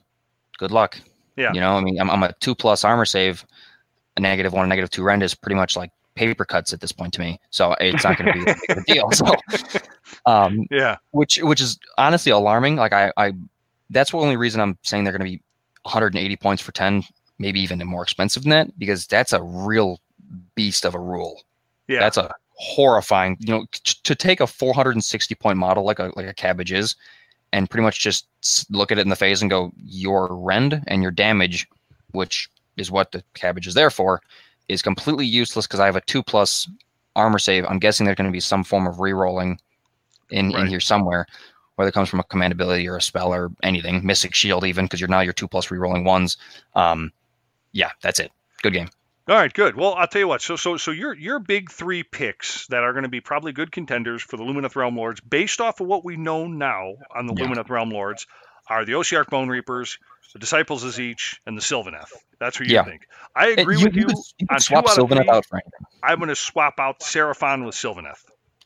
good 0.59 0.71
luck. 0.71 1.01
Yeah. 1.37 1.53
You 1.53 1.61
know, 1.61 1.73
I 1.73 1.81
mean, 1.81 1.99
I'm, 1.99 2.11
I'm 2.11 2.23
a 2.23 2.33
two 2.41 2.55
plus 2.55 2.85
armor 2.85 3.07
save, 3.07 3.45
a 4.17 4.21
negative 4.21 4.53
one, 4.53 4.65
a 4.65 4.69
negative 4.69 4.91
two 4.91 5.03
rend 5.03 5.23
is 5.23 5.35
pretty 5.35 5.57
much 5.57 5.77
like 5.77 5.91
paper 6.21 6.45
cuts 6.45 6.73
at 6.75 6.81
this 6.81 6.93
point 6.93 7.15
to 7.15 7.21
me. 7.21 7.41
So 7.49 7.75
it's 7.81 8.05
not 8.05 8.19
going 8.19 8.33
to 8.33 8.39
be 8.39 8.45
that 8.45 8.59
big 8.69 8.79
a 8.79 8.83
deal. 8.85 9.11
So, 9.13 9.81
um, 10.27 10.67
Yeah. 10.71 10.97
which 11.13 11.39
which 11.43 11.61
is 11.61 11.79
honestly 11.97 12.31
alarming. 12.31 12.77
Like 12.77 12.93
I, 12.93 13.11
I 13.17 13.33
that's 13.89 14.11
the 14.11 14.19
only 14.19 14.37
reason 14.37 14.61
I'm 14.61 14.77
saying 14.83 15.05
they're 15.05 15.17
going 15.17 15.27
to 15.31 15.37
be 15.37 15.43
180 15.85 16.37
points 16.37 16.63
for 16.63 16.73
10, 16.73 17.03
maybe 17.39 17.59
even 17.61 17.79
more 17.87 18.03
expensive 18.03 18.43
than 18.43 18.51
that, 18.51 18.79
because 18.79 19.07
that's 19.07 19.33
a 19.33 19.43
real 19.43 19.99
beast 20.55 20.85
of 20.85 20.95
a 20.95 21.01
rule. 21.01 21.41
Yeah. 21.89 22.01
That's 22.01 22.19
a 22.19 22.31
horrifying. 22.51 23.37
You 23.41 23.55
know, 23.55 23.67
t- 23.73 23.97
to 24.05 24.15
take 24.15 24.41
a 24.41 24.47
460 24.47 25.35
point 25.37 25.57
model 25.59 25.85
like 25.85 25.99
a 25.99 26.13
like 26.17 26.27
a 26.27 26.35
cabbage 26.35 26.71
is, 26.73 26.97
and 27.53 27.71
pretty 27.71 27.83
much 27.83 27.99
just 28.01 28.27
look 28.71 28.93
at 28.93 28.99
it 28.99 29.03
in 29.03 29.09
the 29.09 29.17
face 29.17 29.41
and 29.41 29.51
go, 29.51 29.73
your 29.77 30.29
rend 30.31 30.83
and 30.87 31.01
your 31.03 31.13
damage, 31.13 31.67
which 32.13 32.51
is 32.77 32.91
what 32.91 33.11
the 33.13 33.23
cabbage 33.35 33.67
is 33.67 33.75
there 33.75 33.91
for, 33.91 34.21
is 34.71 34.83
completely 34.83 35.27
useless 35.27 35.67
because 35.67 35.81
I 35.81 35.87
have 35.87 35.97
a 35.97 36.01
two 36.03 36.23
plus 36.23 36.69
armor 37.17 37.39
save. 37.39 37.65
I'm 37.67 37.79
guessing 37.79 38.05
there's 38.07 38.17
going 38.17 38.31
to 38.31 38.33
be 38.33 38.41
some 38.41 38.65
form 38.65 38.87
of 38.87 39.01
re-rolling 39.01 39.59
in, 40.31 40.51
Right. 40.53 40.63
in 40.63 40.67
here 40.69 40.81
somewhere, 40.81 41.27
whether 41.75 41.89
it 41.89 41.93
comes 41.93 42.09
from 42.09 42.21
a 42.21 42.25
command 42.25 42.53
ability 42.53 42.89
or 42.89 42.97
a 42.97 43.03
spell 43.03 43.35
or 43.35 43.51
anything, 43.63 44.07
Mystic 44.07 44.35
Shield 44.35 44.65
even, 44.65 44.85
because 44.85 45.01
you're 45.01 45.09
now 45.09 45.21
your 45.21 45.33
two 45.33 45.49
plus 45.49 45.71
re-rolling 45.71 46.05
ones. 46.05 46.37
Um, 46.75 47.13
yeah, 47.73 47.91
that's 48.03 48.21
it. 48.21 48.31
Good 48.63 48.73
game. 48.73 48.89
All 49.29 49.37
right, 49.37 49.53
good. 49.53 49.77
Well, 49.77 49.95
I'll 49.95 50.09
tell 50.09 50.21
you 50.21 50.29
what. 50.29 50.43
So, 50.43 50.57
so, 50.57 50.77
so 50.77 50.91
your 50.91 51.15
your 51.17 51.39
big 51.39 51.71
three 51.71 52.03
picks 52.03 52.67
that 52.69 52.83
are 52.83 52.93
going 52.93 53.05
to 53.05 53.09
be 53.09 53.21
probably 53.21 53.53
good 53.53 53.71
contenders 53.71 54.23
for 54.23 54.37
the 54.37 54.43
Lumineth 54.43 54.75
Realm 54.75 54.97
Lords, 54.97 55.21
based 55.21 55.61
off 55.61 55.81
of 55.81 55.87
what 55.87 56.05
we 56.05 56.17
know 56.17 56.49
now 56.49 56.95
on 57.15 57.27
the 57.27 57.35
Yeah. 57.37 57.45
Lumineth 57.47 57.69
Realm 57.71 57.91
Lords, 57.91 58.27
are 58.69 58.85
the 58.85 58.93
Ossiarch 58.93 59.29
Bone 59.29 59.49
Reapers, 59.49 59.99
the 60.33 60.39
Disciples 60.39 60.85
of 60.85 60.93
Tzeentch, 60.93 61.39
and 61.47 61.57
the 61.57 61.63
Sylvaneth. 61.63 62.11
That's 62.39 62.59
what 62.59 62.69
you 62.69 62.75
Yeah. 62.75 62.85
think. 62.85 63.07
I 63.35 63.49
agree 63.49 63.79
you, 63.79 63.85
with 63.85 63.95
you. 63.95 64.07
could, 64.07 64.17
you 64.39 64.47
could 64.47 64.63
swap 64.63 64.87
Sylvaneth 64.87 65.29
out 65.29 65.47
anything. 65.53 65.71
I'm 66.03 66.19
going 66.19 66.29
to 66.29 66.37
swap 66.37 66.75
out 66.79 67.01
Seraphon 67.01 67.65
with 67.65 67.75
Sylvaneth. 67.75 68.19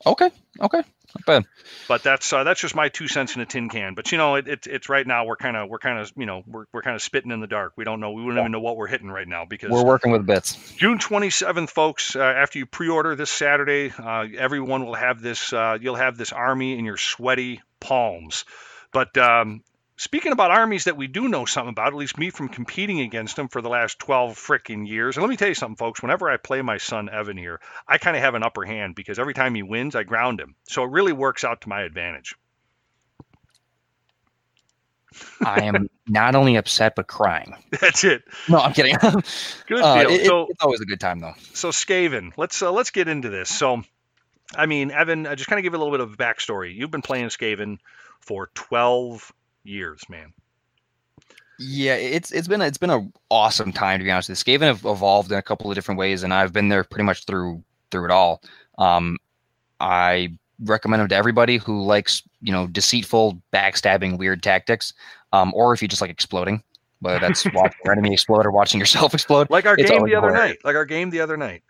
Okay, 0.05 0.29
okay, 0.61 0.77
not 0.79 1.25
bad. 1.25 1.45
But 1.87 2.03
that's 2.03 2.31
uh, 2.31 2.43
that's 2.43 2.59
just 2.59 2.75
my 2.75 2.89
two 2.89 3.07
cents 3.07 3.35
in 3.35 3.41
a 3.41 3.45
tin 3.45 3.69
can. 3.69 3.95
But 3.95 4.11
you 4.11 4.17
know, 4.17 4.35
it, 4.35 4.47
it, 4.47 4.67
it's 4.67 4.89
right 4.89 5.07
now 5.07 5.25
we're 5.25 5.37
kind 5.37 5.55
of 5.57 5.69
we're 5.69 5.79
kind 5.79 5.99
of 5.99 6.11
you 6.17 6.25
know 6.25 6.43
we're, 6.45 6.65
we're 6.73 6.81
kind 6.81 6.95
of 6.95 7.01
spitting 7.01 7.31
in 7.31 7.39
the 7.39 7.47
dark. 7.47 7.73
We 7.77 7.85
don't 7.85 8.01
know. 8.01 8.11
We 8.11 8.21
wouldn't 8.23 8.39
even 8.39 8.51
know 8.51 8.59
what 8.59 8.75
we're 8.77 8.87
hitting 8.87 9.07
right 9.09 9.27
now 9.27 9.45
because 9.45 9.71
We're 9.71 9.85
working 9.85 10.11
with 10.11 10.25
bits. 10.25 10.57
June 10.75 10.99
27th, 10.99 11.69
folks. 11.69 12.15
Uh, 12.15 12.19
after 12.19 12.59
you 12.59 12.65
pre-order 12.65 13.15
this 13.15 13.31
Saturday, 13.31 13.91
uh, 13.97 14.25
everyone 14.37 14.85
will 14.85 14.95
have 14.95 15.21
this. 15.21 15.51
Uh, 15.53 15.77
you'll 15.79 15.95
have 15.95 16.17
this 16.17 16.33
army 16.33 16.77
in 16.77 16.85
your 16.85 16.97
sweaty 16.97 17.61
palms. 17.79 18.43
But 18.91 19.17
um, 19.17 19.63
speaking 19.97 20.31
about 20.31 20.51
armies 20.51 20.83
that 20.85 20.97
we 20.97 21.07
do 21.07 21.27
know 21.27 21.45
something 21.45 21.69
about, 21.71 21.87
at 21.87 21.93
least 21.95 22.17
me 22.17 22.29
from 22.29 22.49
competing 22.49 22.99
against 23.01 23.35
them 23.35 23.47
for 23.47 23.61
the 23.61 23.69
last 23.69 23.99
12 23.99 24.35
frickin' 24.37 24.87
years. 24.87 25.15
And 25.15 25.23
let 25.23 25.29
me 25.29 25.37
tell 25.37 25.47
you 25.47 25.53
something, 25.53 25.77
folks. 25.77 26.01
Whenever 26.01 26.29
I 26.29 26.37
play 26.37 26.61
my 26.61 26.77
son 26.77 27.09
Evan 27.09 27.37
here, 27.37 27.59
I 27.87 27.97
kind 27.97 28.15
of 28.17 28.21
have 28.23 28.35
an 28.35 28.43
upper 28.43 28.65
hand 28.65 28.95
because 28.95 29.19
every 29.19 29.33
time 29.33 29.55
he 29.55 29.63
wins, 29.63 29.95
I 29.95 30.03
ground 30.03 30.39
him. 30.39 30.55
So 30.67 30.83
it 30.83 30.89
really 30.91 31.13
works 31.13 31.43
out 31.43 31.61
to 31.61 31.69
my 31.69 31.81
advantage. 31.81 32.35
I 35.45 35.63
am 35.63 35.89
not 36.07 36.35
only 36.35 36.57
upset 36.57 36.93
but 36.95 37.07
crying. 37.07 37.53
That's 37.79 38.03
it. 38.03 38.23
No, 38.49 38.57
I'm 38.59 38.73
kidding. 38.73 38.95
Good 39.01 39.81
Uh, 39.81 40.01
deal. 40.03 40.09
it- 40.11 40.21
it- 40.21 40.25
so 40.25 40.47
it's 40.49 40.61
always 40.61 40.81
a 40.81 40.85
good 40.85 40.99
time 40.99 41.19
though. 41.19 41.33
so 41.53 41.69
Skaven, 41.69 42.31
let's 42.37 42.61
uh, 42.61 42.71
let's 42.71 42.91
get 42.91 43.07
into 43.07 43.29
this. 43.29 43.47
So, 43.49 43.81
I 44.57 44.65
mean, 44.65 44.91
Evan, 44.91 45.25
uh, 45.25 45.35
just 45.35 45.49
kind 45.49 45.57
of 45.57 45.63
give 45.63 45.71
you 45.71 45.77
a 45.77 45.81
little 45.81 45.93
bit 45.97 46.01
of 46.01 46.17
backstory. 46.17 46.75
You've 46.75 46.91
been 46.91 47.01
playing 47.01 47.27
Skaven 47.29 47.77
for 48.19 48.49
12 48.55 49.31
years, 49.65 50.01
man. 50.09 50.33
Yeah, 51.57 51.95
it's 51.95 52.31
it's 52.31 52.47
been 52.47 52.61
it's 52.61 52.77
been 52.77 52.89
a 52.89 53.07
awesome 53.29 53.71
time 53.71 53.99
to 53.99 54.03
be 54.03 54.11
honest. 54.11 54.29
with 54.29 54.45
you. 54.45 54.59
Skaven 54.59 54.63
have 54.63 54.85
evolved 54.85 55.31
in 55.31 55.37
a 55.37 55.41
couple 55.41 55.71
of 55.71 55.75
different 55.75 55.97
ways, 55.97 56.23
and 56.23 56.33
I've 56.33 56.51
been 56.51 56.69
there 56.69 56.83
pretty 56.83 57.05
much 57.05 57.25
through 57.25 57.63
through 57.91 58.05
it 58.05 58.11
all. 58.11 58.41
Um, 58.77 59.17
I 59.79 60.37
recommend 60.63 61.01
them 61.01 61.09
to 61.09 61.15
everybody 61.15 61.57
who 61.57 61.81
likes 61.83 62.23
you 62.41 62.51
know 62.51 62.67
deceitful, 62.67 63.41
backstabbing, 63.53 64.17
weird 64.17 64.43
tactics, 64.43 64.93
um, 65.31 65.53
or 65.55 65.73
if 65.73 65.81
you 65.81 65.87
just 65.87 66.01
like 66.01 66.11
exploding, 66.11 66.61
whether 66.99 67.19
that's 67.19 67.45
watching 67.53 67.79
your 67.85 67.93
enemy 67.93 68.11
explode 68.13 68.45
or 68.45 68.51
watching 68.51 68.79
yourself 68.79 69.13
explode. 69.13 69.49
Like 69.49 69.65
our 69.65 69.77
game 69.77 70.03
the 70.03 70.15
other 70.15 70.31
night. 70.31 70.57
Like 70.65 70.75
our 70.75 70.85
game 70.85 71.09
the 71.09 71.21
other 71.21 71.37
night. 71.37 71.63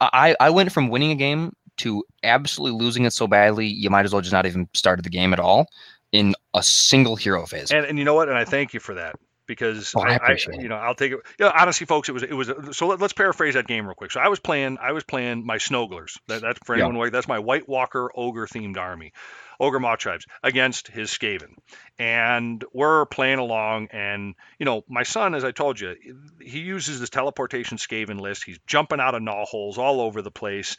I 0.00 0.36
I 0.38 0.50
went 0.50 0.70
from 0.70 0.90
winning 0.90 1.10
a 1.10 1.16
game 1.16 1.52
to 1.76 2.04
absolutely 2.22 2.78
losing 2.78 3.04
it 3.04 3.12
so 3.12 3.26
badly 3.26 3.66
you 3.66 3.90
might 3.90 4.04
as 4.04 4.12
well 4.12 4.22
just 4.22 4.32
not 4.32 4.46
even 4.46 4.68
started 4.74 5.04
the 5.04 5.10
game 5.10 5.32
at 5.32 5.40
all 5.40 5.66
in 6.14 6.34
a 6.54 6.62
single 6.62 7.16
hero 7.16 7.44
phase. 7.44 7.72
And 7.72 7.84
and 7.84 7.98
you 7.98 8.04
know 8.04 8.14
what? 8.14 8.28
And 8.28 8.38
I 8.38 8.44
thank 8.44 8.72
you 8.72 8.80
for 8.80 8.94
that 8.94 9.16
because 9.46 9.92
Oh, 9.96 10.00
I 10.00 10.12
I, 10.12 10.14
appreciate 10.14 10.58
it. 10.58 10.62
you 10.62 10.68
know 10.68 10.76
I'll 10.76 10.94
take 10.94 11.12
it. 11.12 11.18
Yeah, 11.38 11.50
honestly, 11.54 11.86
folks, 11.86 12.08
it 12.08 12.12
was 12.12 12.22
it 12.22 12.32
was. 12.32 12.50
So 12.72 12.86
let, 12.86 13.02
us 13.02 13.12
paraphrase 13.12 13.54
that 13.54 13.66
game 13.66 13.84
real 13.84 13.94
quick. 13.96 14.12
So 14.12 14.20
I 14.20 14.28
was 14.28 14.38
playing 14.38 14.78
I 14.80 14.92
was 14.92 15.02
playing 15.04 15.44
my 15.44 15.58
Snowglers. 15.58 16.16
That, 16.28 16.40
that's 16.42 16.60
for 16.64 16.74
anyone 16.74 16.94
aware. 16.94 17.10
That's 17.10 17.28
my 17.28 17.40
White 17.40 17.68
Walker 17.68 18.10
ogre 18.14 18.46
themed 18.46 18.76
army, 18.78 19.12
ogre 19.58 19.80
Mawtribes 19.80 20.22
against 20.42 20.86
his 20.88 21.10
Skaven, 21.10 21.56
and 21.98 22.64
we're 22.72 23.06
playing 23.06 23.40
along. 23.40 23.88
And 23.90 24.34
you 24.60 24.66
know 24.66 24.84
my 24.88 25.02
son, 25.02 25.34
as 25.34 25.44
I 25.44 25.50
told 25.50 25.80
you, 25.80 25.96
he 26.40 26.60
uses 26.60 27.00
this 27.00 27.10
teleportation 27.10 27.76
Skaven 27.76 28.20
list. 28.20 28.44
He's 28.44 28.60
jumping 28.68 29.00
out 29.00 29.14
of 29.16 29.22
gnaw 29.22 29.44
holes 29.46 29.78
all 29.78 30.00
over 30.00 30.22
the 30.22 30.30
place, 30.30 30.76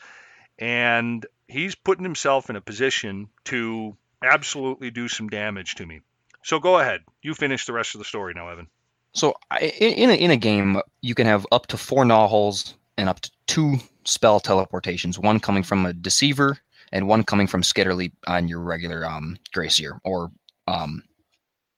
and 0.57 1.25
he's 1.47 1.75
putting 1.75 2.03
himself 2.05 2.49
in 2.49 2.55
a 2.55 2.61
position 2.61 3.27
to 3.45 3.95
absolutely 4.23 4.91
do 4.91 5.07
some 5.07 5.29
damage 5.29 5.75
to 5.75 5.85
me. 5.85 6.01
So 6.43 6.59
go 6.59 6.79
ahead. 6.79 7.01
You 7.21 7.33
finish 7.33 7.65
the 7.65 7.73
rest 7.73 7.95
of 7.95 7.99
the 7.99 8.05
story 8.05 8.33
now, 8.35 8.49
Evan. 8.49 8.67
So 9.13 9.33
in 9.59 10.09
a, 10.09 10.13
in 10.13 10.31
a 10.31 10.37
game, 10.37 10.81
you 11.01 11.15
can 11.15 11.25
have 11.25 11.47
up 11.51 11.67
to 11.67 11.77
four 11.77 12.05
gnaw 12.05 12.27
holes 12.27 12.75
and 12.97 13.09
up 13.09 13.21
to 13.21 13.31
two 13.47 13.77
spell 14.03 14.39
teleportations. 14.39 15.17
One 15.17 15.39
coming 15.39 15.63
from 15.63 15.85
a 15.85 15.93
deceiver 15.93 16.57
and 16.91 17.07
one 17.07 17.23
coming 17.23 17.47
from 17.47 17.61
Skitterleap 17.61 18.11
on 18.27 18.47
your 18.47 18.59
regular 18.59 19.05
um, 19.05 19.37
Grey 19.53 19.69
Seer 19.69 19.99
or 20.03 20.31
um, 20.67 21.01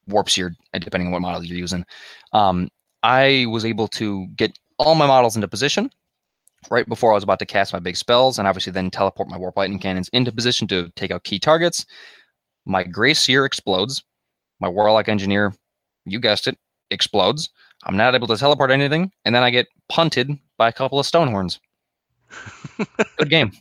Warp 0.08 0.28
uh, 0.28 0.80
depending 0.80 1.08
on 1.08 1.12
what 1.14 1.22
model 1.22 1.44
you're 1.44 1.58
using. 1.58 1.86
Um, 2.34 2.70
I 3.04 3.46
was 3.50 3.66
able 3.66 3.88
to 3.90 4.28
get 4.36 4.58
all 4.80 4.96
my 4.96 5.08
models 5.08 5.36
into 5.36 5.48
position 5.48 5.90
right 6.70 6.88
before 6.88 7.12
I 7.12 7.16
was 7.16 7.24
about 7.24 7.40
to 7.40 7.46
cast 7.46 7.74
my 7.74 7.80
big 7.80 7.96
spells, 7.96 8.40
and 8.40 8.48
obviously 8.48 8.74
then 8.74 8.90
teleport 8.90 9.30
my 9.30 9.38
Warp 9.38 9.58
Lightning 9.58 9.80
Cannons 9.80 10.10
into 10.10 10.32
position 10.32 10.68
to 10.68 10.90
take 10.96 11.12
out 11.12 11.24
key 11.24 11.40
targets. 11.40 11.86
My 12.68 12.84
Grey 12.84 13.14
Seer 13.14 13.46
explodes. 13.46 14.04
My 14.60 14.68
Warlock 14.68 15.08
Engineer, 15.08 15.54
you 16.06 16.20
guessed 16.20 16.48
it, 16.48 16.58
explodes. 16.90 17.50
I'm 17.84 17.96
not 17.96 18.16
able 18.16 18.28
to 18.28 18.38
teleport 18.38 18.72
anything, 18.72 19.12
and 19.24 19.34
then 19.34 19.44
I 19.44 19.50
get 19.52 19.68
punted 19.88 20.38
by 20.58 20.68
a 20.68 20.74
couple 20.74 21.00
of 21.00 21.06
Stonehorns. 21.06 21.60
Good 23.18 23.30
game. 23.30 23.52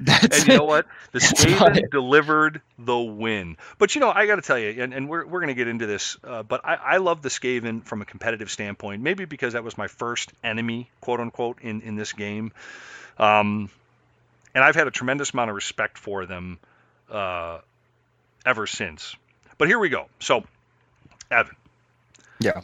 That's 0.00 0.40
And 0.40 0.48
you 0.48 0.58
know 0.58 0.64
what? 0.64 0.86
The 1.12 1.20
Skaven 1.20 1.76
it. 1.78 1.90
delivered 1.90 2.60
the 2.78 2.98
win. 2.98 3.56
But 3.78 3.94
you 3.94 4.00
know, 4.00 4.10
I 4.10 4.26
got 4.26 4.36
to 4.36 4.42
tell 4.42 4.58
you, 4.58 4.82
and, 4.82 4.92
and 4.92 5.08
we're, 5.08 5.24
we're 5.24 5.40
going 5.40 5.48
to 5.48 5.54
get 5.54 5.68
into 5.68 5.86
this, 5.86 6.18
uh, 6.22 6.42
but 6.42 6.64
I, 6.64 6.74
I 6.74 6.96
love 6.98 7.22
the 7.22 7.30
Skaven 7.30 7.84
from 7.84 8.02
a 8.02 8.04
competitive 8.04 8.50
standpoint, 8.50 9.02
maybe 9.02 9.24
because 9.24 9.54
that 9.54 9.64
was 9.64 9.78
my 9.78 9.86
first 9.86 10.32
enemy, 10.44 10.90
quote 11.00 11.20
unquote, 11.20 11.60
in, 11.62 11.80
in 11.80 11.96
this 11.96 12.12
game. 12.12 12.52
Um, 13.18 13.70
and 14.54 14.62
I've 14.62 14.74
had 14.74 14.86
a 14.86 14.90
tremendous 14.90 15.32
amount 15.32 15.50
of 15.50 15.56
respect 15.56 15.96
for 15.96 16.26
them 16.26 16.58
uh, 17.10 17.60
ever 18.46 18.66
since. 18.66 19.16
But 19.58 19.68
here 19.68 19.78
we 19.78 19.90
go. 19.90 20.06
So, 20.20 20.44
Evan. 21.30 21.56
Yeah. 22.38 22.62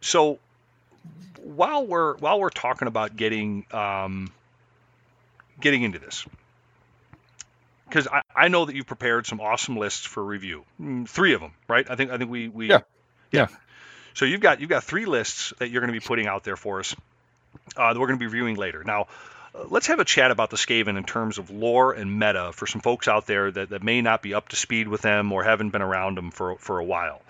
So 0.00 0.38
while 1.42 1.86
we're 1.86 2.16
while 2.16 2.40
we're 2.40 2.50
talking 2.50 2.88
about 2.88 3.16
getting 3.16 3.64
um, 3.70 4.32
getting 5.60 5.82
into 5.82 5.98
this, 5.98 6.26
because 7.88 8.08
I, 8.08 8.22
I 8.34 8.48
know 8.48 8.64
that 8.64 8.74
you've 8.74 8.86
prepared 8.86 9.26
some 9.26 9.40
awesome 9.40 9.76
lists 9.76 10.04
for 10.04 10.22
review, 10.22 10.64
Mm, 10.80 11.08
three 11.08 11.34
of 11.34 11.40
them, 11.40 11.52
right? 11.68 11.88
I 11.88 11.96
think 11.96 12.10
I 12.10 12.18
think 12.18 12.30
we 12.30 12.48
we 12.48 12.68
Yeah. 12.68 12.80
Yeah. 13.30 13.48
So 14.14 14.24
you've 14.24 14.40
got 14.40 14.60
you've 14.60 14.70
got 14.70 14.84
three 14.84 15.04
lists 15.06 15.52
that 15.58 15.70
you're 15.70 15.80
going 15.80 15.92
to 15.92 15.98
be 15.98 16.04
putting 16.04 16.26
out 16.26 16.42
there 16.42 16.56
for 16.56 16.80
us 16.80 16.96
uh, 17.76 17.92
that 17.92 18.00
we're 18.00 18.06
going 18.06 18.18
to 18.18 18.22
be 18.22 18.26
reviewing 18.26 18.56
later. 18.56 18.82
Now, 18.84 19.06
let's 19.68 19.86
have 19.88 20.00
a 20.00 20.04
chat 20.04 20.30
about 20.30 20.50
the 20.50 20.56
Skaven 20.56 20.96
in 20.96 21.04
terms 21.04 21.38
of 21.38 21.50
lore 21.50 21.92
and 21.92 22.18
meta 22.18 22.52
for 22.52 22.66
some 22.66 22.80
folks 22.80 23.08
out 23.08 23.26
there 23.26 23.50
that, 23.50 23.70
that 23.70 23.82
may 23.82 24.02
not 24.02 24.22
be 24.22 24.34
up 24.34 24.48
to 24.50 24.56
speed 24.56 24.88
with 24.88 25.02
them 25.02 25.32
or 25.32 25.44
haven't 25.44 25.70
been 25.70 25.82
around 25.82 26.16
them 26.16 26.30
for 26.30 26.56
for 26.56 26.78
a 26.78 26.84
while. 26.84 27.22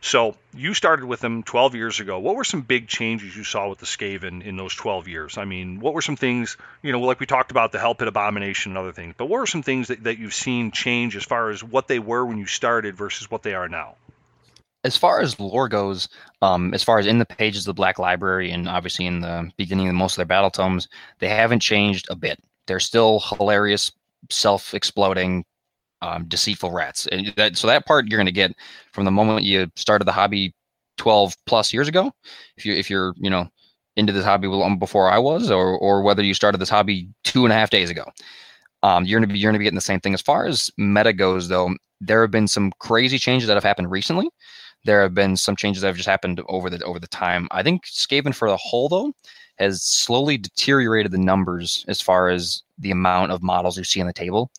So 0.00 0.36
you 0.54 0.74
started 0.74 1.04
with 1.04 1.20
them 1.20 1.42
12 1.42 1.74
years 1.74 2.00
ago. 2.00 2.20
What 2.20 2.36
were 2.36 2.44
some 2.44 2.62
big 2.62 2.86
changes 2.86 3.36
you 3.36 3.42
saw 3.42 3.68
with 3.68 3.78
the 3.78 3.86
Skaven 3.86 4.42
in 4.44 4.56
those 4.56 4.74
12 4.74 5.08
years? 5.08 5.38
I 5.38 5.44
mean, 5.44 5.80
what 5.80 5.92
were 5.92 6.02
some 6.02 6.16
things, 6.16 6.56
you 6.82 6.92
know, 6.92 7.00
like 7.00 7.18
we 7.18 7.26
talked 7.26 7.50
about 7.50 7.72
the 7.72 7.80
Hell 7.80 7.96
Abomination 7.98 8.72
and 8.72 8.78
other 8.78 8.92
things, 8.92 9.14
but 9.18 9.26
what 9.26 9.40
were 9.40 9.46
some 9.46 9.64
things 9.64 9.88
that, 9.88 10.04
that 10.04 10.18
you've 10.18 10.34
seen 10.34 10.70
change 10.70 11.16
as 11.16 11.24
far 11.24 11.50
as 11.50 11.64
what 11.64 11.88
they 11.88 11.98
were 11.98 12.24
when 12.24 12.38
you 12.38 12.46
started 12.46 12.96
versus 12.96 13.30
what 13.30 13.42
they 13.42 13.54
are 13.54 13.68
now? 13.68 13.96
As 14.84 14.96
far 14.96 15.20
as 15.20 15.38
lore 15.40 15.68
goes, 15.68 16.08
um, 16.40 16.72
as 16.72 16.84
far 16.84 16.98
as 16.98 17.06
in 17.06 17.18
the 17.18 17.26
pages 17.26 17.62
of 17.62 17.66
the 17.66 17.74
Black 17.74 17.98
Library 17.98 18.50
and 18.50 18.68
obviously 18.68 19.06
in 19.06 19.20
the 19.20 19.50
beginning 19.56 19.88
of 19.88 19.94
most 19.94 20.12
of 20.12 20.16
their 20.16 20.26
battle 20.26 20.50
tomes, 20.50 20.88
they 21.18 21.28
haven't 21.28 21.60
changed 21.60 22.06
a 22.10 22.16
bit. 22.16 22.38
They're 22.66 22.80
still 22.80 23.20
hilarious, 23.20 23.90
self-exploding, 24.30 25.44
um, 26.02 26.26
deceitful 26.26 26.70
rats. 26.70 27.06
And 27.08 27.32
that 27.36 27.56
so 27.56 27.66
that 27.66 27.86
part 27.86 28.06
you're 28.06 28.18
going 28.18 28.26
to 28.26 28.32
get 28.32 28.54
from 28.92 29.04
the 29.04 29.10
moment 29.10 29.44
you 29.44 29.70
started 29.74 30.06
the 30.06 30.12
hobby 30.12 30.54
12 30.98 31.34
plus 31.46 31.72
years 31.72 31.88
ago. 31.88 32.12
If 32.56 32.64
you 32.64 32.74
if 32.74 32.90
you're 32.90 33.14
you 33.16 33.30
know 33.30 33.48
into 33.96 34.12
this 34.12 34.24
hobby 34.24 34.48
before 34.78 35.10
I 35.10 35.18
was, 35.18 35.50
or 35.50 35.76
or 35.78 36.02
whether 36.02 36.22
you 36.22 36.34
started 36.34 36.58
this 36.58 36.68
hobby 36.68 37.08
two 37.24 37.44
and 37.44 37.52
a 37.52 37.56
half 37.56 37.70
days 37.70 37.90
ago, 37.90 38.04
um, 38.82 39.04
you're 39.04 39.20
gonna 39.20 39.32
be 39.32 39.38
you're 39.38 39.50
gonna 39.50 39.58
be 39.58 39.64
getting 39.64 39.76
the 39.76 39.80
same 39.80 40.00
thing. 40.00 40.14
As 40.14 40.22
far 40.22 40.46
as 40.46 40.70
meta 40.76 41.12
goes, 41.12 41.48
though, 41.48 41.74
there 42.00 42.22
have 42.22 42.30
been 42.30 42.48
some 42.48 42.72
crazy 42.78 43.18
changes 43.18 43.48
that 43.48 43.54
have 43.54 43.64
happened 43.64 43.90
recently. 43.90 44.28
There 44.84 45.02
have 45.02 45.14
been 45.14 45.36
some 45.36 45.56
changes 45.56 45.82
that 45.82 45.88
have 45.88 45.96
just 45.96 46.08
happened 46.08 46.40
over 46.48 46.70
the 46.70 46.82
over 46.84 46.98
the 46.98 47.08
time. 47.08 47.48
I 47.50 47.62
think 47.62 47.84
Skaven 47.86 48.34
for 48.34 48.48
the 48.48 48.56
whole 48.56 48.88
though 48.88 49.12
has 49.58 49.82
slowly 49.82 50.38
deteriorated 50.38 51.12
the 51.12 51.18
numbers 51.18 51.84
as 51.88 52.00
far 52.00 52.28
as 52.28 52.62
the 52.78 52.92
amount 52.92 53.32
of 53.32 53.42
models 53.42 53.76
you 53.76 53.84
see 53.84 54.00
on 54.00 54.06
the 54.06 54.12
table. 54.12 54.50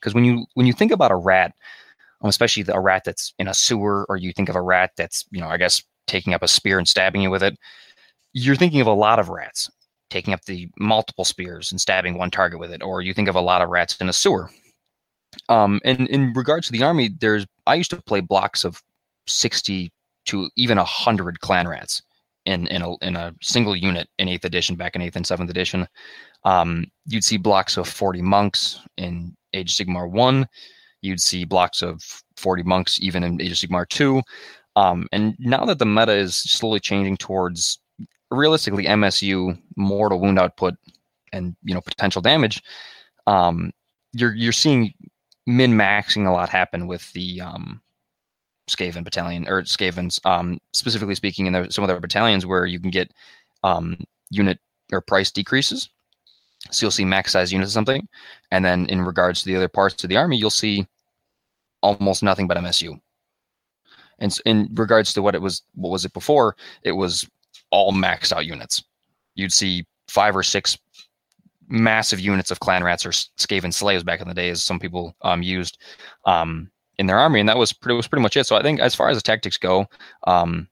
Because 0.00 0.14
when 0.14 0.24
you 0.24 0.46
when 0.54 0.66
you 0.66 0.72
think 0.72 0.90
about 0.92 1.12
a 1.12 1.16
rat, 1.16 1.54
um, 2.22 2.28
especially 2.28 2.64
a 2.68 2.80
rat 2.80 3.04
that's 3.04 3.34
in 3.38 3.48
a 3.48 3.54
sewer, 3.54 4.04
or 4.08 4.16
you 4.16 4.32
think 4.32 4.48
of 4.48 4.56
a 4.56 4.62
rat 4.62 4.90
that's 4.96 5.24
you 5.30 5.40
know 5.40 5.48
I 5.48 5.56
guess 5.56 5.82
taking 6.06 6.34
up 6.34 6.42
a 6.42 6.48
spear 6.48 6.78
and 6.78 6.88
stabbing 6.88 7.22
you 7.22 7.30
with 7.30 7.42
it, 7.42 7.56
you're 8.32 8.56
thinking 8.56 8.80
of 8.80 8.86
a 8.88 8.92
lot 8.92 9.18
of 9.18 9.28
rats 9.28 9.70
taking 10.10 10.34
up 10.34 10.44
the 10.44 10.68
multiple 10.78 11.24
spears 11.24 11.72
and 11.72 11.80
stabbing 11.80 12.18
one 12.18 12.30
target 12.30 12.60
with 12.60 12.70
it, 12.70 12.82
or 12.82 13.00
you 13.00 13.14
think 13.14 13.28
of 13.28 13.34
a 13.34 13.40
lot 13.40 13.62
of 13.62 13.70
rats 13.70 13.96
in 13.96 14.08
a 14.08 14.12
sewer. 14.12 14.50
Um, 15.48 15.80
and 15.84 16.06
in 16.08 16.34
regards 16.34 16.66
to 16.66 16.72
the 16.72 16.82
army, 16.82 17.08
there's 17.18 17.46
I 17.66 17.74
used 17.76 17.90
to 17.90 18.02
play 18.02 18.20
blocks 18.20 18.64
of 18.64 18.82
sixty 19.26 19.92
to 20.26 20.48
even 20.56 20.78
hundred 20.78 21.40
clan 21.40 21.68
rats 21.68 22.02
in 22.46 22.66
in 22.68 22.82
a 22.82 22.96
in 22.98 23.16
a 23.16 23.34
single 23.40 23.76
unit 23.76 24.08
in 24.18 24.28
eighth 24.28 24.44
edition 24.44 24.76
back 24.76 24.94
in 24.94 25.02
eighth 25.02 25.16
and 25.16 25.26
seventh 25.26 25.50
edition. 25.50 25.86
Um, 26.44 26.86
you'd 27.06 27.24
see 27.24 27.36
blocks 27.36 27.76
of 27.76 27.88
forty 27.88 28.22
monks 28.22 28.80
in 28.96 29.36
Age 29.54 29.76
Sigmar 29.76 30.10
1. 30.10 30.46
You'd 31.02 31.20
see 31.20 31.44
blocks 31.44 31.82
of 31.82 32.02
40 32.36 32.62
monks 32.62 32.98
even 33.00 33.24
in 33.24 33.40
Age 33.40 33.52
of 33.52 33.58
Sigmar 33.58 33.88
2. 33.88 34.22
Um, 34.76 35.06
and 35.12 35.34
now 35.38 35.64
that 35.64 35.78
the 35.78 35.86
meta 35.86 36.12
is 36.12 36.36
slowly 36.36 36.80
changing 36.80 37.18
towards 37.18 37.78
realistically 38.30 38.84
MSU, 38.84 39.58
mortal 39.76 40.20
wound 40.20 40.38
output, 40.38 40.74
and 41.32 41.54
you 41.62 41.74
know 41.74 41.80
potential 41.80 42.22
damage, 42.22 42.62
um, 43.26 43.70
you're 44.12 44.34
you're 44.34 44.52
seeing 44.52 44.94
min 45.46 45.72
maxing 45.72 46.26
a 46.26 46.30
lot 46.30 46.48
happen 46.48 46.86
with 46.86 47.12
the 47.12 47.40
um, 47.40 47.81
Skaven 48.68 49.04
battalion 49.04 49.48
or 49.48 49.62
Skavens, 49.62 50.24
um, 50.24 50.58
specifically 50.72 51.14
speaking 51.14 51.46
in 51.46 51.52
the, 51.52 51.70
some 51.70 51.84
of 51.84 51.88
their 51.88 52.00
battalions 52.00 52.46
where 52.46 52.66
you 52.66 52.80
can 52.80 52.90
get 52.90 53.12
um, 53.64 53.96
unit 54.30 54.58
or 54.92 55.00
price 55.00 55.30
decreases 55.30 55.88
so 56.70 56.84
you'll 56.84 56.90
see 56.90 57.04
max 57.04 57.32
size 57.32 57.52
units 57.52 57.72
or 57.72 57.74
something. 57.74 58.08
And 58.50 58.64
then 58.64 58.86
in 58.86 59.02
regards 59.02 59.42
to 59.42 59.48
the 59.48 59.56
other 59.56 59.68
parts 59.68 60.02
of 60.04 60.10
the 60.10 60.16
army, 60.16 60.36
you'll 60.36 60.50
see 60.50 60.86
almost 61.82 62.22
nothing 62.22 62.46
but 62.46 62.56
MSU. 62.56 62.98
And 64.18 64.36
in 64.46 64.68
regards 64.74 65.12
to 65.14 65.22
what 65.22 65.34
it 65.34 65.42
was, 65.42 65.62
what 65.74 65.90
was 65.90 66.04
it 66.04 66.12
before? 66.12 66.56
It 66.82 66.92
was 66.92 67.28
all 67.70 67.92
maxed 67.92 68.32
out 68.32 68.46
units. 68.46 68.82
You'd 69.34 69.52
see 69.52 69.84
five 70.06 70.36
or 70.36 70.42
six 70.42 70.78
massive 71.68 72.20
units 72.20 72.50
of 72.50 72.60
clan 72.60 72.84
rats 72.84 73.04
or 73.04 73.10
skaven 73.10 73.72
slaves 73.72 74.04
back 74.04 74.20
in 74.20 74.28
the 74.28 74.34
day, 74.34 74.50
as 74.50 74.62
some 74.62 74.78
people 74.78 75.16
um, 75.22 75.42
used 75.42 75.78
um, 76.26 76.70
in 77.02 77.06
their 77.08 77.18
army, 77.18 77.40
and 77.40 77.48
that 77.50 77.58
was 77.58 77.72
pretty 77.72 77.96
was 77.96 78.06
pretty 78.06 78.22
much 78.22 78.36
it. 78.36 78.46
So 78.46 78.56
I 78.56 78.62
think 78.62 78.80
as 78.80 78.94
far 78.94 79.10
as 79.10 79.18
the 79.18 79.22
tactics 79.22 79.58
go, 79.58 79.86
um, 80.26 80.68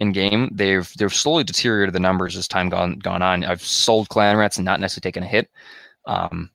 in 0.00 0.12
game. 0.12 0.50
They've 0.52 0.90
they've 0.96 1.14
slowly 1.14 1.44
deteriorated 1.44 1.94
the 1.94 2.00
numbers 2.00 2.36
as 2.36 2.48
time 2.48 2.68
gone 2.68 2.98
gone 2.98 3.22
on. 3.22 3.44
I've 3.44 3.62
sold 3.62 4.08
clan 4.08 4.36
rats 4.36 4.56
and 4.56 4.64
not 4.64 4.80
necessarily 4.80 5.10
taken 5.10 5.22
a 5.22 5.26
hit 5.26 5.50
um, 6.06 6.50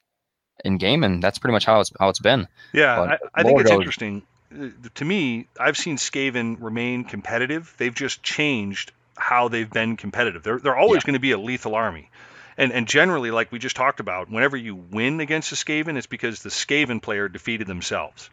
in 0.64 0.78
game, 0.78 1.04
and 1.04 1.22
that's 1.22 1.40
pretty 1.40 1.54
much 1.54 1.66
how 1.66 1.80
it's 1.80 1.92
how 2.00 2.10
it's 2.10 2.20
been. 2.20 2.48
Yeah, 2.74 3.00
I, 3.02 3.18
I, 3.34 3.44
think 3.44 3.60
it's 3.60 3.70
goes, 3.70 3.78
interesting. 3.78 4.24
Uh, 4.54 4.70
to 4.96 5.06
me, 5.06 5.48
I've 5.60 5.78
seen 5.78 5.98
Skaven 5.98 6.58
remain 6.60 7.04
competitive. 7.04 7.74
They've 7.78 7.94
just 7.94 8.24
changed 8.24 8.92
how 9.18 9.48
they've 9.48 9.70
been 9.70 9.98
competitive. 9.98 10.44
They're 10.44 10.60
they're 10.60 10.78
always 10.78 11.04
yeah. 11.04 11.08
going 11.08 11.14
to 11.14 11.20
be 11.20 11.32
a 11.32 11.40
lethal 11.40 11.76
army. 11.76 12.10
And, 12.58 12.74
and 12.74 12.90
generally, 12.90 13.32
like 13.32 13.54
we 13.54 13.60
just 13.60 13.78
talked 13.78 14.02
about, 14.02 14.30
whenever 14.30 14.58
you 14.58 14.76
win 14.76 15.22
against 15.22 15.54
a 15.54 15.56
Skaven, 15.56 15.96
it's 15.96 16.08
because 16.08 16.44
the 16.44 16.50
Skaven 16.50 17.02
player 17.02 17.30
defeated 17.30 17.68
themselves. 17.68 18.30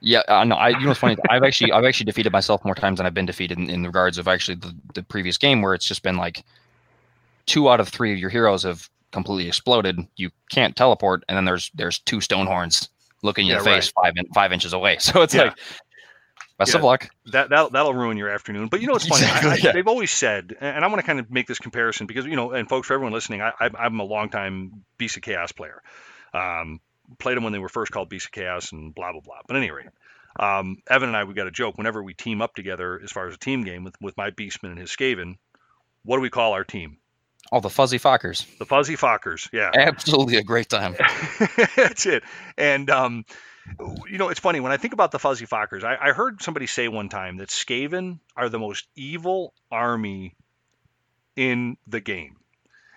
Yeah, 0.00 0.22
uh, 0.28 0.44
no, 0.44 0.56
I 0.56 0.70
you 0.70 0.84
know 0.84 0.90
it's 0.90 1.00
funny. 1.00 1.16
I've 1.30 1.42
actually 1.42 1.72
I've 1.72 1.84
actually 1.84 2.06
defeated 2.06 2.32
myself 2.32 2.64
more 2.64 2.74
times 2.74 2.98
than 2.98 3.06
I've 3.06 3.14
been 3.14 3.26
defeated 3.26 3.58
in, 3.58 3.70
in 3.70 3.84
regards 3.84 4.18
of 4.18 4.28
actually 4.28 4.56
the, 4.56 4.74
the 4.94 5.02
previous 5.02 5.38
game 5.38 5.62
where 5.62 5.74
it's 5.74 5.86
just 5.86 6.02
been 6.02 6.16
like 6.16 6.44
two 7.46 7.68
out 7.68 7.80
of 7.80 7.88
three 7.88 8.12
of 8.12 8.18
your 8.18 8.30
heroes 8.30 8.62
have 8.64 8.88
completely 9.12 9.48
exploded. 9.48 9.98
You 10.16 10.30
can't 10.50 10.76
teleport, 10.76 11.24
and 11.28 11.36
then 11.36 11.44
there's 11.44 11.70
there's 11.74 11.98
two 12.00 12.20
stone 12.20 12.46
horns 12.46 12.88
looking 13.22 13.46
in 13.46 13.56
yeah, 13.56 13.62
face 13.62 13.92
right. 13.96 14.06
five 14.06 14.12
in, 14.16 14.26
five 14.32 14.52
inches 14.52 14.72
away. 14.72 14.98
So 15.06 15.22
it's 15.22 15.34
yeah. 15.34 15.44
like 15.44 15.58
best 16.58 16.72
yeah, 16.72 16.78
of 16.78 16.84
luck. 16.84 17.08
That 17.32 17.50
that'll, 17.50 17.70
that'll 17.70 17.94
ruin 17.94 18.16
your 18.16 18.28
afternoon. 18.28 18.68
But 18.68 18.80
you 18.80 18.86
know 18.86 18.92
what's 18.92 19.06
funny? 19.06 19.24
Exactly, 19.24 19.68
I, 19.68 19.70
I. 19.70 19.72
They've 19.72 19.88
always 19.88 20.10
said, 20.10 20.56
and 20.60 20.84
I 20.84 20.88
want 20.88 21.00
to 21.00 21.06
kind 21.06 21.20
of 21.20 21.30
make 21.30 21.46
this 21.46 21.58
comparison 21.58 22.06
because 22.06 22.26
you 22.26 22.36
know, 22.36 22.52
and 22.52 22.68
folks, 22.68 22.88
for 22.88 22.94
everyone 22.94 23.12
listening, 23.12 23.42
I, 23.42 23.52
am 23.60 24.00
a 24.00 24.04
longtime 24.04 24.84
Beast 24.98 25.16
of 25.16 25.22
Chaos 25.22 25.52
player. 25.52 25.82
Um, 26.34 26.80
played 27.18 27.36
them 27.36 27.44
when 27.44 27.52
they 27.52 27.58
were 27.58 27.68
first 27.68 27.92
called 27.92 28.08
Beast 28.08 28.26
of 28.26 28.32
Chaos 28.32 28.72
and 28.72 28.94
blah 28.94 29.12
blah 29.12 29.20
blah. 29.20 29.40
But 29.46 29.56
at 29.56 29.62
any 29.62 29.70
rate, 29.70 29.86
um, 30.38 30.78
Evan 30.88 31.08
and 31.08 31.16
I 31.16 31.24
we 31.24 31.34
got 31.34 31.46
a 31.46 31.52
joke 31.52 31.78
whenever 31.78 32.02
we 32.02 32.14
team 32.14 32.42
up 32.42 32.54
together 32.54 33.00
as 33.02 33.12
far 33.12 33.28
as 33.28 33.34
a 33.34 33.38
team 33.38 33.64
game 33.64 33.84
with 33.84 33.94
with 34.00 34.16
my 34.16 34.30
Beastman 34.30 34.70
and 34.70 34.78
his 34.78 34.90
Skaven. 34.90 35.36
What 36.04 36.16
do 36.16 36.22
we 36.22 36.30
call 36.30 36.52
our 36.52 36.64
team? 36.64 36.98
Oh, 37.52 37.60
the 37.60 37.70
Fuzzy 37.70 37.98
Fockers. 37.98 38.44
The 38.58 38.64
Fuzzy 38.64 38.96
Fockers, 38.96 39.48
yeah. 39.52 39.70
Absolutely 39.72 40.36
a 40.36 40.42
great 40.42 40.68
time. 40.68 40.96
That's 41.76 42.06
it. 42.06 42.24
And 42.58 42.90
um, 42.90 43.24
you 44.08 44.18
know, 44.18 44.28
it's 44.28 44.40
funny 44.40 44.60
when 44.60 44.72
I 44.72 44.76
think 44.76 44.92
about 44.92 45.10
the 45.10 45.18
Fuzzy 45.18 45.46
Fockers. 45.46 45.84
I, 45.84 45.96
I 46.08 46.12
heard 46.12 46.42
somebody 46.42 46.66
say 46.66 46.88
one 46.88 47.08
time 47.08 47.38
that 47.38 47.48
Skaven 47.48 48.18
are 48.36 48.48
the 48.48 48.58
most 48.58 48.86
evil 48.96 49.54
army 49.70 50.34
in 51.36 51.76
the 51.86 52.00
game, 52.00 52.36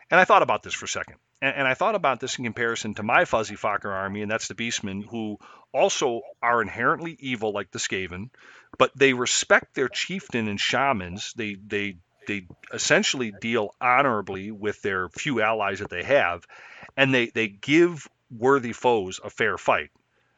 and 0.10 0.20
I 0.20 0.26
thought 0.26 0.42
about 0.42 0.64
this 0.64 0.74
for 0.74 0.86
a 0.86 0.90
second 0.90 1.16
and, 1.42 1.56
and, 1.58 1.68
I 1.68 1.74
thought 1.74 1.96
about 1.96 2.20
this 2.20 2.38
in 2.38 2.44
comparison 2.44 2.94
to 2.96 3.04
my 3.04 3.26
Fuzzy 3.26 3.56
Focker 3.56 3.92
army, 3.92 4.22
and 4.22 4.32
that's 4.32 4.48
the 4.48 4.56
Beastmen, 4.56 5.06
who 5.06 5.38
also 5.74 6.22
are 6.42 6.62
inherently 6.62 7.16
evil 7.20 7.52
like 7.52 7.72
the 7.72 7.80
Skaven, 7.80 8.30
but 8.78 8.92
they 8.96 9.14
respect 9.14 9.74
their 9.74 9.90
chieftain 9.90 10.48
and 10.48 10.60
shamans. 10.60 11.34
They 11.36 11.56
they 11.56 11.98
they 12.28 12.48
essentially 12.74 13.32
deal 13.32 13.74
honorably 13.80 14.52
with 14.52 14.82
their 14.82 15.10
few 15.10 15.42
allies 15.42 15.80
that 15.80 15.90
they 15.90 16.04
have, 16.04 16.46
and 16.98 17.14
they 17.14 17.28
they 17.28 17.48
give 17.48 18.08
worthy 18.32 18.74
foes 18.74 19.20
a 19.24 19.30
fair 19.30 19.58
fight. 19.58 19.90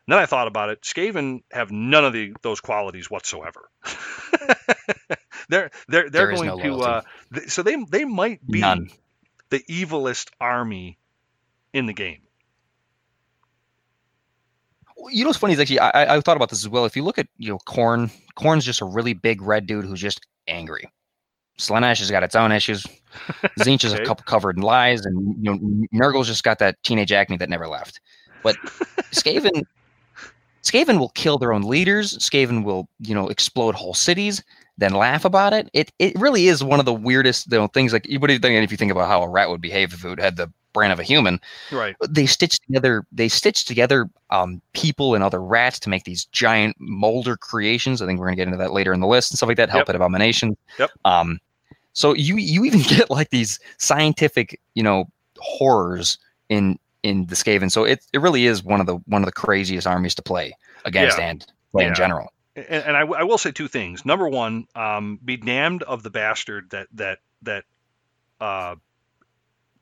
And 0.07 0.13
then 0.13 0.19
I 0.19 0.25
thought 0.25 0.47
about 0.47 0.69
it. 0.69 0.81
Skaven 0.81 1.43
have 1.51 1.71
none 1.71 2.03
of 2.03 2.13
the, 2.13 2.33
those 2.41 2.59
qualities 2.59 3.09
whatsoever. 3.09 3.69
they're 5.49 5.71
they're 5.87 6.09
they're 6.09 6.31
going 6.33 6.47
no 6.47 6.57
to 6.57 6.79
uh, 6.79 7.01
so 7.47 7.63
they 7.63 7.77
they 7.89 8.05
might 8.05 8.45
be 8.45 8.59
None 8.59 8.89
the 9.51 9.59
evilest 9.69 10.29
army 10.39 10.97
in 11.73 11.85
the 11.85 11.93
game. 11.93 12.21
You 15.09 15.23
know 15.23 15.29
what's 15.29 15.39
funny 15.39 15.53
is 15.53 15.59
actually 15.59 15.79
I, 15.79 16.15
I 16.15 16.21
thought 16.21 16.37
about 16.37 16.49
this 16.49 16.63
as 16.63 16.69
well. 16.69 16.85
If 16.85 16.95
you 16.95 17.03
look 17.03 17.19
at 17.19 17.27
you 17.37 17.49
know 17.49 17.59
Khorne, 17.67 18.11
Khorne's 18.35 18.65
just 18.65 18.81
a 18.81 18.85
really 18.85 19.13
big 19.13 19.41
red 19.41 19.67
dude 19.67 19.85
who's 19.85 20.01
just 20.01 20.25
angry. 20.47 20.89
Slaanesh 21.59 21.99
has 21.99 22.09
got 22.09 22.23
its 22.23 22.35
own 22.35 22.51
issues. 22.51 22.83
Tzeentch 23.59 23.83
is 23.83 23.93
okay. 23.93 24.03
a 24.03 24.05
couple 24.05 24.23
covered 24.25 24.57
in 24.57 24.63
lies, 24.63 25.05
and 25.05 25.35
you 25.43 25.51
know 25.51 25.87
Nurgle's 25.91 26.27
just 26.27 26.43
got 26.43 26.59
that 26.59 26.81
teenage 26.83 27.11
acne 27.11 27.37
that 27.37 27.49
never 27.49 27.67
left. 27.67 27.99
But 28.43 28.55
Skaven, 29.11 29.63
Skaven 30.63 30.99
will 30.99 31.09
kill 31.09 31.37
their 31.37 31.51
own 31.51 31.63
leaders. 31.63 32.17
Skaven 32.19 32.63
will 32.63 32.87
you 32.99 33.15
know 33.15 33.27
explode 33.27 33.75
whole 33.75 33.95
cities 33.95 34.43
then 34.81 34.93
laugh 34.93 35.25
about 35.25 35.53
it. 35.53 35.69
It 35.73 35.91
it 35.99 36.13
really 36.19 36.47
is 36.47 36.63
one 36.63 36.79
of 36.79 36.85
the 36.85 36.93
weirdest 36.93 37.51
you 37.51 37.57
know, 37.57 37.67
things. 37.67 37.93
Like 37.93 38.07
what 38.19 38.27
do 38.27 38.33
you 38.33 38.39
think? 38.39 38.63
If 38.63 38.71
you 38.71 38.77
think 38.77 38.91
about 38.91 39.07
how 39.07 39.21
a 39.21 39.29
rat 39.29 39.49
would 39.49 39.61
behave 39.61 39.93
if 39.93 40.03
it 40.03 40.19
had 40.19 40.37
the 40.37 40.51
brain 40.73 40.91
of 40.91 40.99
a 40.99 41.03
human, 41.03 41.39
right? 41.71 41.95
They 42.09 42.25
stitch 42.25 42.59
together. 42.59 43.05
They 43.11 43.27
stitch 43.27 43.65
together 43.65 44.09
um, 44.29 44.61
people 44.73 45.15
and 45.15 45.23
other 45.23 45.41
rats 45.41 45.79
to 45.81 45.89
make 45.89 46.03
these 46.03 46.25
giant 46.25 46.75
molder 46.79 47.37
creations. 47.37 48.01
I 48.01 48.05
think 48.05 48.19
we're 48.19 48.27
gonna 48.27 48.37
get 48.37 48.47
into 48.47 48.57
that 48.57 48.73
later 48.73 48.93
in 48.93 48.99
the 48.99 49.07
list 49.07 49.31
and 49.31 49.37
stuff 49.37 49.47
like 49.47 49.57
that. 49.57 49.69
Help 49.69 49.81
yep. 49.81 49.89
at 49.89 49.95
abomination. 49.95 50.57
Yep. 50.79 50.91
Um, 51.05 51.39
so 51.93 52.13
you 52.13 52.37
you 52.37 52.65
even 52.65 52.81
get 52.87 53.09
like 53.09 53.29
these 53.29 53.59
scientific 53.77 54.59
you 54.73 54.83
know 54.83 55.09
horrors 55.37 56.17
in 56.49 56.77
in 57.03 57.25
the 57.27 57.35
Skaven. 57.35 57.71
So 57.71 57.83
it 57.83 58.03
it 58.13 58.19
really 58.19 58.45
is 58.45 58.63
one 58.63 58.79
of 58.79 58.87
the 58.87 58.95
one 59.05 59.21
of 59.21 59.25
the 59.25 59.31
craziest 59.31 59.87
armies 59.87 60.15
to 60.15 60.21
play 60.21 60.53
against 60.85 61.17
yeah. 61.17 61.29
and 61.29 61.45
play 61.71 61.83
yeah. 61.83 61.89
in 61.89 61.95
general. 61.95 62.33
And, 62.55 62.65
and 62.67 62.97
I, 62.97 63.01
I 63.01 63.23
will 63.23 63.37
say 63.37 63.51
two 63.51 63.67
things. 63.67 64.05
Number 64.05 64.27
one, 64.27 64.67
um, 64.75 65.19
be 65.23 65.37
damned 65.37 65.83
of 65.83 66.03
the 66.03 66.09
bastard 66.09 66.69
that 66.71 66.87
that 66.93 67.19
that 67.43 67.63
uh, 68.39 68.75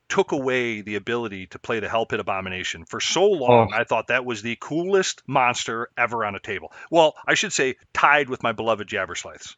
took 0.07 0.31
away 0.31 0.81
the 0.81 0.95
ability 0.95 1.47
to 1.47 1.59
play 1.59 1.79
the 1.79 1.89
Hell 1.89 2.05
Pit 2.05 2.19
Abomination. 2.19 2.85
For 2.85 2.99
so 2.99 3.25
long, 3.25 3.69
Oh. 3.71 3.75
I 3.77 3.83
thought 3.83 4.07
that 4.07 4.25
was 4.25 4.41
the 4.41 4.57
coolest 4.59 5.21
monster 5.27 5.89
ever 5.97 6.25
on 6.25 6.35
a 6.35 6.39
table. 6.39 6.71
Well, 6.89 7.15
I 7.27 7.35
should 7.35 7.53
say 7.53 7.75
tied 7.93 8.27
with 8.29 8.41
my 8.43 8.51
beloved 8.51 8.87
Jabberslythes. 8.87 9.55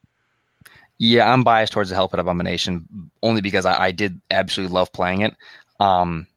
Yeah, 0.97 1.32
I'm 1.32 1.43
biased 1.43 1.74
towards 1.74 1.89
the 1.89 1.95
Hell 1.95 2.09
Pit 2.09 2.20
Abomination 2.20 3.09
only 3.24 3.41
because 3.41 3.66
I, 3.66 3.86
I 3.86 3.91
did 3.91 4.22
absolutely 4.30 4.74
love 4.74 4.91
playing 4.93 5.22
it. 5.22 5.36
Um, 5.80 6.28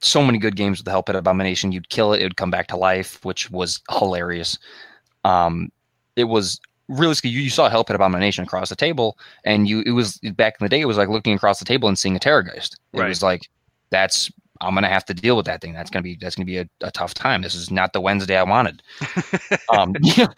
so 0.00 0.22
many 0.22 0.38
good 0.38 0.54
games 0.54 0.78
with 0.78 0.84
the 0.84 0.90
Hell 0.92 1.02
Pit 1.02 1.16
Abomination. 1.16 1.72
You'd 1.72 1.88
kill 1.88 2.12
it, 2.12 2.20
it 2.20 2.24
would 2.24 2.36
come 2.36 2.50
back 2.50 2.68
to 2.68 2.76
life, 2.76 3.24
which 3.24 3.50
was 3.50 3.80
hilarious. 3.90 4.58
Um, 5.24 5.72
it 6.16 6.24
was 6.24 6.60
realistically 6.88 7.30
you, 7.30 7.40
you 7.40 7.50
saw 7.50 7.68
Hell 7.68 7.84
Pit 7.84 7.96
Abomination 7.96 8.44
across 8.44 8.68
the 8.68 8.76
table, 8.76 9.18
and 9.44 9.68
you 9.68 9.82
it 9.86 9.92
was 9.92 10.18
back 10.36 10.56
in 10.60 10.64
the 10.64 10.68
day. 10.68 10.80
It 10.80 10.86
was 10.86 10.96
like 10.98 11.08
looking 11.08 11.34
across 11.34 11.58
the 11.58 11.64
table 11.64 11.88
and 11.88 11.98
seeing 11.98 12.16
a 12.16 12.20
Terrorgeist. 12.20 12.74
It 12.92 13.00
Right. 13.00 13.08
was 13.08 13.22
like 13.22 13.48
that's 13.90 14.30
I'm 14.60 14.74
gonna 14.74 14.88
have 14.88 15.04
to 15.06 15.14
deal 15.14 15.36
with 15.36 15.46
that 15.46 15.60
thing. 15.60 15.72
That's 15.72 15.90
gonna 15.90 16.02
be 16.02 16.16
that's 16.20 16.36
gonna 16.36 16.46
be 16.46 16.58
a, 16.58 16.68
a 16.80 16.90
tough 16.90 17.12
time. 17.14 17.42
This 17.42 17.54
is 17.54 17.70
not 17.70 17.92
the 17.92 18.00
Wednesday 18.00 18.36
I 18.36 18.44
wanted. 18.44 18.82
um, 19.70 19.94
yeah, 20.00 20.28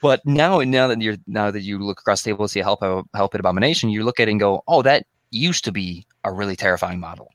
but 0.00 0.24
now 0.24 0.60
now 0.60 0.86
that 0.88 1.00
you're 1.00 1.16
now 1.26 1.50
that 1.50 1.62
you 1.62 1.78
look 1.78 2.00
across 2.00 2.22
the 2.22 2.30
table 2.30 2.44
and 2.44 2.50
see 2.50 2.60
a 2.60 2.64
help 2.64 2.80
help 3.14 3.34
it 3.34 3.40
abomination, 3.40 3.90
you 3.90 4.04
look 4.04 4.20
at 4.20 4.28
it 4.28 4.30
and 4.30 4.40
go, 4.40 4.62
oh, 4.68 4.82
that 4.82 5.06
used 5.30 5.64
to 5.64 5.72
be 5.72 6.06
a 6.22 6.32
really 6.32 6.54
terrifying 6.56 7.00
model. 7.00 7.30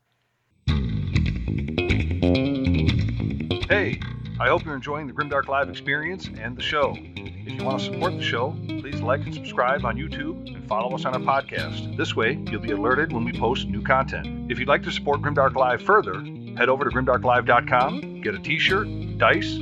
Hey, 3.69 3.99
I 4.41 4.47
hope 4.47 4.63
you're 4.63 4.75
enjoying 4.75 5.05
the 5.05 5.11
Grimdark 5.11 5.49
Live 5.49 5.69
experience 5.69 6.29
and 6.39 6.55
the 6.55 6.61
show. 6.61 6.95
If 6.95 7.59
you 7.59 7.61
want 7.61 7.79
to 7.79 7.85
support 7.85 8.15
the 8.15 8.23
show, 8.23 8.55
please 8.67 9.01
like 9.01 9.25
and 9.25 9.33
subscribe 9.33 9.83
on 9.83 9.97
YouTube 9.97 10.55
and 10.55 10.65
follow 10.65 10.95
us 10.95 11.03
on 11.03 11.13
our 11.13 11.19
podcast. 11.19 11.97
This 11.97 12.15
way, 12.15 12.39
you'll 12.49 12.61
be 12.61 12.71
alerted 12.71 13.11
when 13.11 13.25
we 13.25 13.33
post 13.33 13.67
new 13.67 13.81
content. 13.81 14.49
If 14.49 14.57
you'd 14.57 14.69
like 14.69 14.83
to 14.83 14.91
support 14.91 15.21
Grimdark 15.21 15.55
Live 15.55 15.81
further, 15.81 16.13
head 16.57 16.69
over 16.69 16.85
to 16.85 16.89
grimdarklive.com, 16.89 18.21
get 18.21 18.33
a 18.33 18.39
t 18.39 18.57
shirt, 18.59 18.87
dice, 19.17 19.57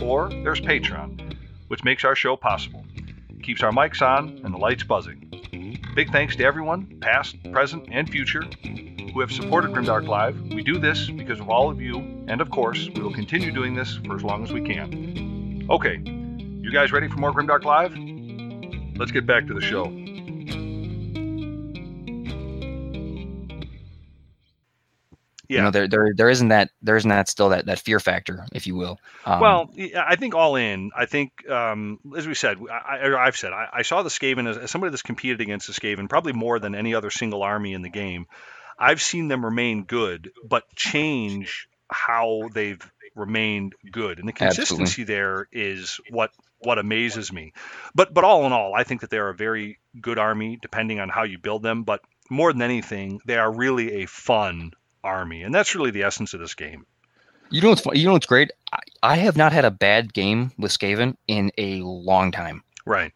or 0.00 0.28
there's 0.28 0.60
Patreon, 0.60 1.36
which 1.66 1.82
makes 1.82 2.04
our 2.04 2.14
show 2.14 2.36
possible. 2.36 2.84
Keeps 3.42 3.64
our 3.64 3.72
mics 3.72 4.02
on 4.02 4.40
and 4.44 4.54
the 4.54 4.58
lights 4.58 4.84
buzzing. 4.84 5.39
Big 5.94 6.12
thanks 6.12 6.36
to 6.36 6.44
everyone, 6.44 6.86
past, 7.00 7.36
present, 7.50 7.88
and 7.90 8.08
future, 8.08 8.42
who 9.12 9.20
have 9.20 9.32
supported 9.32 9.72
Grimdark 9.72 10.06
Live. 10.06 10.40
We 10.40 10.62
do 10.62 10.78
this 10.78 11.10
because 11.10 11.40
of 11.40 11.50
all 11.50 11.68
of 11.68 11.80
you, 11.80 11.98
and 12.28 12.40
of 12.40 12.48
course, 12.48 12.88
we 12.94 13.02
will 13.02 13.12
continue 13.12 13.50
doing 13.50 13.74
this 13.74 13.98
for 14.06 14.14
as 14.14 14.22
long 14.22 14.44
as 14.44 14.52
we 14.52 14.62
can. 14.62 15.66
Okay, 15.68 16.00
you 16.04 16.70
guys 16.70 16.92
ready 16.92 17.08
for 17.08 17.16
more 17.16 17.32
Grimdark 17.32 17.64
Live? 17.64 17.96
Let's 18.96 19.10
get 19.10 19.26
back 19.26 19.48
to 19.48 19.54
the 19.54 19.60
show. 19.60 19.86
You 25.54 25.56
Yeah. 25.56 25.64
know, 25.64 25.70
there 25.70 25.88
there 25.88 26.12
there 26.14 26.30
isn't 26.30 26.48
that 26.48 26.70
there 26.80 26.96
isn't 26.96 27.08
that 27.08 27.28
still 27.28 27.48
that 27.48 27.66
that 27.66 27.80
fear 27.80 27.98
factor, 27.98 28.46
if 28.52 28.66
you 28.66 28.76
will. 28.76 28.98
Um, 29.24 29.40
well, 29.40 29.70
I 29.96 30.16
think 30.16 30.34
all 30.34 30.56
in. 30.56 30.90
I 30.96 31.06
think, 31.06 31.48
um, 31.50 31.98
as 32.16 32.26
we 32.26 32.34
said, 32.34 32.58
i, 32.70 33.12
i've 33.18 33.36
said, 33.36 33.52
I, 33.52 33.68
I 33.72 33.82
saw 33.82 34.02
the 34.02 34.10
Skaven 34.10 34.48
as, 34.48 34.56
as 34.58 34.70
somebody 34.70 34.90
that's 34.90 35.02
competed 35.02 35.40
against 35.40 35.66
the 35.66 35.72
Skaven 35.72 36.08
probably 36.08 36.32
more 36.32 36.58
than 36.58 36.74
any 36.74 36.94
other 36.94 37.10
single 37.10 37.42
army 37.42 37.72
in 37.74 37.82
the 37.82 37.90
game. 37.90 38.26
I've 38.78 39.02
seen 39.02 39.28
them 39.28 39.44
remain 39.44 39.84
good, 39.84 40.30
but 40.48 40.64
change 40.74 41.68
how 41.90 42.48
they've 42.54 42.80
remained 43.16 43.74
good, 43.90 44.20
and 44.20 44.28
the 44.28 44.32
Absolutely. 44.32 44.44
consistency 44.46 45.04
there 45.04 45.48
is 45.52 46.00
what 46.10 46.30
what 46.60 46.78
amazes 46.78 47.32
me. 47.32 47.52
But 47.94 48.14
but 48.14 48.24
all 48.24 48.46
in 48.46 48.52
all, 48.52 48.72
I 48.74 48.84
think 48.84 49.00
that 49.00 49.10
they 49.10 49.18
are 49.18 49.30
a 49.30 49.34
very 49.34 49.80
good 50.00 50.18
army, 50.18 50.58
depending 50.62 51.00
on 51.00 51.08
how 51.08 51.24
you 51.24 51.38
build 51.38 51.62
them. 51.62 51.82
But 51.82 52.02
more 52.30 52.52
than 52.52 52.62
anything, 52.62 53.20
they 53.26 53.36
are 53.36 53.52
really 53.52 54.02
a 54.02 54.06
fun 54.06 54.72
army, 55.04 55.42
and 55.42 55.54
that's 55.54 55.74
really 55.74 55.90
the 55.90 56.02
essence 56.02 56.34
of 56.34 56.40
this 56.40 56.54
game. 56.54 56.86
you 57.50 57.60
know 57.60 57.70
what's 57.70 57.84
you 57.92 58.04
know 58.06 58.12
what's 58.12 58.26
great? 58.26 58.50
I, 58.72 58.78
I 59.02 59.16
have 59.16 59.36
not 59.36 59.52
had 59.52 59.64
a 59.64 59.70
bad 59.70 60.12
game 60.12 60.52
with 60.58 60.72
Skaven 60.72 61.16
in 61.26 61.50
a 61.58 61.80
long 61.82 62.32
time. 62.32 62.62
Right. 62.86 63.12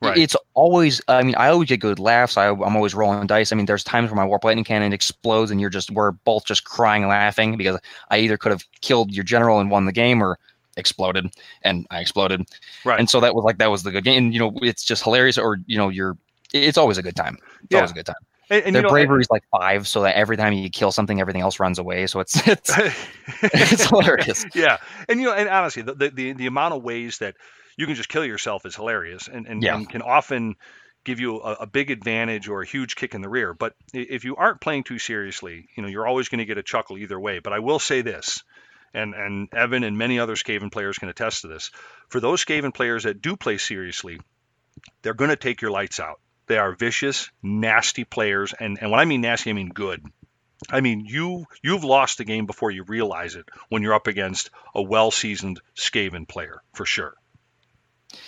Right. 0.00 0.18
It's 0.18 0.34
always, 0.54 1.00
I 1.06 1.22
mean, 1.22 1.36
I 1.36 1.46
always 1.50 1.68
get 1.68 1.78
good 1.78 2.00
laughs. 2.00 2.36
I, 2.36 2.48
I'm 2.48 2.74
always 2.74 2.92
rolling 2.92 3.24
dice. 3.28 3.52
I 3.52 3.54
mean, 3.54 3.66
there's 3.66 3.84
times 3.84 4.10
where 4.10 4.16
my 4.16 4.24
warp 4.24 4.42
lightning 4.42 4.64
cannon 4.64 4.92
explodes 4.92 5.52
and 5.52 5.60
you're 5.60 5.70
just, 5.70 5.92
we're 5.92 6.10
both 6.10 6.44
just 6.44 6.64
crying, 6.64 7.06
laughing 7.06 7.56
because 7.56 7.78
I 8.10 8.18
either 8.18 8.36
could 8.36 8.50
have 8.50 8.64
killed 8.80 9.12
your 9.12 9.22
general 9.22 9.60
and 9.60 9.70
won 9.70 9.84
the 9.84 9.92
game 9.92 10.20
or 10.20 10.40
exploded 10.76 11.32
and 11.62 11.86
I 11.92 12.00
exploded. 12.00 12.42
Right. 12.84 12.98
And 12.98 13.08
so 13.08 13.20
that 13.20 13.36
was 13.36 13.44
like, 13.44 13.58
that 13.58 13.70
was 13.70 13.84
the 13.84 13.92
good 13.92 14.02
game. 14.02 14.24
And, 14.24 14.34
you 14.34 14.40
know, 14.40 14.52
it's 14.56 14.82
just 14.82 15.04
hilarious 15.04 15.38
or, 15.38 15.58
you 15.66 15.78
know, 15.78 15.88
you're, 15.88 16.18
it's 16.52 16.78
always 16.78 16.98
a 16.98 17.02
good 17.02 17.14
time. 17.14 17.38
It's 17.62 17.68
Yeah. 17.70 17.78
always 17.78 17.92
a 17.92 17.94
good 17.94 18.06
time. 18.06 18.16
And, 18.52 18.66
and 18.66 18.74
Their 18.74 18.82
you 18.82 18.88
know, 18.88 18.92
bravery 18.92 19.22
is 19.22 19.30
like 19.30 19.44
five, 19.50 19.88
so 19.88 20.02
that 20.02 20.14
every 20.16 20.36
time 20.36 20.52
you 20.52 20.68
kill 20.68 20.92
something, 20.92 21.20
everything 21.20 21.40
else 21.40 21.58
runs 21.58 21.78
away. 21.78 22.06
So 22.06 22.20
it's, 22.20 22.36
it's, 22.46 22.70
it's 23.42 23.88
hilarious. 23.88 24.44
yeah, 24.54 24.76
and 25.08 25.18
you 25.20 25.26
know, 25.28 25.32
and 25.34 25.48
honestly, 25.48 25.82
the, 25.82 25.94
the 25.94 26.10
the 26.10 26.32
the 26.34 26.46
amount 26.46 26.74
of 26.74 26.82
ways 26.82 27.18
that 27.18 27.34
you 27.78 27.86
can 27.86 27.94
just 27.94 28.10
kill 28.10 28.24
yourself 28.24 28.66
is 28.66 28.76
hilarious, 28.76 29.28
and 29.28 29.46
and, 29.46 29.62
Yeah. 29.62 29.76
and 29.76 29.88
can 29.88 30.02
often 30.02 30.56
give 31.04 31.18
you 31.18 31.40
a, 31.40 31.52
a 31.60 31.66
big 31.66 31.90
advantage 31.90 32.48
or 32.48 32.62
a 32.62 32.66
huge 32.66 32.94
kick 32.94 33.14
in 33.14 33.22
the 33.22 33.28
rear. 33.28 33.54
But 33.54 33.74
if 33.94 34.24
you 34.24 34.36
aren't 34.36 34.60
playing 34.60 34.84
too 34.84 34.98
seriously, 34.98 35.66
you 35.76 35.82
know, 35.82 35.88
you're 35.88 36.06
always 36.06 36.28
going 36.28 36.38
to 36.40 36.44
get 36.44 36.58
a 36.58 36.62
chuckle 36.62 36.98
either 36.98 37.18
way. 37.18 37.38
But 37.40 37.52
I 37.52 37.58
will 37.58 37.78
say 37.80 38.02
this. 38.02 38.44
And, 38.94 39.14
and 39.14 39.48
Evan 39.54 39.84
and 39.84 39.96
many 39.96 40.18
other 40.20 40.34
Skaven 40.34 40.70
players 40.70 40.98
can 40.98 41.08
attest 41.08 41.40
to 41.42 41.48
this. 41.48 41.70
For 42.10 42.20
those 42.20 42.44
Skaven 42.44 42.74
players 42.74 43.04
that 43.04 43.22
do 43.22 43.36
play 43.36 43.56
seriously, 43.56 44.20
they're 45.00 45.14
going 45.14 45.30
to 45.30 45.36
take 45.36 45.62
your 45.62 45.70
lights 45.70 45.98
out. 45.98 46.20
They 46.52 46.58
are 46.58 46.74
vicious, 46.74 47.30
nasty 47.42 48.04
players, 48.04 48.52
and, 48.52 48.76
and 48.78 48.90
when 48.90 49.00
I 49.00 49.06
mean 49.06 49.22
nasty, 49.22 49.48
I 49.48 49.54
mean 49.54 49.70
good. 49.70 50.04
I 50.68 50.82
mean 50.82 51.06
you 51.06 51.46
you've 51.62 51.82
lost 51.82 52.18
the 52.18 52.26
game 52.26 52.44
before 52.44 52.70
you 52.70 52.82
realize 52.82 53.36
it 53.36 53.46
when 53.70 53.80
you're 53.80 53.94
up 53.94 54.06
against 54.06 54.50
a 54.74 54.82
well-seasoned 54.82 55.62
Skaven 55.74 56.28
player 56.28 56.62
for 56.74 56.84
sure. 56.84 57.14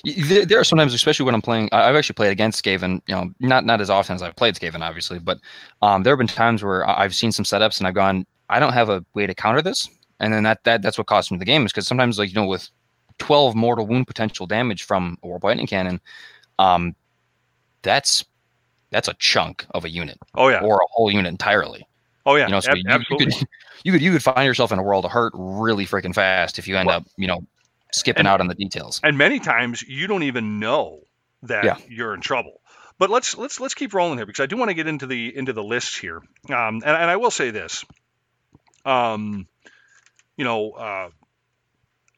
There, 0.06 0.58
are 0.58 0.64
sometimes, 0.64 0.94
especially 0.94 1.26
when 1.26 1.34
I'm 1.34 1.42
playing. 1.42 1.68
I've 1.70 1.96
actually 1.96 2.14
played 2.14 2.30
against 2.30 2.64
Skaven. 2.64 3.02
You 3.06 3.14
know, 3.14 3.30
not 3.40 3.66
not 3.66 3.82
as 3.82 3.90
often 3.90 4.14
as 4.14 4.22
I've 4.22 4.36
played 4.36 4.54
Skaven, 4.54 4.80
obviously, 4.80 5.18
but 5.18 5.38
um, 5.82 6.02
there 6.02 6.12
have 6.12 6.18
been 6.18 6.26
times 6.26 6.64
where 6.64 6.88
I've 6.88 7.14
seen 7.14 7.30
some 7.30 7.44
setups 7.44 7.76
and 7.76 7.86
I've 7.86 7.94
gone, 7.94 8.24
I 8.48 8.58
don't 8.58 8.72
have 8.72 8.88
a 8.88 9.04
way 9.12 9.26
to 9.26 9.34
counter 9.34 9.60
this, 9.60 9.86
and 10.18 10.32
then 10.32 10.44
that 10.44 10.64
that 10.64 10.80
that's 10.80 10.96
what 10.96 11.08
cost 11.08 11.30
me 11.30 11.36
the 11.36 11.44
game 11.44 11.66
is 11.66 11.72
because 11.72 11.86
sometimes, 11.86 12.18
like 12.18 12.30
you 12.30 12.36
know, 12.36 12.46
with 12.46 12.70
12 13.18 13.54
mortal 13.54 13.86
wound 13.86 14.06
potential 14.06 14.46
damage 14.46 14.84
from 14.84 15.18
a 15.22 15.26
warp 15.26 15.44
lightning 15.44 15.66
cannon, 15.66 16.00
um, 16.58 16.96
that's 17.84 18.24
that's 18.90 19.06
a 19.06 19.14
chunk 19.14 19.64
of 19.70 19.84
a 19.84 19.88
unit 19.90 20.18
Oh 20.34 20.48
yeah. 20.48 20.60
or 20.60 20.76
a 20.78 20.86
whole 20.90 21.10
unit 21.12 21.26
entirely. 21.26 21.86
oh 22.26 22.34
yeah. 22.34 22.46
You 22.46 22.52
know, 22.52 22.60
so 22.60 22.72
Ab- 22.72 22.76
you, 22.78 22.82
you 22.86 22.90
absolutely. 22.90 23.26
could 23.32 23.48
you 23.84 23.92
could 23.92 24.02
you 24.02 24.12
could 24.12 24.22
find 24.24 24.44
yourself 24.46 24.72
in 24.72 24.78
a 24.80 24.82
world 24.82 25.04
of 25.04 25.12
hurt 25.12 25.32
really 25.36 25.86
freaking 25.86 26.14
fast 26.14 26.58
if 26.58 26.66
you 26.66 26.76
end 26.76 26.88
Well- 26.88 26.96
up, 26.98 27.04
you 27.16 27.28
know, 27.28 27.46
skipping 27.92 28.20
And- 28.20 28.28
out 28.28 28.40
on 28.40 28.48
the 28.48 28.54
details. 28.56 29.00
and 29.04 29.16
many 29.16 29.38
times 29.38 29.82
you 29.82 30.06
don't 30.08 30.24
even 30.24 30.58
know 30.58 31.00
that 31.44 31.64
Yeah. 31.64 31.76
you're 31.88 32.14
in 32.14 32.20
trouble. 32.20 32.60
But 32.98 33.10
let's 33.10 33.36
let's 33.36 33.58
let's 33.60 33.74
keep 33.74 33.92
rolling 33.94 34.18
here 34.18 34.26
because 34.26 34.42
I 34.42 34.46
do 34.46 34.56
want 34.56 34.70
to 34.70 34.74
get 34.74 34.86
into 34.86 35.06
the 35.06 35.36
into 35.36 35.52
the 35.52 35.62
lists 35.64 35.96
here. 35.96 36.18
Um, 36.48 36.76
and, 36.76 36.84
and 36.84 37.10
I 37.10 37.16
will 37.16 37.30
say 37.32 37.50
this. 37.50 37.84
Um, 38.84 39.46
you 40.36 40.44
know, 40.44 40.70
uh, 40.72 41.10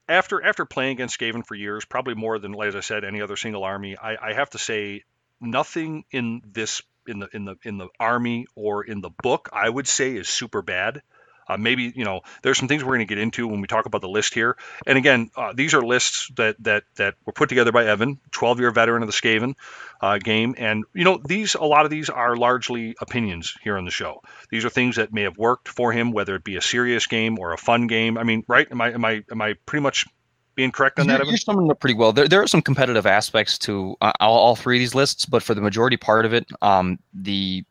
after 0.08 0.42
after 0.44 0.64
playing 0.66 0.92
against 0.92 1.18
Skaven 1.18 1.46
for 1.46 1.54
years, 1.54 1.84
probably 1.84 2.14
more 2.14 2.38
than 2.38 2.54
as 2.62 2.76
I 2.76 2.80
said 2.80 3.04
any 3.04 3.22
other 3.22 3.36
single 3.36 3.64
army, 3.64 3.96
I, 3.96 4.30
I 4.30 4.32
have 4.34 4.50
to 4.50 4.58
say 4.58 5.02
nothing 5.40 6.04
in 6.10 6.42
this 6.44 6.82
in 7.06 7.20
the 7.20 7.28
in 7.32 7.44
the 7.44 7.56
in 7.62 7.78
the 7.78 7.88
army 8.00 8.46
or 8.54 8.84
in 8.84 9.00
the 9.00 9.10
book 9.10 9.48
I 9.52 9.68
would 9.68 9.88
say 9.88 10.14
is 10.16 10.28
super 10.28 10.62
bad. 10.62 11.02
Uh, 11.48 11.56
maybe 11.56 11.92
you 11.94 12.04
know 12.04 12.22
there's 12.42 12.58
some 12.58 12.66
things 12.66 12.82
we're 12.82 12.96
going 12.96 13.06
to 13.06 13.14
get 13.14 13.18
into 13.18 13.46
when 13.46 13.60
we 13.60 13.68
talk 13.68 13.86
about 13.86 14.00
the 14.00 14.08
list 14.08 14.34
here. 14.34 14.56
And 14.84 14.98
again, 14.98 15.30
uh, 15.36 15.52
these 15.54 15.74
are 15.74 15.82
lists 15.82 16.30
that 16.36 16.56
that 16.64 16.84
that 16.96 17.14
were 17.24 17.32
put 17.32 17.48
together 17.48 17.70
by 17.70 17.86
Evan, 17.86 18.18
12 18.32 18.60
year 18.60 18.70
veteran 18.72 19.02
of 19.02 19.08
the 19.08 19.12
Skaven 19.12 19.54
uh, 20.00 20.18
game. 20.18 20.56
And 20.58 20.84
you 20.92 21.04
know 21.04 21.20
these 21.24 21.54
a 21.54 21.64
lot 21.64 21.84
of 21.84 21.90
these 21.90 22.10
are 22.10 22.36
largely 22.36 22.96
opinions 23.00 23.54
here 23.62 23.78
on 23.78 23.84
the 23.84 23.92
show. 23.92 24.22
These 24.50 24.64
are 24.64 24.70
things 24.70 24.96
that 24.96 25.12
may 25.12 25.22
have 25.22 25.38
worked 25.38 25.68
for 25.68 25.92
him, 25.92 26.10
whether 26.10 26.34
it 26.34 26.42
be 26.42 26.56
a 26.56 26.62
serious 26.62 27.06
game 27.06 27.38
or 27.38 27.52
a 27.52 27.58
fun 27.58 27.86
game. 27.86 28.18
I 28.18 28.24
mean, 28.24 28.42
right? 28.48 28.66
Am 28.68 28.80
I 28.80 28.92
am 28.92 29.04
I 29.04 29.22
am 29.30 29.40
I 29.40 29.54
pretty 29.66 29.82
much 29.82 30.04
being 30.56 30.72
correct 30.72 30.98
on 30.98 31.06
that, 31.06 31.20
You're, 31.20 31.28
you're 31.28 31.36
summing 31.36 31.70
up 31.70 31.78
pretty 31.78 31.94
well. 31.94 32.12
There, 32.12 32.26
there 32.26 32.42
are 32.42 32.46
some 32.46 32.62
competitive 32.62 33.06
aspects 33.06 33.58
to 33.58 33.94
uh, 34.00 34.12
all, 34.18 34.38
all 34.38 34.56
three 34.56 34.78
of 34.78 34.80
these 34.80 34.94
lists, 34.94 35.26
but 35.26 35.42
for 35.42 35.54
the 35.54 35.60
majority 35.60 35.96
part 35.96 36.24
of 36.24 36.32
it, 36.34 36.46
um, 36.62 36.98
the 37.14 37.64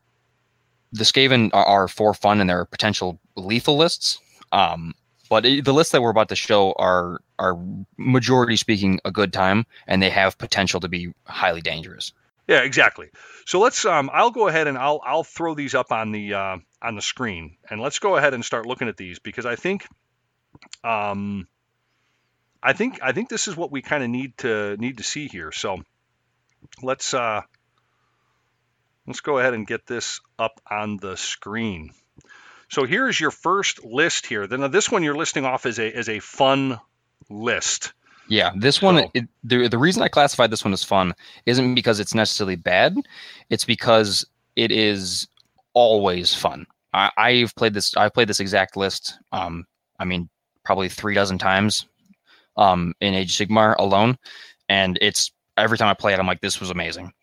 the 0.93 1.03
Skaven 1.03 1.49
are, 1.53 1.65
are 1.65 1.87
for 1.89 2.13
fun 2.13 2.39
and 2.39 2.49
they're 2.49 2.63
potential 2.63 3.19
lethal 3.35 3.75
lists. 3.75 4.19
Um, 4.53 4.93
but 5.29 5.45
it, 5.45 5.65
the 5.65 5.73
lists 5.73 5.91
that 5.91 6.01
we're 6.01 6.11
about 6.11 6.29
to 6.29 6.35
show 6.35 6.73
are 6.77 7.19
are 7.37 7.59
majority 7.97 8.55
speaking 8.55 8.99
a 9.03 9.11
good 9.11 9.33
time, 9.33 9.65
and 9.87 10.01
they 10.01 10.09
have 10.09 10.37
potential 10.37 10.79
to 10.79 10.87
be 10.87 11.13
highly 11.25 11.61
dangerous. 11.61 12.13
Yeah, 12.47 12.61
exactly. 12.61 13.09
So 13.45 13.59
let's. 13.59 13.83
Um, 13.85 14.09
I'll 14.13 14.31
go 14.31 14.47
ahead 14.47 14.67
and 14.67 14.77
I'll 14.77 15.01
I'll 15.03 15.23
throw 15.23 15.55
these 15.55 15.73
up 15.73 15.91
on 15.91 16.11
the 16.11 16.35
uh, 16.35 16.57
on 16.81 16.95
the 16.95 17.01
screen, 17.01 17.57
and 17.69 17.81
let's 17.81 17.99
go 17.99 18.15
ahead 18.15 18.35
and 18.35 18.45
start 18.45 18.67
looking 18.67 18.87
at 18.87 18.97
these 18.97 19.17
because 19.17 19.47
I 19.47 19.55
think, 19.55 19.87
um, 20.83 21.47
I 22.65 22.73
think 22.73 22.99
I 23.03 23.11
think 23.11 23.29
this 23.29 23.47
is 23.47 23.55
what 23.55 23.71
we 23.71 23.81
kind 23.81 24.03
of 24.03 24.09
need 24.09 24.37
to 24.39 24.75
need 24.77 24.97
to 24.97 25.03
see 25.03 25.27
here. 25.27 25.51
So 25.51 25.83
let's 26.81 27.13
uh, 27.13 27.41
let's 29.07 29.21
go 29.21 29.37
ahead 29.39 29.53
and 29.53 29.67
get 29.67 29.85
this 29.85 30.19
up 30.39 30.59
on 30.69 30.97
the 30.97 31.15
screen. 31.15 31.91
So 32.69 32.85
here's 32.85 33.19
your 33.19 33.31
first 33.31 33.85
list 33.85 34.25
here. 34.25 34.47
Then 34.47 34.71
this 34.71 34.91
one 34.91 35.03
you're 35.03 35.15
listing 35.15 35.45
off 35.45 35.65
as 35.65 35.79
a 35.79 35.91
as 35.95 36.09
a 36.09 36.19
fun 36.19 36.79
list. 37.29 37.93
Yeah, 38.27 38.51
this 38.55 38.81
one, 38.81 38.97
So- 38.97 39.11
it, 39.13 39.27
the 39.43 39.67
the 39.67 39.77
reason 39.77 40.01
I 40.01 40.07
classified 40.07 40.49
this 40.49 40.63
one 40.65 40.73
as 40.73 40.83
fun 40.83 41.13
isn't 41.45 41.75
because 41.75 41.99
it's 41.99 42.15
necessarily 42.15 42.55
bad. 42.55 42.95
It's 43.49 43.65
because 43.65 44.25
it 44.55 44.71
is 44.71 45.27
always 45.73 46.33
fun. 46.33 46.65
I, 46.93 47.11
I've 47.17 47.53
played 47.55 47.75
this. 47.75 47.95
I've 47.95 48.13
played 48.13 48.27
this 48.27 48.39
exact 48.39 48.75
list. 48.77 49.19
Um, 49.31 49.65
I 49.99 50.05
mean, 50.05 50.29
probably 50.63 50.89
three 50.89 51.13
dozen 51.13 51.37
times, 51.37 51.85
um, 52.57 52.93
in 53.01 53.13
Age 53.13 53.39
of 53.39 53.47
Sigmar 53.47 53.75
alone, 53.77 54.17
and 54.69 54.97
it's 55.01 55.31
every 55.57 55.77
time 55.77 55.89
I 55.89 55.93
play 55.93 56.13
it, 56.13 56.19
I'm 56.19 56.27
like, 56.27 56.41
this 56.41 56.59
was 56.59 56.69
amazing. 56.69 57.13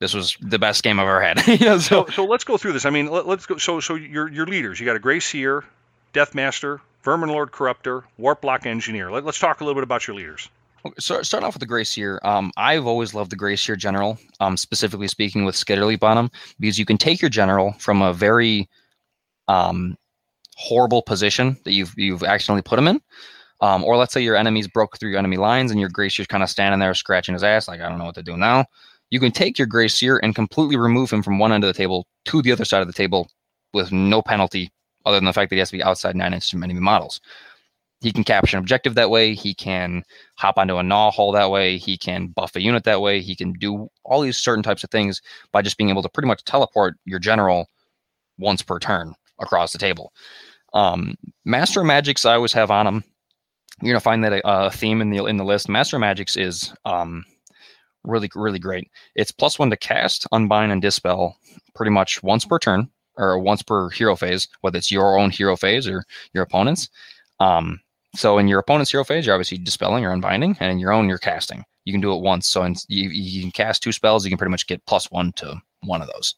This 0.00 0.12
was 0.12 0.36
the 0.40 0.58
best 0.58 0.82
game 0.82 0.98
I've 0.98 1.06
ever 1.06 1.22
had. 1.22 1.46
you 1.60 1.66
know, 1.66 1.78
so 1.78 2.06
So 2.06 2.12
so 2.12 2.24
let's 2.24 2.44
go 2.44 2.56
through 2.56 2.72
this. 2.72 2.84
I 2.84 2.90
mean, 2.90 3.10
let, 3.10 3.26
us 3.26 3.46
go. 3.46 3.56
So 3.56 3.80
so 3.80 3.94
your 3.94 4.30
your 4.30 4.46
leaders. 4.46 4.80
You 4.80 4.86
got 4.86 4.96
a 4.96 5.00
Gray 5.00 5.20
Seer, 5.20 5.64
Deathmaster, 6.12 6.80
Vermin 7.02 7.30
Lord 7.30 7.52
Corruptor, 7.52 8.02
Warlock 8.18 8.66
Engineer. 8.66 9.10
Let, 9.10 9.24
let's 9.24 9.38
talk 9.38 9.60
a 9.60 9.64
little 9.64 9.74
bit 9.74 9.84
about 9.84 10.06
your 10.06 10.16
leaders. 10.16 10.48
Okay, 10.84 10.94
So 10.98 11.22
starting 11.22 11.46
off 11.46 11.54
with 11.54 11.60
the 11.60 11.66
Gray 11.66 11.84
Seer, 11.84 12.20
um, 12.22 12.52
I've 12.56 12.86
always 12.86 13.14
loved 13.14 13.30
the 13.30 13.36
Gray 13.36 13.56
Seer 13.56 13.76
General, 13.76 14.18
um, 14.40 14.56
specifically 14.56 15.08
speaking 15.08 15.44
with 15.44 15.56
Skitter 15.56 15.84
Leap 15.84 16.04
on 16.04 16.18
him, 16.18 16.30
because 16.60 16.78
you 16.78 16.84
can 16.84 16.98
take 16.98 17.22
your 17.22 17.30
General 17.30 17.72
from 17.78 18.02
a 18.02 18.12
very 18.12 18.68
um, 19.48 19.96
horrible 20.56 21.02
position 21.02 21.56
that 21.64 21.72
you've 21.72 21.94
you've 21.96 22.22
accidentally 22.22 22.62
put 22.62 22.78
him 22.78 22.88
in, 22.88 23.00
um, 23.60 23.84
or 23.84 23.96
let's 23.96 24.12
say 24.12 24.20
your 24.20 24.36
enemies 24.36 24.68
broke 24.68 24.98
through 24.98 25.10
your 25.10 25.18
enemy 25.18 25.36
lines 25.36 25.70
and 25.70 25.80
your 25.80 25.88
Gray 25.88 26.08
Seer's 26.08 26.26
kind 26.26 26.42
of 26.42 26.50
standing 26.50 26.80
there 26.80 26.94
scratching 26.94 27.34
his 27.34 27.44
ass, 27.44 27.68
like 27.68 27.80
I 27.80 27.88
don't 27.88 27.98
know 27.98 28.04
what 28.04 28.14
to 28.16 28.22
do 28.22 28.36
now. 28.36 28.66
You 29.10 29.20
can 29.20 29.32
take 29.32 29.58
your 29.58 29.66
Gray 29.66 29.88
Seer 29.88 30.18
and 30.22 30.34
completely 30.34 30.76
remove 30.76 31.12
him 31.12 31.22
from 31.22 31.38
one 31.38 31.52
end 31.52 31.64
of 31.64 31.68
the 31.68 31.76
table 31.76 32.06
to 32.26 32.42
the 32.42 32.52
other 32.52 32.64
side 32.64 32.80
of 32.80 32.86
the 32.86 32.92
table 32.92 33.28
with 33.72 33.92
no 33.92 34.22
penalty, 34.22 34.72
other 35.06 35.16
than 35.16 35.24
the 35.24 35.32
fact 35.32 35.50
that 35.50 35.56
he 35.56 35.60
has 35.60 35.70
to 35.70 35.76
be 35.76 35.82
outside 35.82 36.16
nine 36.16 36.34
inches 36.34 36.50
from 36.50 36.64
enemy 36.64 36.80
models. 36.80 37.20
He 38.00 38.12
can 38.12 38.24
capture 38.24 38.56
an 38.56 38.62
objective 38.62 38.94
that 38.96 39.10
way. 39.10 39.34
He 39.34 39.54
can 39.54 40.04
hop 40.36 40.58
onto 40.58 40.76
a 40.76 40.82
gnaw 40.82 41.10
hole 41.10 41.32
that 41.32 41.50
way. 41.50 41.78
He 41.78 41.96
can 41.96 42.26
buff 42.26 42.54
a 42.54 42.60
unit 42.60 42.84
that 42.84 43.00
way. 43.00 43.20
He 43.20 43.34
can 43.34 43.52
do 43.54 43.88
all 44.04 44.20
these 44.20 44.36
certain 44.36 44.62
types 44.62 44.84
of 44.84 44.90
things 44.90 45.22
by 45.52 45.62
just 45.62 45.78
being 45.78 45.90
able 45.90 46.02
to 46.02 46.08
pretty 46.08 46.26
much 46.26 46.44
teleport 46.44 46.96
your 47.06 47.18
general 47.18 47.68
once 48.38 48.62
per 48.62 48.78
turn 48.78 49.14
across 49.38 49.72
the 49.72 49.78
table. 49.78 50.12
Um, 50.74 51.14
Master 51.44 51.82
Magics, 51.84 52.26
I 52.26 52.34
always 52.34 52.52
have 52.52 52.70
on 52.70 52.86
him. 52.86 53.04
You're 53.84 53.92
gonna 53.92 54.00
find 54.00 54.24
that 54.24 54.32
a, 54.32 54.48
a 54.48 54.70
theme 54.70 55.00
in 55.00 55.10
the 55.10 55.24
in 55.26 55.36
the 55.36 55.44
list. 55.44 55.68
Master 55.68 55.98
Magics 55.98 56.36
is 56.36 56.72
um, 56.84 57.24
really 58.02 58.30
really 58.34 58.58
great. 58.58 58.90
It's 59.14 59.30
plus 59.30 59.58
one 59.58 59.70
to 59.70 59.76
cast, 59.76 60.26
unbind, 60.32 60.72
and 60.72 60.80
dispel 60.80 61.36
pretty 61.74 61.90
much 61.90 62.22
once 62.22 62.44
per 62.44 62.58
turn 62.58 62.88
or 63.16 63.38
once 63.38 63.62
per 63.62 63.90
hero 63.90 64.16
phase, 64.16 64.48
whether 64.62 64.78
it's 64.78 64.90
your 64.90 65.18
own 65.18 65.30
hero 65.30 65.54
phase 65.56 65.86
or 65.86 66.04
your 66.32 66.42
opponent's. 66.42 66.88
Um, 67.40 67.80
so 68.14 68.38
in 68.38 68.48
your 68.48 68.60
opponent's 68.60 68.90
hero 68.90 69.04
phase, 69.04 69.26
you're 69.26 69.34
obviously 69.34 69.58
dispelling 69.58 70.04
or 70.04 70.12
unbinding, 70.12 70.56
and 70.60 70.72
in 70.72 70.78
your 70.78 70.92
own, 70.92 71.08
you're 71.08 71.18
casting. 71.18 71.64
You 71.84 71.92
can 71.92 72.00
do 72.00 72.14
it 72.14 72.22
once. 72.22 72.48
So 72.48 72.62
in, 72.62 72.74
you, 72.88 73.10
you 73.10 73.42
can 73.42 73.50
cast 73.50 73.82
two 73.82 73.92
spells. 73.92 74.24
You 74.24 74.30
can 74.30 74.38
pretty 74.38 74.50
much 74.50 74.66
get 74.66 74.84
plus 74.86 75.10
one 75.10 75.32
to 75.32 75.60
one 75.82 76.00
of 76.00 76.08
those. 76.08 76.34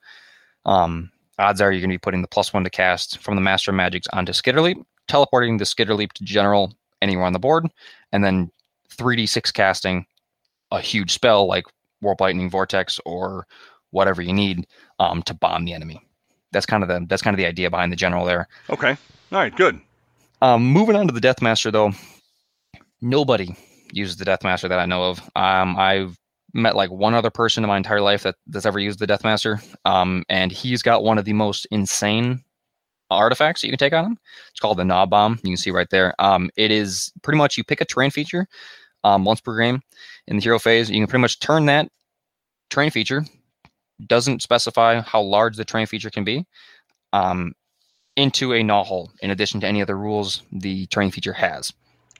Um, 0.64 1.12
odds 1.38 1.60
are 1.60 1.70
you're 1.70 1.80
going 1.80 1.90
to 1.90 1.94
be 1.94 1.98
putting 1.98 2.22
the 2.22 2.28
plus 2.28 2.52
one 2.52 2.64
to 2.64 2.70
cast 2.70 3.18
from 3.18 3.36
the 3.36 3.40
Master 3.40 3.72
Magics 3.72 4.08
onto 4.12 4.32
Skitterleap, 4.32 4.82
teleporting 5.06 5.58
the 5.58 5.64
Skitterleap 5.64 6.12
to 6.14 6.24
General 6.24 6.74
anywhere 7.02 7.26
on 7.26 7.32
the 7.32 7.38
board, 7.38 7.66
and 8.12 8.24
then 8.24 8.50
3d6 8.90 9.52
casting 9.52 10.06
a 10.70 10.80
huge 10.80 11.12
spell 11.12 11.46
like 11.46 11.64
Warp 12.00 12.20
Lightning 12.20 12.50
Vortex 12.50 13.00
or 13.04 13.46
whatever 13.90 14.22
you 14.22 14.32
need 14.32 14.66
um, 14.98 15.22
to 15.22 15.34
bomb 15.34 15.64
the 15.64 15.72
enemy. 15.72 16.00
That's 16.52 16.66
kind 16.66 16.82
of 16.82 16.88
the 16.88 17.04
that's 17.08 17.22
kind 17.22 17.34
of 17.34 17.38
the 17.38 17.46
idea 17.46 17.70
behind 17.70 17.92
the 17.92 17.96
general 17.96 18.24
there. 18.24 18.48
Okay. 18.70 18.96
All 19.32 19.38
right. 19.38 19.54
Good. 19.54 19.80
Um, 20.42 20.64
moving 20.66 20.96
on 20.96 21.06
to 21.06 21.14
the 21.14 21.20
Deathmaster, 21.20 21.72
though, 21.72 21.92
nobody 23.00 23.56
uses 23.92 24.16
the 24.16 24.24
Deathmaster 24.24 24.68
that 24.68 24.78
I 24.78 24.86
know 24.86 25.10
of. 25.10 25.20
Um, 25.34 25.76
I've 25.78 26.18
met 26.52 26.76
like 26.76 26.90
one 26.90 27.14
other 27.14 27.30
person 27.30 27.64
in 27.64 27.68
my 27.68 27.76
entire 27.76 28.00
life 28.00 28.22
that 28.22 28.36
that's 28.46 28.66
ever 28.66 28.78
used 28.78 28.98
the 28.98 29.06
Deathmaster, 29.06 29.62
um, 29.84 30.24
and 30.28 30.52
he's 30.52 30.82
got 30.82 31.04
one 31.04 31.18
of 31.18 31.24
the 31.24 31.32
most 31.32 31.66
insane 31.70 32.42
artifacts 33.10 33.60
that 33.60 33.68
you 33.68 33.72
can 33.72 33.78
take 33.78 33.92
on 33.92 34.04
him. 34.04 34.18
It's 34.50 34.60
called 34.60 34.78
the 34.78 34.84
Gnaw 34.84 35.06
Bomb. 35.06 35.38
You 35.42 35.50
can 35.50 35.56
see 35.56 35.70
right 35.70 35.88
there. 35.90 36.14
Um, 36.18 36.50
it 36.56 36.70
is 36.70 37.12
pretty 37.22 37.38
much 37.38 37.56
you 37.56 37.64
pick 37.64 37.80
a 37.80 37.84
terrain 37.84 38.10
feature 38.10 38.46
um, 39.04 39.24
once 39.24 39.40
per 39.40 39.58
game 39.60 39.82
in 40.26 40.36
the 40.36 40.42
hero 40.42 40.58
phase. 40.58 40.90
You 40.90 40.98
can 41.00 41.06
pretty 41.06 41.22
much 41.22 41.38
turn 41.40 41.66
that 41.66 41.88
terrain 42.70 42.90
feature. 42.90 43.24
Doesn't 44.06 44.42
specify 44.42 45.00
how 45.00 45.22
large 45.22 45.56
the 45.56 45.64
terrain 45.64 45.86
feature 45.86 46.10
can 46.10 46.24
be. 46.24 46.44
Um, 47.12 47.52
into 48.16 48.54
a 48.54 48.62
gnaw 48.62 48.82
hole 48.82 49.12
in 49.20 49.30
addition 49.30 49.60
to 49.60 49.66
any 49.66 49.82
other 49.82 49.96
rules 49.96 50.42
the 50.50 50.86
terrain 50.86 51.10
feature 51.10 51.34
has. 51.34 51.72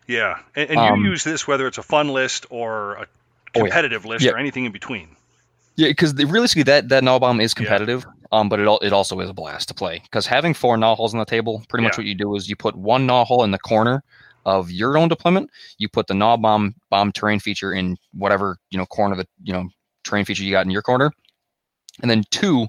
Yeah. 0.07 0.39
And, 0.55 0.71
and 0.71 0.79
Um, 0.79 1.01
you 1.05 1.11
use 1.11 1.25
this 1.25 1.49
whether 1.49 1.67
it's 1.67 1.79
a 1.79 1.83
fun 1.83 2.09
list 2.09 2.47
or 2.51 2.95
a 2.97 3.01
Oh, 3.01 3.61
yeah. 3.61 3.63
competitive 3.63 4.05
list 4.05 4.23
Yeah. 4.25 4.33
or 4.33 4.39
anything 4.39 4.67
in 4.67 4.73
between. 4.73 5.16
Yeah, 5.77 5.89
because 5.89 6.15
realistically, 6.15 6.63
that 6.65 6.89
that 6.89 7.05
gnaw 7.05 7.19
bomb 7.19 7.41
is 7.41 7.53
Yeah. 7.53 7.65
competitive, 7.65 8.07
um, 8.33 8.49
but 8.49 8.61
it 8.61 8.67
al- 8.67 8.79
it 8.79 8.93
also 8.93 9.21
is 9.21 9.29
a 9.29 9.35
blast 9.35 9.69
to 9.69 9.75
play. 9.75 10.01
Because 10.03 10.27
having 10.27 10.55
four 10.55 10.77
gnaw 10.77 10.95
holes 10.95 11.13
on 11.15 11.19
the 11.19 11.27
table, 11.27 11.63
pretty 11.69 11.85
much 11.85 11.97
what 11.99 12.07
you 12.07 12.15
do 12.15 12.35
is 12.37 12.49
you 12.49 12.57
put 12.57 12.77
one 12.77 13.07
gnaw 13.07 13.25
hole 13.25 13.45
in 13.45 13.51
the 13.51 13.59
corner 13.59 14.03
of 14.47 14.71
your 14.71 14.97
own 14.97 15.09
deployment. 15.09 15.51
You 15.79 15.89
put 15.89 16.07
the 16.07 16.15
gnaw 16.15 16.37
bomb 16.39 16.75
bomb 16.91 17.13
terrain 17.13 17.41
feature 17.41 17.73
in 17.73 17.97
whatever 18.15 18.57
you 18.71 18.79
know 18.79 18.87
corner 18.87 19.13
of 19.13 19.19
the 19.19 19.29
you 19.43 19.53
know 19.53 19.69
terrain 20.05 20.25
feature 20.25 20.43
you 20.45 20.53
got 20.53 20.65
in 20.65 20.71
your 20.71 20.83
corner, 20.83 21.11
and 22.01 22.11
then 22.11 22.25
two 22.31 22.69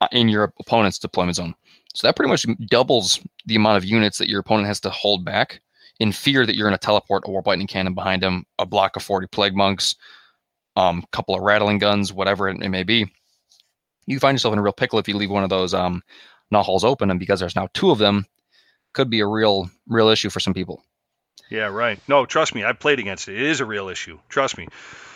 uh, 0.00 0.08
in 0.10 0.28
your 0.28 0.52
opponent's 0.58 0.98
deployment 0.98 1.36
zone. 1.36 1.54
So 1.94 2.06
that 2.08 2.16
pretty 2.16 2.30
much 2.30 2.46
doubles 2.68 3.20
the 3.46 3.54
amount 3.54 3.76
of 3.76 3.84
units 3.84 4.18
that 4.18 4.28
your 4.28 4.40
opponent 4.40 4.66
has 4.66 4.80
to 4.80 4.90
hold 4.90 5.24
back 5.24 5.60
in 6.00 6.10
fear 6.10 6.44
that 6.46 6.56
you're 6.56 6.66
going 6.66 6.76
to 6.78 6.84
teleport 6.84 7.22
a 7.26 7.30
warp 7.30 7.46
lightning 7.46 7.66
cannon 7.68 7.94
behind 7.94 8.24
him, 8.24 8.44
a 8.58 8.64
block 8.66 8.96
of 8.96 9.02
40 9.02 9.26
plague 9.28 9.54
monks, 9.54 9.94
um, 10.76 11.04
couple 11.12 11.34
of 11.34 11.42
rattling 11.42 11.78
guns, 11.78 12.12
whatever 12.12 12.48
it, 12.48 12.62
it 12.62 12.68
may 12.68 12.82
be. 12.82 13.06
You 14.06 14.18
find 14.18 14.34
yourself 14.34 14.52
in 14.52 14.58
a 14.58 14.62
real 14.62 14.72
pickle 14.72 14.98
if 14.98 15.08
you 15.08 15.16
leave 15.16 15.30
one 15.30 15.44
of 15.44 15.50
those 15.50 15.74
um, 15.74 16.02
gnaw 16.50 16.62
holes 16.62 16.84
open, 16.84 17.10
and 17.10 17.20
because 17.20 17.40
there's 17.40 17.56
now 17.56 17.68
two 17.72 17.90
of 17.90 17.98
them, 17.98 18.26
could 18.92 19.10
be 19.10 19.20
a 19.20 19.26
real 19.26 19.70
real 19.88 20.08
issue 20.08 20.30
for 20.30 20.40
some 20.40 20.54
people. 20.54 20.82
Yeah, 21.50 21.66
right. 21.66 21.98
No, 22.08 22.26
trust 22.26 22.54
me, 22.54 22.64
I've 22.64 22.78
played 22.78 22.98
against 22.98 23.28
it. 23.28 23.36
It 23.36 23.42
is 23.42 23.60
a 23.60 23.66
real 23.66 23.88
issue. 23.88 24.18
Trust 24.28 24.56
me. 24.56 24.68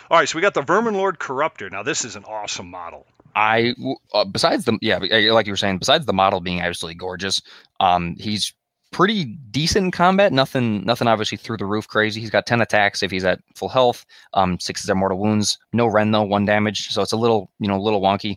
All 0.09 0.17
right, 0.17 0.29
so 0.29 0.37
we 0.37 0.41
got 0.41 0.53
the 0.53 0.61
Vermin 0.61 0.93
Lord 0.93 1.19
Corruptor. 1.19 1.71
Now, 1.71 1.83
this 1.83 2.05
is 2.05 2.15
an 2.15 2.23
awesome 2.23 2.69
model. 2.69 3.05
I 3.35 3.75
uh, 4.13 4.25
besides 4.25 4.65
the 4.65 4.77
yeah, 4.81 4.97
like 5.31 5.45
you 5.45 5.53
were 5.53 5.57
saying, 5.57 5.79
besides 5.79 6.05
the 6.05 6.13
model 6.13 6.39
being 6.39 6.61
absolutely 6.61 6.95
gorgeous, 6.95 7.41
um, 7.79 8.15
he's 8.17 8.53
pretty 8.91 9.25
decent 9.25 9.93
combat. 9.93 10.31
Nothing, 10.33 10.83
nothing 10.85 11.07
obviously 11.07 11.37
through 11.37 11.57
the 11.57 11.65
roof 11.65 11.87
crazy. 11.87 12.19
He's 12.21 12.29
got 12.29 12.45
ten 12.45 12.61
attacks 12.61 13.03
if 13.03 13.11
he's 13.11 13.25
at 13.25 13.39
full 13.55 13.69
health. 13.69 14.05
Um, 14.33 14.59
six 14.59 14.83
them 14.83 14.97
mortal 14.99 15.19
wounds. 15.19 15.57
No 15.73 15.87
rend 15.87 16.13
though, 16.13 16.23
one 16.23 16.45
damage. 16.45 16.89
So 16.89 17.01
it's 17.01 17.11
a 17.11 17.17
little, 17.17 17.51
you 17.59 17.67
know, 17.67 17.77
a 17.77 17.81
little 17.81 18.01
wonky. 18.01 18.35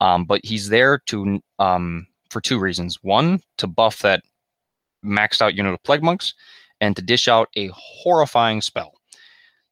Um, 0.00 0.24
but 0.24 0.40
he's 0.44 0.68
there 0.68 0.98
to 1.06 1.40
um 1.58 2.06
for 2.30 2.40
two 2.40 2.58
reasons. 2.58 2.98
One, 3.02 3.40
to 3.58 3.66
buff 3.66 4.00
that 4.02 4.22
maxed 5.04 5.42
out 5.42 5.54
unit 5.54 5.74
of 5.74 5.82
plague 5.82 6.02
monks, 6.02 6.34
and 6.80 6.94
to 6.96 7.02
dish 7.02 7.28
out 7.28 7.48
a 7.56 7.68
horrifying 7.74 8.60
spell. 8.60 8.94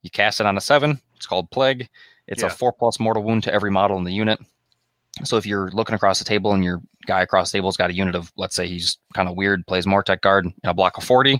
You 0.02 0.10
cast 0.10 0.40
it 0.40 0.46
on 0.46 0.56
a 0.56 0.60
seven. 0.60 1.00
It's 1.16 1.26
called 1.26 1.50
plague. 1.50 1.88
It's 2.26 2.42
Yeah. 2.42 2.48
a 2.48 2.50
four 2.50 2.72
plus 2.72 3.00
mortal 3.00 3.22
wound 3.22 3.42
to 3.44 3.52
every 3.52 3.70
model 3.70 3.98
in 3.98 4.04
the 4.04 4.12
unit. 4.12 4.38
So 5.24 5.36
if 5.36 5.46
you're 5.46 5.70
looking 5.70 5.94
across 5.94 6.18
the 6.18 6.24
table 6.24 6.52
and 6.52 6.64
your 6.64 6.80
guy 7.06 7.22
across 7.22 7.50
the 7.50 7.58
table's 7.58 7.76
got 7.76 7.90
a 7.90 7.94
unit 7.94 8.14
of, 8.14 8.32
let's 8.36 8.54
say 8.54 8.66
he's 8.66 8.98
kind 9.14 9.28
of 9.28 9.36
weird, 9.36 9.66
plays 9.66 9.86
Mortek 9.86 10.20
guard, 10.20 10.44
and 10.44 10.54
a 10.64 10.74
block 10.74 10.96
of 10.98 11.04
40, 11.04 11.32
you 11.32 11.38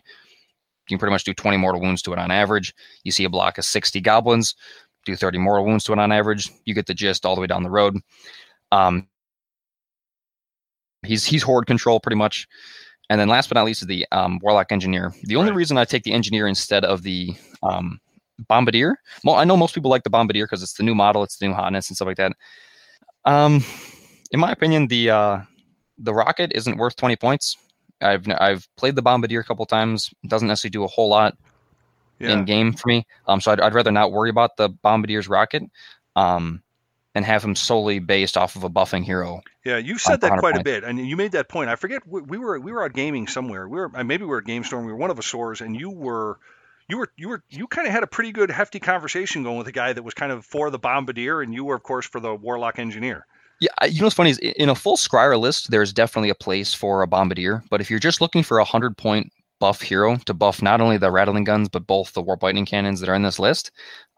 can 0.89 0.99
pretty 0.99 1.13
much 1.13 1.25
do 1.25 1.35
20 1.35 1.57
mortal 1.57 1.81
wounds 1.81 2.03
to 2.03 2.13
it 2.13 2.19
on 2.19 2.31
average. 2.31 2.75
You 3.05 3.13
see 3.13 3.25
a 3.25 3.31
block 3.31 3.59
of 3.59 3.65
60 3.65 4.01
goblins, 4.01 4.55
do 5.05 5.17
30 5.17 5.39
mortal 5.39 5.65
wounds 5.65 5.85
to 5.85 5.93
it 5.93 5.99
on 5.99 6.13
average. 6.13 6.51
You 6.65 6.75
get 6.75 6.87
the 6.87 6.95
gist 6.95 7.25
all 7.25 7.35
the 7.35 7.41
way 7.41 7.47
down 7.47 7.63
the 7.63 7.71
road. 7.71 7.97
Um, 8.73 9.09
he's 11.05 11.25
he's 11.25 11.43
horde 11.43 11.67
control 11.67 12.01
pretty 12.01 12.17
much. 12.17 12.47
And 13.09 13.21
then 13.21 13.29
last 13.29 13.49
but 13.49 13.57
not 13.57 13.65
least 13.67 13.83
is 13.83 13.89
the 13.89 14.07
um, 14.13 14.39
warlock 14.41 14.71
engineer. 14.71 15.13
The 15.25 15.37
only 15.37 15.51
Right. 15.51 15.57
reason 15.57 15.77
I 15.79 15.85
take 15.85 16.05
the 16.05 16.13
engineer 16.13 16.47
instead 16.47 16.85
of 16.85 17.03
the 17.03 17.35
um, 17.63 18.01
bombardier, 18.47 18.99
well, 19.25 19.35
I 19.35 19.45
know 19.45 19.57
most 19.57 19.75
people 19.75 19.91
like 19.91 20.05
the 20.05 20.11
bombardier 20.11 20.47
because 20.47 20.63
it's 20.63 20.75
the 20.75 20.85
new 20.85 20.95
model, 20.95 21.25
it's 21.25 21.37
the 21.39 21.49
new 21.49 21.55
hotness 21.55 21.89
and 21.89 21.97
stuff 21.97 22.07
like 22.07 22.19
that. 22.19 22.33
Um, 23.25 23.65
in 24.31 24.41
my 24.41 24.53
opinion, 24.53 24.87
the 24.89 25.11
uh, 25.11 25.41
the 25.99 26.15
rocket 26.15 26.53
isn't 26.55 26.77
worth 26.77 26.97
20 26.97 27.17
points. 27.17 27.57
I've 28.01 28.27
I've 28.29 28.69
played 28.77 28.97
the 28.97 29.03
bombardier 29.03 29.41
a 29.41 29.45
couple 29.45 29.67
times. 29.67 30.11
It 30.25 30.31
doesn't 30.31 30.49
necessarily 30.49 30.71
do 30.73 30.85
a 30.85 30.89
whole 30.89 31.09
lot 31.09 31.37
Yeah. 32.19 32.33
in 32.33 32.45
game 32.45 32.73
for 32.73 32.89
me. 32.89 33.07
Um, 33.27 33.41
so 33.41 33.53
I'd, 33.53 33.61
I'd 33.61 33.75
rather 33.75 33.93
not 33.93 34.13
worry 34.13 34.31
about 34.31 34.57
the 34.57 34.69
bombardier's 34.69 35.29
rocket. 35.29 35.65
Um, 36.17 36.63
and 37.15 37.25
have 37.25 37.43
him 37.45 37.57
solely 37.57 37.99
based 37.99 38.37
off 38.37 38.55
of 38.55 38.63
a 38.63 38.71
buffing 38.71 39.03
hero. 39.05 39.43
Yeah, 39.65 39.79
you've 39.79 40.01
said 40.01 40.21
that 40.21 40.31
100 40.31 40.41
quite 40.41 40.57
a 40.61 40.63
bit, 40.63 40.85
and 40.85 40.99
you 41.05 41.17
made 41.17 41.33
that 41.33 41.49
point. 41.49 41.69
I 41.69 41.75
forget 41.75 42.07
we, 42.07 42.21
we 42.21 42.39
were 42.39 42.59
we 42.61 42.71
were 42.71 42.85
out 42.85 42.93
gaming 42.93 43.27
somewhere. 43.27 43.69
We 43.69 43.79
were 43.81 43.91
uh, 43.93 44.05
maybe 44.05 44.23
we 44.23 44.29
were 44.31 44.39
at 44.39 44.45
Game 44.45 44.63
Storm. 44.63 44.87
We 44.87 44.93
were 44.93 44.99
one 44.99 45.11
of 45.11 45.17
the 45.17 45.23
stores, 45.25 45.61
and 45.61 45.75
you 45.79 45.91
were 45.91 46.39
you 46.91 46.99
were 46.99 47.13
you 47.17 47.29
were 47.29 47.43
you 47.49 47.67
kind 47.67 47.87
of 47.87 47.93
had 47.93 48.03
a 48.03 48.07
pretty 48.07 48.33
good 48.33 48.51
hefty 48.51 48.81
conversation 48.81 49.43
going 49.43 49.57
with 49.57 49.69
a 49.69 49.73
guy 49.73 49.93
that 49.93 50.03
was 50.03 50.15
kind 50.15 50.33
of 50.33 50.45
for 50.45 50.71
the 50.71 50.79
bombardier, 50.79 51.41
and 51.41 51.55
you 51.55 51.65
were 51.65 51.77
of 51.77 51.83
course 51.83 52.07
for 52.07 52.21
the 52.21 52.35
warlock 52.35 52.79
engineer. 52.79 53.27
Yeah, 53.61 53.69
you 53.87 54.01
know 54.01 54.07
what's 54.07 54.17
funny 54.17 54.31
is 54.31 54.39
in 54.39 54.71
a 54.71 54.75
full 54.75 54.97
Skryre 54.97 55.39
list, 55.39 55.71
there's 55.71 55.93
definitely 55.93 56.31
a 56.31 56.35
place 56.35 56.73
for 56.73 57.03
a 57.03 57.07
Bombardier. 57.07 57.63
But 57.69 57.83
if 57.83 57.91
you're 57.91 57.99
just 57.99 58.21
looking 58.21 58.43
for 58.43 58.59
a 58.59 58.65
hundred 58.65 58.97
point 58.97 59.33
buff 59.59 59.83
hero 59.83 60.17
to 60.25 60.33
buff 60.33 60.63
not 60.63 60.81
only 60.81 60.97
the 60.97 61.11
rattling 61.11 61.45
guns 61.45 61.69
but 61.69 61.87
both 61.87 62.15
the 62.15 62.23
warp 62.23 62.43
lightning 62.43 62.65
cannons 62.65 62.99
that 63.01 63.11
are 63.11 63.15
in 63.15 63.23
this 63.23 63.39
list, 63.39 63.71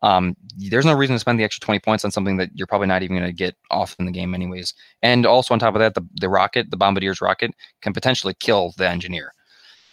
um, 0.02 0.36
there's 0.56 0.86
no 0.86 0.94
reason 0.94 1.16
to 1.16 1.18
spend 1.18 1.40
the 1.40 1.44
extra 1.44 1.64
20 1.64 1.80
points 1.80 2.04
on 2.04 2.12
something 2.12 2.36
that 2.36 2.50
you're 2.54 2.68
probably 2.68 2.86
not 2.86 3.02
even 3.02 3.16
going 3.16 3.28
to 3.28 3.32
get 3.32 3.56
off 3.70 3.96
in 3.98 4.06
the 4.06 4.12
game 4.12 4.32
anyways. 4.32 4.72
And 5.02 5.26
also 5.26 5.52
on 5.52 5.58
top 5.58 5.74
of 5.74 5.80
that, 5.80 5.94
the 5.94 6.06
the 6.20 6.28
rocket, 6.28 6.70
the 6.70 6.76
Bombardier's 6.76 7.20
rocket, 7.20 7.50
can 7.80 7.92
potentially 7.92 8.34
kill 8.38 8.72
the 8.76 8.88
engineer. 8.88 9.32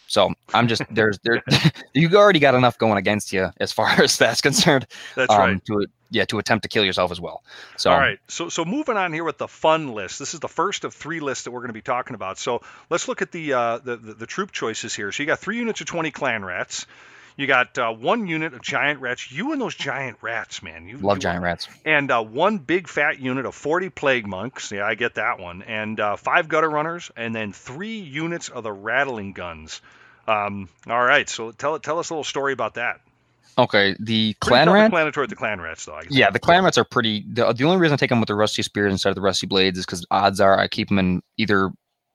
So 0.10 0.34
I'm 0.53 0.68
just 0.68 0.81
there's 0.90 1.19
there 1.23 1.44
you 1.94 2.10
already 2.15 2.40
got 2.40 2.56
enough 2.56 2.77
going 2.77 2.98
against 2.98 3.31
you 3.31 3.52
as 3.60 3.72
far 3.72 3.88
as 4.02 4.18
that's 4.18 4.41
concerned. 4.41 4.88
That's 5.15 5.31
um, 5.31 5.40
right. 5.40 5.65
To 5.65 5.86
yeah, 6.11 6.26
to 6.26 6.40
attempt 6.40 6.64
to 6.64 6.69
kill 6.69 6.84
yourself 6.84 7.11
as 7.11 7.22
well. 7.22 7.44
So 7.77 7.91
All 7.91 7.99
right. 7.99 8.19
So 8.27 8.49
so 8.49 8.65
moving 8.65 8.98
on 8.98 9.14
here 9.14 9.23
with 9.23 9.38
the 9.38 9.48
fun 9.48 9.94
list. 9.94 10.19
This 10.19 10.34
is 10.34 10.40
the 10.40 10.49
first 10.49 10.84
of 10.84 10.94
three 10.94 11.19
lists 11.19 11.44
that 11.44 11.52
we're 11.52 11.60
going 11.60 11.69
to 11.69 11.73
be 11.73 11.81
talking 11.81 12.15
about. 12.15 12.40
So 12.40 12.61
let's 12.90 13.07
look 13.07 13.22
at 13.22 13.31
the 13.31 13.53
uh, 13.53 13.77
the, 13.77 13.95
the 13.98 14.14
the 14.15 14.26
troop 14.26 14.52
choices 14.52 14.95
here. 14.95 15.11
So 15.11 15.23
you 15.23 15.27
got 15.27 15.40
three 15.40 15.57
units 15.57 15.80
of 15.81 15.88
20 15.88 16.11
clan 16.11 16.44
rats. 16.44 16.88
You 17.38 17.48
got 17.48 17.77
uh, 17.77 17.94
one 17.94 18.27
unit 18.27 18.53
of 18.53 18.61
giant 18.61 18.99
rats. 18.99 19.31
You 19.31 19.53
and 19.53 19.61
those 19.61 19.73
giant 19.73 20.18
rats, 20.22 20.61
man. 20.61 20.90
You 20.90 20.98
love 20.98 21.18
you- 21.18 21.22
giant 21.22 21.41
rats. 21.41 21.69
And 21.86 22.11
uh, 22.11 22.22
one 22.22 22.57
big 22.57 22.90
fat 22.90 23.19
unit 23.19 23.45
of 23.45 23.56
40 23.56 23.90
plague 23.91 24.27
monks. 24.27 24.73
Yeah, 24.73 24.86
I 24.86 24.95
get 24.95 25.15
that 25.15 25.40
one. 25.40 25.61
And 25.61 25.99
uh, 26.02 26.18
five 26.18 26.49
gutter 26.49 26.69
runners, 26.69 27.11
and 27.15 27.34
then 27.34 27.53
three 27.53 27.99
units 27.99 28.49
of 28.49 28.64
the 28.64 28.73
rattling 28.73 29.31
guns. 29.31 29.80
Um, 30.30 30.69
all 30.88 31.03
right. 31.03 31.27
So 31.27 31.51
tell 31.51 31.80
tell 31.80 31.99
us 31.99 32.10
a 32.10 32.14
little 32.14 32.23
story 32.23 32.53
about 32.53 32.76
that. 32.76 33.01
Okay, 33.57 33.95
the 33.99 34.35
clan 34.39 34.69
rat. 34.69 34.84
self-explanatory 34.84 35.23
with 35.23 35.30
the 35.31 35.35
clan 35.35 35.60
rats, 35.60 35.85
though. 35.85 35.95
I 35.95 36.03
guess. 36.03 36.15
Yeah, 36.15 36.30
the 36.30 36.39
clan 36.39 36.64
rats 36.64 36.77
are 36.77 36.85
pretty. 36.85 37.26
The, 37.27 37.51
the 37.51 37.65
only 37.65 37.77
reason 37.77 37.93
I 37.93 37.97
take 37.97 38.10
them 38.10 38.22
with 38.22 38.27
the 38.27 38.35
rusty 38.35 38.61
spears 38.61 38.93
instead 38.93 39.10
of 39.10 39.15
the 39.15 39.22
rusty 39.22 39.47
blades 39.47 39.77
is 39.77 39.85
because 39.85 40.06
odds 40.11 40.39
are 40.39 40.57
I 40.57 40.68
keep 40.68 40.88
them 40.88 40.99
in 40.99 41.22
either 41.38 41.72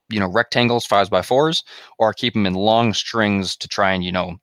you 0.09 0.19
know 0.19 0.27
rectangles, 0.27 0.85
fives 0.85 1.09
by 1.09 1.21
fours, 1.21 1.63
or 1.99 2.09
I 2.09 2.13
keep 2.13 2.33
them 2.33 2.47
in 2.47 2.53
long 2.53 2.93
strings 2.93 3.55
to 3.57 3.67
try 3.67 3.91
and 3.91 4.03
you 4.03 4.11
know 4.11 4.37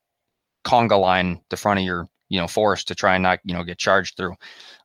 conga 0.64 1.00
line 1.00 1.40
the 1.50 1.56
front 1.56 1.80
of 1.80 1.86
your 1.86 2.08
you 2.28 2.38
know 2.38 2.46
forest 2.46 2.88
to 2.88 2.94
try 2.94 3.14
and 3.14 3.22
not 3.22 3.40
you 3.42 3.54
know 3.54 3.64
get 3.64 3.78
charged 3.78 4.16
through. 4.16 4.34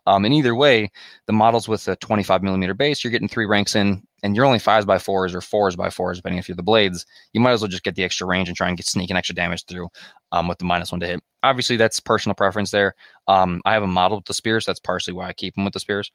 Um, 0.08 0.24
and 0.24 0.34
either 0.34 0.56
way, 0.56 0.90
the 1.28 1.34
models 1.34 1.68
with 1.68 1.88
a 1.90 1.98
25 1.98 2.42
millimeter 2.42 2.74
base, 2.74 3.04
you're 3.04 3.12
getting 3.12 3.28
three 3.28 3.46
ranks 3.46 3.76
in, 3.76 4.07
and 4.24 4.36
you're 4.36 4.46
only 4.46 4.60
fives 4.60 4.86
by 4.86 4.98
fours 4.98 5.36
or 5.36 5.42
fours 5.42 5.76
by 5.76 5.90
fours, 5.90 6.18
depending 6.18 6.40
if 6.40 6.48
you're 6.48 6.56
the 6.56 6.64
blades. 6.64 7.06
You 7.34 7.42
might 7.42 7.52
as 7.52 7.62
well 7.62 7.68
just 7.68 7.84
get 7.84 7.96
the 7.96 8.04
extra 8.04 8.28
range 8.28 8.48
and 8.48 8.58
try 8.58 8.68
and 8.68 8.78
get 8.78 8.86
sneaking 8.86 9.16
extra 9.16 9.36
damage 9.36 9.66
through 9.66 9.90
um, 10.32 10.48
with 10.48 10.58
the 10.58 10.66
minus 10.66 10.92
one 10.92 11.00
to 11.02 11.08
hit. 11.08 11.24
Obviously, 11.44 11.78
that's 11.78 12.00
personal 12.00 12.36
preference 12.36 12.72
there. 12.72 12.96
Um, 13.28 13.62
I 13.66 13.74
have 13.74 13.84
a 13.84 13.88
model 13.88 14.18
with 14.18 14.26
the 14.26 14.34
spears. 14.34 14.66
That's 14.66 14.80
partially 14.80 15.14
why 15.14 15.28
I 15.28 15.34
keep 15.34 15.56
them 15.56 15.64
with 15.64 15.74
the 15.74 15.80
spears. 15.80 16.12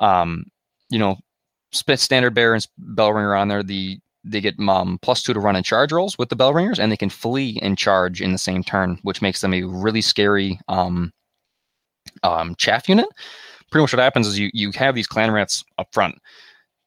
Um, 0.00 0.44
you 0.90 0.98
know, 0.98 1.16
standard 1.72 2.34
bear 2.34 2.54
and 2.54 2.66
bell 2.78 3.12
ringer 3.12 3.34
on 3.34 3.48
there. 3.48 3.62
The 3.62 3.98
they 4.24 4.40
get 4.40 4.58
um, 4.58 4.98
plus 5.02 5.22
two 5.22 5.32
to 5.32 5.40
run 5.40 5.54
and 5.54 5.64
charge 5.64 5.92
rolls 5.92 6.18
with 6.18 6.28
the 6.28 6.36
bell 6.36 6.52
ringers, 6.52 6.80
and 6.80 6.90
they 6.90 6.96
can 6.96 7.10
flee 7.10 7.60
and 7.62 7.78
charge 7.78 8.20
in 8.20 8.32
the 8.32 8.38
same 8.38 8.64
turn, 8.64 8.98
which 9.02 9.22
makes 9.22 9.40
them 9.40 9.54
a 9.54 9.62
really 9.62 10.00
scary 10.00 10.58
um, 10.68 11.12
um, 12.24 12.56
chaff 12.56 12.88
unit. 12.88 13.06
Pretty 13.70 13.82
much 13.82 13.92
what 13.92 14.02
happens 14.02 14.26
is 14.26 14.38
you 14.38 14.50
you 14.52 14.72
have 14.72 14.94
these 14.94 15.06
clan 15.06 15.30
rats 15.30 15.64
up 15.78 15.88
front. 15.92 16.16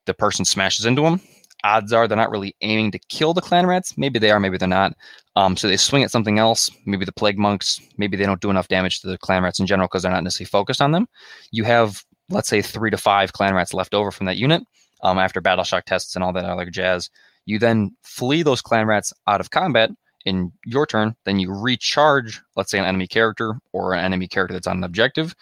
The 0.06 0.14
person 0.14 0.46
smashes 0.46 0.86
into 0.86 1.02
them. 1.02 1.22
Odds 1.64 1.92
are 1.92 2.08
they're 2.08 2.16
not 2.16 2.32
really 2.32 2.56
aiming 2.62 2.92
to 2.92 3.00
kill 3.10 3.34
the 3.34 3.42
clan 3.42 3.66
rats. 3.66 3.98
Maybe 3.98 4.18
they 4.18 4.32
are, 4.32 4.40
maybe 4.40 4.58
they're 4.58 4.68
not. 4.68 4.96
Um, 5.36 5.58
so 5.58 5.68
they 5.68 5.76
swing 5.78 6.04
at 6.04 6.12
something 6.12 6.40
else. 6.40 6.70
Maybe 6.86 7.04
the 7.04 7.12
plague 7.12 7.38
monks. 7.38 7.82
Maybe 7.98 8.16
they 8.16 8.26
don't 8.26 8.42
do 8.42 8.50
enough 8.50 8.70
damage 8.70 9.02
to 9.02 9.08
the 9.08 9.18
clan 9.18 9.44
rats 9.44 9.60
in 9.60 9.66
general 9.66 9.88
because 9.88 10.04
they're 10.04 10.12
not 10.12 10.24
necessarily 10.24 10.50
focused 10.50 10.82
on 10.82 10.94
them. 10.94 11.08
You 11.52 11.66
have 11.66 12.04
let's 12.30 12.48
say 12.48 12.62
three 12.62 12.92
to 12.92 12.98
five 12.98 13.34
clan 13.34 13.54
rats 13.54 13.74
left 13.74 13.94
over 13.94 14.12
from 14.12 14.26
that 14.28 14.38
unit 14.38 14.64
um, 15.04 15.18
after 15.18 15.42
battle 15.42 15.64
shock 15.64 15.86
tests 15.86 16.16
and 16.16 16.24
all 16.24 16.34
that 16.34 16.46
other 16.46 16.70
jazz. 16.70 17.10
You 17.46 17.60
then 17.60 17.96
flee 18.04 18.44
those 18.44 18.62
clan 18.62 18.86
rats 18.86 19.12
out 19.28 19.42
of 19.42 19.50
combat 19.50 19.90
in 20.26 20.52
your 20.66 20.86
turn. 20.86 21.16
Then 21.26 21.40
you 21.40 21.52
recharge, 21.52 22.42
let's 22.56 22.72
say, 22.72 22.80
an 22.80 22.86
enemy 22.86 23.08
character 23.08 23.56
or 23.74 23.94
an 23.94 24.06
enemy 24.06 24.28
character 24.28 24.54
that's 24.54 24.68
on 24.68 24.78
an 24.78 24.84
objective. 24.84 25.34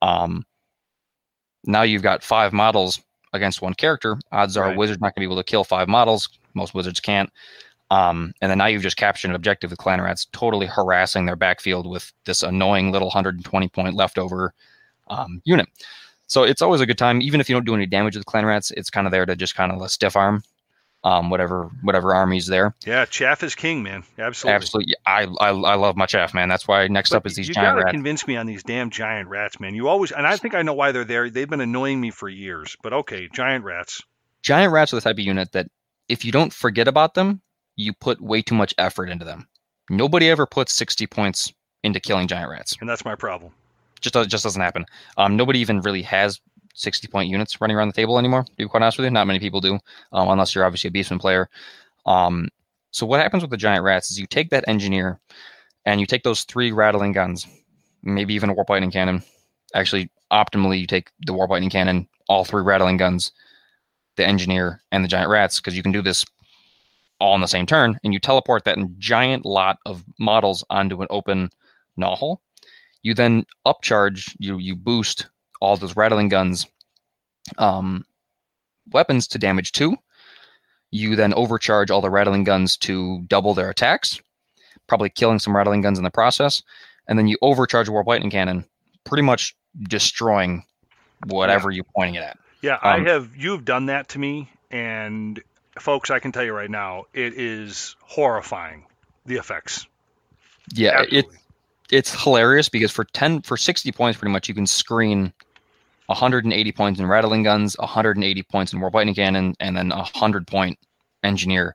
Um, 0.00 0.44
now 1.64 1.82
you've 1.82 2.02
got 2.02 2.24
five 2.24 2.52
models 2.52 3.00
against 3.32 3.62
one 3.62 3.74
character. 3.74 4.18
Odds 4.32 4.56
are 4.56 4.64
Right. 4.66 4.74
a 4.76 4.78
wizard's 4.78 5.00
not 5.00 5.14
going 5.14 5.22
to 5.22 5.28
be 5.28 5.32
able 5.32 5.42
to 5.42 5.50
kill 5.50 5.64
five 5.64 5.88
models. 5.88 6.28
Most 6.54 6.74
wizards 6.74 7.00
can't. 7.00 7.30
Um, 7.90 8.32
and 8.40 8.50
then 8.50 8.58
now 8.58 8.66
you've 8.66 8.82
just 8.82 8.96
captured 8.96 9.28
an 9.28 9.34
objective 9.34 9.70
with 9.70 9.78
clan 9.78 10.00
rats, 10.00 10.26
totally 10.32 10.66
harassing 10.66 11.26
their 11.26 11.36
backfield 11.36 11.86
with 11.86 12.10
this 12.24 12.42
annoying 12.42 12.90
little 12.90 13.08
120 13.08 13.68
point 13.68 13.94
leftover 13.94 14.54
um, 15.08 15.42
unit. 15.44 15.68
So 16.26 16.44
it's 16.44 16.62
always 16.62 16.80
a 16.80 16.86
good 16.86 16.96
time, 16.96 17.20
even 17.20 17.40
if 17.40 17.48
you 17.50 17.54
don't 17.54 17.66
do 17.66 17.74
any 17.74 17.84
damage 17.84 18.16
with 18.16 18.24
clan 18.24 18.46
rats. 18.46 18.70
It's 18.70 18.88
kind 18.88 19.06
of 19.06 19.10
there 19.10 19.26
to 19.26 19.36
just 19.36 19.54
kind 19.54 19.70
of 19.70 19.90
stiff 19.90 20.16
arm 20.16 20.42
um, 21.04 21.30
whatever 21.30 21.70
whatever 21.82 22.14
army's 22.14 22.46
there. 22.46 22.74
Yeah, 22.86 23.04
chaff 23.06 23.42
is 23.42 23.54
king, 23.54 23.82
man. 23.82 24.04
Absolutely. 24.18 24.54
Absolutely, 24.54 24.94
I, 25.06 25.22
I 25.40 25.48
I 25.50 25.74
love 25.74 25.96
my 25.96 26.06
chaff, 26.06 26.32
man. 26.34 26.48
That's 26.48 26.66
why 26.68 26.86
next 26.88 27.10
But 27.10 27.16
up 27.18 27.26
is 27.26 27.34
these 27.36 27.48
you 27.48 27.54
giant 27.54 27.74
gotta 27.76 27.84
rats. 27.86 27.92
convince 27.92 28.26
me 28.26 28.36
on 28.36 28.46
these 28.46 28.62
damn 28.62 28.90
giant 28.90 29.28
rats, 29.28 29.58
man. 29.60 29.74
You 29.74 29.88
always, 29.88 30.12
and 30.12 30.26
I 30.26 30.36
think 30.36 30.54
I 30.54 30.62
know 30.62 30.74
why 30.74 30.92
they're 30.92 31.04
there. 31.04 31.28
They've 31.30 31.48
been 31.50 31.60
annoying 31.60 32.00
me 32.00 32.10
for 32.10 32.28
years. 32.28 32.76
But 32.82 32.92
okay, 32.92 33.28
giant 33.32 33.64
rats. 33.64 34.00
giant 34.42 34.72
rats 34.72 34.92
are 34.92 34.96
the 34.96 35.02
type 35.02 35.14
of 35.16 35.20
unit 35.24 35.52
that 35.52 35.66
if 36.08 36.24
you 36.24 36.32
don't 36.32 36.52
forget 36.52 36.88
about 36.88 37.14
them, 37.14 37.40
you 37.76 37.92
put 37.92 38.20
way 38.20 38.42
too 38.42 38.54
much 38.54 38.74
effort 38.78 39.08
into 39.08 39.24
them. 39.24 39.48
Nobody 39.90 40.30
ever 40.30 40.46
puts 40.46 40.72
60 40.74 41.06
points 41.08 41.52
into 41.82 41.98
killing 42.00 42.28
giant 42.28 42.50
rats. 42.50 42.76
and 42.80 42.88
that's 42.88 43.04
my 43.04 43.14
problem. 43.16 43.52
Just 44.00 44.14
just 44.28 44.42
doesn't 44.44 44.60
happen. 44.62 44.84
Um, 45.16 45.36
nobody 45.36 45.58
even 45.60 45.80
really 45.80 46.02
has 46.02 46.40
60 46.74 47.08
point 47.08 47.28
units 47.28 47.60
running 47.60 47.76
around 47.76 47.88
the 47.88 47.94
table 47.94 48.18
anymore. 48.18 48.44
To 48.44 48.56
be 48.56 48.66
quite 48.66 48.82
honest 48.82 48.98
with 48.98 49.04
you, 49.04 49.10
not 49.10 49.26
many 49.26 49.38
people 49.38 49.60
do, 49.60 49.78
um, 50.12 50.28
unless 50.28 50.54
you're 50.54 50.64
obviously 50.64 50.88
a 50.88 50.92
beastman 50.92 51.20
player. 51.20 51.48
Um, 52.06 52.48
so 52.90 53.06
what 53.06 53.20
happens 53.20 53.42
with 53.42 53.50
the 53.50 53.56
giant 53.56 53.84
rats 53.84 54.10
is 54.10 54.18
you 54.18 54.26
take 54.26 54.50
that 54.50 54.64
engineer, 54.68 55.18
and 55.84 56.00
you 56.00 56.06
take 56.06 56.22
those 56.22 56.44
three 56.44 56.72
rattling 56.72 57.12
guns, 57.12 57.46
maybe 58.02 58.34
even 58.34 58.50
a 58.50 58.54
warp 58.54 58.68
cannon. 58.92 59.22
Actually, 59.74 60.10
optimally, 60.30 60.80
you 60.80 60.86
take 60.86 61.10
the 61.26 61.32
warp 61.32 61.50
cannon, 61.70 62.08
all 62.28 62.44
three 62.44 62.62
rattling 62.62 62.96
guns, 62.96 63.32
the 64.16 64.26
engineer, 64.26 64.82
and 64.92 65.02
the 65.02 65.08
giant 65.08 65.30
rats, 65.30 65.58
because 65.58 65.76
you 65.76 65.82
can 65.82 65.92
do 65.92 66.02
this 66.02 66.24
all 67.18 67.34
in 67.34 67.40
the 67.40 67.46
same 67.46 67.66
turn, 67.66 67.98
and 68.04 68.12
you 68.12 68.18
teleport 68.18 68.64
that 68.64 68.78
giant 68.98 69.44
lot 69.46 69.78
of 69.86 70.04
models 70.18 70.64
onto 70.70 71.00
an 71.00 71.08
open 71.10 71.50
gnaw 71.96 72.16
hole. 72.16 72.40
You 73.02 73.14
then 73.14 73.46
upcharge, 73.66 74.34
you 74.38 74.58
you 74.58 74.76
boost 74.76 75.28
all 75.62 75.76
those 75.76 75.96
rattling 75.96 76.28
guns 76.28 76.66
um, 77.58 78.04
weapons 78.92 79.28
to 79.28 79.38
damage 79.38 79.72
two. 79.72 79.96
You 80.90 81.16
then 81.16 81.32
overcharge 81.34 81.90
all 81.90 82.00
the 82.00 82.10
rattling 82.10 82.44
guns 82.44 82.76
to 82.78 83.22
double 83.28 83.54
their 83.54 83.70
attacks, 83.70 84.20
probably 84.86 85.08
killing 85.08 85.38
some 85.38 85.56
rattling 85.56 85.80
guns 85.80 85.98
in 85.98 86.04
the 86.04 86.10
process. 86.10 86.62
And 87.08 87.18
then 87.18 87.28
you 87.28 87.38
overcharge 87.40 87.88
a 87.88 87.92
warp 87.92 88.06
lightning 88.06 88.30
cannon, 88.30 88.64
pretty 89.04 89.22
much 89.22 89.56
destroying 89.88 90.64
whatever 91.26 91.70
you're 91.70 91.86
pointing 91.96 92.16
it 92.16 92.24
at. 92.24 92.38
Yeah, 92.60 92.74
Um, 92.74 92.80
I 93.06 93.10
have. 93.10 93.34
You've 93.36 93.64
done 93.64 93.86
that 93.86 94.08
to 94.10 94.18
me, 94.18 94.50
and 94.70 95.42
folks, 95.78 96.10
I 96.10 96.18
can 96.18 96.30
tell 96.30 96.44
you 96.44 96.52
right 96.52 96.70
now, 96.70 97.04
it 97.14 97.34
is 97.34 97.96
horrifying. 98.02 98.86
The 99.24 99.36
effects. 99.36 99.86
Yeah, 100.74 101.04
it, 101.08 101.26
it's 101.90 102.22
hilarious 102.22 102.68
because 102.68 102.90
for 102.90 103.04
10 103.04 103.42
for 103.42 103.56
60 103.56 103.92
points 103.92 104.18
pretty 104.18 104.32
much 104.32 104.48
you 104.48 104.54
can 104.54 104.66
screen 104.66 105.32
180 106.06 106.72
points 106.72 107.00
in 107.00 107.06
rattling 107.06 107.42
guns 107.42 107.76
180 107.78 108.42
points 108.44 108.72
in 108.72 108.80
warp 108.80 108.94
lightning 108.94 109.14
cannon 109.14 109.54
and 109.60 109.76
then 109.76 109.92
a 109.92 109.96
100 109.98 110.46
point 110.46 110.78
engineer. 111.22 111.74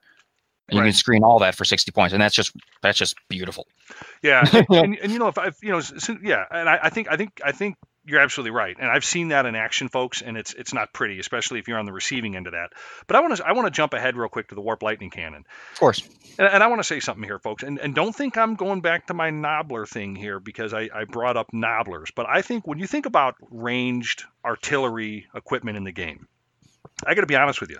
And 0.68 0.76
you 0.76 0.84
can 0.84 0.92
screen 0.92 1.24
all 1.24 1.38
that 1.38 1.54
for 1.54 1.64
60 1.64 1.90
points 1.92 2.12
and 2.12 2.20
that's 2.20 2.34
just 2.34 2.52
that's 2.82 2.98
just 2.98 3.14
beautiful. 3.28 3.66
Yeah, 4.22 4.44
and, 4.52 4.66
and, 4.70 4.98
and 4.98 5.12
you 5.12 5.18
know 5.18 5.28
if 5.28 5.38
I've 5.38 5.56
you 5.62 5.70
know 5.70 5.78
s- 5.78 5.92
s- 6.10 6.18
yeah, 6.22 6.44
and 6.50 6.68
I, 6.68 6.78
I 6.84 6.90
think 6.90 7.08
I 7.10 7.16
think 7.16 7.40
I 7.44 7.52
think 7.52 7.76
you're 8.08 8.20
absolutely 8.20 8.52
right, 8.52 8.76
and 8.78 8.90
I've 8.90 9.04
seen 9.04 9.28
that 9.28 9.46
in 9.46 9.54
action, 9.54 9.88
folks, 9.88 10.22
and 10.22 10.36
it's 10.36 10.54
it's 10.54 10.72
not 10.72 10.92
pretty, 10.92 11.20
especially 11.20 11.58
if 11.58 11.68
you're 11.68 11.78
on 11.78 11.86
the 11.86 11.92
receiving 11.92 12.36
end 12.36 12.46
of 12.46 12.52
that. 12.52 12.70
But 13.06 13.16
I 13.16 13.20
want 13.20 13.36
to 13.36 13.46
I 13.46 13.52
want 13.52 13.66
to 13.66 13.70
jump 13.70 13.92
ahead 13.92 14.16
real 14.16 14.28
quick 14.28 14.48
to 14.48 14.54
the 14.54 14.60
warp 14.60 14.82
lightning 14.82 15.10
cannon. 15.10 15.44
of 15.72 15.78
course 15.78 16.02
And, 16.38 16.48
and 16.48 16.62
I 16.62 16.68
want 16.68 16.80
to 16.80 16.84
say 16.84 17.00
something 17.00 17.24
here, 17.24 17.38
folks, 17.38 17.62
and, 17.62 17.78
and 17.78 17.94
don't 17.94 18.14
think 18.14 18.36
I'm 18.36 18.54
going 18.54 18.80
back 18.80 19.06
to 19.08 19.14
my 19.14 19.30
Gnoblar 19.30 19.86
thing 19.86 20.16
here 20.16 20.40
because 20.40 20.72
I, 20.72 20.88
I 20.94 21.04
brought 21.04 21.36
up 21.36 21.52
Gnoblars. 21.52 22.10
But 22.14 22.26
I 22.28 22.42
think 22.42 22.66
when 22.66 22.78
you 22.78 22.86
think 22.86 23.06
about 23.06 23.36
ranged 23.50 24.24
artillery 24.44 25.26
equipment 25.34 25.76
in 25.76 25.84
the 25.84 25.92
game, 25.92 26.26
I 27.06 27.14
got 27.14 27.20
to 27.20 27.26
be 27.26 27.36
honest 27.36 27.60
with 27.60 27.70
you. 27.70 27.78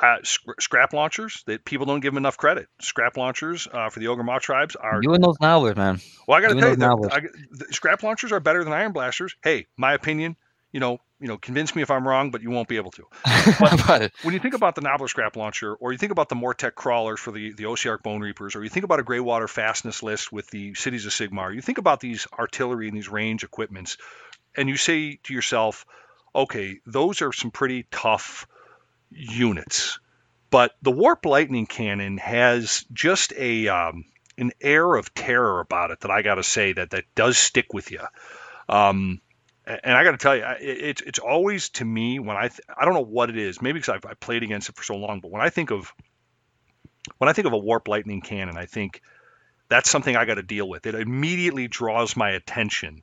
Uh, 0.00 0.16
sc- 0.22 0.60
scrap 0.60 0.92
launchers 0.92 1.42
that 1.46 1.64
people 1.64 1.84
don't 1.86 2.00
give 2.00 2.12
them 2.14 2.18
enough 2.18 2.36
credit. 2.36 2.68
Scrap 2.80 3.16
launchers 3.16 3.66
uh, 3.72 3.90
for 3.90 3.98
the 3.98 4.06
Ogor 4.06 4.22
Mawtribes 4.24 4.76
are 4.80 5.00
you 5.02 5.12
and 5.14 5.24
those 5.24 5.38
gnoblars 5.38 5.76
man 5.76 6.00
well. 6.28 6.38
I 6.38 6.40
got 6.40 6.48
to 6.48 6.54
tell 6.60 6.68
you. 6.70 7.08
I, 7.12 7.20
the 7.50 7.72
scrap 7.72 8.02
launchers 8.04 8.30
are 8.30 8.38
better 8.40 8.62
than 8.62 8.72
iron 8.72 8.92
blasters. 8.92 9.34
Hey, 9.42 9.66
my 9.76 9.94
opinion. 9.94 10.36
you 10.70 10.78
know, 10.80 10.98
you 11.20 11.26
know, 11.26 11.36
convince 11.36 11.74
me 11.74 11.82
if 11.82 11.90
I'm 11.90 12.06
wrong, 12.06 12.30
but 12.30 12.42
you 12.42 12.50
won't 12.50 12.68
be 12.68 12.76
able 12.76 12.92
to. 12.92 13.04
But- 13.58 14.12
When 14.22 14.34
you 14.34 14.40
think 14.40 14.54
about 14.54 14.76
the 14.76 14.82
Gnoblar 14.82 15.08
Scrap 15.08 15.34
Launcher, 15.34 15.74
or 15.74 15.90
you 15.90 15.98
think 15.98 16.12
about 16.12 16.28
the 16.28 16.36
Mortek 16.36 16.76
crawlers 16.76 17.18
for 17.18 17.32
the, 17.32 17.52
the 17.54 17.64
OBR 17.64 18.00
Bonereapers, 18.00 18.54
or 18.54 18.62
you 18.62 18.68
think 18.70 18.84
about 18.84 19.00
a 19.00 19.02
Greywater 19.02 19.48
fastness 19.48 20.00
list 20.04 20.30
with 20.30 20.48
the 20.50 20.74
Cities 20.74 21.06
of 21.06 21.12
Sigmar, 21.12 21.52
you 21.52 21.60
think 21.60 21.78
about 21.78 21.98
these 21.98 22.28
artillery 22.38 22.86
and 22.86 22.96
these 22.96 23.08
range 23.08 23.42
equipments, 23.42 23.96
and 24.56 24.68
you 24.68 24.76
say 24.76 25.18
to 25.24 25.34
yourself, 25.34 25.86
okay, 26.36 26.78
those 26.86 27.20
are 27.22 27.32
some 27.32 27.50
pretty 27.50 27.86
tough 27.90 28.46
units. 29.10 29.98
But 30.50 30.74
the 30.82 30.90
Warp 30.90 31.26
Lightning 31.26 31.66
Cannon 31.66 32.16
has 32.18 32.84
just 32.92 33.32
a 33.36 33.68
um, 33.68 34.04
an 34.38 34.52
air 34.60 34.94
of 34.94 35.12
terror 35.12 35.60
about 35.60 35.90
it 35.90 36.00
that 36.00 36.10
I 36.10 36.22
got 36.22 36.36
to 36.36 36.42
say 36.42 36.72
that 36.72 36.90
that 36.90 37.04
does 37.14 37.36
stick 37.36 37.72
with 37.74 37.90
you. 37.90 38.00
Um, 38.68 39.20
and 39.66 39.94
I 39.94 40.04
got 40.04 40.12
to 40.12 40.16
tell 40.16 40.36
you, 40.36 40.44
it's 40.60 41.02
it's 41.02 41.18
always 41.18 41.68
to 41.70 41.84
me 41.84 42.18
when 42.18 42.36
I 42.36 42.48
th- 42.48 42.60
I 42.74 42.86
don't 42.86 42.94
know 42.94 43.04
what 43.04 43.28
it 43.28 43.36
is, 43.36 43.60
maybe 43.60 43.78
because 43.78 43.96
I've, 43.96 44.10
I 44.10 44.14
played 44.14 44.42
against 44.42 44.70
it 44.70 44.76
for 44.76 44.82
so 44.82 44.96
long, 44.96 45.20
but 45.20 45.30
when 45.30 45.42
I 45.42 45.50
think 45.50 45.70
of 45.70 45.92
when 47.18 47.28
I 47.28 47.34
think 47.34 47.46
of 47.46 47.52
a 47.52 47.58
warp 47.58 47.88
lightning 47.88 48.22
cannon, 48.22 48.56
I 48.56 48.66
think 48.66 49.02
that's 49.68 49.90
something 49.90 50.16
I 50.16 50.24
got 50.24 50.34
to 50.34 50.42
deal 50.42 50.68
with. 50.68 50.86
It 50.86 50.94
immediately 50.94 51.68
draws 51.68 52.16
my 52.16 52.30
attention. 52.30 53.02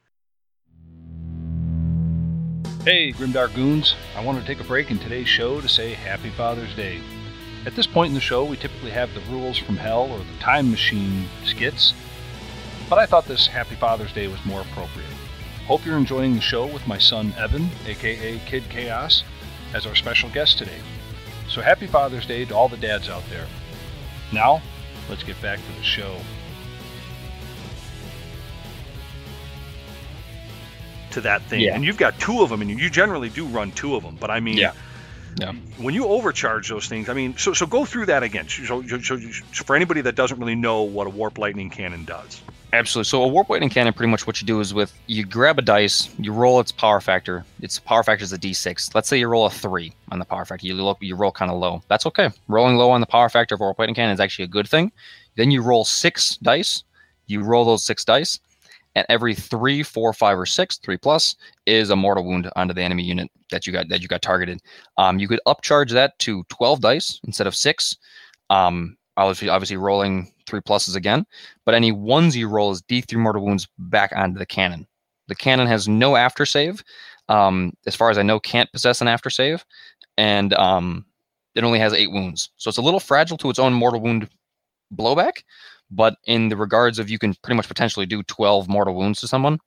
Hey, 2.86 3.14
Grimdark 3.14 3.56
Goons. 3.56 3.96
I 4.16 4.24
wanted 4.24 4.42
to 4.42 4.46
take 4.46 4.60
a 4.60 4.68
break 4.68 4.92
in 4.92 5.00
today's 5.00 5.28
show 5.28 5.60
to 5.60 5.68
say 5.68 5.96
Happy 5.96 6.30
Father's 6.30 6.76
Day. 6.76 7.02
At 7.66 7.76
this 7.76 7.88
point 7.88 8.10
in 8.10 8.14
the 8.14 8.22
show, 8.22 8.46
we 8.46 8.58
typically 8.58 8.92
have 8.92 9.12
the 9.16 9.22
Rules 9.22 9.58
from 9.58 9.78
Hell 9.78 10.04
or 10.12 10.20
the 10.20 10.40
Time 10.40 10.70
Machine 10.70 11.26
skits, 11.46 11.96
but 12.88 13.00
I 13.00 13.08
thought 13.08 13.26
this 13.26 13.48
Happy 13.48 13.74
Father's 13.74 14.14
Day 14.14 14.28
was 14.28 14.46
more 14.46 14.62
appropriate. 14.62 15.10
Hope 15.66 15.84
you're 15.84 15.98
enjoying 15.98 16.36
the 16.36 16.42
show 16.42 16.68
with 16.68 16.86
my 16.86 17.00
son 17.00 17.34
Evan, 17.40 17.72
aka 17.88 18.38
Kid 18.46 18.66
Chaos, 18.70 19.24
as 19.74 19.88
our 19.88 19.96
special 19.96 20.30
guest 20.30 20.60
today. 20.60 20.80
So 21.50 21.64
happy 21.64 21.88
Father's 21.88 22.28
Day 22.28 22.46
to 22.46 22.56
all 22.56 22.70
the 22.70 22.78
dads 22.78 23.10
out 23.10 23.28
there. 23.32 23.48
Now, 24.32 24.62
let's 25.10 25.24
get 25.24 25.42
back 25.42 25.58
to 25.58 25.72
the 25.76 25.84
show. 25.84 26.20
To 31.16 31.22
that 31.22 31.42
thing, 31.44 31.62
Yeah. 31.62 31.76
and 31.76 31.84
you've 31.86 31.98
got 31.98 32.20
two 32.20 32.42
of 32.44 32.50
them, 32.50 32.62
and 32.62 32.70
you 32.70 32.90
generally 32.90 33.30
do 33.30 33.46
run 33.46 33.72
two 33.72 33.96
of 33.96 34.04
them. 34.04 34.18
But 34.20 34.30
I 34.30 34.40
mean, 34.42 34.58
Yeah. 34.58 34.74
Yeah. 35.38 35.52
when 35.78 35.94
you 35.94 36.08
overcharge 36.08 36.68
those 36.70 36.88
things, 36.88 37.08
I 37.10 37.14
mean, 37.14 37.38
so 37.38 37.54
so 37.54 37.66
go 37.66 37.84
through 37.86 38.06
that 38.08 38.24
again. 38.24 38.48
So, 38.50 38.82
so, 38.86 39.00
so, 39.00 39.20
for 39.66 39.76
anybody 39.76 40.02
that 40.02 40.16
doesn't 40.16 40.38
really 40.40 40.56
know 40.56 40.82
what 40.82 41.08
a 41.08 41.10
warp 41.10 41.38
lightning 41.38 41.70
cannon 41.70 42.04
does. 42.06 42.42
Absolutely. 42.74 43.08
So 43.10 43.24
a 43.24 43.28
warp 43.30 43.50
lightning 43.50 43.70
cannon, 43.70 43.94
pretty 43.94 44.12
much 44.12 44.28
what 44.28 44.42
you 44.42 44.48
do 44.48 44.60
is 44.60 44.74
with 44.74 44.92
you 45.08 45.26
grab 45.26 45.58
a 45.58 45.62
dice, 45.62 46.10
you 46.20 46.34
roll 46.34 46.60
its 46.60 46.72
power 46.74 47.00
factor. 47.00 47.46
Its 47.62 47.80
power 47.80 48.04
factor 48.04 48.24
is 48.24 48.34
a 48.34 48.38
d6. 48.38 48.94
Let's 48.94 49.08
say 49.08 49.18
you 49.18 49.28
roll 49.30 49.46
a 49.46 49.50
three 49.50 49.94
on 50.12 50.20
the 50.20 50.26
power 50.26 50.44
factor. 50.46 50.68
You 50.68 50.74
look, 50.76 50.98
you 51.00 51.16
roll 51.16 51.32
kind 51.32 51.50
of 51.50 51.58
low. 51.58 51.82
That's 51.88 52.06
okay. 52.08 52.30
Rolling 52.50 52.76
low 52.76 52.92
on 52.92 53.00
the 53.00 53.08
power 53.08 53.30
factor 53.30 53.56
of 53.56 53.62
a 53.62 53.64
warp 53.64 53.80
lightning 53.80 53.96
cannon 53.96 54.14
is 54.14 54.20
actually 54.20 54.46
a 54.46 54.50
good 54.50 54.68
thing. 54.68 54.92
Then 55.38 55.50
you 55.52 55.62
roll 55.62 55.86
six 55.86 56.36
dice. 56.38 56.84
You 57.28 57.42
roll 57.42 57.64
those 57.66 57.84
six 57.86 58.04
dice, 58.06 58.40
and 58.96 59.06
every 59.10 59.36
three, 59.36 59.84
four, 59.84 60.14
five, 60.14 60.38
or 60.38 60.46
six, 60.46 60.78
three 60.78 60.98
plus 60.98 61.36
is 61.66 61.90
a 61.90 61.96
mortal 61.96 62.26
wound 62.26 62.50
onto 62.56 62.74
the 62.74 62.82
enemy 62.82 63.04
unit 63.04 63.30
that 63.52 63.68
you 63.68 63.74
got 63.74 63.90
that 63.90 64.02
you 64.02 64.08
got 64.08 64.22
targeted. 64.22 64.62
Um, 64.98 65.20
you 65.20 65.28
could 65.28 65.42
upcharge 65.48 65.92
that 65.92 66.18
to 66.20 66.44
twelve 66.50 66.82
dice 66.82 67.20
instead 67.26 67.48
of 67.48 67.56
six. 67.56 67.98
Um, 68.50 68.98
obviously, 69.18 69.50
obviously 69.50 69.78
rolling 69.78 70.32
three 70.46 70.62
pluses 70.62 70.96
again 70.96 71.26
but 71.66 71.76
any 71.76 71.92
ones 71.92 72.38
you 72.38 72.48
roll 72.48 72.72
is 72.72 72.82
D3 72.84 73.16
mortal 73.18 73.44
wounds 73.44 73.68
back 73.78 74.12
onto 74.16 74.38
the 74.38 74.46
cannon. 74.46 74.88
The 75.28 75.36
cannon 75.36 75.68
has 75.68 75.88
no 75.88 76.16
after 76.16 76.46
save. 76.46 76.84
Um, 77.28 77.74
as 77.88 77.96
far 77.96 78.12
as 78.12 78.20
I 78.20 78.24
know, 78.24 78.40
can't 78.40 78.72
possess 78.72 79.02
an 79.02 79.08
after 79.08 79.32
save, 79.32 79.66
and 80.18 80.54
um, 80.54 81.06
it 81.56 81.64
only 81.64 81.80
has 81.80 81.94
eight 81.94 82.12
wounds. 82.12 82.52
So 82.58 82.70
it's 82.70 82.78
a 82.78 82.84
little 82.84 83.00
fragile 83.00 83.38
to 83.38 83.50
its 83.50 83.58
own 83.58 83.74
mortal 83.74 84.00
wound 84.00 84.30
blowback. 84.96 85.44
But 85.92 86.18
in 86.26 86.50
the 86.50 86.58
regards 86.58 87.00
of 87.00 87.10
you 87.10 87.20
can 87.20 87.34
pretty 87.36 87.56
much 87.56 87.68
potentially 87.68 88.06
do 88.06 88.24
12 88.24 88.68
mortal 88.68 88.96
wounds 88.96 89.22
to 89.22 89.28
someone, 89.28 89.60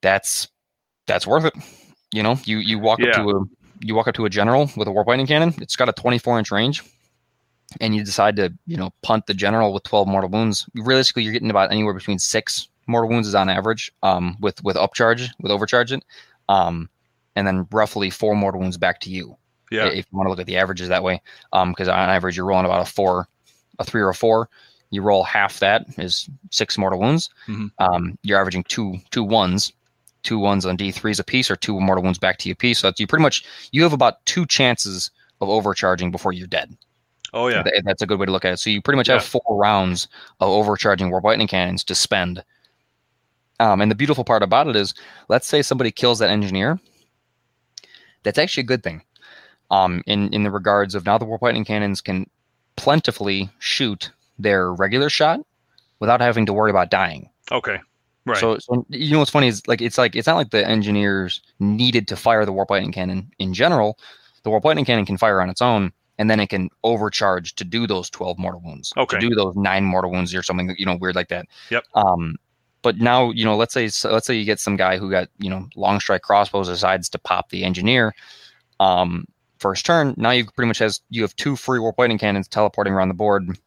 that's 0.00 0.48
that's 1.06 1.26
worth 1.26 1.44
it. 1.44 1.54
You 2.12 2.22
know, 2.22 2.38
you 2.44 2.58
you 2.58 2.78
walk 2.78 3.00
up 3.00 3.06
to 3.24 3.30
a 3.30 3.44
you 3.80 3.94
walk 3.94 4.08
up 4.08 4.14
to 4.14 4.24
a 4.24 4.30
general 4.30 4.70
with 4.76 4.88
a 4.88 4.92
warp 4.92 5.08
lightning 5.08 5.26
cannon. 5.26 5.54
It's 5.60 5.76
got 5.76 5.88
a 5.88 5.92
24 5.92 6.38
inch 6.38 6.50
range 6.50 6.82
and 7.80 7.94
you 7.94 8.04
decide 8.04 8.36
to 8.36 8.52
you 8.66 8.76
know 8.76 8.90
punt 9.02 9.26
the 9.26 9.34
general 9.34 9.72
with 9.72 9.82
12 9.84 10.06
mortal 10.06 10.28
wounds 10.28 10.66
realistically 10.74 11.22
you're 11.22 11.32
getting 11.32 11.48
about 11.50 11.72
anywhere 11.72 11.94
between 11.94 12.18
six 12.18 12.68
mortal 12.86 13.08
wounds 13.08 13.26
is 13.26 13.34
on 13.34 13.48
average 13.48 13.90
um, 14.02 14.36
with 14.40 14.62
with 14.62 14.76
upcharge 14.76 15.28
with 15.40 15.50
overcharge 15.50 15.90
it 15.92 16.04
um, 16.50 16.88
and 17.34 17.46
then 17.46 17.66
roughly 17.72 18.10
four 18.10 18.34
mortal 18.36 18.60
wounds 18.60 18.76
back 18.76 19.00
to 19.00 19.08
you 19.10 19.36
Yeah. 19.70 19.86
if 19.86 20.04
you 20.10 20.18
want 20.18 20.26
to 20.26 20.30
look 20.30 20.40
at 20.40 20.46
the 20.46 20.58
averages 20.58 20.88
that 20.88 21.02
way 21.02 21.22
because 21.50 21.88
on 21.88 22.10
average 22.10 22.36
you're 22.36 22.44
rolling 22.44 22.66
about 22.66 22.86
a 22.86 22.90
four 22.92 23.26
a 23.82 23.90
three 23.90 24.00
or 24.00 24.08
a 24.08 24.14
four 24.14 24.48
you 24.90 25.02
roll 25.02 25.22
half 25.24 25.58
that 25.60 25.84
is 25.98 26.28
six 26.50 26.76
mortal 26.78 26.98
wounds 27.00 27.30
Mhm. 27.48 27.70
um, 27.78 28.18
you're 28.22 28.38
averaging 28.40 28.64
two 28.64 28.96
two 29.10 29.24
ones 29.24 29.72
two 30.22 30.38
ones 30.38 30.64
on 30.66 30.76
d3s 30.76 31.18
a 31.20 31.24
piece 31.24 31.50
or 31.50 31.56
two 31.56 31.80
mortal 31.80 32.02
wounds 32.04 32.18
back 32.18 32.38
to 32.38 32.48
you 32.48 32.54
piece 32.54 32.78
so 32.80 32.86
that's, 32.88 33.00
you 33.00 33.06
pretty 33.06 33.22
much 33.22 33.44
you 33.72 33.82
have 33.82 33.92
about 33.92 34.24
two 34.26 34.46
chances 34.46 35.10
of 35.40 35.48
overcharging 35.48 36.10
before 36.10 36.32
you're 36.32 36.46
dead 36.46 36.76
Oh 37.34 37.48
yeah. 37.48 37.62
Th- 37.62 37.82
That's 37.84 38.02
a 38.02 38.06
good 38.06 38.18
way 38.20 38.26
to 38.26 38.30
look 38.32 38.44
at 38.44 38.52
it. 38.52 38.58
So 38.58 38.68
you 38.68 38.82
pretty 38.82 38.98
much 38.98 39.06
have 39.06 39.24
four 39.24 39.40
rounds 39.56 40.06
of 40.40 40.50
overcharging 40.50 41.10
warp 41.10 41.24
lightning 41.24 41.48
cannons 41.48 41.82
to 41.84 41.94
spend. 41.94 42.44
Um, 43.58 43.80
and 43.80 43.90
the 43.90 43.94
beautiful 43.94 44.22
part 44.22 44.42
about 44.42 44.68
it 44.68 44.76
is, 44.76 44.92
let's 45.30 45.46
say 45.46 45.62
somebody 45.62 45.90
kills 45.90 46.18
that 46.18 46.28
engineer. 46.28 46.78
That's 48.22 48.36
actually 48.38 48.64
a 48.64 48.66
good 48.66 48.82
thing. 48.82 49.00
Um, 49.70 50.02
in 50.06 50.28
in 50.34 50.42
the 50.42 50.50
regards 50.50 50.94
of 50.94 51.06
now 51.06 51.16
the 51.16 51.24
warp 51.24 51.40
lightning 51.40 51.64
cannons 51.64 52.02
can 52.02 52.28
plentifully 52.76 53.50
shoot 53.58 54.10
their 54.38 54.72
regular 54.72 55.08
shot 55.08 55.40
without 56.00 56.20
having 56.20 56.46
to 56.46 56.52
worry 56.52 56.70
about 56.70 56.90
dying. 56.90 57.28
Okay. 57.50 57.78
Right. 58.24 58.38
So, 58.38 58.58
so 58.58 58.86
you 58.88 59.12
know 59.12 59.18
what's 59.18 59.30
funny 59.30 59.48
is 59.48 59.66
like 59.66 59.80
it's 59.80 59.98
like 59.98 60.14
it's 60.14 60.26
not 60.26 60.36
like 60.36 60.50
the 60.50 60.66
engineers 60.66 61.42
needed 61.58 62.06
to 62.08 62.16
fire 62.16 62.44
the 62.44 62.52
warp 62.52 62.70
lightning 62.70 62.92
cannon 62.92 63.30
in 63.38 63.52
general. 63.52 63.98
The 64.44 64.50
warp 64.50 64.64
lightning 64.64 64.84
cannon 64.84 65.06
can 65.06 65.16
fire 65.16 65.40
on 65.40 65.50
its 65.50 65.60
own, 65.60 65.92
and 66.18 66.30
then 66.30 66.38
it 66.38 66.48
can 66.48 66.70
overcharge 66.84 67.54
to 67.56 67.64
do 67.64 67.86
those 67.86 68.08
twelve 68.10 68.38
mortal 68.38 68.60
wounds. 68.64 68.92
Okay. 68.96 69.18
To 69.18 69.28
do 69.28 69.34
those 69.34 69.56
nine 69.56 69.84
mortal 69.84 70.12
wounds 70.12 70.34
or 70.34 70.42
something 70.42 70.72
you 70.78 70.86
know 70.86 70.96
weird 70.96 71.16
like 71.16 71.28
that. 71.28 71.46
Yep. 71.70 71.84
Um, 71.94 72.36
but 72.82 72.98
now 72.98 73.30
you 73.30 73.44
know 73.44 73.56
let's 73.56 73.74
say 73.74 73.88
so 73.88 74.12
let's 74.12 74.26
say 74.26 74.34
you 74.36 74.44
get 74.44 74.60
some 74.60 74.76
guy 74.76 74.98
who 74.98 75.10
got 75.10 75.28
you 75.38 75.50
know 75.50 75.68
long 75.74 75.98
strike 75.98 76.22
crossbows 76.22 76.68
decides 76.68 77.08
to 77.10 77.18
pop 77.18 77.50
the 77.50 77.64
engineer. 77.64 78.14
Um, 78.78 79.26
first 79.62 79.86
turn 79.86 80.14
now 80.16 80.30
you 80.32 80.44
pretty 80.44 80.66
much 80.66 80.78
has 80.78 81.00
you 81.08 81.22
have 81.22 81.34
two 81.36 81.54
free 81.56 81.78
warp 81.78 81.98
lightning 81.98 82.18
cannons 82.18 82.48
teleporting 82.48 82.92
around 82.92 83.08
the 83.08 83.14
board. 83.14 83.58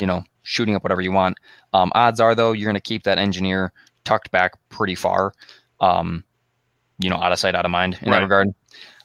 You 0.00 0.06
know, 0.06 0.22
shooting 0.42 0.76
up 0.76 0.84
whatever 0.84 1.00
you 1.00 1.10
want. 1.10 1.36
Um, 1.72 1.90
odds 1.94 2.20
are 2.20 2.34
though 2.34 2.52
you're 2.52 2.66
going 2.70 2.76
to 2.76 2.80
keep 2.80 3.02
that 3.02 3.18
engineer 3.18 3.72
tucked 4.04 4.30
back 4.30 4.52
pretty 4.68 4.94
far, 4.94 5.32
um, 5.80 6.22
you 7.00 7.10
know, 7.10 7.16
out 7.16 7.32
of 7.32 7.38
sight, 7.40 7.56
out 7.56 7.64
of 7.64 7.72
mind 7.72 7.98
in 8.00 8.10
Right. 8.10 8.18
that 8.18 8.22
regard. 8.22 8.48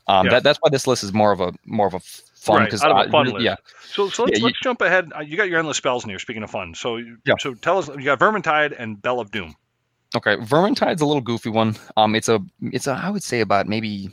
Um, 0.08 0.28
Yeah. 0.28 0.34
that, 0.34 0.44
that's 0.44 0.60
why 0.62 0.70
this 0.70 0.86
list 0.86 1.04
is 1.04 1.12
more 1.12 1.32
of 1.32 1.42
a 1.42 1.52
more 1.66 1.88
of 1.88 1.96
a 1.96 2.00
fun 2.00 2.66
because 2.66 2.84
a 2.84 3.10
fun 3.10 3.28
list. 3.32 3.44
yeah, 3.44 3.56
So, 3.82 4.08
so 4.10 4.24
let's, 4.26 4.40
Yeah, 4.40 4.46
let's 4.46 4.60
jump 4.62 4.82
ahead. 4.82 5.12
Uh, 5.18 5.22
You 5.22 5.36
got 5.36 5.50
your 5.50 5.58
endless 5.58 5.78
spells 5.78 6.04
in 6.04 6.10
here. 6.12 6.20
Speaking 6.20 6.44
of 6.44 6.52
fun, 6.52 6.76
so 6.76 6.98
Yeah. 7.26 7.34
so 7.40 7.56
tell 7.56 7.80
us. 7.80 7.88
You 7.88 8.04
got 8.04 8.20
Vermintide 8.20 8.76
and 8.78 9.02
Bell 9.02 9.20
of 9.20 9.32
Doom. 9.32 9.56
Okay, 10.16 10.36
Vermintide's 10.36 11.02
a 11.02 11.08
little 11.08 11.22
goofy 11.22 11.50
one. 11.50 11.76
Um, 11.98 12.14
it's 12.14 12.30
a 12.30 12.40
it's 12.62 12.86
a 12.86 12.92
I 12.92 13.10
would 13.10 13.24
say 13.24 13.40
about 13.42 13.68
maybe 13.68 14.12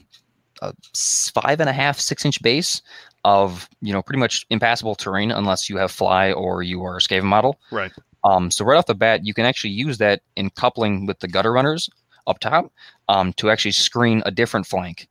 a 0.62 0.72
five 0.94 1.60
and 1.60 1.68
a 1.68 1.72
half 1.72 1.98
six 1.98 2.24
inch 2.24 2.42
base 2.42 2.82
of 3.24 3.68
you 3.80 3.92
know 3.92 4.02
pretty 4.02 4.18
much 4.18 4.46
impassable 4.50 4.94
terrain 4.94 5.30
unless 5.30 5.68
you 5.68 5.76
have 5.76 5.90
fly 5.90 6.32
or 6.32 6.62
you 6.62 6.82
are 6.84 6.96
a 6.96 7.00
Skaven 7.00 7.24
model. 7.24 7.58
Right. 7.70 7.92
Um, 8.24 8.50
so 8.50 8.64
right 8.64 8.76
off 8.76 8.86
the 8.86 8.94
bat, 8.94 9.24
you 9.24 9.34
can 9.34 9.46
actually 9.46 9.70
use 9.70 9.98
that 9.98 10.22
in 10.36 10.50
coupling 10.50 11.06
with 11.06 11.20
the 11.20 11.28
gutter 11.28 11.52
runners 11.52 11.88
up 12.26 12.38
top 12.38 12.72
um, 13.08 13.32
to 13.34 13.50
actually 13.50 13.72
screen 13.72 14.22
a 14.26 14.30
different 14.30 14.66
flank 14.66 15.08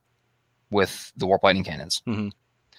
with 0.70 1.12
the 1.16 1.26
warp 1.26 1.42
lightning 1.42 1.64
cannons. 1.64 2.02
Mhm. 2.06 2.32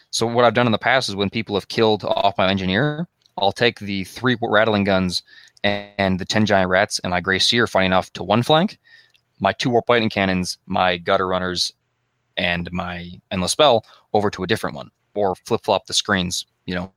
So 0.09 0.25
what 0.25 0.45
I've 0.45 0.53
done 0.53 0.65
in 0.65 0.71
the 0.71 0.77
past 0.77 1.09
is 1.09 1.15
when 1.15 1.29
people 1.29 1.55
have 1.55 1.67
killed 1.67 2.03
off 2.03 2.37
my 2.37 2.49
engineer, 2.49 3.07
I'll 3.37 3.51
take 3.51 3.79
the 3.79 4.03
three 4.05 4.37
rattling 4.41 4.83
guns 4.83 5.23
and, 5.63 5.89
and 5.97 6.19
the 6.19 6.25
ten 6.25 6.45
giant 6.45 6.69
rats 6.69 6.99
and 6.99 7.11
my 7.11 7.21
gray 7.21 7.39
seer, 7.39 7.67
funny 7.67 7.85
enough, 7.85 8.11
to 8.13 8.23
one 8.23 8.43
flank, 8.43 8.77
my 9.39 9.53
two 9.53 9.69
warp 9.69 9.89
lightning 9.89 10.09
cannons, 10.09 10.57
my 10.65 10.97
gutter 10.97 11.27
runners, 11.27 11.73
and 12.41 12.69
my 12.71 13.11
endless 13.29 13.51
spell 13.51 13.85
over 14.13 14.29
to 14.31 14.43
a 14.43 14.47
different 14.47 14.75
one, 14.75 14.89
or 15.13 15.35
flip 15.45 15.61
flop 15.63 15.85
the 15.85 15.93
screens, 15.93 16.45
you 16.65 16.73
know, 16.75 16.91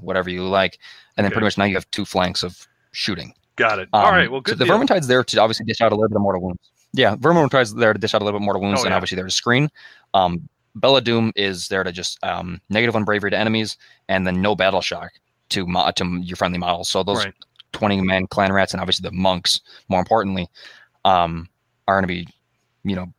whatever 0.00 0.30
you 0.30 0.42
like, 0.48 0.78
and 1.16 1.24
then 1.24 1.30
Okay. 1.30 1.34
pretty 1.34 1.44
much 1.46 1.58
now 1.58 1.64
you 1.64 1.74
have 1.74 1.90
two 1.90 2.04
flanks 2.04 2.42
of 2.42 2.66
shooting. 2.92 3.34
Got 3.56 3.78
it. 3.78 3.88
Um, 3.92 4.04
All 4.04 4.10
right. 4.12 4.30
Well, 4.30 4.40
so 4.40 4.52
good. 4.54 4.58
the 4.58 4.64
deal. 4.64 4.78
Vermintide's 4.78 5.06
there 5.06 5.22
to 5.22 5.40
obviously 5.40 5.66
dish 5.66 5.80
out 5.82 5.92
a 5.92 5.94
little 5.94 6.08
bit 6.08 6.16
of 6.16 6.22
mortal 6.22 6.40
wounds. 6.42 6.60
Yeah, 6.94 7.16
Vermintide's 7.16 7.74
there 7.74 7.92
to 7.92 7.98
dish 7.98 8.14
out 8.14 8.22
a 8.22 8.24
little 8.24 8.38
bit 8.38 8.42
of 8.42 8.46
mortal 8.46 8.62
wounds, 8.62 8.80
Oh, 8.80 8.84
and 8.84 8.92
yeah. 8.92 8.96
obviously 8.96 9.16
there 9.16 9.24
to 9.26 9.30
screen. 9.30 9.68
Um, 10.14 10.48
Bell 10.74 10.96
of 10.96 11.04
Doom 11.04 11.32
is 11.36 11.68
there 11.68 11.84
to 11.84 11.92
just 11.92 12.18
um, 12.24 12.60
negative 12.70 12.94
one 12.94 13.04
bravery 13.04 13.30
to 13.30 13.38
enemies, 13.38 13.76
and 14.08 14.26
then 14.26 14.40
no 14.40 14.54
battle 14.54 14.80
shock 14.80 15.10
to 15.50 15.66
mo- 15.66 15.90
to 15.90 16.20
your 16.22 16.36
friendly 16.36 16.58
models. 16.58 16.88
So 16.88 17.02
those 17.02 17.24
Right. 17.26 17.34
twenty 17.72 18.00
man 18.00 18.26
clan 18.26 18.52
rats, 18.52 18.72
and 18.72 18.80
obviously 18.80 19.06
the 19.06 19.14
monks, 19.14 19.60
more 19.88 20.00
importantly, 20.00 20.48
um, 21.04 21.46
are 21.88 21.96
going 21.96 22.04
to 22.04 22.08
be, 22.08 22.26
you 22.84 22.96
know, 22.96 23.12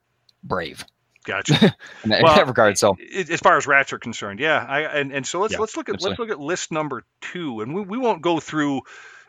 brave 0.43 0.85
Gotcha. 1.23 1.53
in 2.03 2.09
that, 2.09 2.19
in 2.19 2.23
Well, 2.23 2.35
that 2.35 2.47
regard. 2.47 2.77
So 2.77 2.97
as 3.15 3.39
far 3.39 3.57
as 3.57 3.65
rats 3.65 3.93
are 3.93 3.99
concerned, 3.99 4.39
yeah. 4.39 4.65
I 4.67 4.81
and, 4.81 5.11
and 5.11 5.25
so 5.25 5.39
let's 5.39 5.53
Yeah, 5.53 5.59
let's 5.59 5.77
look 5.77 5.89
at 5.89 6.01
let's 6.01 6.19
look 6.19 6.29
at 6.29 6.39
list 6.39 6.71
number 6.71 7.03
two, 7.21 7.61
and 7.61 7.73
we, 7.73 7.81
we 7.81 7.97
won't 7.97 8.21
go 8.21 8.39
through 8.39 8.81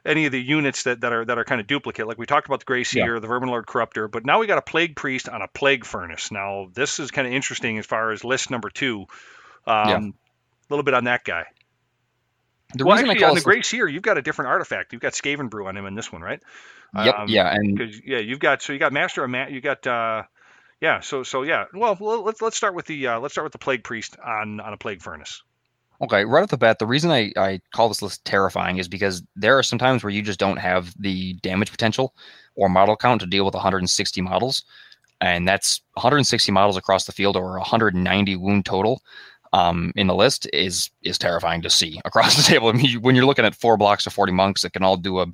any 0.05 0.27
of 0.27 0.33
the 0.33 0.41
units 0.41 0.83
that, 0.85 1.01
that 1.01 1.13
are 1.13 1.25
that 1.25 1.39
are 1.39 1.45
kind 1.45 1.61
of 1.61 1.67
duplicate. 1.67 2.07
Like 2.07 2.19
we 2.19 2.27
talked 2.27 2.47
about 2.47 2.61
the 2.61 2.65
Grey 2.65 2.85
Seer, 2.85 3.21
the 3.21 3.27
Vermin 3.27 3.49
Lord 3.49 3.67
Corruptor, 3.67 4.11
but 4.11 4.27
now 4.27 4.41
we 4.41 4.47
got 4.47 4.59
a 4.59 4.63
Plague 4.63 4.97
Priest 4.97 5.29
on 5.29 5.41
a 5.43 5.49
Plague 5.49 5.85
Furnace. 5.85 6.31
Now 6.31 6.69
this 6.73 6.99
is 6.99 7.11
kind 7.11 7.27
of 7.27 7.33
interesting 7.33 7.79
as 7.79 7.87
far 7.87 8.11
as 8.11 8.25
list 8.25 8.51
number 8.51 8.71
two. 8.71 9.07
Um, 9.67 9.89
Yeah. 9.89 9.99
A 9.99 10.71
little 10.71 10.83
bit 10.83 10.95
on 10.95 11.05
that 11.05 11.25
guy. 11.25 11.45
the 12.75 12.87
well, 12.87 12.97
reason 12.97 13.11
actually, 13.11 13.25
on 13.27 13.35
the 13.35 13.43
Grey 13.43 13.61
Seer, 13.61 13.87
you've 13.87 14.03
got 14.03 14.17
a 14.17 14.23
different 14.23 14.49
artifact. 14.49 14.95
You've 14.95 15.03
got 15.03 15.13
Skaven 15.13 15.51
Brew 15.51 15.67
on 15.67 15.77
him 15.77 15.85
in 15.85 15.95
this 15.95 16.11
one, 16.11 16.23
right? 16.23 16.41
yep, 16.97 17.19
um, 17.19 17.29
yeah, 17.29 17.55
and 17.55 17.79
yeah, 18.05 18.19
you've 18.19 18.39
got 18.39 18.63
so 18.63 18.73
you 18.73 18.79
got 18.79 18.93
Master 18.93 19.23
of 19.23 19.29
Ma- 19.29 19.47
you 19.47 19.61
got 19.61 19.87
uh, 19.87 20.23
yeah. 20.81 21.01
So 21.01 21.23
so 21.23 21.43
yeah. 21.43 21.65
Well, 21.73 21.97
let's 22.01 22.43
let's 22.43 22.57
start 22.57 22.75
with 22.75 22.87
the 22.87 23.07
uh, 23.07 23.21
let's 23.21 23.35
start 23.35 23.45
with 23.45 23.53
the 23.53 23.59
Plague 23.59 23.85
Priest 23.85 24.17
on 24.25 24.61
on 24.61 24.73
a 24.73 24.77
Plague 24.77 25.03
Furnace. 25.03 25.43
Okay, 26.03 26.25
right 26.25 26.43
off 26.43 26.51
the 26.51 26.59
bat, 26.59 26.81
the 26.81 26.87
reason 26.87 27.11
I, 27.11 27.33
I 27.37 27.61
call 27.73 27.89
this 27.89 28.03
list 28.03 28.25
terrifying 28.25 28.79
is 28.79 28.89
because 28.89 29.23
there 29.37 29.57
are 29.57 29.63
some 29.63 29.79
times 29.79 30.03
where 30.03 30.11
you 30.11 30.23
just 30.23 30.41
don't 30.41 30.57
have 30.57 30.93
the 30.99 31.35
damage 31.35 31.71
potential 31.71 32.15
or 32.57 32.69
model 32.69 32.97
count 32.97 33.21
to 33.21 33.27
deal 33.27 33.45
with 33.45 33.55
160 33.55 34.21
models. 34.21 34.65
And 35.21 35.47
that's 35.47 35.81
160 35.95 36.51
models 36.51 36.77
across 36.77 37.07
the 37.07 37.13
field 37.13 37.37
or 37.37 37.53
190 37.53 38.37
wound 38.37 38.67
total 38.67 39.03
um, 39.53 39.93
in 39.95 40.09
the 40.09 40.15
list 40.15 40.49
is 40.53 40.91
is 41.03 41.17
terrifying 41.17 41.63
to 41.63 41.71
see 41.71 42.01
across 42.05 42.37
the 42.37 42.43
table. 42.43 42.69
I 42.69 42.73
mean, 42.73 43.01
when 43.01 43.15
you're 43.15 43.25
looking 43.25 43.45
at 43.45 43.55
four 43.55 43.77
blocks 43.77 44.07
of 44.07 44.13
40 44.13 44.33
monks 44.33 44.63
that 44.63 44.73
can 44.73 44.83
all 44.83 44.97
do 44.97 45.21
a 45.21 45.27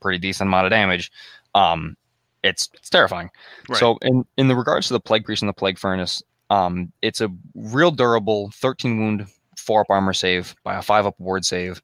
pretty 0.00 0.18
decent 0.18 0.48
amount 0.48 0.66
of 0.66 0.70
damage, 0.70 1.10
um, 1.54 1.96
it's 2.42 2.68
it's 2.74 2.90
terrifying. 2.90 3.30
Right. 3.68 3.78
So 3.78 3.98
in 4.02 4.24
in 4.36 4.48
the 4.48 4.56
regards 4.56 4.88
to 4.88 4.94
the 4.94 5.00
plague 5.00 5.24
priest 5.24 5.42
and 5.42 5.48
the 5.48 5.54
plague 5.54 5.78
furnace, 5.78 6.22
um, 6.50 6.92
it's 7.02 7.20
a 7.20 7.30
real 7.54 7.90
durable 7.90 8.50
13 8.54 8.98
wound, 8.98 9.26
four 9.56 9.82
up 9.82 9.90
armor 9.90 10.12
save 10.12 10.54
by 10.64 10.76
a 10.76 10.82
five 10.82 11.06
up 11.06 11.18
ward 11.18 11.44
save, 11.44 11.80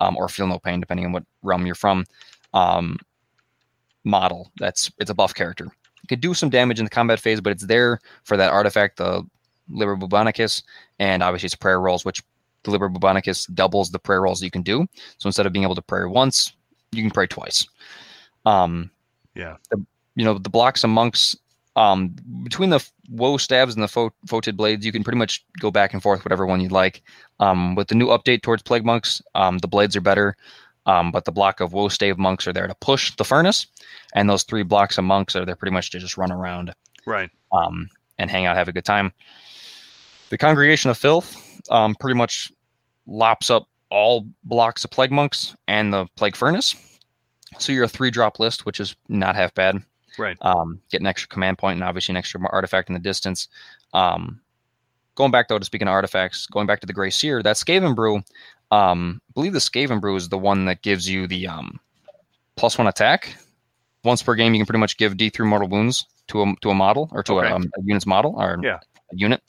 um, 0.00 0.16
or 0.16 0.28
feel 0.28 0.46
no 0.46 0.58
pain 0.58 0.80
depending 0.80 1.06
on 1.06 1.12
what 1.12 1.24
realm 1.42 1.66
you're 1.66 1.74
from. 1.74 2.04
Um, 2.52 2.98
model 4.04 4.50
that's 4.58 4.90
it's 4.98 5.10
a 5.10 5.14
buff 5.14 5.34
character. 5.34 5.66
It 6.02 6.08
could 6.08 6.20
do 6.20 6.34
some 6.34 6.50
damage 6.50 6.78
in 6.78 6.84
the 6.84 6.90
combat 6.90 7.20
phase, 7.20 7.40
but 7.40 7.52
it's 7.52 7.66
there 7.66 8.00
for 8.24 8.36
that 8.36 8.50
artifact, 8.52 8.96
the 8.96 9.22
Liber 9.68 9.96
Bubonicus, 9.96 10.62
and 10.98 11.22
obviously 11.22 11.46
it's 11.46 11.54
prayer 11.54 11.80
rolls, 11.80 12.04
which 12.04 12.22
the 12.62 12.70
Liber 12.70 12.88
Bubonicus 12.88 13.52
doubles 13.54 13.90
the 13.90 13.98
prayer 13.98 14.22
rolls 14.22 14.42
you 14.42 14.50
can 14.50 14.62
do. 14.62 14.86
So 15.18 15.28
instead 15.28 15.46
of 15.46 15.52
being 15.52 15.62
able 15.62 15.74
to 15.74 15.82
pray 15.82 16.04
once, 16.06 16.52
you 16.92 17.02
can 17.02 17.10
pray 17.10 17.26
twice. 17.26 17.66
Um, 18.46 18.90
Yeah. 19.34 19.56
The, 19.70 19.84
you 20.14 20.24
know 20.24 20.38
the 20.38 20.50
blocks 20.50 20.84
of 20.84 20.90
monks. 20.90 21.36
Um, 21.76 22.14
between 22.42 22.70
the 22.70 22.84
woe 23.08 23.36
staves 23.36 23.74
and 23.74 23.82
the 23.82 23.88
fo- 23.88 24.12
blades, 24.54 24.84
you 24.84 24.92
can 24.92 25.04
pretty 25.04 25.18
much 25.18 25.44
go 25.60 25.70
back 25.70 25.92
and 25.94 26.02
forth 26.02 26.24
whatever 26.24 26.44
one 26.44 26.60
you'd 26.60 26.72
like. 26.72 27.02
Um, 27.38 27.74
with 27.76 27.88
the 27.88 27.94
new 27.94 28.08
update 28.08 28.42
towards 28.42 28.62
plague 28.62 28.84
monks, 28.84 29.22
um, 29.34 29.58
the 29.58 29.68
blades 29.68 29.94
are 29.96 30.00
better. 30.00 30.36
Um, 30.86 31.12
but 31.12 31.24
the 31.26 31.32
block 31.32 31.60
of 31.60 31.72
woe 31.72 31.88
stave 31.88 32.18
monks 32.18 32.46
are 32.48 32.52
there 32.52 32.66
to 32.66 32.74
push 32.76 33.14
the 33.16 33.24
furnace, 33.24 33.66
and 34.14 34.28
those 34.28 34.42
three 34.42 34.62
blocks 34.64 34.98
of 34.98 35.04
monks 35.04 35.36
are 35.36 35.44
there 35.44 35.54
pretty 35.54 35.72
much 35.72 35.90
to 35.90 35.98
just 35.98 36.16
run 36.16 36.32
around 36.32 36.74
Right. 37.06 37.30
um, 37.52 37.88
and 38.18 38.30
hang 38.30 38.46
out, 38.46 38.56
have 38.56 38.68
a 38.68 38.72
good 38.72 38.84
time. 38.84 39.12
The 40.30 40.38
congregation 40.38 40.90
of 40.90 40.98
filth 40.98 41.36
um, 41.70 41.94
pretty 41.94 42.16
much 42.16 42.50
lops 43.06 43.50
up 43.50 43.68
all 43.90 44.26
blocks 44.44 44.84
of 44.84 44.90
plague 44.90 45.12
monks 45.12 45.54
and 45.68 45.92
the 45.92 46.06
plague 46.16 46.34
furnace. 46.36 46.74
So 47.58 47.72
you're 47.72 47.84
a 47.84 47.88
three 47.88 48.10
drop 48.10 48.40
list, 48.40 48.64
which 48.64 48.80
is 48.80 48.96
not 49.08 49.36
half 49.36 49.54
bad. 49.54 49.82
Right. 50.20 50.36
Um, 50.42 50.80
get 50.90 51.00
an 51.00 51.06
extra 51.06 51.28
command 51.28 51.58
point 51.58 51.74
and 51.76 51.84
obviously 51.84 52.12
an 52.12 52.16
extra 52.16 52.40
artifact 52.50 52.88
in 52.88 52.94
the 52.94 53.00
distance. 53.00 53.48
Um, 53.94 54.40
going 55.14 55.30
back 55.30 55.48
though 55.48 55.58
to 55.58 55.64
speaking 55.64 55.88
of 55.88 55.92
artifacts, 55.92 56.46
going 56.46 56.66
back 56.66 56.80
to 56.80 56.86
the 56.86 56.92
Grey 56.92 57.10
Seer, 57.10 57.42
that 57.42 57.56
Skaven 57.56 57.94
Brew, 57.96 58.22
um, 58.70 59.20
I 59.28 59.32
believe 59.34 59.52
the 59.52 59.58
Skaven 59.58 60.00
Brew 60.00 60.14
is 60.16 60.28
the 60.28 60.38
one 60.38 60.66
that 60.66 60.82
gives 60.82 61.08
you 61.08 61.26
the 61.26 61.46
um, 61.48 61.80
plus 62.56 62.78
one 62.78 62.86
attack. 62.86 63.34
Once 64.04 64.22
per 64.22 64.34
game, 64.34 64.54
you 64.54 64.60
can 64.60 64.66
pretty 64.66 64.78
much 64.80 64.96
give 64.96 65.14
D3 65.14 65.46
mortal 65.46 65.68
wounds 65.68 66.06
to 66.28 66.42
a 66.42 66.54
to 66.62 66.70
a 66.70 66.74
model 66.74 67.08
or 67.12 67.22
to 67.24 67.38
Okay. 67.38 67.48
a, 67.50 67.54
um, 67.56 67.64
a 67.76 67.82
unit's 67.84 68.06
model 68.06 68.34
or 68.36 68.58
Yeah. 68.62 68.78
a 69.12 69.16
unit, 69.16 69.42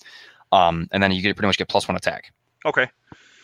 um, 0.52 0.88
and 0.92 1.02
then 1.02 1.12
you 1.12 1.22
get 1.22 1.36
pretty 1.38 1.48
much 1.48 1.58
get 1.58 1.70
plus 1.70 1.88
one 1.88 1.96
attack. 1.96 2.34
Okay. 2.66 2.88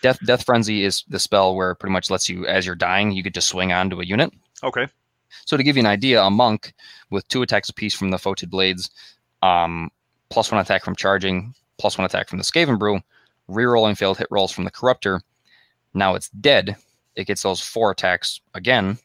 Death 0.01 0.19
Death 0.25 0.43
Frenzy 0.45 0.83
is 0.83 1.03
the 1.07 1.17
spell 1.19 1.55
where 1.55 1.71
it 1.71 1.77
pretty 1.77 1.93
much 1.93 2.09
lets 2.09 2.27
you, 2.29 2.45
as 2.45 2.65
you're 2.65 2.75
dying, 2.75 3.11
you 3.11 3.23
get 3.23 3.33
to 3.35 3.41
swing 3.41 3.71
onto 3.71 3.99
a 4.01 4.05
unit. 4.05 4.31
Okay. 4.63 4.87
So 5.45 5.57
to 5.57 5.63
give 5.63 5.75
you 5.75 5.81
an 5.81 5.85
idea, 5.87 6.21
a 6.21 6.29
monk 6.29 6.73
with 7.09 7.27
two 7.27 7.41
attacks 7.41 7.69
apiece 7.69 7.93
from 7.93 8.09
the 8.11 8.17
Foetid 8.17 8.49
Blades, 8.49 8.89
um, 9.41 9.89
plus 10.29 10.51
one 10.51 10.59
attack 10.61 10.83
from 10.83 10.95
charging, 10.95 11.53
plus 11.77 11.97
one 11.97 12.05
attack 12.05 12.27
from 12.29 12.37
the 12.37 12.43
Skaven 12.43 12.77
Brew, 12.79 12.99
rerolling 13.49 13.97
failed 13.97 14.17
hit 14.17 14.27
rolls 14.31 14.51
from 14.51 14.63
the 14.65 14.71
Corruptor. 14.71 15.21
Now 15.93 16.15
it's 16.15 16.29
dead. 16.29 16.75
It 17.15 17.25
gets 17.27 17.43
those 17.43 17.61
four 17.61 17.91
attacks 17.91 18.41
again. 18.53 18.97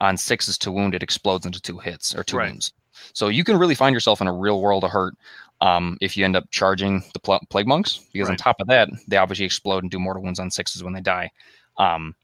On 0.00 0.16
sixes 0.16 0.56
to 0.58 0.72
wound, 0.72 0.94
it 0.94 1.02
explodes 1.02 1.44
into 1.44 1.60
two 1.60 1.78
hits 1.78 2.14
or 2.14 2.24
two 2.24 2.38
Right. 2.38 2.50
wounds. 2.50 2.72
So 3.12 3.28
you 3.28 3.44
can 3.44 3.58
really 3.58 3.74
find 3.74 3.92
yourself 3.94 4.20
in 4.20 4.26
a 4.26 4.32
real 4.32 4.60
world 4.62 4.82
of 4.84 4.90
hurt 4.90 5.14
um, 5.60 5.98
if 6.00 6.16
you 6.16 6.24
end 6.24 6.36
up 6.36 6.50
charging 6.50 7.02
the 7.12 7.20
pl- 7.20 7.40
plague 7.50 7.66
monks, 7.66 8.00
because 8.12 8.30
on 8.30 8.36
top 8.36 8.60
of 8.60 8.66
that, 8.68 8.88
they 9.08 9.18
obviously 9.18 9.44
explode 9.44 9.84
and 9.84 9.90
do 9.90 9.98
mortal 9.98 10.22
wounds 10.22 10.40
on 10.40 10.50
sixes 10.50 10.82
when 10.82 10.94
they 10.94 11.00
die. 11.02 11.30
Um, 11.76 12.14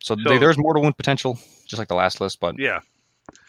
so, 0.00 0.14
So- 0.14 0.28
there- 0.30 0.38
there's 0.38 0.56
mortal 0.58 0.82
wound 0.82 0.96
potential, 0.96 1.38
just 1.68 1.78
like 1.78 1.88
the 1.88 1.94
last 1.94 2.20
list, 2.20 2.40
but 2.40 2.58
Yeah. 2.58 2.80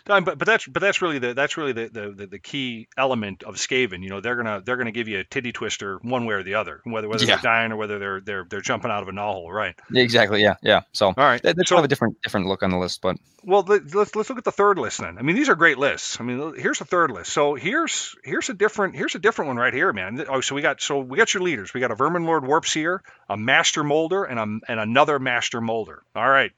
Um, 0.07 0.23
but 0.23 0.39
but 0.39 0.47
that's 0.47 0.65
but 0.65 0.79
that's 0.79 1.03
really 1.03 1.19
the 1.19 1.35
that's 1.35 1.55
really 1.55 1.71
the, 1.73 1.87
the, 2.15 2.25
the, 2.25 2.39
key 2.39 2.87
element 2.97 3.43
of 3.43 3.55
Skaven. 3.57 4.01
You 4.01 4.09
know, 4.09 4.21
they're 4.21 4.35
gonna 4.35 4.59
they're 4.65 4.77
gonna 4.77 4.91
give 4.91 5.07
you 5.07 5.19
a 5.19 5.23
titty 5.23 5.51
twister 5.51 5.99
one 6.01 6.25
way 6.25 6.33
or 6.33 6.41
the 6.41 6.55
other, 6.55 6.81
whether 6.83 7.07
whether 7.07 7.23
Yeah. 7.23 7.35
they're 7.35 7.43
dying 7.43 7.71
or 7.71 7.75
whether 7.75 7.99
they're 7.99 8.19
they're 8.21 8.45
they're 8.49 8.61
jumping 8.61 8.89
out 8.89 9.03
of 9.03 9.07
a 9.07 9.11
null, 9.11 9.51
right? 9.51 9.75
Exactly. 9.93 10.41
Yeah, 10.41 10.55
yeah. 10.63 10.81
So 10.93 11.07
All 11.07 11.13
right. 11.15 11.39
that, 11.43 11.55
that's 11.55 11.69
so, 11.69 11.75
kind 11.75 11.81
of 11.83 11.85
a 11.85 11.89
different 11.89 12.21
different 12.23 12.47
look 12.47 12.63
on 12.63 12.71
the 12.71 12.77
list, 12.77 13.01
but 13.01 13.17
well, 13.43 13.61
let- 13.67 13.93
let's 13.93 14.15
let's 14.15 14.29
look 14.29 14.39
at 14.39 14.43
the 14.45 14.51
third 14.51 14.79
list 14.79 14.99
then. 14.99 15.17
I 15.19 15.21
mean, 15.21 15.35
these 15.35 15.47
are 15.49 15.55
great 15.55 15.77
lists. 15.77 16.19
I 16.19 16.23
mean, 16.23 16.55
here's 16.57 16.79
the 16.79 16.85
third 16.85 17.11
list. 17.11 17.31
So 17.31 17.53
here's 17.53 18.15
here's 18.23 18.49
a 18.49 18.55
different 18.55 18.95
here's 18.95 19.13
a 19.13 19.19
different 19.19 19.49
one 19.49 19.57
right 19.57 19.73
here, 19.73 19.93
man. 19.93 20.25
Oh, 20.27 20.41
so 20.41 20.55
we 20.55 20.63
got 20.63 20.81
so 20.81 20.99
we 20.99 21.17
got 21.17 21.31
your 21.35 21.43
leaders. 21.43 21.71
We 21.71 21.81
got 21.81 21.91
a 21.91 21.95
Vermin 21.95 22.25
Lord 22.25 22.47
Warp 22.47 22.65
Seer, 22.65 23.03
a 23.29 23.37
Master 23.37 23.83
Molder, 23.83 24.23
and 24.23 24.39
a 24.39 24.71
and 24.71 24.79
another 24.79 25.19
Master 25.19 25.61
Molder. 25.61 26.01
All 26.15 26.27
right, 26.27 26.51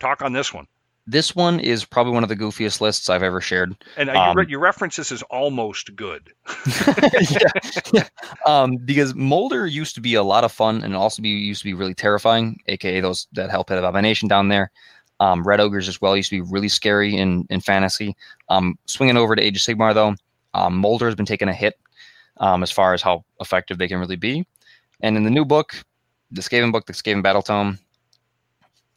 talk 0.00 0.22
on 0.22 0.32
this 0.32 0.52
one. 0.52 0.66
This 1.10 1.34
one 1.34 1.58
is 1.58 1.86
probably 1.86 2.12
one 2.12 2.22
of 2.22 2.28
the 2.28 2.36
goofiest 2.36 2.82
lists 2.82 3.08
I've 3.08 3.22
ever 3.22 3.40
shared. 3.40 3.74
And 3.96 4.10
uh, 4.10 4.12
you, 4.12 4.18
Um, 4.18 4.36
re- 4.36 4.46
you 4.46 4.58
reference 4.58 4.96
this 4.96 5.10
as 5.10 5.22
almost 5.22 5.96
good. 5.96 6.34
yeah, 6.66 7.38
yeah. 7.94 8.08
Um, 8.44 8.76
because 8.76 9.14
Molder 9.14 9.66
used 9.66 9.94
to 9.94 10.02
be 10.02 10.14
a 10.14 10.22
lot 10.22 10.44
of 10.44 10.52
fun 10.52 10.82
and 10.84 10.94
also 10.94 11.22
be 11.22 11.30
used 11.30 11.62
to 11.62 11.64
be 11.64 11.72
really 11.72 11.94
terrifying, 11.94 12.60
aka 12.66 13.00
those 13.00 13.26
that 13.32 13.48
Hell 13.48 13.64
Pit 13.64 13.78
Abomination 13.78 14.28
down 14.28 14.48
there. 14.48 14.70
Um, 15.18 15.42
Rat 15.48 15.60
Ogres 15.60 15.88
as 15.88 15.98
well 16.00 16.14
used 16.14 16.28
to 16.30 16.36
be 16.36 16.50
really 16.52 16.68
scary 16.68 17.16
in 17.16 17.46
in 17.48 17.60
fantasy. 17.60 18.14
Um, 18.50 18.78
swinging 18.84 19.16
over 19.16 19.34
to 19.34 19.42
Age 19.42 19.56
of 19.56 19.62
Sigmar 19.62 19.94
though, 19.94 20.14
um, 20.52 20.76
Molder 20.76 21.06
has 21.06 21.14
been 21.14 21.24
taking 21.26 21.48
a 21.48 21.54
hit 21.54 21.78
um, 22.36 22.62
as 22.62 22.70
far 22.70 22.92
as 22.92 23.00
how 23.00 23.24
effective 23.40 23.78
they 23.78 23.88
can 23.88 23.98
really 23.98 24.16
be. 24.16 24.46
And 25.00 25.16
in 25.16 25.24
the 25.24 25.30
new 25.30 25.46
book, 25.46 25.74
the 26.30 26.42
Skaven 26.42 26.70
book, 26.70 26.84
the 26.86 26.92
Skaven 26.92 27.22
Battle 27.22 27.40
Tome, 27.42 27.78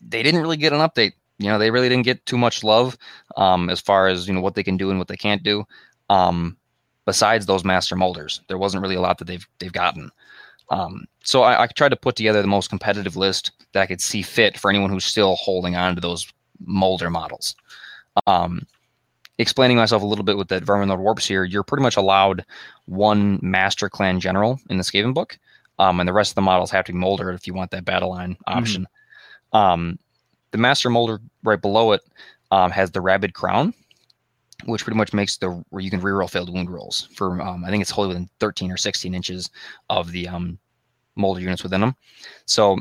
they 0.02 0.22
didn't 0.24 0.42
really 0.42 0.58
get 0.58 0.74
an 0.74 0.80
update. 0.80 1.14
You 1.42 1.50
know, 1.50 1.58
they 1.58 1.72
really 1.72 1.90
didn't 1.90 2.06
get 2.06 2.26
too 2.26 2.38
much 2.38 2.64
love 2.64 2.98
um, 3.38 3.70
as 3.70 3.82
far 3.82 4.08
as 4.08 4.28
you 4.28 4.34
know 4.34 4.42
what 4.42 4.56
they 4.56 4.64
can 4.64 4.78
do 4.78 4.90
and 4.90 5.00
what 5.00 5.08
they 5.08 5.18
can't 5.18 5.44
do. 5.44 5.64
Um, 6.10 6.58
besides 7.06 7.46
those 7.46 7.64
master 7.64 7.96
molders, 7.96 8.42
there 8.48 8.58
wasn't 8.58 8.82
really 8.82 8.96
a 8.96 9.02
lot 9.02 9.18
that 9.18 9.26
they've 9.26 9.48
they've 9.60 9.74
gotten. 9.74 10.12
Um, 10.70 11.06
so 11.24 11.44
I, 11.44 11.64
I 11.64 11.68
tried 11.68 11.90
to 11.90 11.98
put 11.98 12.16
together 12.16 12.42
the 12.42 12.48
most 12.48 12.70
competitive 12.70 13.18
list 13.18 13.52
that 13.74 13.82
I 13.82 13.86
could 13.86 14.02
see 14.02 14.22
fit 14.22 14.58
for 14.58 14.70
anyone 14.70 14.90
who's 14.90 15.06
still 15.06 15.36
holding 15.36 15.76
on 15.76 15.96
to 15.96 16.02
those 16.02 16.32
molder 16.66 17.10
models. 17.10 17.56
Um, 18.26 18.66
explaining 19.38 19.78
myself 19.78 20.02
a 20.02 20.06
little 20.06 20.24
bit 20.24 20.38
with 20.38 20.48
the 20.48 20.62
Vermin 20.62 20.88
Lord 20.88 21.02
Warp 21.02 21.22
Seer, 21.22 21.44
you're 21.44 21.64
pretty 21.64 21.84
much 21.84 21.98
allowed 21.98 22.46
one 22.86 23.40
Master 23.42 23.90
Clan 23.90 24.20
General 24.20 24.60
in 24.70 24.78
the 24.78 24.84
Skaven 24.84 25.14
book, 25.14 25.38
um, 25.80 26.00
and 26.00 26.08
the 26.08 26.14
rest 26.14 26.32
of 26.32 26.36
the 26.36 26.42
models 26.42 26.72
have 26.72 26.86
to 26.86 26.94
be 26.94 26.98
molder 26.98 27.32
if 27.32 27.48
you 27.48 27.54
want 27.54 27.72
that 27.72 27.86
battle 27.86 28.10
line 28.10 28.38
option. 28.48 28.88
Um, 29.52 30.00
the 30.52 30.58
Master 30.58 30.90
Molder 30.90 31.20
right 31.44 31.62
below 31.62 31.94
it 31.94 32.02
um, 32.52 32.72
has 32.72 32.92
the 32.92 33.02
Rabid 33.02 33.34
Crown, 33.34 33.74
which 34.66 34.84
pretty 34.84 34.98
much 34.98 35.14
makes 35.14 35.38
the 35.38 35.50
where 35.70 35.82
you 35.82 35.90
can 35.90 36.02
reroll 36.02 36.30
failed 36.30 36.54
wound 36.54 36.70
rolls 36.70 37.08
for 37.16 37.42
um, 37.42 37.66
I 37.66 37.70
think 37.70 37.82
it's 37.82 37.92
wholly 37.92 38.10
within 38.10 38.30
13 38.40 38.72
or 38.72 38.78
16 38.78 39.14
inches 39.14 39.50
of 39.90 40.12
the 40.12 40.28
um, 40.28 40.60
molder 41.16 41.42
units 41.42 41.64
within 41.64 41.82
them. 41.82 41.96
So, 42.46 42.80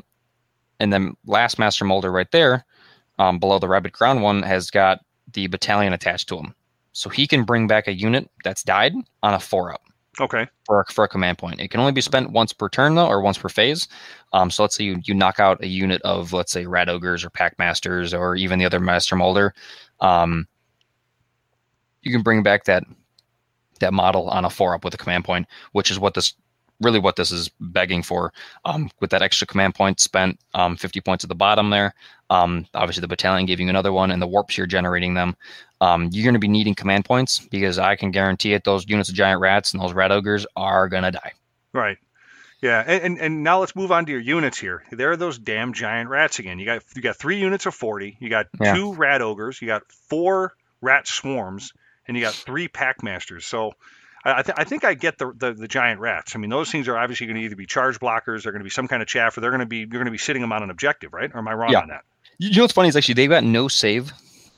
and 0.78 0.92
then 0.92 1.14
last 1.26 1.58
Master 1.58 1.84
Molder 1.84 2.12
right 2.12 2.30
there, 2.30 2.64
um, 3.18 3.38
below 3.38 3.58
the 3.58 3.68
Rabid 3.68 3.92
Crown 3.92 4.20
one, 4.20 4.42
has 4.42 4.70
got 4.70 5.00
the 5.32 5.46
battalion 5.46 5.92
attached 5.92 6.28
to 6.28 6.38
him, 6.38 6.54
so 6.92 7.08
he 7.08 7.26
can 7.26 7.44
bring 7.44 7.66
back 7.66 7.86
a 7.86 7.94
unit 7.94 8.28
that's 8.44 8.62
died 8.62 8.94
on 9.22 9.34
a 9.34 9.40
four 9.40 9.72
up 9.72 9.82
Okay. 10.18 10.46
for, 10.66 10.84
for 10.90 11.04
a 11.04 11.08
command 11.08 11.38
point. 11.38 11.60
It 11.60 11.70
can 11.70 11.80
only 11.80 11.92
be 11.92 12.00
spent 12.00 12.32
once 12.32 12.52
per 12.52 12.68
turn 12.68 12.94
though, 12.94 13.06
or 13.06 13.20
once 13.20 13.38
per 13.38 13.48
phase. 13.48 13.88
Um, 14.32 14.50
so 14.50 14.62
let's 14.62 14.76
say 14.76 14.84
you, 14.84 15.00
you 15.04 15.14
knock 15.14 15.38
out 15.38 15.62
a 15.62 15.68
unit 15.68 16.02
of 16.02 16.32
let's 16.32 16.52
say 16.52 16.66
Rat 16.66 16.88
Ogres 16.88 17.24
or 17.24 17.30
Pack 17.30 17.58
Masters 17.58 18.12
or 18.12 18.34
even 18.36 18.58
the 18.58 18.64
other 18.64 18.80
Master 18.80 19.16
Molder. 19.16 19.54
Um, 20.00 20.46
you 22.02 22.12
can 22.12 22.22
bring 22.22 22.42
back 22.42 22.64
that 22.64 22.84
that 23.80 23.92
model 23.94 24.28
on 24.28 24.44
a 24.44 24.50
four 24.50 24.74
up 24.74 24.84
with 24.84 24.94
a 24.94 24.98
command 24.98 25.24
point, 25.24 25.46
which 25.72 25.90
is 25.90 25.98
what 25.98 26.14
this 26.14 26.34
really 26.80 26.98
what 26.98 27.16
this 27.16 27.30
is 27.30 27.50
begging 27.60 28.02
for. 28.02 28.32
Um, 28.64 28.90
with 29.00 29.10
that 29.10 29.22
extra 29.22 29.46
command 29.46 29.74
point 29.74 30.00
spent, 30.00 30.38
um, 30.54 30.76
50 30.76 31.00
points 31.00 31.24
at 31.24 31.28
the 31.28 31.34
bottom 31.34 31.70
there. 31.70 31.94
Um, 32.30 32.66
obviously, 32.74 33.00
the 33.00 33.08
battalion 33.08 33.46
gave 33.46 33.60
you 33.60 33.68
another 33.68 33.92
one, 33.92 34.10
and 34.10 34.20
the 34.20 34.26
warps 34.26 34.56
you're 34.56 34.66
generating 34.66 35.14
them. 35.14 35.36
Um, 35.80 36.08
you're 36.12 36.24
going 36.24 36.34
to 36.34 36.38
be 36.40 36.48
needing 36.48 36.74
command 36.74 37.04
points 37.06 37.38
because 37.38 37.78
I 37.78 37.96
can 37.96 38.10
guarantee 38.10 38.52
it. 38.52 38.64
Those 38.64 38.86
units 38.88 39.08
of 39.08 39.14
giant 39.14 39.40
rats 39.40 39.72
and 39.72 39.82
those 39.82 39.92
rat 39.94 40.12
ogres 40.12 40.46
are 40.56 40.88
going 40.88 41.04
to 41.04 41.10
die. 41.10 41.32
Right. 41.72 41.96
Yeah, 42.60 42.84
and, 42.86 43.02
and 43.02 43.18
and 43.18 43.42
now 43.42 43.60
let's 43.60 43.74
move 43.74 43.90
on 43.90 44.04
to 44.04 44.12
your 44.12 44.20
units 44.20 44.58
here. 44.58 44.84
There 44.92 45.10
are 45.10 45.16
those 45.16 45.38
damn 45.38 45.72
giant 45.72 46.10
rats 46.10 46.38
again. 46.38 46.58
You 46.58 46.66
got 46.66 46.82
you 46.94 47.00
got 47.00 47.16
three 47.16 47.38
units 47.40 47.64
of 47.64 47.74
forty. 47.74 48.18
You 48.20 48.28
got 48.28 48.48
Yeah. 48.60 48.74
two 48.74 48.92
rat 48.92 49.22
ogres. 49.22 49.62
You 49.62 49.66
got 49.68 49.90
four 49.90 50.52
rat 50.82 51.08
swarms, 51.08 51.72
and 52.06 52.18
you 52.18 52.22
got 52.22 52.34
three 52.34 52.68
pack 52.68 53.02
masters. 53.02 53.46
So. 53.46 53.72
I, 54.22 54.40
I, 54.40 54.42
th- 54.42 54.54
I 54.58 54.64
think 54.64 54.84
I 54.84 54.92
get 54.92 55.16
the, 55.16 55.32
the 55.34 55.54
the 55.54 55.66
giant 55.66 55.98
rats. 55.98 56.36
I 56.36 56.38
mean, 56.38 56.50
those 56.50 56.70
things 56.70 56.88
are 56.88 56.98
obviously 56.98 57.26
going 57.26 57.38
to 57.38 57.42
either 57.42 57.56
be 57.56 57.64
charge 57.64 57.98
blockers, 57.98 58.42
they're 58.42 58.52
going 58.52 58.60
to 58.60 58.64
be 58.64 58.68
some 58.68 58.86
kind 58.86 59.00
of 59.00 59.08
chaff, 59.08 59.34
or 59.38 59.40
they're 59.40 59.50
going 59.50 59.60
to 59.60 59.64
be 59.66 59.78
you're 59.78 59.86
going 59.88 60.04
to 60.04 60.10
be 60.10 60.18
sitting 60.18 60.42
them 60.42 60.52
on 60.52 60.62
an 60.62 60.68
objective, 60.68 61.14
right? 61.14 61.30
Or 61.32 61.38
am 61.38 61.48
I 61.48 61.54
wrong 61.54 61.70
Yeah. 61.72 61.80
on 61.80 61.88
that? 61.88 62.02
You 62.36 62.54
know 62.54 62.64
what's 62.64 62.74
funny 62.74 62.90
is 62.90 62.96
actually 62.96 63.14
they've 63.14 63.30
got 63.30 63.44
no 63.44 63.66
save 63.68 64.12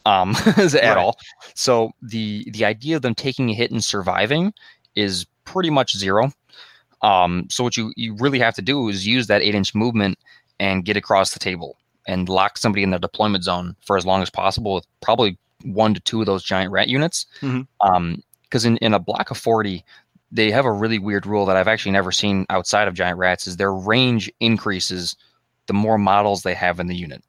um, 0.06 0.34
at 0.46 0.72
Right. 0.74 0.96
all. 0.96 1.16
So 1.54 1.92
the 2.02 2.48
the 2.50 2.64
idea 2.64 2.96
of 2.96 3.02
them 3.02 3.14
taking 3.14 3.50
a 3.50 3.54
hit 3.54 3.70
and 3.70 3.82
surviving 3.84 4.52
is 4.94 5.26
pretty 5.44 5.70
much 5.70 5.96
zero. 5.96 6.32
Um, 7.02 7.46
so 7.50 7.64
what 7.64 7.76
you 7.76 7.92
you 7.96 8.14
really 8.16 8.38
have 8.38 8.54
to 8.54 8.62
do 8.62 8.88
is 8.88 9.06
use 9.06 9.26
that 9.26 9.42
eight 9.42 9.54
inch 9.54 9.74
movement 9.74 10.18
and 10.60 10.84
get 10.84 10.96
across 10.96 11.32
the 11.32 11.38
table 11.40 11.76
and 12.06 12.28
lock 12.28 12.58
somebody 12.58 12.82
in 12.82 12.90
their 12.90 12.98
deployment 12.98 13.44
zone 13.44 13.76
for 13.84 13.96
as 13.96 14.04
long 14.06 14.22
as 14.22 14.30
possible 14.30 14.74
with 14.74 14.86
probably 15.00 15.38
one 15.64 15.94
to 15.94 16.00
two 16.00 16.20
of 16.20 16.26
those 16.26 16.42
giant 16.44 16.72
rat 16.72 16.88
units. 16.88 17.26
Mhm. 17.40 17.66
Um, 17.80 18.22
because 18.44 18.64
in, 18.66 18.76
in 18.78 18.92
a 18.92 18.98
block 18.98 19.30
of 19.30 19.38
40 19.38 19.82
they 20.30 20.50
have 20.50 20.64
a 20.66 20.72
really 20.72 20.98
weird 20.98 21.24
rule 21.26 21.46
that 21.46 21.56
i've 21.56 21.68
actually 21.68 21.92
never 21.92 22.12
seen 22.12 22.44
outside 22.50 22.86
of 22.88 22.92
giant 22.94 23.16
rats 23.18 23.46
is 23.46 23.56
their 23.56 23.72
range 23.72 24.30
increases 24.40 25.16
the 25.68 25.72
more 25.74 25.96
models 25.98 26.42
they 26.42 26.52
have 26.54 26.78
in 26.80 26.86
the 26.86 26.94
unit 26.96 27.22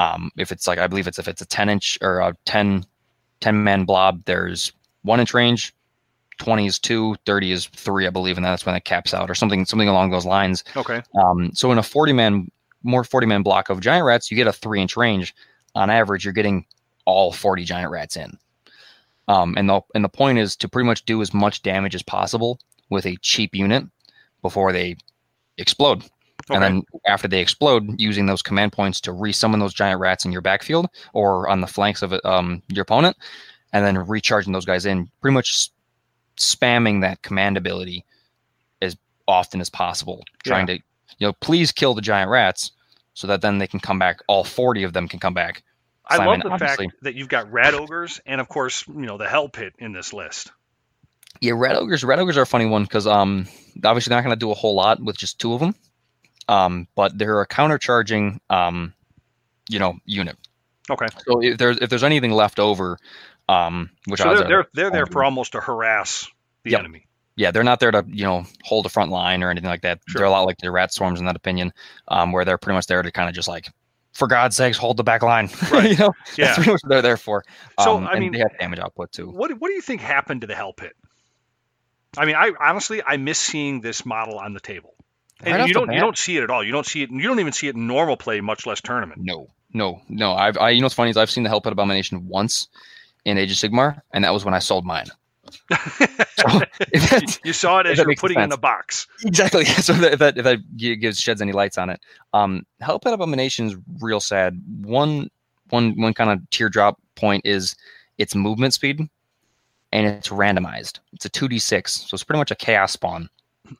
um, 0.00 0.30
if 0.36 0.50
it's 0.50 0.66
like 0.66 0.78
i 0.78 0.86
believe 0.86 1.06
it's 1.06 1.18
if 1.18 1.28
it's 1.28 1.42
a 1.42 1.46
10 1.46 1.68
inch 1.68 1.98
or 2.02 2.18
a 2.20 2.34
10 2.46 2.84
10 3.40 3.62
man 3.64 3.84
blob 3.84 4.24
there's 4.24 4.72
one 5.02 5.20
inch 5.20 5.32
range 5.34 5.72
20 6.38 6.66
is 6.66 6.78
two 6.78 7.14
30 7.26 7.52
is 7.52 7.66
three 7.66 8.06
i 8.06 8.10
believe 8.10 8.36
and 8.36 8.44
that's 8.44 8.64
when 8.66 8.74
it 8.74 8.84
caps 8.84 9.12
out 9.14 9.30
or 9.30 9.34
something 9.34 9.64
something 9.66 9.88
along 9.88 10.10
those 10.10 10.26
lines 10.26 10.64
Okay. 10.76 11.02
um, 11.22 11.50
so 11.54 11.70
in 11.70 11.78
a 11.78 11.82
40 11.82 12.12
man, 12.14 12.50
more 12.82 13.04
40 13.04 13.26
man 13.26 13.42
block 13.42 13.68
of 13.68 13.80
giant 13.80 14.06
rats, 14.06 14.30
you 14.30 14.36
get 14.38 14.46
a 14.46 14.52
three 14.52 14.80
inch 14.80 14.96
range. 14.96 15.34
On 15.74 15.90
average, 15.90 16.24
you're 16.24 16.32
getting 16.32 16.64
all 17.04 17.30
40 17.30 17.62
giant 17.64 17.90
rats 17.90 18.16
in. 18.16 18.38
Um, 19.28 19.54
and 19.58 19.68
the 19.68 19.82
and 19.94 20.02
the 20.02 20.08
point 20.08 20.38
is 20.38 20.56
to 20.56 20.68
pretty 20.68 20.86
much 20.86 21.04
do 21.04 21.20
as 21.20 21.34
much 21.34 21.60
damage 21.62 21.94
as 21.94 22.02
possible 22.02 22.58
with 22.88 23.04
a 23.06 23.16
cheap 23.20 23.54
unit 23.54 23.84
before 24.42 24.72
they 24.72 24.96
explode. 25.58 26.02
Okay. 26.50 26.56
And 26.56 26.62
then 26.64 26.82
after 27.06 27.28
they 27.28 27.40
explode, 27.40 28.00
using 28.00 28.26
those 28.26 28.42
command 28.42 28.72
points 28.72 29.00
to 29.02 29.12
resummon 29.12 29.60
those 29.60 29.74
giant 29.74 30.00
rats 30.00 30.24
in 30.24 30.32
your 30.32 30.40
backfield 30.40 30.88
or 31.12 31.48
on 31.48 31.60
the 31.60 31.66
flanks 31.66 32.02
of 32.02 32.12
um, 32.24 32.62
your 32.68 32.82
opponent, 32.82 33.16
and 33.72 33.84
then 33.84 33.96
recharging 33.98 34.52
those 34.52 34.64
guys 34.64 34.84
in, 34.84 35.08
pretty 35.20 35.34
much 35.34 35.70
spamming 36.36 37.02
that 37.02 37.22
command 37.22 37.56
ability 37.56 38.04
as 38.82 38.96
often 39.28 39.60
as 39.60 39.70
possible, 39.70 40.24
trying 40.42 40.66
to, 40.66 40.74
you 40.74 41.26
know, 41.26 41.32
please 41.34 41.70
kill 41.70 41.94
the 41.94 42.00
giant 42.00 42.30
rats 42.30 42.72
so 43.14 43.26
that 43.28 43.42
then 43.42 43.58
they 43.58 43.66
can 43.68 43.78
come 43.78 43.98
back. 43.98 44.20
All 44.26 44.42
40 44.42 44.82
of 44.82 44.92
them 44.92 45.06
can 45.06 45.20
come 45.20 45.34
back. 45.34 45.62
I 46.06 46.24
love 46.24 46.40
the 46.40 46.48
obviously- 46.48 46.88
fact 46.88 47.02
that 47.02 47.14
you've 47.14 47.28
got 47.28 47.50
rat 47.52 47.74
ogres 47.74 48.20
and 48.26 48.40
of 48.40 48.48
course 48.48 48.84
you 48.88 49.06
know 49.06 49.16
the 49.16 49.28
hell 49.28 49.48
pit 49.48 49.74
in 49.78 49.92
this 49.92 50.12
list. 50.12 50.50
Yeah, 51.40 51.52
rat 51.54 51.76
ogres. 51.76 52.02
Rat 52.02 52.18
ogres 52.18 52.36
are 52.36 52.42
a 52.42 52.46
funny 52.46 52.66
one 52.66 52.82
because 52.82 53.06
um, 53.06 53.46
obviously 53.84 54.10
they're 54.10 54.18
not 54.18 54.24
going 54.24 54.36
to 54.36 54.44
do 54.44 54.50
a 54.50 54.54
whole 54.54 54.74
lot 54.74 55.00
with 55.00 55.16
just 55.16 55.38
two 55.38 55.54
of 55.54 55.60
them. 55.60 55.74
Um, 56.50 56.88
but 56.96 57.16
they're 57.16 57.40
a 57.40 57.46
countercharging 57.46 58.40
um, 58.50 58.92
you 59.68 59.78
know, 59.78 59.94
unit. 60.04 60.36
Okay. 60.90 61.06
So 61.26 61.40
if 61.42 61.58
there's 61.58 61.78
if 61.78 61.88
there's 61.90 62.02
anything 62.02 62.32
left 62.32 62.58
over, 62.58 62.98
um, 63.48 63.90
which 64.06 64.20
So 64.20 64.34
they're, 64.34 64.48
they're 64.48 64.66
they're 64.74 64.90
there 64.90 65.06
for 65.06 65.22
almost 65.22 65.52
to 65.52 65.60
harass 65.60 66.28
the 66.64 66.70
Yep. 66.72 66.80
enemy. 66.80 67.06
yeah, 67.36 67.52
they're 67.52 67.62
not 67.64 67.78
there 67.78 67.92
to 67.92 68.04
you 68.08 68.24
know 68.24 68.44
hold 68.64 68.84
the 68.84 68.88
front 68.88 69.10
line 69.12 69.42
or 69.44 69.50
anything 69.50 69.70
like 69.70 69.82
that. 69.82 70.00
Sure. 70.08 70.18
They're 70.20 70.26
a 70.26 70.30
lot 70.30 70.42
like 70.42 70.58
the 70.58 70.70
rat 70.72 70.92
swarms 70.92 71.20
in 71.20 71.26
that 71.26 71.36
opinion, 71.36 71.72
um, 72.08 72.32
where 72.32 72.44
they're 72.44 72.58
pretty 72.58 72.74
much 72.76 72.86
there 72.86 73.00
to 73.02 73.12
kind 73.12 73.28
of 73.28 73.34
just 73.36 73.46
like, 73.46 73.68
for 74.12 74.26
God's 74.26 74.56
sakes, 74.56 74.76
hold 74.76 74.96
the 74.96 75.04
back 75.04 75.22
line. 75.22 75.48
Right. 75.70 75.90
you 75.92 75.96
know, 75.96 76.12
Yeah. 76.36 76.46
that's 76.46 76.56
pretty 76.56 76.72
much 76.72 76.80
what 76.82 76.88
they're 76.90 77.02
there 77.02 77.16
for. 77.16 77.44
So, 77.78 77.96
Um, 77.98 78.06
I 78.08 78.12
and 78.12 78.20
mean- 78.20 78.32
they 78.32 78.38
have 78.40 78.58
damage 78.58 78.80
output 78.80 79.12
too. 79.12 79.28
What 79.30 79.52
what 79.60 79.68
do 79.68 79.74
you 79.74 79.82
think 79.82 80.00
happened 80.00 80.40
to 80.40 80.48
the 80.48 80.56
hell 80.56 80.72
pit? 80.72 80.94
I 82.18 82.26
mean, 82.26 82.34
I 82.34 82.50
honestly 82.58 83.02
I 83.06 83.16
miss 83.18 83.38
seeing 83.38 83.80
this 83.80 84.04
model 84.04 84.38
on 84.40 84.52
the 84.52 84.60
table. 84.60 84.94
And 85.42 85.54
Right 85.56 85.68
you 85.68 85.74
don't 85.74 85.92
you 85.92 86.00
don't 86.00 86.18
see 86.18 86.36
it 86.36 86.42
at 86.42 86.50
all. 86.50 86.62
You 86.62 86.72
don't 86.72 86.86
see 86.86 87.02
it. 87.02 87.10
You 87.10 87.22
don't 87.22 87.40
even 87.40 87.52
see 87.52 87.68
it 87.68 87.74
in 87.74 87.86
normal 87.86 88.16
play, 88.16 88.40
much 88.40 88.66
less 88.66 88.80
tournament. 88.80 89.22
No, 89.24 89.48
no, 89.72 90.00
no. 90.08 90.34
I've 90.34 90.58
I 90.58 90.70
you 90.70 90.80
know 90.80 90.84
what's 90.86 90.94
funny 90.94 91.10
is 91.10 91.16
I've 91.16 91.30
seen 91.30 91.44
the 91.44 91.50
Hellpit 91.50 91.72
Abomination 91.72 92.26
once 92.28 92.68
in 93.24 93.38
Age 93.38 93.50
of 93.50 93.56
Sigmar, 93.56 94.02
and 94.12 94.24
that 94.24 94.32
was 94.32 94.44
when 94.44 94.54
I 94.54 94.58
sold 94.58 94.84
mine. 94.84 95.06
So, 96.40 96.60
you 97.44 97.52
saw 97.52 97.80
it 97.80 97.86
as 97.86 97.98
you're 97.98 98.14
putting 98.14 98.38
it 98.38 98.44
in 98.44 98.50
sense. 98.50 98.54
the 98.54 98.60
box. 98.60 99.06
exactly. 99.26 99.64
So 99.82 99.92
that, 99.94 100.12
if 100.14 100.18
that 100.20 100.38
if 100.38 100.44
that 100.44 100.76
gives 100.76 101.20
sheds 101.20 101.42
any 101.42 101.52
lights 101.52 101.76
on 101.76 101.90
it, 101.90 102.00
um, 102.32 102.64
Hellpit 102.82 103.12
Abomination 103.12 103.66
is 103.66 103.76
real 104.00 104.20
sad. 104.20 104.58
One 104.82 105.28
one 105.68 106.00
one 106.00 106.14
kind 106.14 106.30
of 106.30 106.48
teardrop 106.50 106.98
point 107.16 107.42
is 107.44 107.76
its 108.16 108.34
movement 108.34 108.72
speed, 108.74 109.00
and 109.92 110.06
it's 110.06 110.28
randomized. 110.28 111.00
It's 111.12 111.26
a 111.26 111.28
two 111.28 111.48
d 111.48 111.58
six, 111.58 111.92
so 112.08 112.14
it's 112.14 112.24
pretty 112.24 112.38
much 112.38 112.50
a 112.50 112.56
chaos 112.56 112.92
spawn 112.92 113.28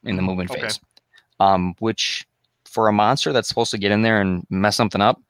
in 0.05 0.17
the 0.17 0.23
movement 0.23 0.51
Okay. 0.51 0.63
phase. 0.63 0.81
Um, 1.41 1.75
which 1.81 2.27
for 2.65 2.87
a 2.89 2.93
monster 2.93 3.33
that's 3.33 3.49
supposed 3.49 3.71
to 3.73 3.79
get 3.79 3.91
in 3.91 4.03
there 4.03 4.21
and 4.21 4.47
mess 4.51 4.77
something 4.77 5.01
up, 5.01 5.21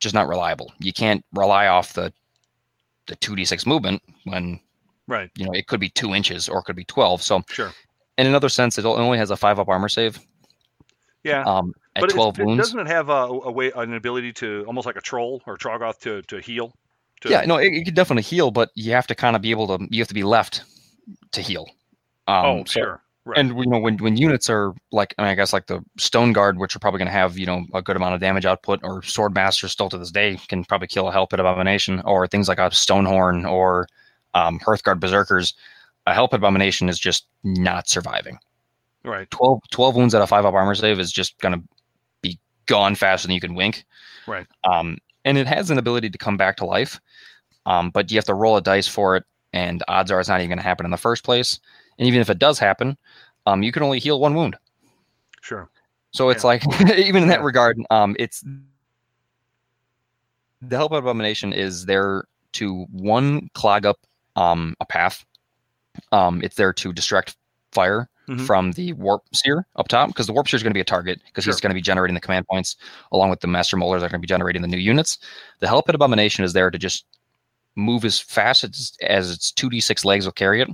just 0.00 0.14
not 0.14 0.28
reliable. 0.28 0.72
You 0.78 0.92
can't 0.92 1.24
rely 1.34 1.66
off 1.66 1.92
the 1.92 2.12
the 3.06 3.16
two 3.16 3.34
d 3.36 3.44
six 3.44 3.66
movement 3.66 4.00
when 4.24 4.58
Right. 5.08 5.28
you 5.36 5.44
know 5.44 5.52
it 5.52 5.66
could 5.66 5.80
be 5.80 5.88
two 5.90 6.14
inches 6.14 6.48
or 6.48 6.60
it 6.60 6.62
could 6.64 6.76
be 6.76 6.84
twelve. 6.84 7.22
So 7.22 7.42
Sure. 7.50 7.72
in 8.16 8.26
another 8.28 8.48
sense, 8.48 8.78
it 8.78 8.84
only 8.86 9.18
has 9.18 9.30
a 9.30 9.36
five 9.36 9.58
up 9.58 9.68
armor 9.68 9.88
save. 9.88 10.20
Yeah. 11.24 11.42
Um, 11.44 11.74
at 11.96 12.00
but 12.02 12.10
it- 12.10 12.14
twelve 12.14 12.38
it, 12.38 12.46
wounds. 12.46 12.62
doesn't 12.64 12.78
it 12.80 12.86
have 12.86 13.08
a, 13.08 13.12
a 13.26 13.50
way 13.50 13.72
an 13.74 13.92
ability 13.94 14.32
to 14.34 14.64
almost 14.66 14.86
like 14.86 14.96
a 14.96 15.00
troll 15.00 15.42
or 15.46 15.56
Troggoth 15.58 15.98
to 16.00 16.22
to 16.22 16.40
heal? 16.40 16.72
To, 17.22 17.28
Yeah, 17.28 17.42
no, 17.44 17.56
it, 17.58 17.72
it 17.72 17.84
could 17.84 17.94
definitely 17.94 18.22
heal, 18.22 18.50
but 18.50 18.70
you 18.74 18.92
have 18.92 19.06
to 19.08 19.14
kind 19.14 19.34
of 19.36 19.42
be 19.42 19.50
able 19.50 19.66
to. 19.78 19.86
You 19.90 20.00
have 20.00 20.08
to 20.08 20.14
be 20.14 20.24
left 20.24 20.62
to 21.32 21.40
heal. 21.42 21.66
Um, 22.28 22.44
Oh, 22.46 22.64
so- 22.64 22.80
sure. 22.80 23.02
Right. 23.24 23.38
And 23.38 23.56
you 23.56 23.66
know 23.66 23.78
when 23.78 23.98
when 23.98 24.16
units 24.16 24.50
are 24.50 24.74
like 24.90 25.14
I, 25.16 25.22
mean, 25.22 25.30
I 25.30 25.34
guess 25.36 25.52
like 25.52 25.66
the 25.66 25.84
Stone 25.96 26.32
Guard, 26.32 26.58
which 26.58 26.74
are 26.74 26.80
probably 26.80 26.98
going 26.98 27.06
to 27.06 27.12
have 27.12 27.38
you 27.38 27.46
know 27.46 27.64
a 27.72 27.80
good 27.80 27.94
amount 27.94 28.14
of 28.14 28.20
damage 28.20 28.44
output, 28.44 28.80
or 28.82 29.02
Sword 29.02 29.32
Master 29.32 29.68
still 29.68 29.88
to 29.90 29.98
this 29.98 30.10
day 30.10 30.38
can 30.48 30.64
probably 30.64 30.88
kill 30.88 31.06
a 31.06 31.12
Hell 31.12 31.28
Pit 31.28 31.38
Abomination, 31.38 32.00
or 32.04 32.26
things 32.26 32.48
like 32.48 32.58
a 32.58 32.70
Stonehorn 32.70 33.48
or 33.48 33.86
um, 34.34 34.58
Hearthguard 34.58 34.98
Berserkers. 34.98 35.54
A 36.06 36.14
Hell 36.14 36.26
Pit 36.26 36.38
Abomination 36.38 36.88
is 36.88 36.98
just 36.98 37.26
not 37.44 37.88
surviving. 37.88 38.38
right. 39.04 39.30
12, 39.30 39.60
12 39.70 39.94
wounds 39.94 40.14
out 40.16 40.22
of 40.22 40.28
five 40.28 40.44
up 40.44 40.54
armor 40.54 40.74
save 40.74 40.98
is 40.98 41.12
just 41.12 41.38
going 41.38 41.54
to 41.54 41.62
be 42.22 42.40
gone 42.66 42.96
faster 42.96 43.28
than 43.28 43.34
you 43.34 43.40
can 43.40 43.54
wink. 43.54 43.84
Right. 44.26 44.46
Um, 44.64 44.98
and 45.24 45.38
it 45.38 45.46
has 45.46 45.70
an 45.70 45.78
ability 45.78 46.10
to 46.10 46.18
come 46.18 46.36
back 46.36 46.56
to 46.56 46.64
life, 46.64 47.00
um, 47.66 47.90
but 47.90 48.10
you 48.10 48.16
have 48.18 48.24
to 48.24 48.34
roll 48.34 48.56
a 48.56 48.60
dice 48.60 48.88
for 48.88 49.14
it, 49.14 49.24
and 49.52 49.84
odds 49.86 50.10
are 50.10 50.18
it's 50.18 50.28
not 50.28 50.40
even 50.40 50.48
going 50.48 50.58
to 50.58 50.64
happen 50.64 50.84
in 50.84 50.90
the 50.90 50.96
first 50.96 51.22
place. 51.22 51.60
And 51.98 52.06
even 52.08 52.20
if 52.20 52.30
it 52.30 52.38
does 52.38 52.58
happen, 52.58 52.96
um, 53.46 53.62
you 53.62 53.72
can 53.72 53.82
only 53.82 53.98
heal 53.98 54.20
one 54.20 54.34
wound. 54.34 54.56
Sure. 55.40 55.68
So 56.12 56.28
it's 56.28 56.44
Yeah. 56.44 56.48
like, 56.48 56.80
even 56.98 57.22
in 57.24 57.28
that 57.28 57.42
regard, 57.42 57.78
um, 57.90 58.16
it's 58.18 58.42
the 60.60 60.76
hell 60.76 60.88
pit 60.88 60.98
abomination 60.98 61.52
is 61.52 61.86
there 61.86 62.24
to 62.52 62.84
one 62.90 63.48
clog 63.54 63.84
up 63.86 63.98
um, 64.36 64.74
a 64.80 64.84
path. 64.86 65.24
Um, 66.12 66.40
it's 66.42 66.56
there 66.56 66.72
to 66.72 66.92
distract 66.92 67.36
fire 67.72 68.08
Mhm. 68.28 68.46
from 68.46 68.72
the 68.72 68.92
warp 68.94 69.22
seer 69.34 69.66
up 69.76 69.88
top 69.88 70.08
because 70.08 70.26
the 70.26 70.32
warp 70.32 70.46
seer 70.48 70.56
is 70.56 70.62
going 70.62 70.70
to 70.70 70.74
be 70.74 70.80
a 70.80 70.84
target 70.84 71.20
because 71.26 71.44
he's 71.44 71.60
going 71.60 71.70
to 71.70 71.74
be 71.74 71.80
generating 71.82 72.14
the 72.14 72.20
command 72.20 72.46
points 72.46 72.76
along 73.10 73.30
with 73.30 73.40
the 73.40 73.48
master 73.48 73.76
moulders 73.76 74.00
that 74.02 74.06
are 74.06 74.10
going 74.10 74.20
to 74.20 74.26
be 74.26 74.28
generating 74.28 74.62
the 74.62 74.68
new 74.68 74.76
units. 74.78 75.18
The 75.58 75.66
hell 75.66 75.82
pit 75.82 75.94
abomination 75.96 76.44
is 76.44 76.52
there 76.52 76.70
to 76.70 76.78
just 76.78 77.04
move 77.74 78.04
as 78.04 78.20
fast 78.20 78.62
as, 78.64 78.92
as 79.02 79.30
its 79.32 79.50
2d6 79.52 80.04
legs 80.04 80.24
will 80.24 80.32
carry 80.32 80.60
it 80.62 80.68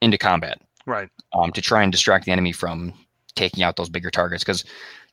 into 0.00 0.18
combat 0.18 0.60
Right. 0.86 1.08
um, 1.32 1.52
to 1.52 1.60
try 1.60 1.82
and 1.82 1.92
distract 1.92 2.24
the 2.24 2.32
enemy 2.32 2.52
from 2.52 2.92
taking 3.34 3.62
out 3.62 3.76
those 3.76 3.88
bigger 3.88 4.10
targets. 4.10 4.42
Because 4.44 4.64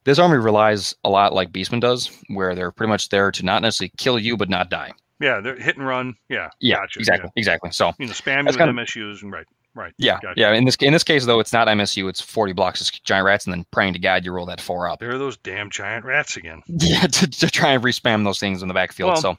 this 0.03 0.19
army 0.19 0.37
relies 0.37 0.93
a 1.03 1.09
lot 1.09 1.33
like 1.33 1.51
Beastman 1.51 1.79
does, 1.81 2.09
where 2.29 2.55
they're 2.55 2.71
pretty 2.71 2.89
much 2.89 3.09
there 3.09 3.31
to 3.31 3.43
not 3.43 3.61
necessarily 3.61 3.91
kill 3.97 4.19
you 4.19 4.37
but 4.37 4.49
not 4.49 4.69
die. 4.69 4.91
Yeah. 5.19 5.39
They're 5.41 5.55
hit 5.57 5.77
and 5.77 5.87
run. 5.87 6.15
Yeah. 6.29 6.49
Yeah, 6.59 6.77
Gotcha. 6.77 6.99
exactly, 6.99 7.29
exactly. 7.35 7.71
So 7.71 7.91
You 7.99 8.07
know, 8.07 8.11
spam 8.13 8.45
with 8.45 8.57
kind 8.57 8.69
of- 8.69 8.75
MSUs 8.75 9.21
and 9.23 9.31
right. 9.31 9.45
Right. 9.77 9.91
yeah, 9.97 10.19
Gotcha. 10.21 10.39
yeah. 10.39 10.53
In 10.53 10.63
this 10.63 10.75
in 10.77 10.93
this 10.93 11.03
case 11.03 11.25
though, 11.25 11.41
it's 11.41 11.51
not 11.51 11.67
MSU. 11.67 12.07
It's 12.07 12.21
forty 12.21 12.53
blocks 12.53 12.79
of 12.79 12.89
giant 13.03 13.25
rats, 13.25 13.45
and 13.45 13.53
then 13.53 13.65
praying 13.71 13.91
to 13.91 13.99
God 13.99 14.23
you 14.23 14.31
roll 14.31 14.45
that 14.45 14.61
four 14.61 14.87
up. 14.89 14.99
There 15.01 15.11
are 15.11 15.17
those 15.17 15.35
damn 15.35 15.69
giant 15.69 16.05
rats 16.05 16.37
again. 16.37 16.61
Yeah, 16.69 17.01
to, 17.07 17.27
to 17.27 17.49
try 17.49 17.71
and 17.73 17.83
respam 17.83 18.23
those 18.23 18.39
things 18.39 18.61
in 18.61 18.69
the 18.69 18.73
backfield. 18.73 19.09
Well, 19.09 19.17
so 19.21 19.37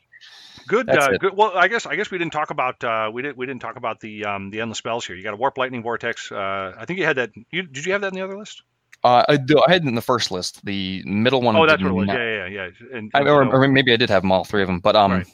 Good, 0.67 0.89
uh, 0.91 1.17
good. 1.19 1.37
Well, 1.37 1.53
I 1.55 1.69
guess 1.69 1.87
I 1.87 1.97
guess 1.97 2.11
we 2.11 2.19
didn't 2.19 2.33
talk 2.33 2.51
about 2.51 2.83
uh, 2.83 3.11
we 3.13 3.23
didn't 3.23 3.37
we 3.37 3.47
didn't 3.47 3.61
talk 3.63 3.77
about 3.77 4.01
the 4.01 4.25
um, 4.25 4.51
the 4.51 4.61
endless 4.61 4.79
spells 4.79 5.07
here. 5.07 5.15
You 5.17 5.23
got 5.23 5.35
a 5.35 5.37
warp 5.37 5.59
lightning 5.59 5.83
vortex. 5.83 6.31
Uh, 6.33 6.73
I 6.79 6.85
think 6.85 6.99
you 6.99 7.05
had 7.05 7.17
that. 7.17 7.31
You 7.51 7.63
did 7.63 7.85
you 7.87 7.93
have 7.93 8.01
that 8.03 8.09
in 8.09 8.15
the 8.15 8.23
other 8.25 8.37
list? 8.37 8.63
Uh, 9.05 9.23
I, 9.29 9.37
do, 9.37 9.63
I 9.69 9.73
had 9.73 9.85
it 9.85 9.89
in 9.89 9.95
the 9.95 10.01
first 10.01 10.31
list. 10.33 10.65
The 10.65 11.03
middle 11.05 11.41
one. 11.41 11.55
Oh, 11.55 11.67
that's 11.67 11.81
what 11.83 11.91
it 11.91 11.95
was. 11.95 12.07
not- 12.09 12.17
Yeah, 12.17 12.47
yeah, 12.47 12.69
yeah. 12.81 12.97
And, 12.97 13.11
I, 13.15 13.21
or, 13.21 13.45
you 13.45 13.51
know- 13.51 13.57
or 13.57 13.69
maybe 13.69 13.93
I 13.93 13.97
did 13.97 14.09
have 14.11 14.23
them 14.23 14.33
all 14.33 14.45
three 14.45 14.63
of 14.63 14.67
them, 14.67 14.81
but 14.81 14.97
um, 14.97 15.13
Right. 15.13 15.27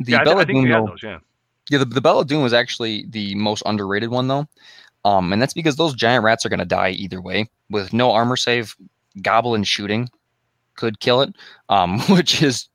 the 0.00 0.12
yeah, 0.12 0.24
Bell 0.24 0.38
of 0.38 0.46
Doom, 0.46 0.66
had 0.66 0.86
those. 0.86 1.02
Yeah. 1.02 1.18
Yeah, 1.70 1.78
the, 1.78 1.84
the 1.86 2.00
Bell 2.00 2.20
of 2.20 2.28
Doom 2.28 2.42
was 2.42 2.52
actually 2.52 3.06
the 3.08 3.34
most 3.34 3.62
underrated 3.66 4.10
one 4.10 4.28
though. 4.28 4.46
Um, 5.04 5.32
and 5.32 5.40
that's 5.42 5.54
because 5.54 5.76
those 5.76 5.94
giant 5.94 6.22
rats 6.22 6.46
are 6.46 6.48
gonna 6.48 6.64
die 6.64 6.90
either 6.90 7.20
way. 7.20 7.48
With 7.70 7.92
no 7.92 8.12
armor 8.12 8.36
save, 8.36 8.76
goblin 9.20 9.64
shooting 9.64 10.08
could 10.76 11.00
kill 11.00 11.22
it. 11.22 11.34
Um, 11.68 11.98
which 12.10 12.40
is 12.42 12.68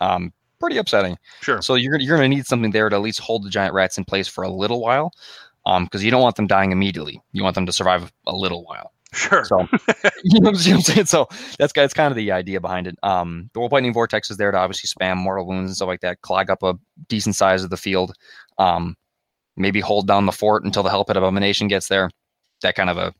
um 0.00 0.32
pretty 0.60 0.76
upsetting. 0.78 1.18
Sure. 1.40 1.62
So 1.62 1.74
you're 1.74 1.98
you're 1.98 2.16
gonna 2.16 2.28
need 2.28 2.46
something 2.46 2.70
there 2.70 2.88
to 2.88 2.96
at 2.96 3.02
least 3.02 3.20
hold 3.20 3.44
the 3.44 3.50
giant 3.50 3.74
rats 3.74 3.98
in 3.98 4.04
place 4.04 4.28
for 4.28 4.44
a 4.44 4.50
little 4.50 4.80
while. 4.80 5.12
Um, 5.66 5.84
because 5.84 6.02
you 6.02 6.10
don't 6.10 6.22
want 6.22 6.36
them 6.36 6.46
dying 6.46 6.72
immediately. 6.72 7.20
You 7.32 7.42
want 7.42 7.54
them 7.54 7.66
to 7.66 7.72
survive 7.72 8.10
a 8.26 8.34
little 8.34 8.64
while. 8.64 8.92
Sure. 9.12 9.44
So 9.44 9.60
you 10.24 10.40
know 10.40 10.50
what 10.50 10.66
I'm 10.66 10.80
saying? 10.80 11.06
So 11.06 11.28
that's 11.58 11.72
that's 11.72 11.94
kind 11.94 12.10
of 12.10 12.16
the 12.16 12.32
idea 12.32 12.60
behind 12.60 12.86
it. 12.86 12.96
Um, 13.02 13.50
the 13.52 13.60
warp 13.60 13.72
lightning 13.72 13.92
vortex 13.92 14.30
is 14.30 14.36
there 14.36 14.50
to 14.50 14.58
obviously 14.58 14.88
spam 14.88 15.16
mortal 15.16 15.46
wounds 15.46 15.70
and 15.70 15.76
stuff 15.76 15.88
like 15.88 16.00
that, 16.00 16.20
clog 16.22 16.50
up 16.50 16.62
a 16.62 16.74
decent 17.08 17.36
size 17.36 17.64
of 17.64 17.70
the 17.70 17.76
field. 17.76 18.14
Um, 18.58 18.96
maybe 19.56 19.80
hold 19.80 20.06
down 20.06 20.26
the 20.26 20.32
fort 20.32 20.64
until 20.64 20.82
the 20.82 20.90
Hellpit 20.90 21.16
Abomination 21.16 21.68
gets 21.68 21.88
there. 21.88 22.10
That 22.62 22.74
kind 22.74 22.90
of 22.90 22.96
a 22.96 23.14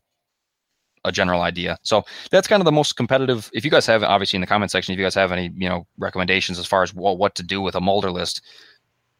a 1.05 1.11
general 1.11 1.41
idea. 1.41 1.77
So 1.83 2.03
that's 2.31 2.47
kind 2.47 2.61
of 2.61 2.65
the 2.65 2.71
most 2.71 2.95
competitive. 2.95 3.49
If 3.53 3.63
you 3.65 3.71
guys 3.71 3.85
have 3.85 4.03
obviously 4.03 4.37
in 4.37 4.41
the 4.41 4.47
comment 4.47 4.71
section, 4.71 4.93
if 4.93 4.99
you 4.99 5.05
guys 5.05 5.15
have 5.15 5.31
any 5.31 5.51
you 5.55 5.69
know 5.69 5.85
recommendations 5.97 6.59
as 6.59 6.65
far 6.65 6.83
as 6.83 6.93
what 6.93 7.17
what 7.17 7.35
to 7.35 7.43
do 7.43 7.61
with 7.61 7.75
a 7.75 7.81
moulder 7.81 8.11
list, 8.11 8.41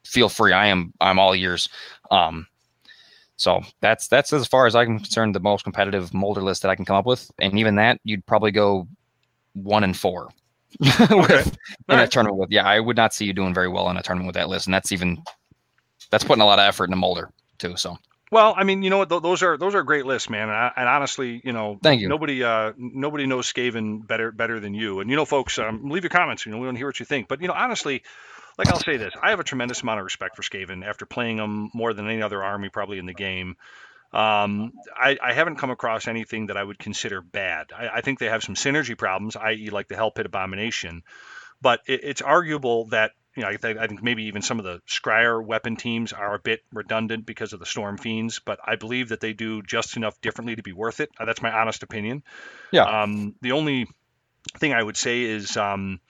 feel 0.04 0.30
free. 0.30 0.54
I 0.54 0.68
am 0.68 0.94
I'm 1.02 1.20
all 1.20 1.34
ears. 1.34 1.70
Um, 2.12 2.48
so 3.38 3.62
that's 3.82 4.08
that's 4.08 4.34
as 4.34 4.48
far 4.48 4.68
as 4.68 4.76
I'm 4.76 4.98
concerned, 4.98 5.34
the 5.34 5.40
most 5.40 5.64
competitive 5.64 6.14
moulder 6.14 6.42
list 6.42 6.62
that 6.62 6.70
I 6.70 6.76
can 6.76 6.86
come 6.86 6.98
up 6.98 7.06
with. 7.06 7.32
And 7.40 7.58
even 7.58 7.76
that, 7.76 8.00
you'd 8.04 8.26
probably 8.26 8.52
go 8.52 8.88
one 9.54 9.84
and 9.84 9.96
four 9.96 10.30
with, 10.80 11.12
Okay. 11.12 11.44
in 11.90 12.00
a 12.00 12.08
tournament 12.08 12.38
with. 12.38 12.52
Yeah, 12.52 12.66
I 12.66 12.80
would 12.80 12.98
not 12.98 13.14
see 13.14 13.26
you 13.26 13.34
doing 13.34 13.54
very 13.54 13.70
well 13.70 13.90
in 13.90 13.98
a 13.98 14.04
tournament 14.04 14.28
with 14.28 14.36
that 14.36 14.50
list, 14.50 14.68
and 14.68 14.74
that's 14.74 14.92
even 14.92 15.24
that's 16.12 16.24
putting 16.24 16.42
a 16.42 16.46
lot 16.46 16.60
of 16.60 16.64
effort 16.68 16.86
in 16.86 16.94
a 16.94 16.98
moulder 16.98 17.30
too. 17.58 17.76
So 17.78 17.98
Well, 18.32 18.54
I 18.56 18.64
mean, 18.64 18.84
you 18.84 18.92
know 18.92 19.00
what? 19.00 19.10
Th- 19.10 19.22
those 19.22 19.42
are 19.42 19.58
those 19.58 19.74
are 19.74 19.84
great 19.84 20.06
lists, 20.06 20.30
man. 20.30 20.50
And, 20.50 20.52
I, 20.52 20.72
and 20.76 20.88
honestly, 20.88 21.42
you 21.44 21.52
know, 21.52 21.80
Thank 21.82 22.02
you. 22.02 22.10
Nobody, 22.10 22.44
uh, 22.44 22.74
nobody 22.78 23.26
knows 23.26 23.52
Skaven 23.52 24.06
better 24.06 24.32
better 24.32 24.60
than 24.60 24.74
you. 24.74 25.00
And 25.00 25.10
you 25.10 25.16
know, 25.16 25.26
folks, 25.26 25.58
um, 25.58 25.90
leave 25.90 26.04
your 26.04 26.12
comments. 26.12 26.46
You 26.46 26.52
know, 26.52 26.60
we 26.60 26.66
want 26.66 26.76
to 26.76 26.80
hear 26.80 26.88
what 26.88 27.00
you 27.00 27.06
think. 27.06 27.28
But 27.28 27.42
you 27.42 27.48
know, 27.48 27.56
honestly, 27.56 28.04
like 28.58 28.68
I'll 28.68 28.80
say 28.80 28.98
this: 28.98 29.14
I 29.20 29.32
have 29.32 29.40
a 29.40 29.44
tremendous 29.44 29.82
amount 29.82 30.00
of 30.00 30.06
respect 30.06 30.36
for 30.36 30.44
Skaven 30.44 30.86
after 30.86 31.06
playing 31.06 31.38
them 31.38 31.72
more 31.74 31.94
than 31.94 32.08
any 32.08 32.22
other 32.22 32.44
army 32.44 32.70
probably 32.70 33.00
in 33.00 33.08
the 33.08 33.14
game. 33.14 33.56
Um, 34.12 34.74
I, 34.96 35.18
I 35.22 35.34
haven't 35.34 35.58
come 35.58 35.70
across 35.70 36.08
anything 36.08 36.48
that 36.48 36.58
I 36.58 36.64
would 36.64 36.80
consider 36.80 37.22
bad. 37.22 37.68
I, 37.76 37.90
I 37.90 38.02
think 38.02 38.18
they 38.18 38.26
have 38.26 38.44
some 38.44 38.56
synergy 38.56 38.98
problems, 38.98 39.36
i.e., 39.36 39.70
like 39.70 39.88
the 39.88 39.96
Hell 39.96 40.10
Pit 40.10 40.26
Abomination. 40.26 41.04
But 41.62 41.82
it, 41.86 42.02
it's 42.04 42.22
arguable 42.22 42.86
that 42.86 43.12
you 43.40 43.46
know 43.46 43.52
I 43.52 43.56
think, 43.56 43.80
I 43.80 43.88
think 43.88 44.04
maybe 44.04 44.26
even 44.26 44.42
some 44.42 44.60
of 44.60 44.66
the 44.66 44.82
Skryre 44.86 45.44
weapon 45.44 45.78
teams 45.78 46.12
are 46.12 46.36
a 46.36 46.40
bit 46.40 46.62
redundant 46.74 47.26
because 47.26 47.54
of 47.54 47.60
the 47.60 47.66
Storm 47.66 47.98
Fiends. 47.98 48.40
But 48.40 48.60
I 48.66 48.76
believe 48.76 49.10
that 49.10 49.22
they 49.22 49.32
do 49.32 49.62
just 49.62 49.96
enough 49.96 50.20
differently 50.20 50.58
to 50.58 50.62
be 50.64 50.74
worth 50.74 51.00
it. 51.00 51.10
Uh, 51.18 51.24
That's 51.24 51.42
my 51.42 51.52
honest 51.52 51.82
opinion. 51.84 52.24
Yeah. 52.72 52.84
Um, 52.84 53.36
the 53.42 53.54
only 53.54 53.88
thing 54.58 54.74
I 54.74 54.84
would 54.84 54.98
say 54.98 55.22
is 55.22 55.56
um, 55.56 56.02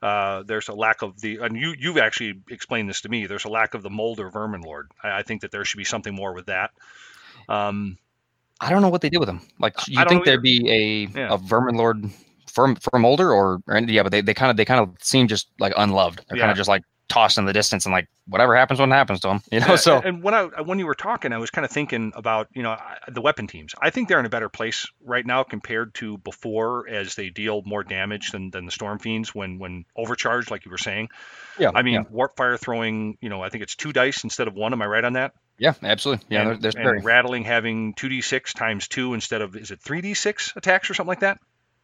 uh, 0.00 0.44
there's 0.44 0.68
a 0.68 0.74
lack 0.74 1.02
of 1.02 1.20
the, 1.20 1.38
and 1.38 1.56
you 1.56 1.74
you've 1.76 1.98
actually 1.98 2.40
explained 2.48 2.88
this 2.88 3.00
to 3.00 3.08
me. 3.08 3.26
There's 3.26 3.44
a 3.44 3.50
lack 3.50 3.74
of 3.74 3.82
the 3.82 3.90
Moulder 3.90 4.30
Vermin 4.30 4.60
Lord. 4.60 4.90
I, 5.02 5.18
I 5.18 5.22
think 5.24 5.40
that 5.40 5.50
there 5.50 5.64
should 5.64 5.78
be 5.78 5.84
something 5.84 6.14
more 6.14 6.32
with 6.32 6.46
that. 6.46 6.70
Um, 7.48 7.98
I 8.60 8.70
don't 8.70 8.82
know 8.82 8.88
what 8.88 9.00
they 9.00 9.10
did 9.10 9.18
with 9.18 9.28
them. 9.28 9.40
Like 9.58 9.88
you 9.88 10.04
think 10.08 10.24
there'd 10.24 10.42
be 10.42 10.70
a 10.70 11.18
Yeah. 11.18 11.34
a 11.34 11.38
vermin 11.38 11.74
lord 11.74 12.08
firm 12.58 12.74
for 12.76 12.98
moulder 12.98 13.32
or, 13.32 13.60
or 13.68 13.78
yeah, 13.78 14.02
but 14.02 14.10
they, 14.10 14.20
they 14.20 14.34
kind 14.34 14.50
of 14.50 14.56
they 14.56 14.64
kind 14.64 14.80
of 14.80 14.96
seem 15.00 15.28
just 15.28 15.48
like 15.60 15.72
unloved. 15.76 16.24
They're 16.28 16.38
kind 16.38 16.50
of 16.50 16.56
just 16.56 16.68
like 16.68 16.82
tossed 17.08 17.38
in 17.38 17.46
the 17.46 17.54
distance 17.54 17.86
and 17.86 17.92
like 17.92 18.06
whatever 18.26 18.54
happens, 18.54 18.78
what 18.80 18.88
happens 18.90 19.20
to 19.20 19.28
them. 19.28 19.40
You 19.50 19.60
know, 19.60 19.66
Yeah, 19.68 19.76
so 19.76 19.98
and 19.98 20.22
when 20.22 20.34
I 20.34 20.42
when 20.60 20.78
you 20.78 20.84
were 20.86 20.94
talking, 20.94 21.32
I 21.32 21.38
was 21.38 21.50
kind 21.50 21.64
of 21.64 21.70
thinking 21.70 22.12
about 22.14 22.48
you 22.52 22.62
know 22.62 22.76
the 23.08 23.22
weapon 23.22 23.46
teams. 23.46 23.74
I 23.80 23.90
think 23.90 24.08
they're 24.08 24.20
in 24.20 24.26
a 24.26 24.30
better 24.30 24.48
place 24.50 24.86
right 25.02 25.24
now 25.24 25.42
compared 25.44 25.94
to 25.94 26.18
before, 26.18 26.86
as 26.88 27.14
they 27.14 27.30
deal 27.30 27.62
more 27.64 27.82
damage 27.84 28.32
than, 28.32 28.50
than 28.50 28.66
the 28.66 28.72
storm 28.72 28.98
fiends 28.98 29.34
when 29.34 29.58
when 29.58 29.84
overcharged, 29.96 30.50
like 30.50 30.64
you 30.66 30.70
were 30.70 30.78
saying. 30.78 31.08
yeah, 31.58 31.70
I 31.74 31.82
mean, 31.82 31.94
yeah, 31.94 32.02
warp 32.10 32.36
fire 32.36 32.56
throwing, 32.58 33.16
you 33.22 33.30
know, 33.30 33.40
I 33.42 33.48
think 33.48 33.62
it's 33.62 33.74
two 33.76 33.92
dice 33.92 34.24
instead 34.24 34.48
of 34.48 34.54
one. 34.54 34.72
Am 34.74 34.82
I 34.82 34.86
right 34.86 35.04
on 35.04 35.14
that? 35.14 35.32
yeah, 35.60 35.72
absolutely. 35.82 36.24
Yeah, 36.28 36.42
and, 36.42 36.50
there- 36.50 36.72
there's 36.72 36.74
and 36.76 37.04
ratling 37.04 37.44
having 37.44 37.94
two 37.94 38.08
d 38.10 38.20
six 38.20 38.52
times 38.52 38.86
two 38.86 39.14
instead 39.14 39.40
of 39.42 39.56
is 39.56 39.70
it 39.70 39.80
three 39.80 40.02
d 40.02 40.12
six 40.14 40.52
attacks 40.56 40.90
or 40.90 40.94
something 40.94 41.08
like 41.08 41.20
that? 41.20 41.38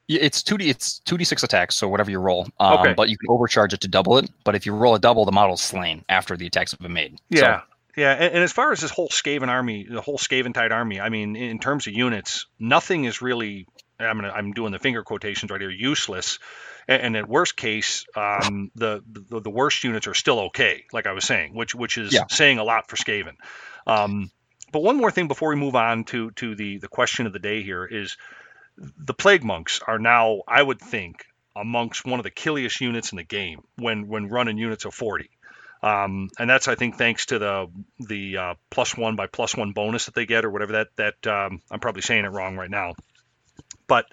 Yeah, 0.07 0.21
it's 0.23 0.43
two 0.43 0.59
d 0.59 0.69
it's 0.69 0.99
two 1.01 1.17
d 1.17 1.25
six 1.25 1.43
attacks, 1.43 1.75
so 1.77 1.89
whatever 1.89 2.11
you 2.11 2.19
roll. 2.19 2.47
Um, 2.61 2.79
Okay. 2.81 2.95
But 2.95 3.09
you 3.09 3.17
can 3.17 3.31
overcharge 3.31 3.73
it 3.73 3.81
to 3.83 3.89
double 3.89 4.19
it. 4.19 4.31
But 4.45 4.55
if 4.55 4.67
you 4.67 4.75
roll 4.75 4.95
a 4.95 4.99
double, 4.99 5.25
the 5.25 5.33
model's 5.33 5.63
slain 5.63 6.05
after 6.09 6.37
the 6.37 6.47
attacks 6.47 6.73
have 6.73 6.81
been 6.81 6.93
made. 6.93 7.19
So, 7.33 7.41
Yeah. 7.41 7.61
Yeah, 7.97 8.13
and, 8.13 8.35
and 8.35 8.43
as 8.43 8.51
far 8.53 8.73
as 8.73 8.81
this 8.81 8.91
whole 8.91 9.09
Skaven 9.09 9.47
army, 9.47 9.87
the 9.89 10.01
whole 10.01 10.19
Skaventide 10.19 10.73
army, 10.73 11.01
I 11.01 11.11
mean, 11.11 11.37
in 11.37 11.61
terms 11.61 11.87
of 11.87 11.93
units, 11.93 12.47
nothing 12.59 13.05
is 13.05 13.23
really. 13.23 13.67
I'm 14.01 14.17
gonna, 14.17 14.31
I'm 14.31 14.53
doing 14.53 14.73
the 14.73 14.81
finger 14.81 15.05
quotations 15.05 15.53
right 15.53 15.61
here. 15.61 15.71
Useless, 15.71 16.41
and, 16.89 17.01
and 17.01 17.17
at 17.17 17.29
worst 17.29 17.57
case, 17.57 18.05
um, 18.17 18.73
the, 18.75 19.01
the 19.31 19.41
the 19.43 19.51
worst 19.51 19.85
units 19.85 20.09
are 20.09 20.15
still 20.15 20.41
okay. 20.47 20.83
Like 20.93 21.07
I 21.07 21.13
was 21.13 21.25
saying, 21.25 21.55
which 21.55 21.73
which 21.77 21.97
is 21.97 22.13
Yeah. 22.13 22.25
saying 22.29 22.59
a 22.59 22.65
lot 22.65 22.89
for 22.89 22.97
Skaven. 22.97 23.37
Um, 23.87 24.33
but 24.73 24.83
one 24.83 24.97
more 24.97 25.13
thing 25.13 25.29
before 25.29 25.51
we 25.51 25.57
move 25.57 25.77
on 25.77 26.03
to 26.07 26.33
to 26.33 26.57
the 26.57 26.79
the 26.79 26.89
question 26.89 27.27
of 27.27 27.33
the 27.33 27.39
day 27.39 27.63
here 27.63 27.85
is 27.85 28.17
the 28.77 29.15
plague 29.15 29.45
monks 29.45 29.81
are 29.87 29.99
now, 29.99 30.43
I 30.49 30.63
would 30.63 30.81
think, 30.81 31.25
amongst 31.57 32.05
one 32.05 32.19
of 32.21 32.25
the 32.25 32.31
killiest 32.31 32.81
units 32.81 33.13
in 33.13 33.17
the 33.17 33.25
game 33.25 33.63
when 33.77 34.09
when 34.09 34.29
running 34.29 34.59
units 34.59 34.85
of 34.85 34.95
40. 34.95 35.31
Um, 35.83 36.31
and 36.39 36.49
that's 36.49 36.67
I 36.67 36.75
think 36.77 36.97
thanks 36.97 37.27
to 37.27 37.39
the 37.39 37.67
the 38.01 38.37
uh, 38.39 38.55
plus 38.71 38.97
one 38.97 39.17
by 39.17 39.27
plus 39.27 39.57
one 39.57 39.73
bonus 39.73 40.07
that 40.07 40.15
they 40.15 40.27
get 40.27 40.45
or 40.45 40.51
whatever 40.51 40.73
that 40.73 40.89
that 40.97 41.27
um, 41.27 41.61
I'm 41.71 41.81
probably 41.81 42.03
saying 42.03 42.25
it 42.25 42.29
wrong 42.29 42.57
right 42.57 42.71
now, 42.71 42.95
but 43.87 44.07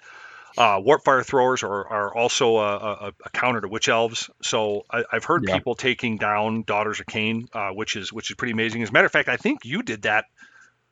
uh, 0.58 0.80
warp 0.84 1.02
fire 1.04 1.22
throwers 1.22 1.62
are, 1.62 1.86
are 1.88 2.14
also 2.14 2.56
a, 2.58 2.76
a, 2.76 3.12
a 3.24 3.30
counter 3.30 3.60
to 3.62 3.68
witch 3.68 3.88
elves. 3.88 4.28
So 4.42 4.84
I, 4.90 5.04
I've 5.10 5.24
heard 5.24 5.46
Yeah. 5.46 5.54
people 5.54 5.74
taking 5.74 6.18
down 6.18 6.62
daughters 6.64 7.00
of 7.00 7.06
Khaine, 7.06 7.48
uh, 7.54 7.70
which 7.74 7.96
is 7.96 8.12
which 8.12 8.30
is 8.30 8.36
pretty 8.36 8.52
amazing. 8.52 8.82
As 8.82 8.90
a 8.90 8.92
matter 8.92 9.06
of 9.06 9.12
fact, 9.12 9.28
I 9.28 9.36
think 9.36 9.64
you 9.64 9.82
did 9.82 10.02
that. 10.02 10.26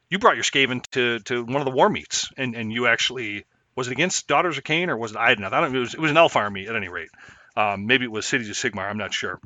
You 0.08 0.18
brought 0.18 0.36
your 0.36 0.44
Skaven 0.44 0.82
to 0.92 1.20
to 1.20 1.44
one 1.44 1.56
of 1.56 1.64
the 1.66 1.70
war 1.70 1.88
meets, 1.88 2.30
and 2.36 2.54
and 2.54 2.72
you 2.72 2.86
actually 2.86 3.44
was 3.80 3.88
it 3.88 3.92
against 3.92 4.28
daughters 4.28 4.58
of 4.58 4.64
Khaine 4.64 4.88
or 4.88 4.96
was 4.98 5.12
it 5.12 5.16
Idoneth? 5.16 5.54
I 5.54 5.60
don't. 5.62 5.74
It 5.74 5.78
was 5.78 5.94
it 5.94 6.00
was 6.00 6.10
an 6.10 6.18
elf 6.18 6.36
army 6.36 6.68
at 6.68 6.76
any 6.76 6.88
rate. 6.88 7.08
Um, 7.56 7.86
maybe 7.86 8.04
it 8.04 8.10
was 8.12 8.26
Cities 8.26 8.50
of 8.50 8.56
Sigmar. 8.56 8.86
I'm 8.90 8.98
not 8.98 9.14
sure, 9.14 9.40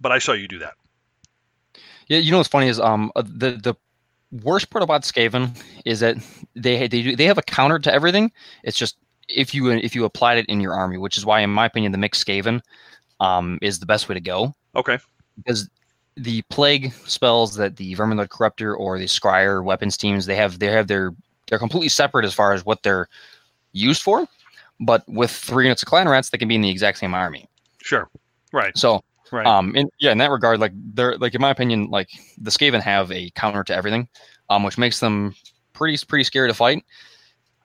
but 0.00 0.10
I 0.10 0.20
saw 0.20 0.32
you 0.32 0.48
do 0.48 0.60
that. 0.60 0.72
Yeah, 2.08 2.16
you 2.16 2.30
know 2.30 2.38
what's 2.38 2.48
funny 2.48 2.68
is 2.68 2.80
um 2.80 3.12
uh, 3.14 3.20
the 3.20 3.50
the 3.50 3.74
worst 4.42 4.70
part 4.70 4.82
about 4.82 5.02
Skaven 5.02 5.54
is 5.84 6.00
that 6.00 6.16
they 6.56 6.88
they 6.88 7.02
do, 7.02 7.14
they 7.14 7.26
have 7.26 7.36
a 7.36 7.42
counter 7.42 7.78
to 7.78 7.92
everything. 7.92 8.32
It's 8.64 8.78
just 8.78 8.96
if 9.28 9.52
you 9.52 9.70
if 9.70 9.94
you 9.94 10.06
applied 10.06 10.38
it 10.38 10.46
in 10.46 10.62
your 10.62 10.72
army, 10.72 10.96
which 10.96 11.18
is 11.18 11.26
why 11.26 11.40
in 11.40 11.50
my 11.50 11.66
opinion 11.66 11.92
the 11.92 11.98
mixed 11.98 12.26
Skaven 12.26 12.62
um 13.20 13.58
is 13.60 13.80
the 13.80 13.86
best 13.86 14.08
way 14.08 14.14
to 14.14 14.20
go 14.22 14.54
Okay. 14.74 14.96
because 15.36 15.68
the 16.16 16.40
plague 16.48 16.94
spells 17.06 17.56
that 17.56 17.76
the 17.76 17.94
Verminlord 17.96 18.28
Corruptor 18.28 18.74
or 18.74 18.98
the 18.98 19.04
Skryre 19.04 19.62
weapons 19.62 19.98
teams 19.98 20.24
they 20.24 20.36
have 20.36 20.58
they 20.58 20.68
have 20.68 20.86
their 20.86 21.12
they're 21.48 21.58
completely 21.58 21.90
separate 21.90 22.24
as 22.24 22.32
far 22.32 22.54
as 22.54 22.64
what 22.64 22.82
they're 22.82 23.08
used 23.72 24.02
for. 24.02 24.26
But 24.80 25.04
with 25.08 25.30
three 25.30 25.64
units 25.64 25.82
of 25.82 25.88
clan 25.88 26.08
rats, 26.08 26.30
they 26.30 26.38
can 26.38 26.48
be 26.48 26.56
in 26.56 26.60
the 26.60 26.70
exact 26.70 26.98
same 26.98 27.14
army. 27.14 27.48
Sure. 27.82 28.08
Right. 28.52 28.76
So 28.76 29.02
Right. 29.30 29.46
um, 29.46 29.72
and 29.74 29.90
yeah, 29.98 30.12
in 30.12 30.18
that 30.18 30.30
regard, 30.30 30.60
like 30.60 30.72
they're 30.74 31.16
like 31.16 31.34
in 31.34 31.40
my 31.40 31.50
opinion, 31.50 31.86
like 31.88 32.10
the 32.36 32.50
Skaven 32.50 32.82
have 32.82 33.10
a 33.10 33.30
counter 33.30 33.64
to 33.64 33.74
everything, 33.74 34.06
um, 34.50 34.62
which 34.62 34.76
makes 34.76 35.00
them 35.00 35.34
pretty 35.72 35.96
pretty 36.06 36.24
scary 36.24 36.48
to 36.48 36.54
fight. 36.54 36.84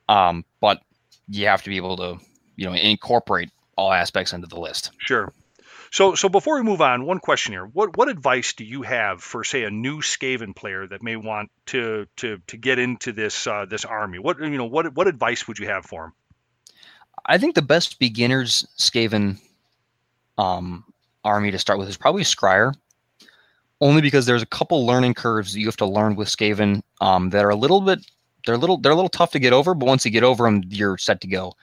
Um, 0.07 0.45
but 0.61 0.79
you 1.27 1.45
have 1.47 1.61
to 1.63 1.69
be 1.69 1.75
able 1.75 1.97
to, 1.97 2.17
you 2.55 2.65
know, 2.65 2.73
incorporate 2.73 3.49
all 3.75 3.91
aspects 3.91 4.31
into 4.31 4.47
the 4.47 4.57
list. 4.59 4.91
Sure. 4.99 5.33
So, 5.91 6.15
so 6.15 6.29
before 6.29 6.55
we 6.55 6.63
move 6.63 6.81
on, 6.81 7.05
one 7.05 7.19
question 7.19 7.53
here: 7.53 7.65
what 7.65 7.97
what 7.97 8.09
advice 8.09 8.53
do 8.53 8.63
you 8.63 8.81
have 8.83 9.21
for, 9.21 9.43
say, 9.43 9.63
a 9.63 9.71
new 9.71 10.01
Skaven 10.01 10.55
player 10.55 10.87
that 10.87 11.03
may 11.03 11.15
want 11.15 11.51
to 11.67 12.07
to 12.17 12.39
to 12.47 12.57
get 12.57 12.79
into 12.79 13.11
this 13.11 13.47
uh, 13.47 13.65
this 13.65 13.85
army? 13.85 14.19
What 14.19 14.39
you 14.39 14.49
know, 14.57 14.65
what 14.65 14.93
what 14.95 15.07
advice 15.07 15.47
would 15.47 15.59
you 15.59 15.67
have 15.67 15.85
for 15.85 16.05
him? 16.05 16.13
I 17.25 17.37
think 17.37 17.55
the 17.55 17.61
best 17.61 17.99
beginners 17.99 18.67
Skaven 18.77 19.39
um, 20.37 20.85
army 21.23 21.51
to 21.51 21.59
start 21.59 21.79
with 21.79 21.89
is 21.89 21.97
probably 21.97 22.23
Skryre, 22.23 22.73
only 23.81 24.01
because 24.01 24.25
there's 24.25 24.43
a 24.43 24.47
couple 24.47 24.85
learning 24.85 25.13
curves 25.13 25.53
that 25.53 25.59
you 25.59 25.65
have 25.65 25.77
to 25.77 25.85
learn 25.85 26.15
with 26.15 26.29
Skaven 26.29 26.81
um, 27.01 27.29
that 27.31 27.43
are 27.43 27.49
a 27.49 27.55
little 27.55 27.81
bit 27.81 27.99
they're 28.45 28.55
a 28.55 28.59
little 28.59 28.77
they're 28.77 28.93
a 28.93 28.95
little 28.95 29.09
tough 29.09 29.31
to 29.31 29.39
get 29.39 29.53
over, 29.53 29.73
but 29.73 29.85
once 29.85 30.05
you 30.05 30.11
get 30.11 30.23
over 30.23 30.45
them, 30.45 30.63
you're 30.69 30.97
set 30.97 31.21
to 31.21 31.27
go. 31.27 31.53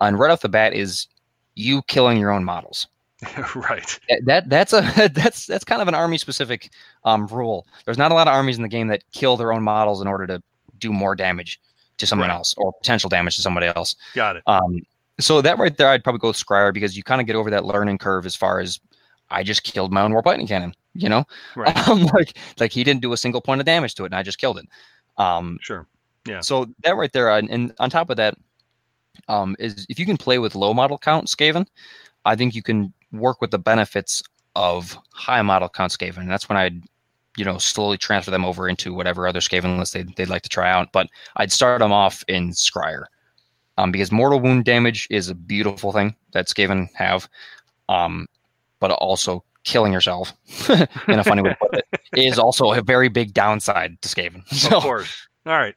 And 0.00 0.18
right 0.18 0.30
off 0.30 0.40
the 0.40 0.48
bat 0.48 0.74
is 0.74 1.06
you 1.54 1.82
killing 1.82 2.18
your 2.18 2.30
own 2.30 2.44
models. 2.44 2.88
right. 3.54 3.98
That 4.24 4.48
that's 4.48 4.72
a 4.72 4.80
that's 5.14 5.46
that's 5.46 5.64
kind 5.64 5.82
of 5.82 5.88
an 5.88 5.94
army 5.94 6.18
specific 6.18 6.70
um, 7.04 7.26
rule. 7.26 7.66
There's 7.84 7.98
not 7.98 8.10
a 8.12 8.14
lot 8.14 8.28
of 8.28 8.34
armies 8.34 8.56
in 8.56 8.62
the 8.62 8.68
game 8.68 8.88
that 8.88 9.02
kill 9.12 9.36
their 9.36 9.52
own 9.52 9.62
models 9.62 10.00
in 10.00 10.06
order 10.08 10.26
to 10.26 10.42
do 10.78 10.92
more 10.92 11.14
damage 11.14 11.60
to 11.98 12.06
someone 12.06 12.28
Right. 12.28 12.34
else 12.34 12.54
or 12.56 12.72
potential 12.72 13.08
damage 13.08 13.36
to 13.36 13.42
somebody 13.42 13.66
else. 13.66 13.94
Got 14.14 14.36
it. 14.36 14.42
Um, 14.46 14.82
so 15.20 15.40
that 15.42 15.58
right 15.58 15.76
there, 15.76 15.88
I'd 15.88 16.02
probably 16.02 16.18
go 16.18 16.28
with 16.28 16.36
Skryre 16.36 16.74
because 16.74 16.96
you 16.96 17.02
kind 17.04 17.20
of 17.20 17.26
get 17.26 17.36
over 17.36 17.50
that 17.50 17.64
learning 17.64 17.98
curve 17.98 18.26
as 18.26 18.34
far 18.34 18.58
as 18.60 18.80
I 19.30 19.42
just 19.44 19.62
killed 19.62 19.92
my 19.92 20.02
own 20.02 20.12
warp 20.12 20.26
lightning 20.26 20.46
cannon. 20.48 20.74
You 20.94 21.08
know, 21.08 21.24
Right. 21.56 21.76
um, 21.88 22.04
like 22.06 22.36
like 22.58 22.72
he 22.72 22.84
didn't 22.84 23.00
do 23.02 23.12
a 23.12 23.16
single 23.16 23.40
point 23.40 23.60
of 23.60 23.64
damage 23.66 23.94
to 23.96 24.02
it, 24.04 24.06
and 24.06 24.14
I 24.14 24.22
just 24.22 24.38
killed 24.38 24.58
it. 24.58 24.66
Um, 25.16 25.58
Sure. 25.60 25.86
Yeah. 26.26 26.40
So 26.40 26.66
that 26.84 26.96
right 26.96 27.12
there, 27.12 27.30
and, 27.30 27.50
and 27.50 27.72
on 27.78 27.90
top 27.90 28.10
of 28.10 28.16
that, 28.16 28.36
um, 29.28 29.54
is 29.58 29.86
if 29.88 29.98
you 29.98 30.06
can 30.06 30.16
play 30.16 30.38
with 30.38 30.54
low 30.54 30.72
model 30.74 30.98
count 30.98 31.26
Skaven, 31.28 31.66
I 32.24 32.34
think 32.36 32.54
you 32.54 32.62
can 32.62 32.92
work 33.14 33.40
with 33.40 33.50
the 33.50 33.58
benefits 33.58 34.22
of 34.56 34.98
high 35.12 35.42
model 35.42 35.68
count 35.68 35.92
Skaven. 35.92 36.18
And 36.18 36.30
that's 36.30 36.48
when 36.48 36.58
I'd, 36.58 36.82
you 37.36 37.44
know, 37.44 37.58
slowly 37.58 37.98
transfer 37.98 38.30
them 38.30 38.44
over 38.44 38.68
into 38.68 38.94
whatever 38.94 39.26
other 39.26 39.40
Skaven 39.40 39.78
list 39.78 39.94
they'd, 39.94 40.14
they'd 40.16 40.28
like 40.28 40.42
to 40.42 40.48
try 40.48 40.70
out. 40.70 40.92
But 40.92 41.08
I'd 41.36 41.52
start 41.52 41.80
them 41.80 41.92
off 41.92 42.24
in 42.28 42.50
Skryre. 42.50 43.04
Um, 43.76 43.90
because 43.90 44.12
mortal 44.12 44.38
wound 44.38 44.64
damage 44.64 45.08
is 45.10 45.28
a 45.28 45.34
beautiful 45.34 45.90
thing 45.92 46.14
that 46.32 46.46
Skaven 46.46 46.88
have. 46.94 47.28
Um, 47.88 48.26
but 48.78 48.92
also 48.92 49.44
killing 49.64 49.92
yourself 49.92 50.32
in 51.08 51.18
a 51.18 51.24
funny 51.24 51.42
way 51.42 51.50
to 51.50 51.56
put 51.56 51.74
it 51.74 51.86
is 52.16 52.38
also 52.38 52.72
a 52.72 52.82
very 52.82 53.08
big 53.08 53.32
downside 53.34 54.00
to 54.02 54.08
Skaven. 54.08 54.46
So, 54.48 54.76
Of 54.76 54.82
course. 54.82 55.28
All 55.46 55.58
right. 55.58 55.74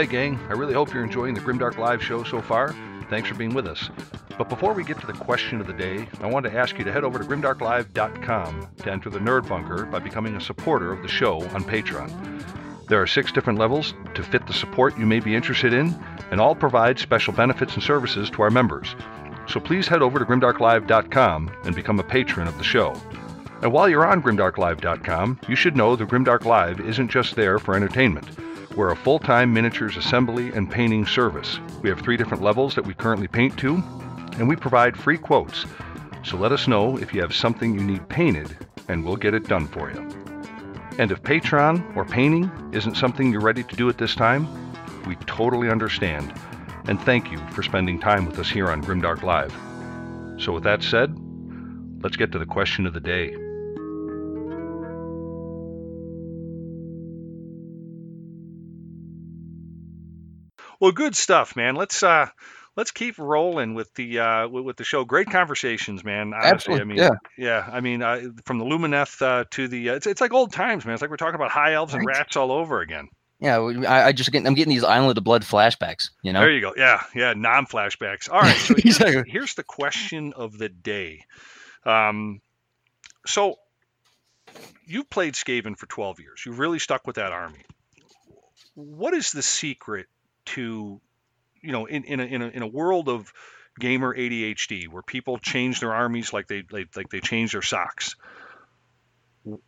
Hey, 0.00 0.06
gang. 0.06 0.40
I 0.48 0.54
really 0.54 0.72
hope 0.72 0.94
you're 0.94 1.04
enjoying 1.04 1.34
the 1.34 1.42
Grimdark 1.42 1.76
Live 1.76 2.02
show 2.02 2.24
so 2.24 2.40
far. 2.40 2.74
Thanks 3.10 3.28
for 3.28 3.34
being 3.34 3.52
with 3.52 3.66
us. 3.66 3.90
But 4.38 4.48
before 4.48 4.72
we 4.72 4.82
get 4.82 4.98
to 5.00 5.06
the 5.06 5.12
question 5.12 5.60
of 5.60 5.66
the 5.66 5.74
day, 5.74 6.08
I 6.22 6.26
want 6.26 6.46
to 6.46 6.56
ask 6.56 6.78
you 6.78 6.84
to 6.84 6.90
head 6.90 7.04
over 7.04 7.18
to 7.18 7.24
grimdarklive.com 7.26 8.68
to 8.78 8.90
enter 8.90 9.10
the 9.10 9.18
Nerd 9.18 9.46
Bunker 9.46 9.84
by 9.84 9.98
becoming 9.98 10.36
a 10.36 10.40
supporter 10.40 10.90
of 10.90 11.02
the 11.02 11.08
show 11.08 11.42
on 11.48 11.64
Patreon. 11.64 12.08
There 12.88 13.02
are 13.02 13.06
six 13.06 13.30
different 13.30 13.58
levels 13.58 13.92
to 14.14 14.22
fit 14.22 14.46
the 14.46 14.54
support 14.54 14.96
you 14.96 15.04
may 15.04 15.20
be 15.20 15.34
interested 15.34 15.74
in, 15.74 15.94
and 16.30 16.40
all 16.40 16.54
provide 16.54 16.98
special 16.98 17.34
benefits 17.34 17.74
and 17.74 17.82
services 17.82 18.30
to 18.30 18.40
our 18.40 18.50
members. 18.50 18.96
So 19.48 19.60
please 19.60 19.86
head 19.86 20.00
over 20.00 20.18
to 20.18 20.24
grimdarklive.com 20.24 21.50
and 21.64 21.74
become 21.74 22.00
a 22.00 22.04
patron 22.04 22.48
of 22.48 22.56
the 22.56 22.64
show. 22.64 22.94
And 23.60 23.70
while 23.70 23.86
you're 23.86 24.06
on 24.06 24.22
grimdarklive.com, 24.22 25.40
you 25.46 25.56
should 25.56 25.76
know 25.76 25.94
the 25.94 26.06
Grimdark 26.06 26.46
Live 26.46 26.80
isn't 26.80 27.10
just 27.10 27.36
there 27.36 27.58
for 27.58 27.76
entertainment. 27.76 28.26
We're 28.76 28.92
a 28.92 28.96
full 28.96 29.18
time 29.18 29.52
miniatures 29.52 29.96
assembly 29.96 30.52
and 30.52 30.70
painting 30.70 31.04
service. 31.04 31.58
We 31.82 31.88
have 31.88 32.00
three 32.00 32.16
different 32.16 32.42
levels 32.42 32.74
that 32.76 32.86
we 32.86 32.94
currently 32.94 33.26
paint 33.26 33.58
to, 33.58 33.82
and 34.38 34.48
we 34.48 34.54
provide 34.54 34.96
free 34.96 35.18
quotes. 35.18 35.66
So 36.22 36.36
let 36.36 36.52
us 36.52 36.68
know 36.68 36.96
if 36.96 37.12
you 37.12 37.20
have 37.20 37.34
something 37.34 37.74
you 37.74 37.82
need 37.82 38.08
painted, 38.08 38.56
and 38.88 39.04
we'll 39.04 39.16
get 39.16 39.34
it 39.34 39.48
done 39.48 39.66
for 39.66 39.90
you. 39.90 40.08
And 40.98 41.10
if 41.10 41.22
Patreon 41.22 41.96
or 41.96 42.04
painting 42.04 42.50
isn't 42.72 42.96
something 42.96 43.32
you're 43.32 43.40
ready 43.40 43.64
to 43.64 43.76
do 43.76 43.88
at 43.88 43.98
this 43.98 44.14
time, 44.14 44.46
we 45.06 45.16
totally 45.26 45.68
understand. 45.68 46.32
And 46.86 47.00
thank 47.00 47.32
you 47.32 47.38
for 47.50 47.62
spending 47.62 47.98
time 47.98 48.24
with 48.24 48.38
us 48.38 48.50
here 48.50 48.68
on 48.68 48.84
Grimdark 48.84 49.22
Live. 49.22 49.52
So, 50.40 50.52
with 50.52 50.62
that 50.64 50.82
said, 50.82 51.16
let's 52.02 52.16
get 52.16 52.32
to 52.32 52.38
the 52.38 52.46
question 52.46 52.86
of 52.86 52.94
the 52.94 53.00
day. 53.00 53.34
Well, 60.80 60.92
good 60.92 61.14
stuff, 61.14 61.56
man. 61.56 61.76
Let's 61.76 62.02
uh 62.02 62.28
let's 62.76 62.90
keep 62.90 63.18
rolling 63.18 63.74
with 63.74 63.92
the 63.94 64.18
uh 64.20 64.48
with, 64.48 64.76
the 64.76 64.84
show. 64.84 65.04
Great 65.04 65.30
conversations, 65.30 66.02
man. 66.02 66.32
Honestly, 66.32 66.50
Absolutely, 66.74 66.80
I 66.80 66.84
mean, 66.84 66.96
yeah. 66.98 67.10
yeah. 67.36 67.68
I 67.70 67.80
mean, 67.80 68.02
uh, 68.02 68.20
from 68.46 68.58
the 68.58 68.64
Lumineth 68.64 69.20
uh, 69.22 69.44
to 69.50 69.68
the 69.68 69.90
uh, 69.90 69.94
it's 69.96 70.06
it's 70.06 70.20
like 70.20 70.32
old 70.32 70.52
times, 70.52 70.84
man. 70.84 70.94
It's 70.94 71.02
like 71.02 71.10
we're 71.10 71.16
talking 71.18 71.34
about 71.34 71.50
high 71.50 71.74
elves 71.74 71.94
and 71.94 72.04
rats 72.06 72.36
all 72.36 72.50
over 72.50 72.80
again. 72.80 73.08
Yeah, 73.40 73.58
I, 73.58 74.08
I 74.08 74.12
just 74.12 74.30
get 74.32 74.46
I'm 74.46 74.54
getting 74.54 74.72
these 74.72 74.84
Island 74.84 75.16
of 75.16 75.24
Blood 75.24 75.42
flashbacks. 75.42 76.10
You 76.22 76.32
know, 76.32 76.40
There 76.40 76.50
you 76.50 76.60
go. 76.60 76.74
Yeah, 76.76 77.02
yeah. 77.14 77.32
Non 77.34 77.66
flashbacks. 77.66 78.30
All 78.30 78.40
right. 78.40 78.56
So 78.56 78.74
here's, 78.78 78.98
Exactly. 79.00 79.30
here's 79.30 79.54
the 79.54 79.62
question 79.62 80.34
of 80.34 80.58
the 80.58 80.68
day. 80.68 81.24
Um, 81.84 82.40
so 83.26 83.56
you've 84.86 85.08
played 85.08 85.34
Skaven 85.34 85.76
for 85.76 85.86
12 85.86 86.20
years. 86.20 86.42
You've 86.44 86.58
really 86.58 86.78
stuck 86.78 87.06
with 87.06 87.16
that 87.16 87.32
army. 87.32 87.60
What 88.74 89.14
is 89.14 89.32
the 89.32 89.42
secret 89.42 90.06
to, 90.46 91.00
you 91.60 91.72
know, 91.72 91.86
in, 91.86 92.04
in, 92.04 92.20
a, 92.20 92.24
in, 92.24 92.42
a, 92.42 92.48
in 92.48 92.62
a 92.62 92.66
world 92.66 93.08
of 93.08 93.32
gamer 93.78 94.14
ADHD 94.14 94.88
where 94.88 95.02
people 95.02 95.38
change 95.38 95.80
their 95.80 95.92
armies 95.92 96.32
like 96.32 96.48
they 96.48 96.64
like, 96.70 97.10
they 97.10 97.20
change 97.20 97.52
their 97.52 97.62
socks? 97.62 98.16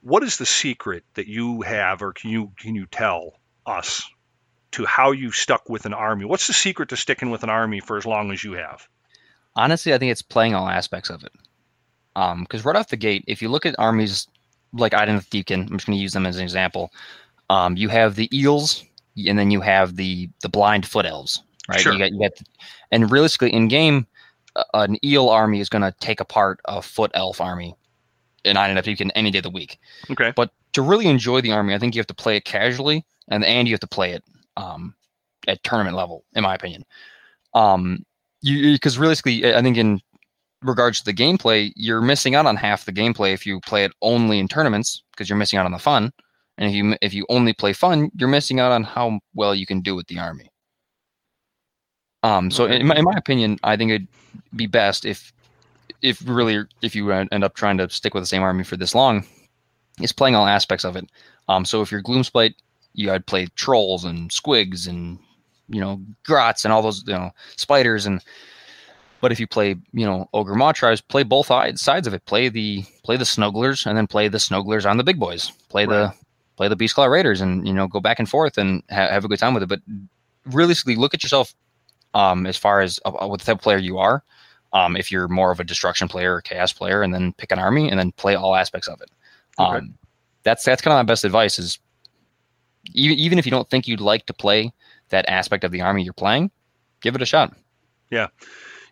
What 0.00 0.22
is 0.22 0.36
the 0.36 0.46
secret 0.46 1.04
that 1.14 1.26
you 1.26 1.62
have, 1.62 2.02
or 2.02 2.12
can 2.12 2.30
you 2.30 2.52
can 2.58 2.74
you 2.74 2.86
tell 2.86 3.32
us 3.64 4.08
to 4.72 4.84
how 4.84 5.12
you 5.12 5.32
stuck 5.32 5.68
with 5.68 5.86
an 5.86 5.94
army? 5.94 6.24
What's 6.24 6.46
the 6.46 6.52
secret 6.52 6.90
to 6.90 6.96
sticking 6.96 7.30
with 7.30 7.42
an 7.42 7.50
army 7.50 7.80
for 7.80 7.96
as 7.96 8.04
long 8.04 8.32
as 8.32 8.42
you 8.42 8.52
have? 8.52 8.86
honestly, 9.56 9.92
I 9.92 9.98
think 9.98 10.12
it's 10.12 10.22
playing 10.22 10.54
all 10.54 10.68
aspects 10.68 11.10
of 11.10 11.24
it. 11.24 11.32
Um, 12.14 12.42
because 12.42 12.64
right 12.64 12.76
off 12.76 12.88
the 12.88 12.96
gate, 12.96 13.24
if 13.26 13.40
you 13.40 13.48
look 13.48 13.66
at 13.66 13.74
armies 13.78 14.26
like 14.72 14.92
Idoneth 14.92 15.28
Deepkin, 15.28 15.62
I'm 15.62 15.76
just 15.76 15.86
going 15.86 15.96
to 15.96 16.02
use 16.02 16.12
them 16.12 16.26
as 16.26 16.36
an 16.36 16.42
example. 16.42 16.92
Um, 17.48 17.76
you 17.76 17.88
have 17.88 18.16
the 18.16 18.28
eels, 18.36 18.84
and 19.16 19.38
then 19.38 19.50
you 19.50 19.60
have 19.60 19.96
the 19.96 20.28
the 20.42 20.48
blind 20.48 20.86
foot 20.86 21.06
elves, 21.06 21.42
right? 21.68 21.80
Sure. 21.80 21.92
You 21.92 21.98
got 21.98 22.12
you 22.12 22.20
got, 22.20 22.32
and 22.90 23.10
realistically, 23.10 23.52
in 23.52 23.68
game, 23.68 24.06
uh, 24.56 24.64
an 24.74 25.04
eel 25.04 25.28
army 25.28 25.60
is 25.60 25.68
going 25.68 25.82
to 25.82 25.94
take 26.00 26.20
apart 26.20 26.60
a 26.66 26.82
foot 26.82 27.10
elf 27.14 27.40
army 27.40 27.74
in 28.44 28.56
Idoneth 28.56 28.84
Deepkin 28.84 29.10
any 29.14 29.30
day 29.30 29.38
of 29.38 29.44
the 29.44 29.50
week. 29.50 29.78
Okay. 30.10 30.32
But 30.34 30.50
to 30.72 30.82
really 30.82 31.06
enjoy 31.06 31.40
the 31.40 31.52
army, 31.52 31.74
I 31.74 31.78
think 31.78 31.94
you 31.94 32.00
have 32.00 32.06
to 32.08 32.14
play 32.14 32.36
it 32.36 32.44
casually, 32.44 33.04
and 33.28 33.44
and 33.44 33.68
you 33.68 33.74
have 33.74 33.80
to 33.80 33.86
play 33.86 34.12
it 34.12 34.24
um, 34.56 34.94
at 35.48 35.62
tournament 35.64 35.96
level, 35.96 36.24
in 36.34 36.42
my 36.42 36.54
opinion. 36.54 36.84
Um, 37.54 38.04
you 38.40 38.72
because 38.72 38.98
realistically, 38.98 39.54
I 39.54 39.62
think 39.62 39.76
in 39.76 40.00
regards 40.62 40.98
to 41.00 41.04
the 41.04 41.14
gameplay, 41.14 41.72
you're 41.76 42.00
missing 42.00 42.34
out 42.34 42.46
on 42.46 42.56
half 42.56 42.84
the 42.84 42.92
gameplay 42.92 43.32
if 43.32 43.46
you 43.46 43.60
play 43.60 43.84
it 43.84 43.92
only 44.00 44.38
in 44.38 44.48
tournaments 44.48 45.02
because 45.12 45.28
you're 45.28 45.38
missing 45.38 45.58
out 45.58 45.66
on 45.66 45.72
the 45.72 45.78
fun. 45.78 46.12
And 46.58 46.68
if 46.68 46.74
you 46.74 46.96
if 47.00 47.14
you 47.14 47.26
only 47.28 47.52
play 47.52 47.72
fun, 47.72 48.10
you're 48.16 48.28
missing 48.28 48.60
out 48.60 48.72
on 48.72 48.84
how 48.84 49.20
well 49.34 49.54
you 49.54 49.66
can 49.66 49.80
do 49.80 49.94
with 49.94 50.06
the 50.06 50.18
army. 50.18 50.50
Um, 52.22 52.50
so 52.50 52.66
in 52.66 52.86
my, 52.86 52.94
in 52.96 53.04
my 53.04 53.14
opinion, 53.16 53.58
I 53.64 53.76
think 53.76 53.90
it'd 53.90 54.08
be 54.54 54.66
best 54.66 55.04
if 55.04 55.32
if 56.02 56.22
really 56.26 56.64
if 56.82 56.94
you 56.94 57.10
end 57.10 57.44
up 57.44 57.54
trying 57.54 57.78
to 57.78 57.90
stick 57.90 58.14
with 58.14 58.22
the 58.22 58.26
same 58.28 58.42
army 58.42 58.64
for 58.64 58.76
this 58.76 58.94
long, 58.94 59.24
is 60.00 60.12
playing 60.12 60.36
all 60.36 60.46
aspects 60.46 60.84
of 60.84 60.96
it. 60.96 61.08
Um, 61.48 61.64
so 61.64 61.82
if 61.82 61.90
you're 61.90 62.02
Gloomspite, 62.02 62.54
you 62.94 63.10
I'd 63.10 63.26
play 63.26 63.46
trolls 63.56 64.04
and 64.04 64.30
squigs 64.30 64.86
and 64.88 65.18
you 65.68 65.80
know 65.80 66.00
grots 66.24 66.64
and 66.64 66.72
all 66.72 66.82
those 66.82 67.02
you 67.06 67.14
know 67.14 67.30
spiders 67.56 68.06
and 68.06 68.22
but 69.20 69.32
if 69.32 69.40
you 69.40 69.46
play 69.46 69.76
you 69.92 70.04
know 70.04 70.28
ogre 70.34 70.54
Maw-Tribes, 70.54 71.00
play 71.00 71.22
both 71.22 71.46
sides 71.46 71.80
sides 71.80 72.06
of 72.06 72.14
it 72.14 72.24
play 72.26 72.48
the 72.48 72.84
play 73.04 73.16
the 73.16 73.24
snugglers 73.24 73.86
and 73.86 73.96
then 73.96 74.06
play 74.06 74.28
the 74.28 74.38
snugglers 74.38 74.88
on 74.88 74.96
the 74.96 75.04
big 75.04 75.18
boys 75.18 75.50
play 75.68 75.86
Right. 75.86 76.12
the 76.12 76.14
play 76.62 76.68
the 76.68 76.76
beast 76.76 76.94
claw 76.94 77.06
raiders 77.06 77.40
and 77.40 77.66
you 77.66 77.74
know 77.74 77.88
go 77.88 78.00
back 78.00 78.18
and 78.18 78.28
forth 78.28 78.58
and 78.58 78.82
ha- 78.90 79.08
have 79.10 79.24
a 79.24 79.28
good 79.28 79.38
time 79.38 79.54
with 79.54 79.62
it 79.64 79.68
but 79.68 79.80
realistically 80.46 80.96
look 80.96 81.14
at 81.14 81.22
yourself 81.22 81.54
um 82.14 82.46
as 82.46 82.56
far 82.56 82.80
as 82.80 83.00
uh, 83.04 83.26
what 83.28 83.40
type 83.40 83.56
of 83.58 83.62
player 83.62 83.78
you 83.78 83.98
are 83.98 84.24
um 84.72 84.96
if 84.96 85.12
you're 85.12 85.28
more 85.28 85.52
of 85.52 85.60
a 85.60 85.64
destruction 85.64 86.08
player 86.08 86.34
or 86.36 86.40
chaos 86.40 86.72
player 86.72 87.02
and 87.02 87.14
then 87.14 87.32
pick 87.34 87.52
an 87.52 87.58
army 87.58 87.90
and 87.90 87.98
then 87.98 88.12
play 88.12 88.34
all 88.34 88.56
aspects 88.56 88.88
of 88.88 89.00
it 89.00 89.10
Okay. 89.58 89.80
um 89.80 89.94
that's 90.44 90.64
that's 90.64 90.82
kind 90.82 90.92
of 90.94 90.98
my 90.98 91.12
best 91.12 91.24
advice 91.24 91.58
is 91.58 91.80
even, 92.94 93.18
even 93.18 93.38
if 93.38 93.46
you 93.46 93.50
don't 93.50 93.70
think 93.70 93.88
you'd 93.88 94.00
like 94.00 94.26
to 94.26 94.34
play 94.34 94.72
that 95.10 95.28
aspect 95.28 95.64
of 95.64 95.72
the 95.72 95.80
army 95.82 96.02
you're 96.04 96.12
playing 96.12 96.50
give 97.02 97.14
it 97.16 97.22
a 97.22 97.26
shot 97.26 97.54
Yeah, 98.10 98.28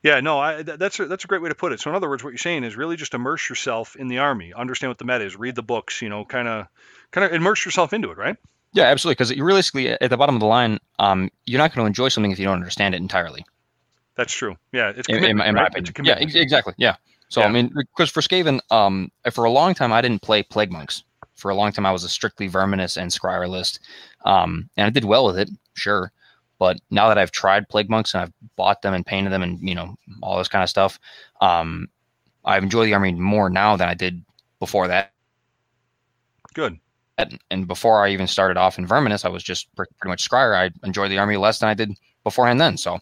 Yeah, 0.03 0.21
no, 0.21 0.41
I, 0.41 0.63
th- 0.63 0.79
that's 0.79 1.01
a, 1.01 1.07
that's 1.07 1.25
a 1.25 1.29
great 1.29 1.43
way 1.43 1.51
to 1.51 1.57
put 1.57 1.73
it. 1.73 1.81
So 1.81 1.91
in 1.91 1.97
other 1.97 2.09
words, 2.09 2.25
what 2.25 2.31
you're 2.31 2.39
saying 2.39 2.65
is 2.65 2.77
really 2.77 2.97
just 2.97 3.15
immerse 3.15 3.49
yourself 3.49 3.97
in 3.97 4.09
the 4.09 4.19
army, 4.19 4.53
understand 4.55 4.91
what 4.91 4.99
the 4.99 5.07
meta 5.07 5.25
is, 5.25 5.37
read 5.37 5.57
the 5.57 5.63
books, 5.63 6.03
you 6.03 6.09
know, 6.11 6.25
kind 6.25 6.49
of 6.49 6.69
kind 7.11 7.25
of 7.25 7.33
immerse 7.33 7.65
yourself 7.65 7.93
into 7.93 8.11
it, 8.11 8.19
right? 8.19 8.37
Yeah, 8.73 8.85
absolutely. 8.85 9.15
Because 9.15 9.37
realistically, 9.37 9.89
at 9.89 10.11
the 10.11 10.17
bottom 10.17 10.37
of 10.37 10.41
the 10.41 10.47
line, 10.47 10.79
um, 10.99 11.29
you're 11.47 11.59
not 11.59 11.75
going 11.75 11.85
to 11.85 11.87
enjoy 11.89 12.09
something 12.09 12.31
if 12.31 12.39
you 12.39 12.45
don't 12.45 12.55
understand 12.55 12.95
it 12.95 12.99
entirely. 12.99 13.45
That's 14.15 14.33
true. 14.33 14.57
Yeah, 14.73 14.93
it's 14.95 15.09
In, 15.09 15.25
in, 15.25 15.37
my- 15.37 15.47
in 15.49 15.55
my 15.55 15.63
right? 15.63 15.73
It's 15.77 15.89
a 15.89 15.93
opinion. 15.93 16.19
Yeah, 16.29 16.41
exactly. 16.41 16.75
Yeah. 16.77 16.97
So 17.31 17.41
Yeah. 17.41 17.47
I 17.47 17.51
mean, 17.51 17.73
because 17.75 18.11
for 18.11 18.21
Skaven, 18.21 18.61
um, 18.71 19.11
for 19.33 19.45
a 19.45 19.51
long 19.51 19.75
time 19.75 19.93
I 19.93 20.01
didn't 20.01 20.23
play 20.23 20.43
Plague 20.43 20.71
Monks. 20.71 21.05
For 21.35 21.51
a 21.51 21.55
long 21.55 21.73
time 21.73 21.87
I 21.87 21.93
was 21.93 22.05
a 22.05 22.09
strictly 22.09 22.49
Verminus 22.51 22.97
and 23.01 23.11
Skryre 23.11 23.49
list, 23.49 23.81
um, 24.27 24.69
and 24.77 24.87
I 24.87 24.91
did 24.91 25.05
well 25.07 25.25
with 25.27 25.39
it, 25.39 25.49
sure. 25.75 26.13
But 26.59 26.79
now 26.91 27.09
that 27.09 27.17
I've 27.17 27.31
tried 27.31 27.69
Plague 27.71 27.89
Monks 27.89 28.13
and 28.13 28.23
I've 28.25 28.33
bought 28.57 28.83
them 28.83 28.93
and 28.93 29.07
painted 29.07 29.33
them 29.33 29.43
and 29.43 29.59
you 29.67 29.75
know 29.75 29.97
all 30.23 30.37
this 30.37 30.49
kind 30.49 30.63
of 30.63 30.69
stuff, 30.69 30.99
um, 31.41 31.89
I've 32.45 32.63
enjoyed 32.63 32.87
the 32.89 32.95
army 32.95 33.13
more 33.13 33.49
now 33.49 33.75
than 33.77 33.89
I 33.89 33.95
did 33.95 34.23
before 34.59 34.89
that. 34.89 35.13
Good. 36.53 36.79
And 37.51 37.67
before 37.67 38.05
I 38.05 38.11
even 38.11 38.27
started 38.27 38.57
off 38.57 38.79
in 38.79 38.87
Verminus, 38.87 39.25
I 39.25 39.29
was 39.29 39.43
just 39.43 39.75
pretty 39.75 39.93
much 40.05 40.29
Skryre. 40.29 40.57
I 40.57 40.71
enjoyed 40.87 41.11
the 41.11 41.19
army 41.19 41.37
less 41.37 41.59
than 41.59 41.69
I 41.69 41.75
did 41.75 41.93
beforehand 42.25 42.61
then. 42.61 42.77
So 42.77 42.99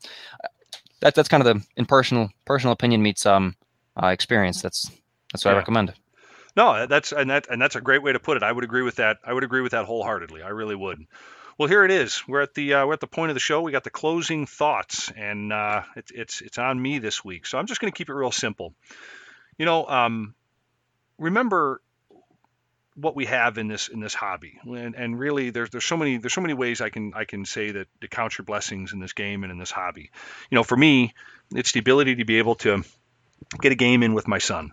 that, 1.01 1.15
that's 1.15 1.29
kind 1.29 1.47
of 1.47 1.57
the 1.57 1.67
in 1.77 1.87
personal 1.87 2.29
personal 2.45 2.73
opinion 2.73 3.03
meets 3.03 3.27
um 3.27 3.55
uh, 4.01 4.09
experience. 4.09 4.63
That's 4.63 4.91
that's 5.33 5.45
what 5.45 5.53
yeah. 5.53 5.57
I 5.57 5.59
recommend. 5.59 5.95
No, 6.57 6.87
that's 6.87 7.13
and 7.13 7.31
that 7.31 7.47
and 7.51 7.61
that's 7.61 7.77
a 7.77 7.81
great 7.81 8.03
way 8.03 8.13
to 8.13 8.21
put 8.21 8.37
it. 8.37 8.43
I 8.43 8.51
would 8.51 8.65
agree 8.65 8.83
with 8.83 8.97
that. 8.97 9.19
I 9.25 9.33
would 9.33 9.45
agree 9.45 9.61
with 9.61 9.73
that 9.73 9.85
wholeheartedly. 9.85 10.43
I 10.43 10.49
really 10.49 10.75
would. 10.75 11.07
Well, 11.59 11.69
here 11.69 11.85
it 11.85 11.91
is. 11.91 12.23
We're 12.29 12.43
at 12.43 12.55
the 12.55 12.75
uh, 12.75 12.87
we're 12.87 12.95
at 12.95 13.01
the 13.01 13.09
point 13.09 13.31
of 13.31 13.35
the 13.35 13.41
show. 13.41 13.61
We 13.63 13.73
got 13.73 13.85
the 13.85 13.91
closing 13.91 14.47
thoughts, 14.47 15.11
and 15.17 15.53
uh, 15.53 15.83
it's 15.97 16.13
it's 16.13 16.41
it's 16.41 16.59
on 16.59 16.81
me 16.81 16.99
this 17.01 17.25
week. 17.25 17.47
So 17.47 17.59
I'm 17.59 17.67
just 17.67 17.81
going 17.81 17.93
to 17.93 17.97
keep 17.97 18.09
it 18.09 18.15
real 18.15 18.31
simple. 18.31 18.75
You 19.57 19.67
know, 19.67 19.87
um, 19.87 20.35
remember 21.19 21.83
what 23.01 23.15
we 23.15 23.27
have 23.27 23.59
in 23.59 23.69
this 23.69 23.89
in 23.89 24.01
this 24.01 24.15
hobby. 24.15 24.59
And, 24.65 24.95
and 24.95 25.19
really 25.19 25.51
there's 25.51 25.71
there's 25.71 25.85
so 25.85 25.97
many 25.97 26.17
there's 26.17 26.33
so 26.33 26.41
many 26.41 26.55
ways 26.55 26.81
I 26.81 26.91
can 26.91 27.13
I 27.15 27.25
can 27.25 27.45
say 27.45 27.71
that 27.71 27.87
to 28.01 28.09
count 28.09 28.37
your 28.37 28.45
blessings 28.45 28.93
in 28.93 28.99
this 28.99 29.13
game 29.13 29.45
and 29.45 29.53
in 29.53 29.59
this 29.59 29.71
hobby. 29.71 30.11
You 30.51 30.57
know 30.57 30.65
for 30.65 30.77
me 30.77 31.15
it's 31.55 31.73
the 31.73 31.81
ability 31.81 32.17
to 32.17 32.25
be 32.25 32.39
able 32.39 32.57
to 32.57 32.83
get 33.61 33.73
a 33.73 33.77
game 33.77 34.03
in 34.03 34.15
with 34.15 34.27
my 34.27 34.39
son. 34.39 34.73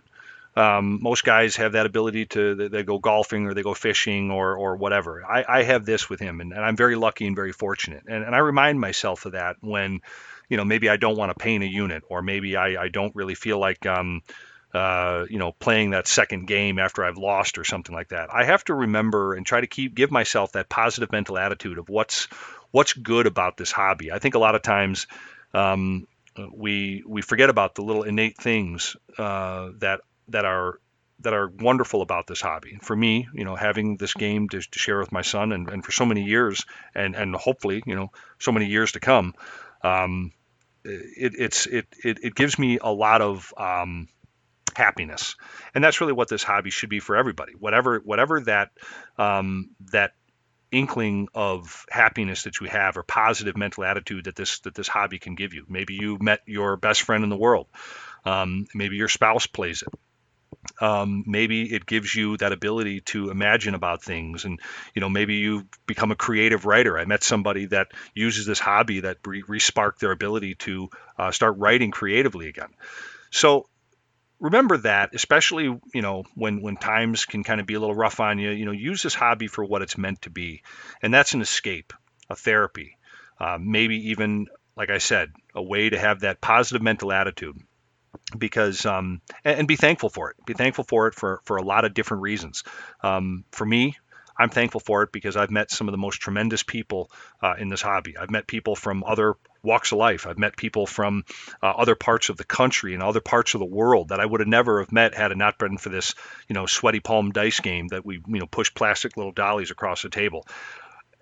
Um, 0.56 1.00
most 1.02 1.22
guys 1.22 1.56
have 1.56 1.72
that 1.72 1.84
ability 1.84 2.26
to 2.26 2.54
they, 2.54 2.68
they, 2.68 2.82
go 2.82 2.98
golfing 2.98 3.46
or 3.46 3.52
they 3.52 3.62
go 3.62 3.74
fishing 3.74 4.30
or 4.30 4.56
or 4.56 4.76
whatever. 4.76 5.24
I, 5.24 5.44
I 5.46 5.62
have 5.62 5.84
this 5.84 6.08
with 6.08 6.18
him 6.18 6.40
and, 6.40 6.52
and 6.52 6.64
I'm 6.64 6.76
very 6.76 6.96
lucky 6.96 7.26
and 7.26 7.36
very 7.36 7.52
fortunate. 7.52 8.04
And, 8.08 8.24
and 8.24 8.34
I 8.34 8.38
remind 8.38 8.80
myself 8.80 9.26
of 9.26 9.32
that 9.32 9.56
when 9.60 10.00
you 10.48 10.56
know 10.56 10.64
maybe 10.64 10.88
I 10.88 10.96
don't 10.96 11.16
want 11.16 11.30
to 11.30 11.42
paint 11.42 11.62
a 11.62 11.68
unit 11.68 12.04
or 12.08 12.22
maybe 12.22 12.56
I, 12.56 12.84
I 12.84 12.88
don't 12.88 13.14
really 13.14 13.34
feel 13.34 13.58
like 13.58 13.84
um, 13.86 14.22
uh, 14.74 15.24
you 15.30 15.38
know, 15.38 15.52
playing 15.52 15.90
that 15.90 16.06
second 16.06 16.46
game 16.46 16.78
after 16.78 17.04
I've 17.04 17.16
lost 17.16 17.58
or 17.58 17.64
something 17.64 17.94
like 17.94 18.08
that. 18.08 18.28
I 18.32 18.44
have 18.44 18.64
to 18.64 18.74
remember 18.74 19.34
and 19.34 19.46
try 19.46 19.60
to 19.60 19.66
keep 19.66 19.94
give 19.94 20.10
myself 20.10 20.52
that 20.52 20.68
positive 20.68 21.12
mental 21.12 21.38
attitude 21.38 21.78
of 21.78 21.88
what's 21.88 22.24
what's 22.70 22.92
good 22.92 23.26
about 23.26 23.56
this 23.56 23.72
hobby. 23.72 24.12
I 24.12 24.18
think 24.18 24.34
a 24.34 24.38
lot 24.38 24.54
of 24.54 24.62
times 24.62 25.06
um, 25.54 26.06
we 26.52 27.02
we 27.06 27.22
forget 27.22 27.50
about 27.50 27.74
the 27.74 27.82
little 27.82 28.02
innate 28.02 28.36
things 28.36 28.96
uh, 29.18 29.70
that 29.78 30.00
that 30.28 30.44
are 30.44 30.78
that 31.20 31.32
are 31.32 31.48
wonderful 31.48 32.02
about 32.02 32.26
this 32.26 32.40
hobby. 32.40 32.78
For 32.82 32.94
me, 32.94 33.28
you 33.32 33.44
know, 33.44 33.56
having 33.56 33.96
this 33.96 34.14
game 34.14 34.48
to, 34.50 34.60
to 34.60 34.78
share 34.78 34.98
with 34.98 35.12
my 35.12 35.22
son 35.22 35.52
and, 35.52 35.68
and 35.68 35.84
for 35.84 35.92
so 35.92 36.04
many 36.04 36.24
years 36.24 36.64
and, 36.94 37.14
and 37.16 37.34
hopefully, 37.34 37.82
you 37.86 37.96
know, 37.96 38.10
so 38.38 38.52
many 38.52 38.66
years 38.66 38.92
to 38.92 39.00
come, 39.00 39.34
um, 39.82 40.32
it, 40.84 41.32
it's, 41.38 41.66
it, 41.66 41.86
it, 42.04 42.18
it 42.22 42.34
gives 42.34 42.58
me 42.58 42.78
a 42.80 42.92
lot 42.92 43.22
of, 43.22 43.52
um, 43.56 44.08
happiness, 44.76 45.36
and 45.74 45.82
that's 45.82 46.00
really 46.00 46.12
what 46.12 46.28
this 46.28 46.42
hobby 46.42 46.70
should 46.70 46.90
be 46.90 47.00
for 47.00 47.16
everybody. 47.16 47.52
Whatever 47.58 47.98
whatever 47.98 48.40
that 48.42 48.70
um, 49.18 49.70
that 49.92 50.12
inkling 50.72 51.28
of 51.34 51.86
happiness 51.90 52.42
that 52.42 52.60
you 52.60 52.66
have 52.66 52.96
or 52.96 53.02
positive 53.02 53.56
mental 53.56 53.84
attitude 53.84 54.24
that 54.24 54.36
this 54.36 54.60
that 54.60 54.74
this 54.74 54.88
hobby 54.88 55.18
can 55.18 55.34
give 55.34 55.54
you. 55.54 55.64
Maybe 55.68 55.94
you 55.94 56.18
met 56.20 56.40
your 56.46 56.76
best 56.76 57.02
friend 57.02 57.24
in 57.24 57.30
the 57.30 57.36
world. 57.36 57.66
Um, 58.24 58.66
maybe 58.74 58.96
your 58.96 59.08
spouse 59.08 59.46
plays 59.46 59.82
it. 59.82 59.88
Um, 60.80 61.24
maybe 61.26 61.72
it 61.72 61.86
gives 61.86 62.14
you 62.14 62.36
that 62.38 62.52
ability 62.52 63.00
to 63.02 63.30
imagine 63.30 63.74
about 63.74 64.02
things 64.02 64.44
and 64.44 64.60
you 64.94 65.00
know 65.00 65.08
maybe 65.08 65.36
you 65.36 65.66
become 65.86 66.10
a 66.10 66.16
creative 66.16 66.66
writer 66.66 66.98
i 66.98 67.04
met 67.04 67.22
somebody 67.22 67.66
that 67.66 67.88
uses 68.14 68.46
this 68.46 68.58
hobby 68.58 69.00
that 69.00 69.18
re- 69.24 69.60
sparked 69.60 70.00
their 70.00 70.10
ability 70.10 70.54
to 70.56 70.88
uh, 71.18 71.30
start 71.30 71.56
writing 71.58 71.90
creatively 71.92 72.48
again 72.48 72.70
so 73.30 73.68
remember 74.40 74.76
that, 74.78 75.14
especially 75.14 75.64
you 75.64 76.02
know 76.02 76.24
when 76.34 76.62
when 76.62 76.76
times 76.76 77.24
can 77.24 77.44
kind 77.44 77.60
of 77.60 77.66
be 77.66 77.74
a 77.74 77.80
little 77.80 77.94
rough 77.94 78.20
on 78.20 78.38
you. 78.38 78.50
You 78.50 78.64
know, 78.64 78.72
use 78.72 79.02
this 79.02 79.14
hobby 79.14 79.46
for 79.46 79.64
what 79.64 79.82
it's 79.82 79.98
meant 79.98 80.22
to 80.22 80.30
be, 80.30 80.62
and 81.02 81.12
that's 81.12 81.34
an 81.34 81.40
escape, 81.40 81.92
a 82.28 82.36
therapy, 82.36 82.96
uh, 83.40 83.58
maybe 83.60 84.10
even 84.10 84.46
like 84.76 84.90
I 84.90 84.98
said, 84.98 85.32
a 85.54 85.62
way 85.62 85.88
to 85.88 85.98
have 85.98 86.20
that 86.20 86.40
positive 86.40 86.82
mental 86.82 87.12
attitude. 87.12 87.56
Because 88.36 88.86
um, 88.86 89.20
and, 89.44 89.60
and, 89.60 89.68
be 89.68 89.76
thankful 89.76 90.08
for 90.08 90.30
it. 90.30 90.36
Be 90.46 90.54
thankful 90.54 90.84
for 90.84 91.06
it 91.06 91.14
for 91.14 91.40
for 91.44 91.58
a 91.58 91.62
lot 91.62 91.84
of 91.84 91.94
different 91.94 92.22
reasons. 92.22 92.64
Um, 93.02 93.44
for 93.52 93.64
me, 93.64 93.96
I'm 94.38 94.48
thankful 94.48 94.80
for 94.80 95.02
it 95.02 95.12
because 95.12 95.36
I've 95.36 95.50
met 95.50 95.70
some 95.70 95.86
of 95.86 95.92
the 95.92 95.98
most 95.98 96.20
tremendous 96.20 96.62
people 96.62 97.10
uh, 97.42 97.54
in 97.58 97.68
this 97.68 97.82
hobby. 97.82 98.16
I've 98.16 98.30
met 98.30 98.46
people 98.46 98.74
from 98.74 99.04
other 99.04 99.34
walks 99.66 99.92
of 99.92 99.98
life. 99.98 100.26
I've 100.26 100.38
met 100.38 100.56
people 100.56 100.86
from 100.86 101.24
uh, 101.62 101.66
other 101.66 101.94
parts 101.94 102.30
of 102.30 102.36
the 102.36 102.44
country 102.44 102.94
and 102.94 103.02
other 103.02 103.20
parts 103.20 103.54
of 103.54 103.58
the 103.58 103.66
world 103.66 104.08
that 104.08 104.20
I 104.20 104.24
would 104.24 104.40
have 104.40 104.48
never 104.48 104.80
have 104.80 104.92
met 104.92 105.14
had 105.14 105.32
it 105.32 105.36
not 105.36 105.58
been 105.58 105.76
for 105.76 105.90
this, 105.90 106.14
you 106.48 106.54
know, 106.54 106.66
sweaty 106.66 107.00
palm 107.00 107.32
dice 107.32 107.60
game 107.60 107.88
that 107.88 108.06
we, 108.06 108.22
you 108.26 108.38
know, 108.38 108.46
push 108.46 108.72
plastic 108.72 109.16
little 109.16 109.32
dollies 109.32 109.70
across 109.70 110.02
the 110.02 110.08
table. 110.08 110.46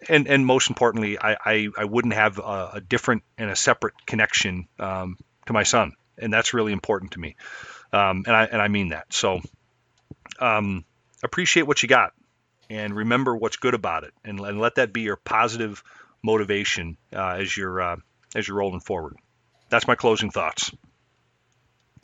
And, 0.09 0.29
and 0.29 0.45
most 0.45 0.69
importantly, 0.69 1.19
I, 1.19 1.37
I, 1.45 1.69
I 1.79 1.85
wouldn't 1.85 2.15
have 2.15 2.39
a, 2.39 2.71
a, 2.75 2.81
different 2.81 3.23
and 3.39 3.51
a 3.51 3.57
separate 3.57 3.95
connection 4.07 4.69
um, 4.79 5.17
to 5.47 5.53
my 5.53 5.63
son, 5.63 5.93
and 6.19 6.33
that's 6.33 6.53
really 6.53 6.73
important 6.73 7.13
to 7.13 7.21
me, 7.21 7.37
um, 7.93 8.25
and 8.27 8.37
I 8.37 8.45
and 8.45 8.61
I 8.61 8.69
mean 8.69 8.91
that. 8.91 9.13
So, 9.15 9.41
um, 10.41 10.85
appreciate 11.23 11.63
what 11.63 11.83
you 11.83 11.89
got 11.89 12.13
and 12.69 12.95
remember 12.95 13.35
what's 13.35 13.57
good 13.57 13.73
about 13.73 14.05
it, 14.05 14.13
and, 14.25 14.41
and 14.41 14.61
let 14.61 14.75
that 14.75 14.93
be 14.93 15.03
your 15.03 15.17
positive 15.17 15.83
motivation 16.23 16.97
uh, 17.15 17.37
as 17.41 17.57
you're 17.57 17.81
uh, 17.81 17.97
as 18.35 18.47
you're 18.47 18.57
rolling 18.57 18.81
forward. 18.81 19.17
That's 19.71 19.87
my 19.87 19.95
closing 19.95 20.31
thoughts. 20.31 20.71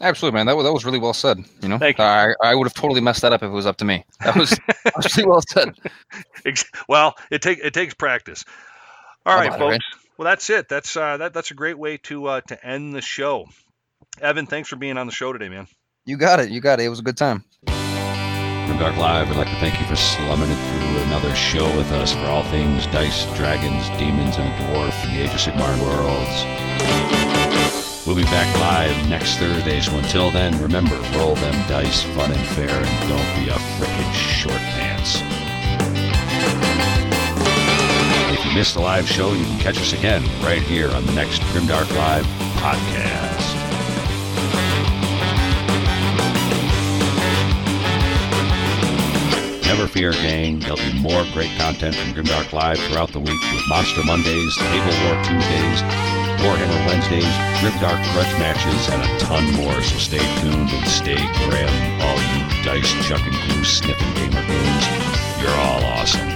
Absolutely, 0.00 0.38
man. 0.38 0.46
That 0.46 0.56
was, 0.56 0.64
that 0.64 0.72
was 0.72 0.84
really 0.84 0.98
well 0.98 1.12
said. 1.12 1.44
You 1.62 1.68
know, 1.68 1.78
Thank 1.78 1.98
you. 1.98 2.04
I, 2.04 2.34
I 2.42 2.54
would 2.54 2.66
have 2.66 2.74
totally 2.74 3.02
messed 3.02 3.22
that 3.22 3.32
up 3.32 3.42
if 3.42 3.48
it 3.48 3.52
was 3.52 3.66
up 3.66 3.76
to 3.78 3.84
me. 3.84 4.04
That 4.20 4.34
was 4.34 4.58
really 5.16 5.28
well 5.28 5.42
said. 5.46 5.74
well, 6.88 7.16
it 7.30 7.42
take 7.42 7.58
it 7.58 7.74
takes 7.74 7.92
practice. 7.92 8.44
All 9.26 9.36
right, 9.36 9.52
folks. 9.52 9.76
It, 9.76 9.82
well, 10.16 10.24
that's 10.24 10.48
it. 10.48 10.68
That's 10.68 10.96
uh, 10.96 11.18
that 11.18 11.34
that's 11.34 11.50
a 11.50 11.54
great 11.54 11.78
way 11.78 11.98
to 11.98 12.26
uh, 12.26 12.40
to 12.42 12.66
end 12.66 12.94
the 12.94 13.02
show. 13.02 13.46
Evan, 14.20 14.46
thanks 14.46 14.68
for 14.68 14.76
being 14.76 14.96
on 14.96 15.06
the 15.06 15.12
show 15.12 15.32
today, 15.32 15.50
man. 15.50 15.66
You 16.06 16.16
got 16.16 16.40
it. 16.40 16.50
You 16.50 16.60
got 16.60 16.80
it. 16.80 16.84
It 16.84 16.88
was 16.88 17.00
a 17.00 17.02
good 17.02 17.16
time. 17.16 17.44
Dark 18.78 18.96
Live, 18.96 19.30
I'd 19.30 19.36
like 19.36 19.48
to 19.48 19.56
thank 19.56 19.80
you 19.80 19.86
for 19.86 19.96
slumming 19.96 20.50
it 20.50 20.54
through 20.54 21.02
another 21.04 21.34
show 21.34 21.64
with 21.76 21.90
us 21.92 22.12
for 22.12 22.26
all 22.26 22.42
things 22.44 22.86
dice, 22.88 23.24
dragons, 23.36 23.88
demons, 23.98 24.36
and 24.36 24.48
a 24.48 24.52
dwarf 24.64 25.04
in 25.04 25.14
the 25.14 25.22
Age 25.22 25.30
of 25.30 25.40
Sigmar 25.40 25.76
worlds. 25.80 26.46
We'll 28.06 28.16
be 28.16 28.24
back 28.24 28.54
live 28.60 29.08
next 29.08 29.38
Thursday, 29.38 29.80
so 29.80 29.96
until 29.96 30.30
then, 30.30 30.60
remember, 30.60 30.96
roll 31.16 31.34
them 31.36 31.54
dice 31.68 32.02
fun 32.14 32.32
and 32.32 32.46
fair, 32.48 32.70
and 32.70 33.08
don't 33.08 33.44
be 33.44 33.50
a 33.50 33.56
frickin' 33.78 34.12
short 34.12 34.56
pants. 34.56 35.22
If 38.32 38.44
you 38.44 38.52
missed 38.52 38.74
the 38.74 38.80
live 38.80 39.08
show, 39.08 39.32
you 39.32 39.44
can 39.44 39.58
catch 39.58 39.78
us 39.78 39.92
again 39.92 40.22
right 40.42 40.62
here 40.62 40.90
on 40.90 41.06
the 41.06 41.12
next 41.12 41.40
Grimdark 41.52 41.90
Live 41.96 42.26
podcast. 42.56 43.49
Never 49.70 49.86
fear, 49.86 50.10
gang. 50.10 50.58
There'll 50.58 50.76
be 50.78 50.98
more 50.98 51.22
great 51.32 51.56
content 51.56 51.94
from 51.94 52.10
Grimdark 52.10 52.52
Live 52.52 52.76
throughout 52.90 53.12
the 53.12 53.20
week 53.20 53.40
with 53.54 53.62
Monster 53.68 54.02
Mondays, 54.02 54.56
Table 54.56 54.96
War 55.06 55.14
Tuesdays, 55.22 55.78
Warhammer 56.42 56.86
Wednesdays, 56.90 57.30
Grimdark 57.62 58.02
Grudge 58.10 58.34
matches, 58.42 58.88
and 58.90 59.00
a 59.00 59.18
ton 59.20 59.46
more. 59.54 59.80
So 59.80 59.96
stay 59.98 60.18
tuned 60.40 60.70
and 60.74 60.88
stay 60.88 61.22
grim, 61.46 61.70
all 62.02 62.18
you 62.18 62.64
dice 62.66 62.90
chucking, 63.06 63.30
glue 63.30 63.62
sniffing 63.62 64.12
gamer 64.14 64.44
goons. 64.44 64.84
You're 65.40 65.54
all 65.62 65.84
awesome. 65.84 66.28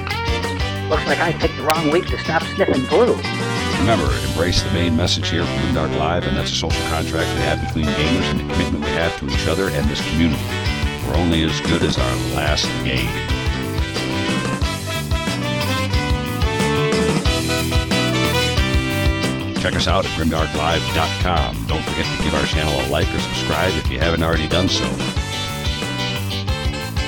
Looks 0.89 1.07
like 1.09 1.19
I 1.19 1.33
picked 1.33 1.57
the 1.57 1.65
wrong 1.65 1.91
week 1.91 2.07
to 2.15 2.19
stop 2.19 2.45
sniffing 2.55 2.87
glue. 2.87 3.17
Remember, 3.81 4.15
embrace 4.29 4.63
the 4.63 4.71
main 4.71 4.97
message 4.97 5.29
here 5.29 5.45
from 5.45 5.57
Grimdark 5.57 5.99
Live, 5.99 6.23
and 6.23 6.37
that's 6.37 6.53
a 6.53 6.55
social 6.55 6.87
contract 6.87 7.35
we 7.35 7.43
have 7.43 7.61
between 7.67 7.87
gamers 7.87 8.31
and 8.31 8.39
the 8.39 8.53
commitment 8.55 8.85
we 8.85 8.91
have 8.93 9.19
to 9.19 9.27
each 9.27 9.49
other 9.49 9.71
and 9.71 9.91
this 9.91 10.01
community. 10.13 10.41
We're 11.07 11.17
only 11.17 11.43
as 11.45 11.61
good 11.63 11.83
as 11.83 11.99
our 11.99 12.17
last 12.35 12.67
game. 12.85 13.09
Check 19.61 19.77
us 19.77 19.89
out 19.89 20.05
at 20.05 20.11
grimdarklive.com. 20.13 21.67
Don't 21.67 21.83
forget 21.83 22.05
to 22.05 22.23
give 22.23 22.35
our 22.35 22.45
channel 22.45 22.73
a 22.81 22.85
like 22.91 23.09
or 23.15 23.19
subscribe 23.19 23.73
if 23.75 23.91
you 23.91 23.99
haven't 23.99 24.23
already 24.23 24.47
done 24.49 24.69
so. 24.69 24.85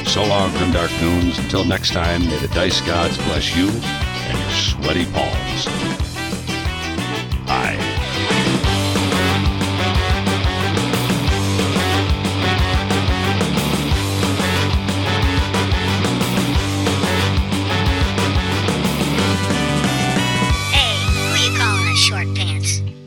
So 0.07 0.25
long, 0.25 0.51
Grimdark 0.53 0.99
Goons. 0.99 1.39
Until 1.39 1.67
next 1.67 1.93
time, 1.93 2.23
may 2.23 2.39
the 2.39 2.49
dice 2.49 2.81
gods 2.81 3.19
bless 3.19 3.55
you 3.55 3.69
and 3.69 4.39
your 4.39 4.51
sweaty 4.51 5.05
palms. 5.13 5.67
Bye. 7.47 8.06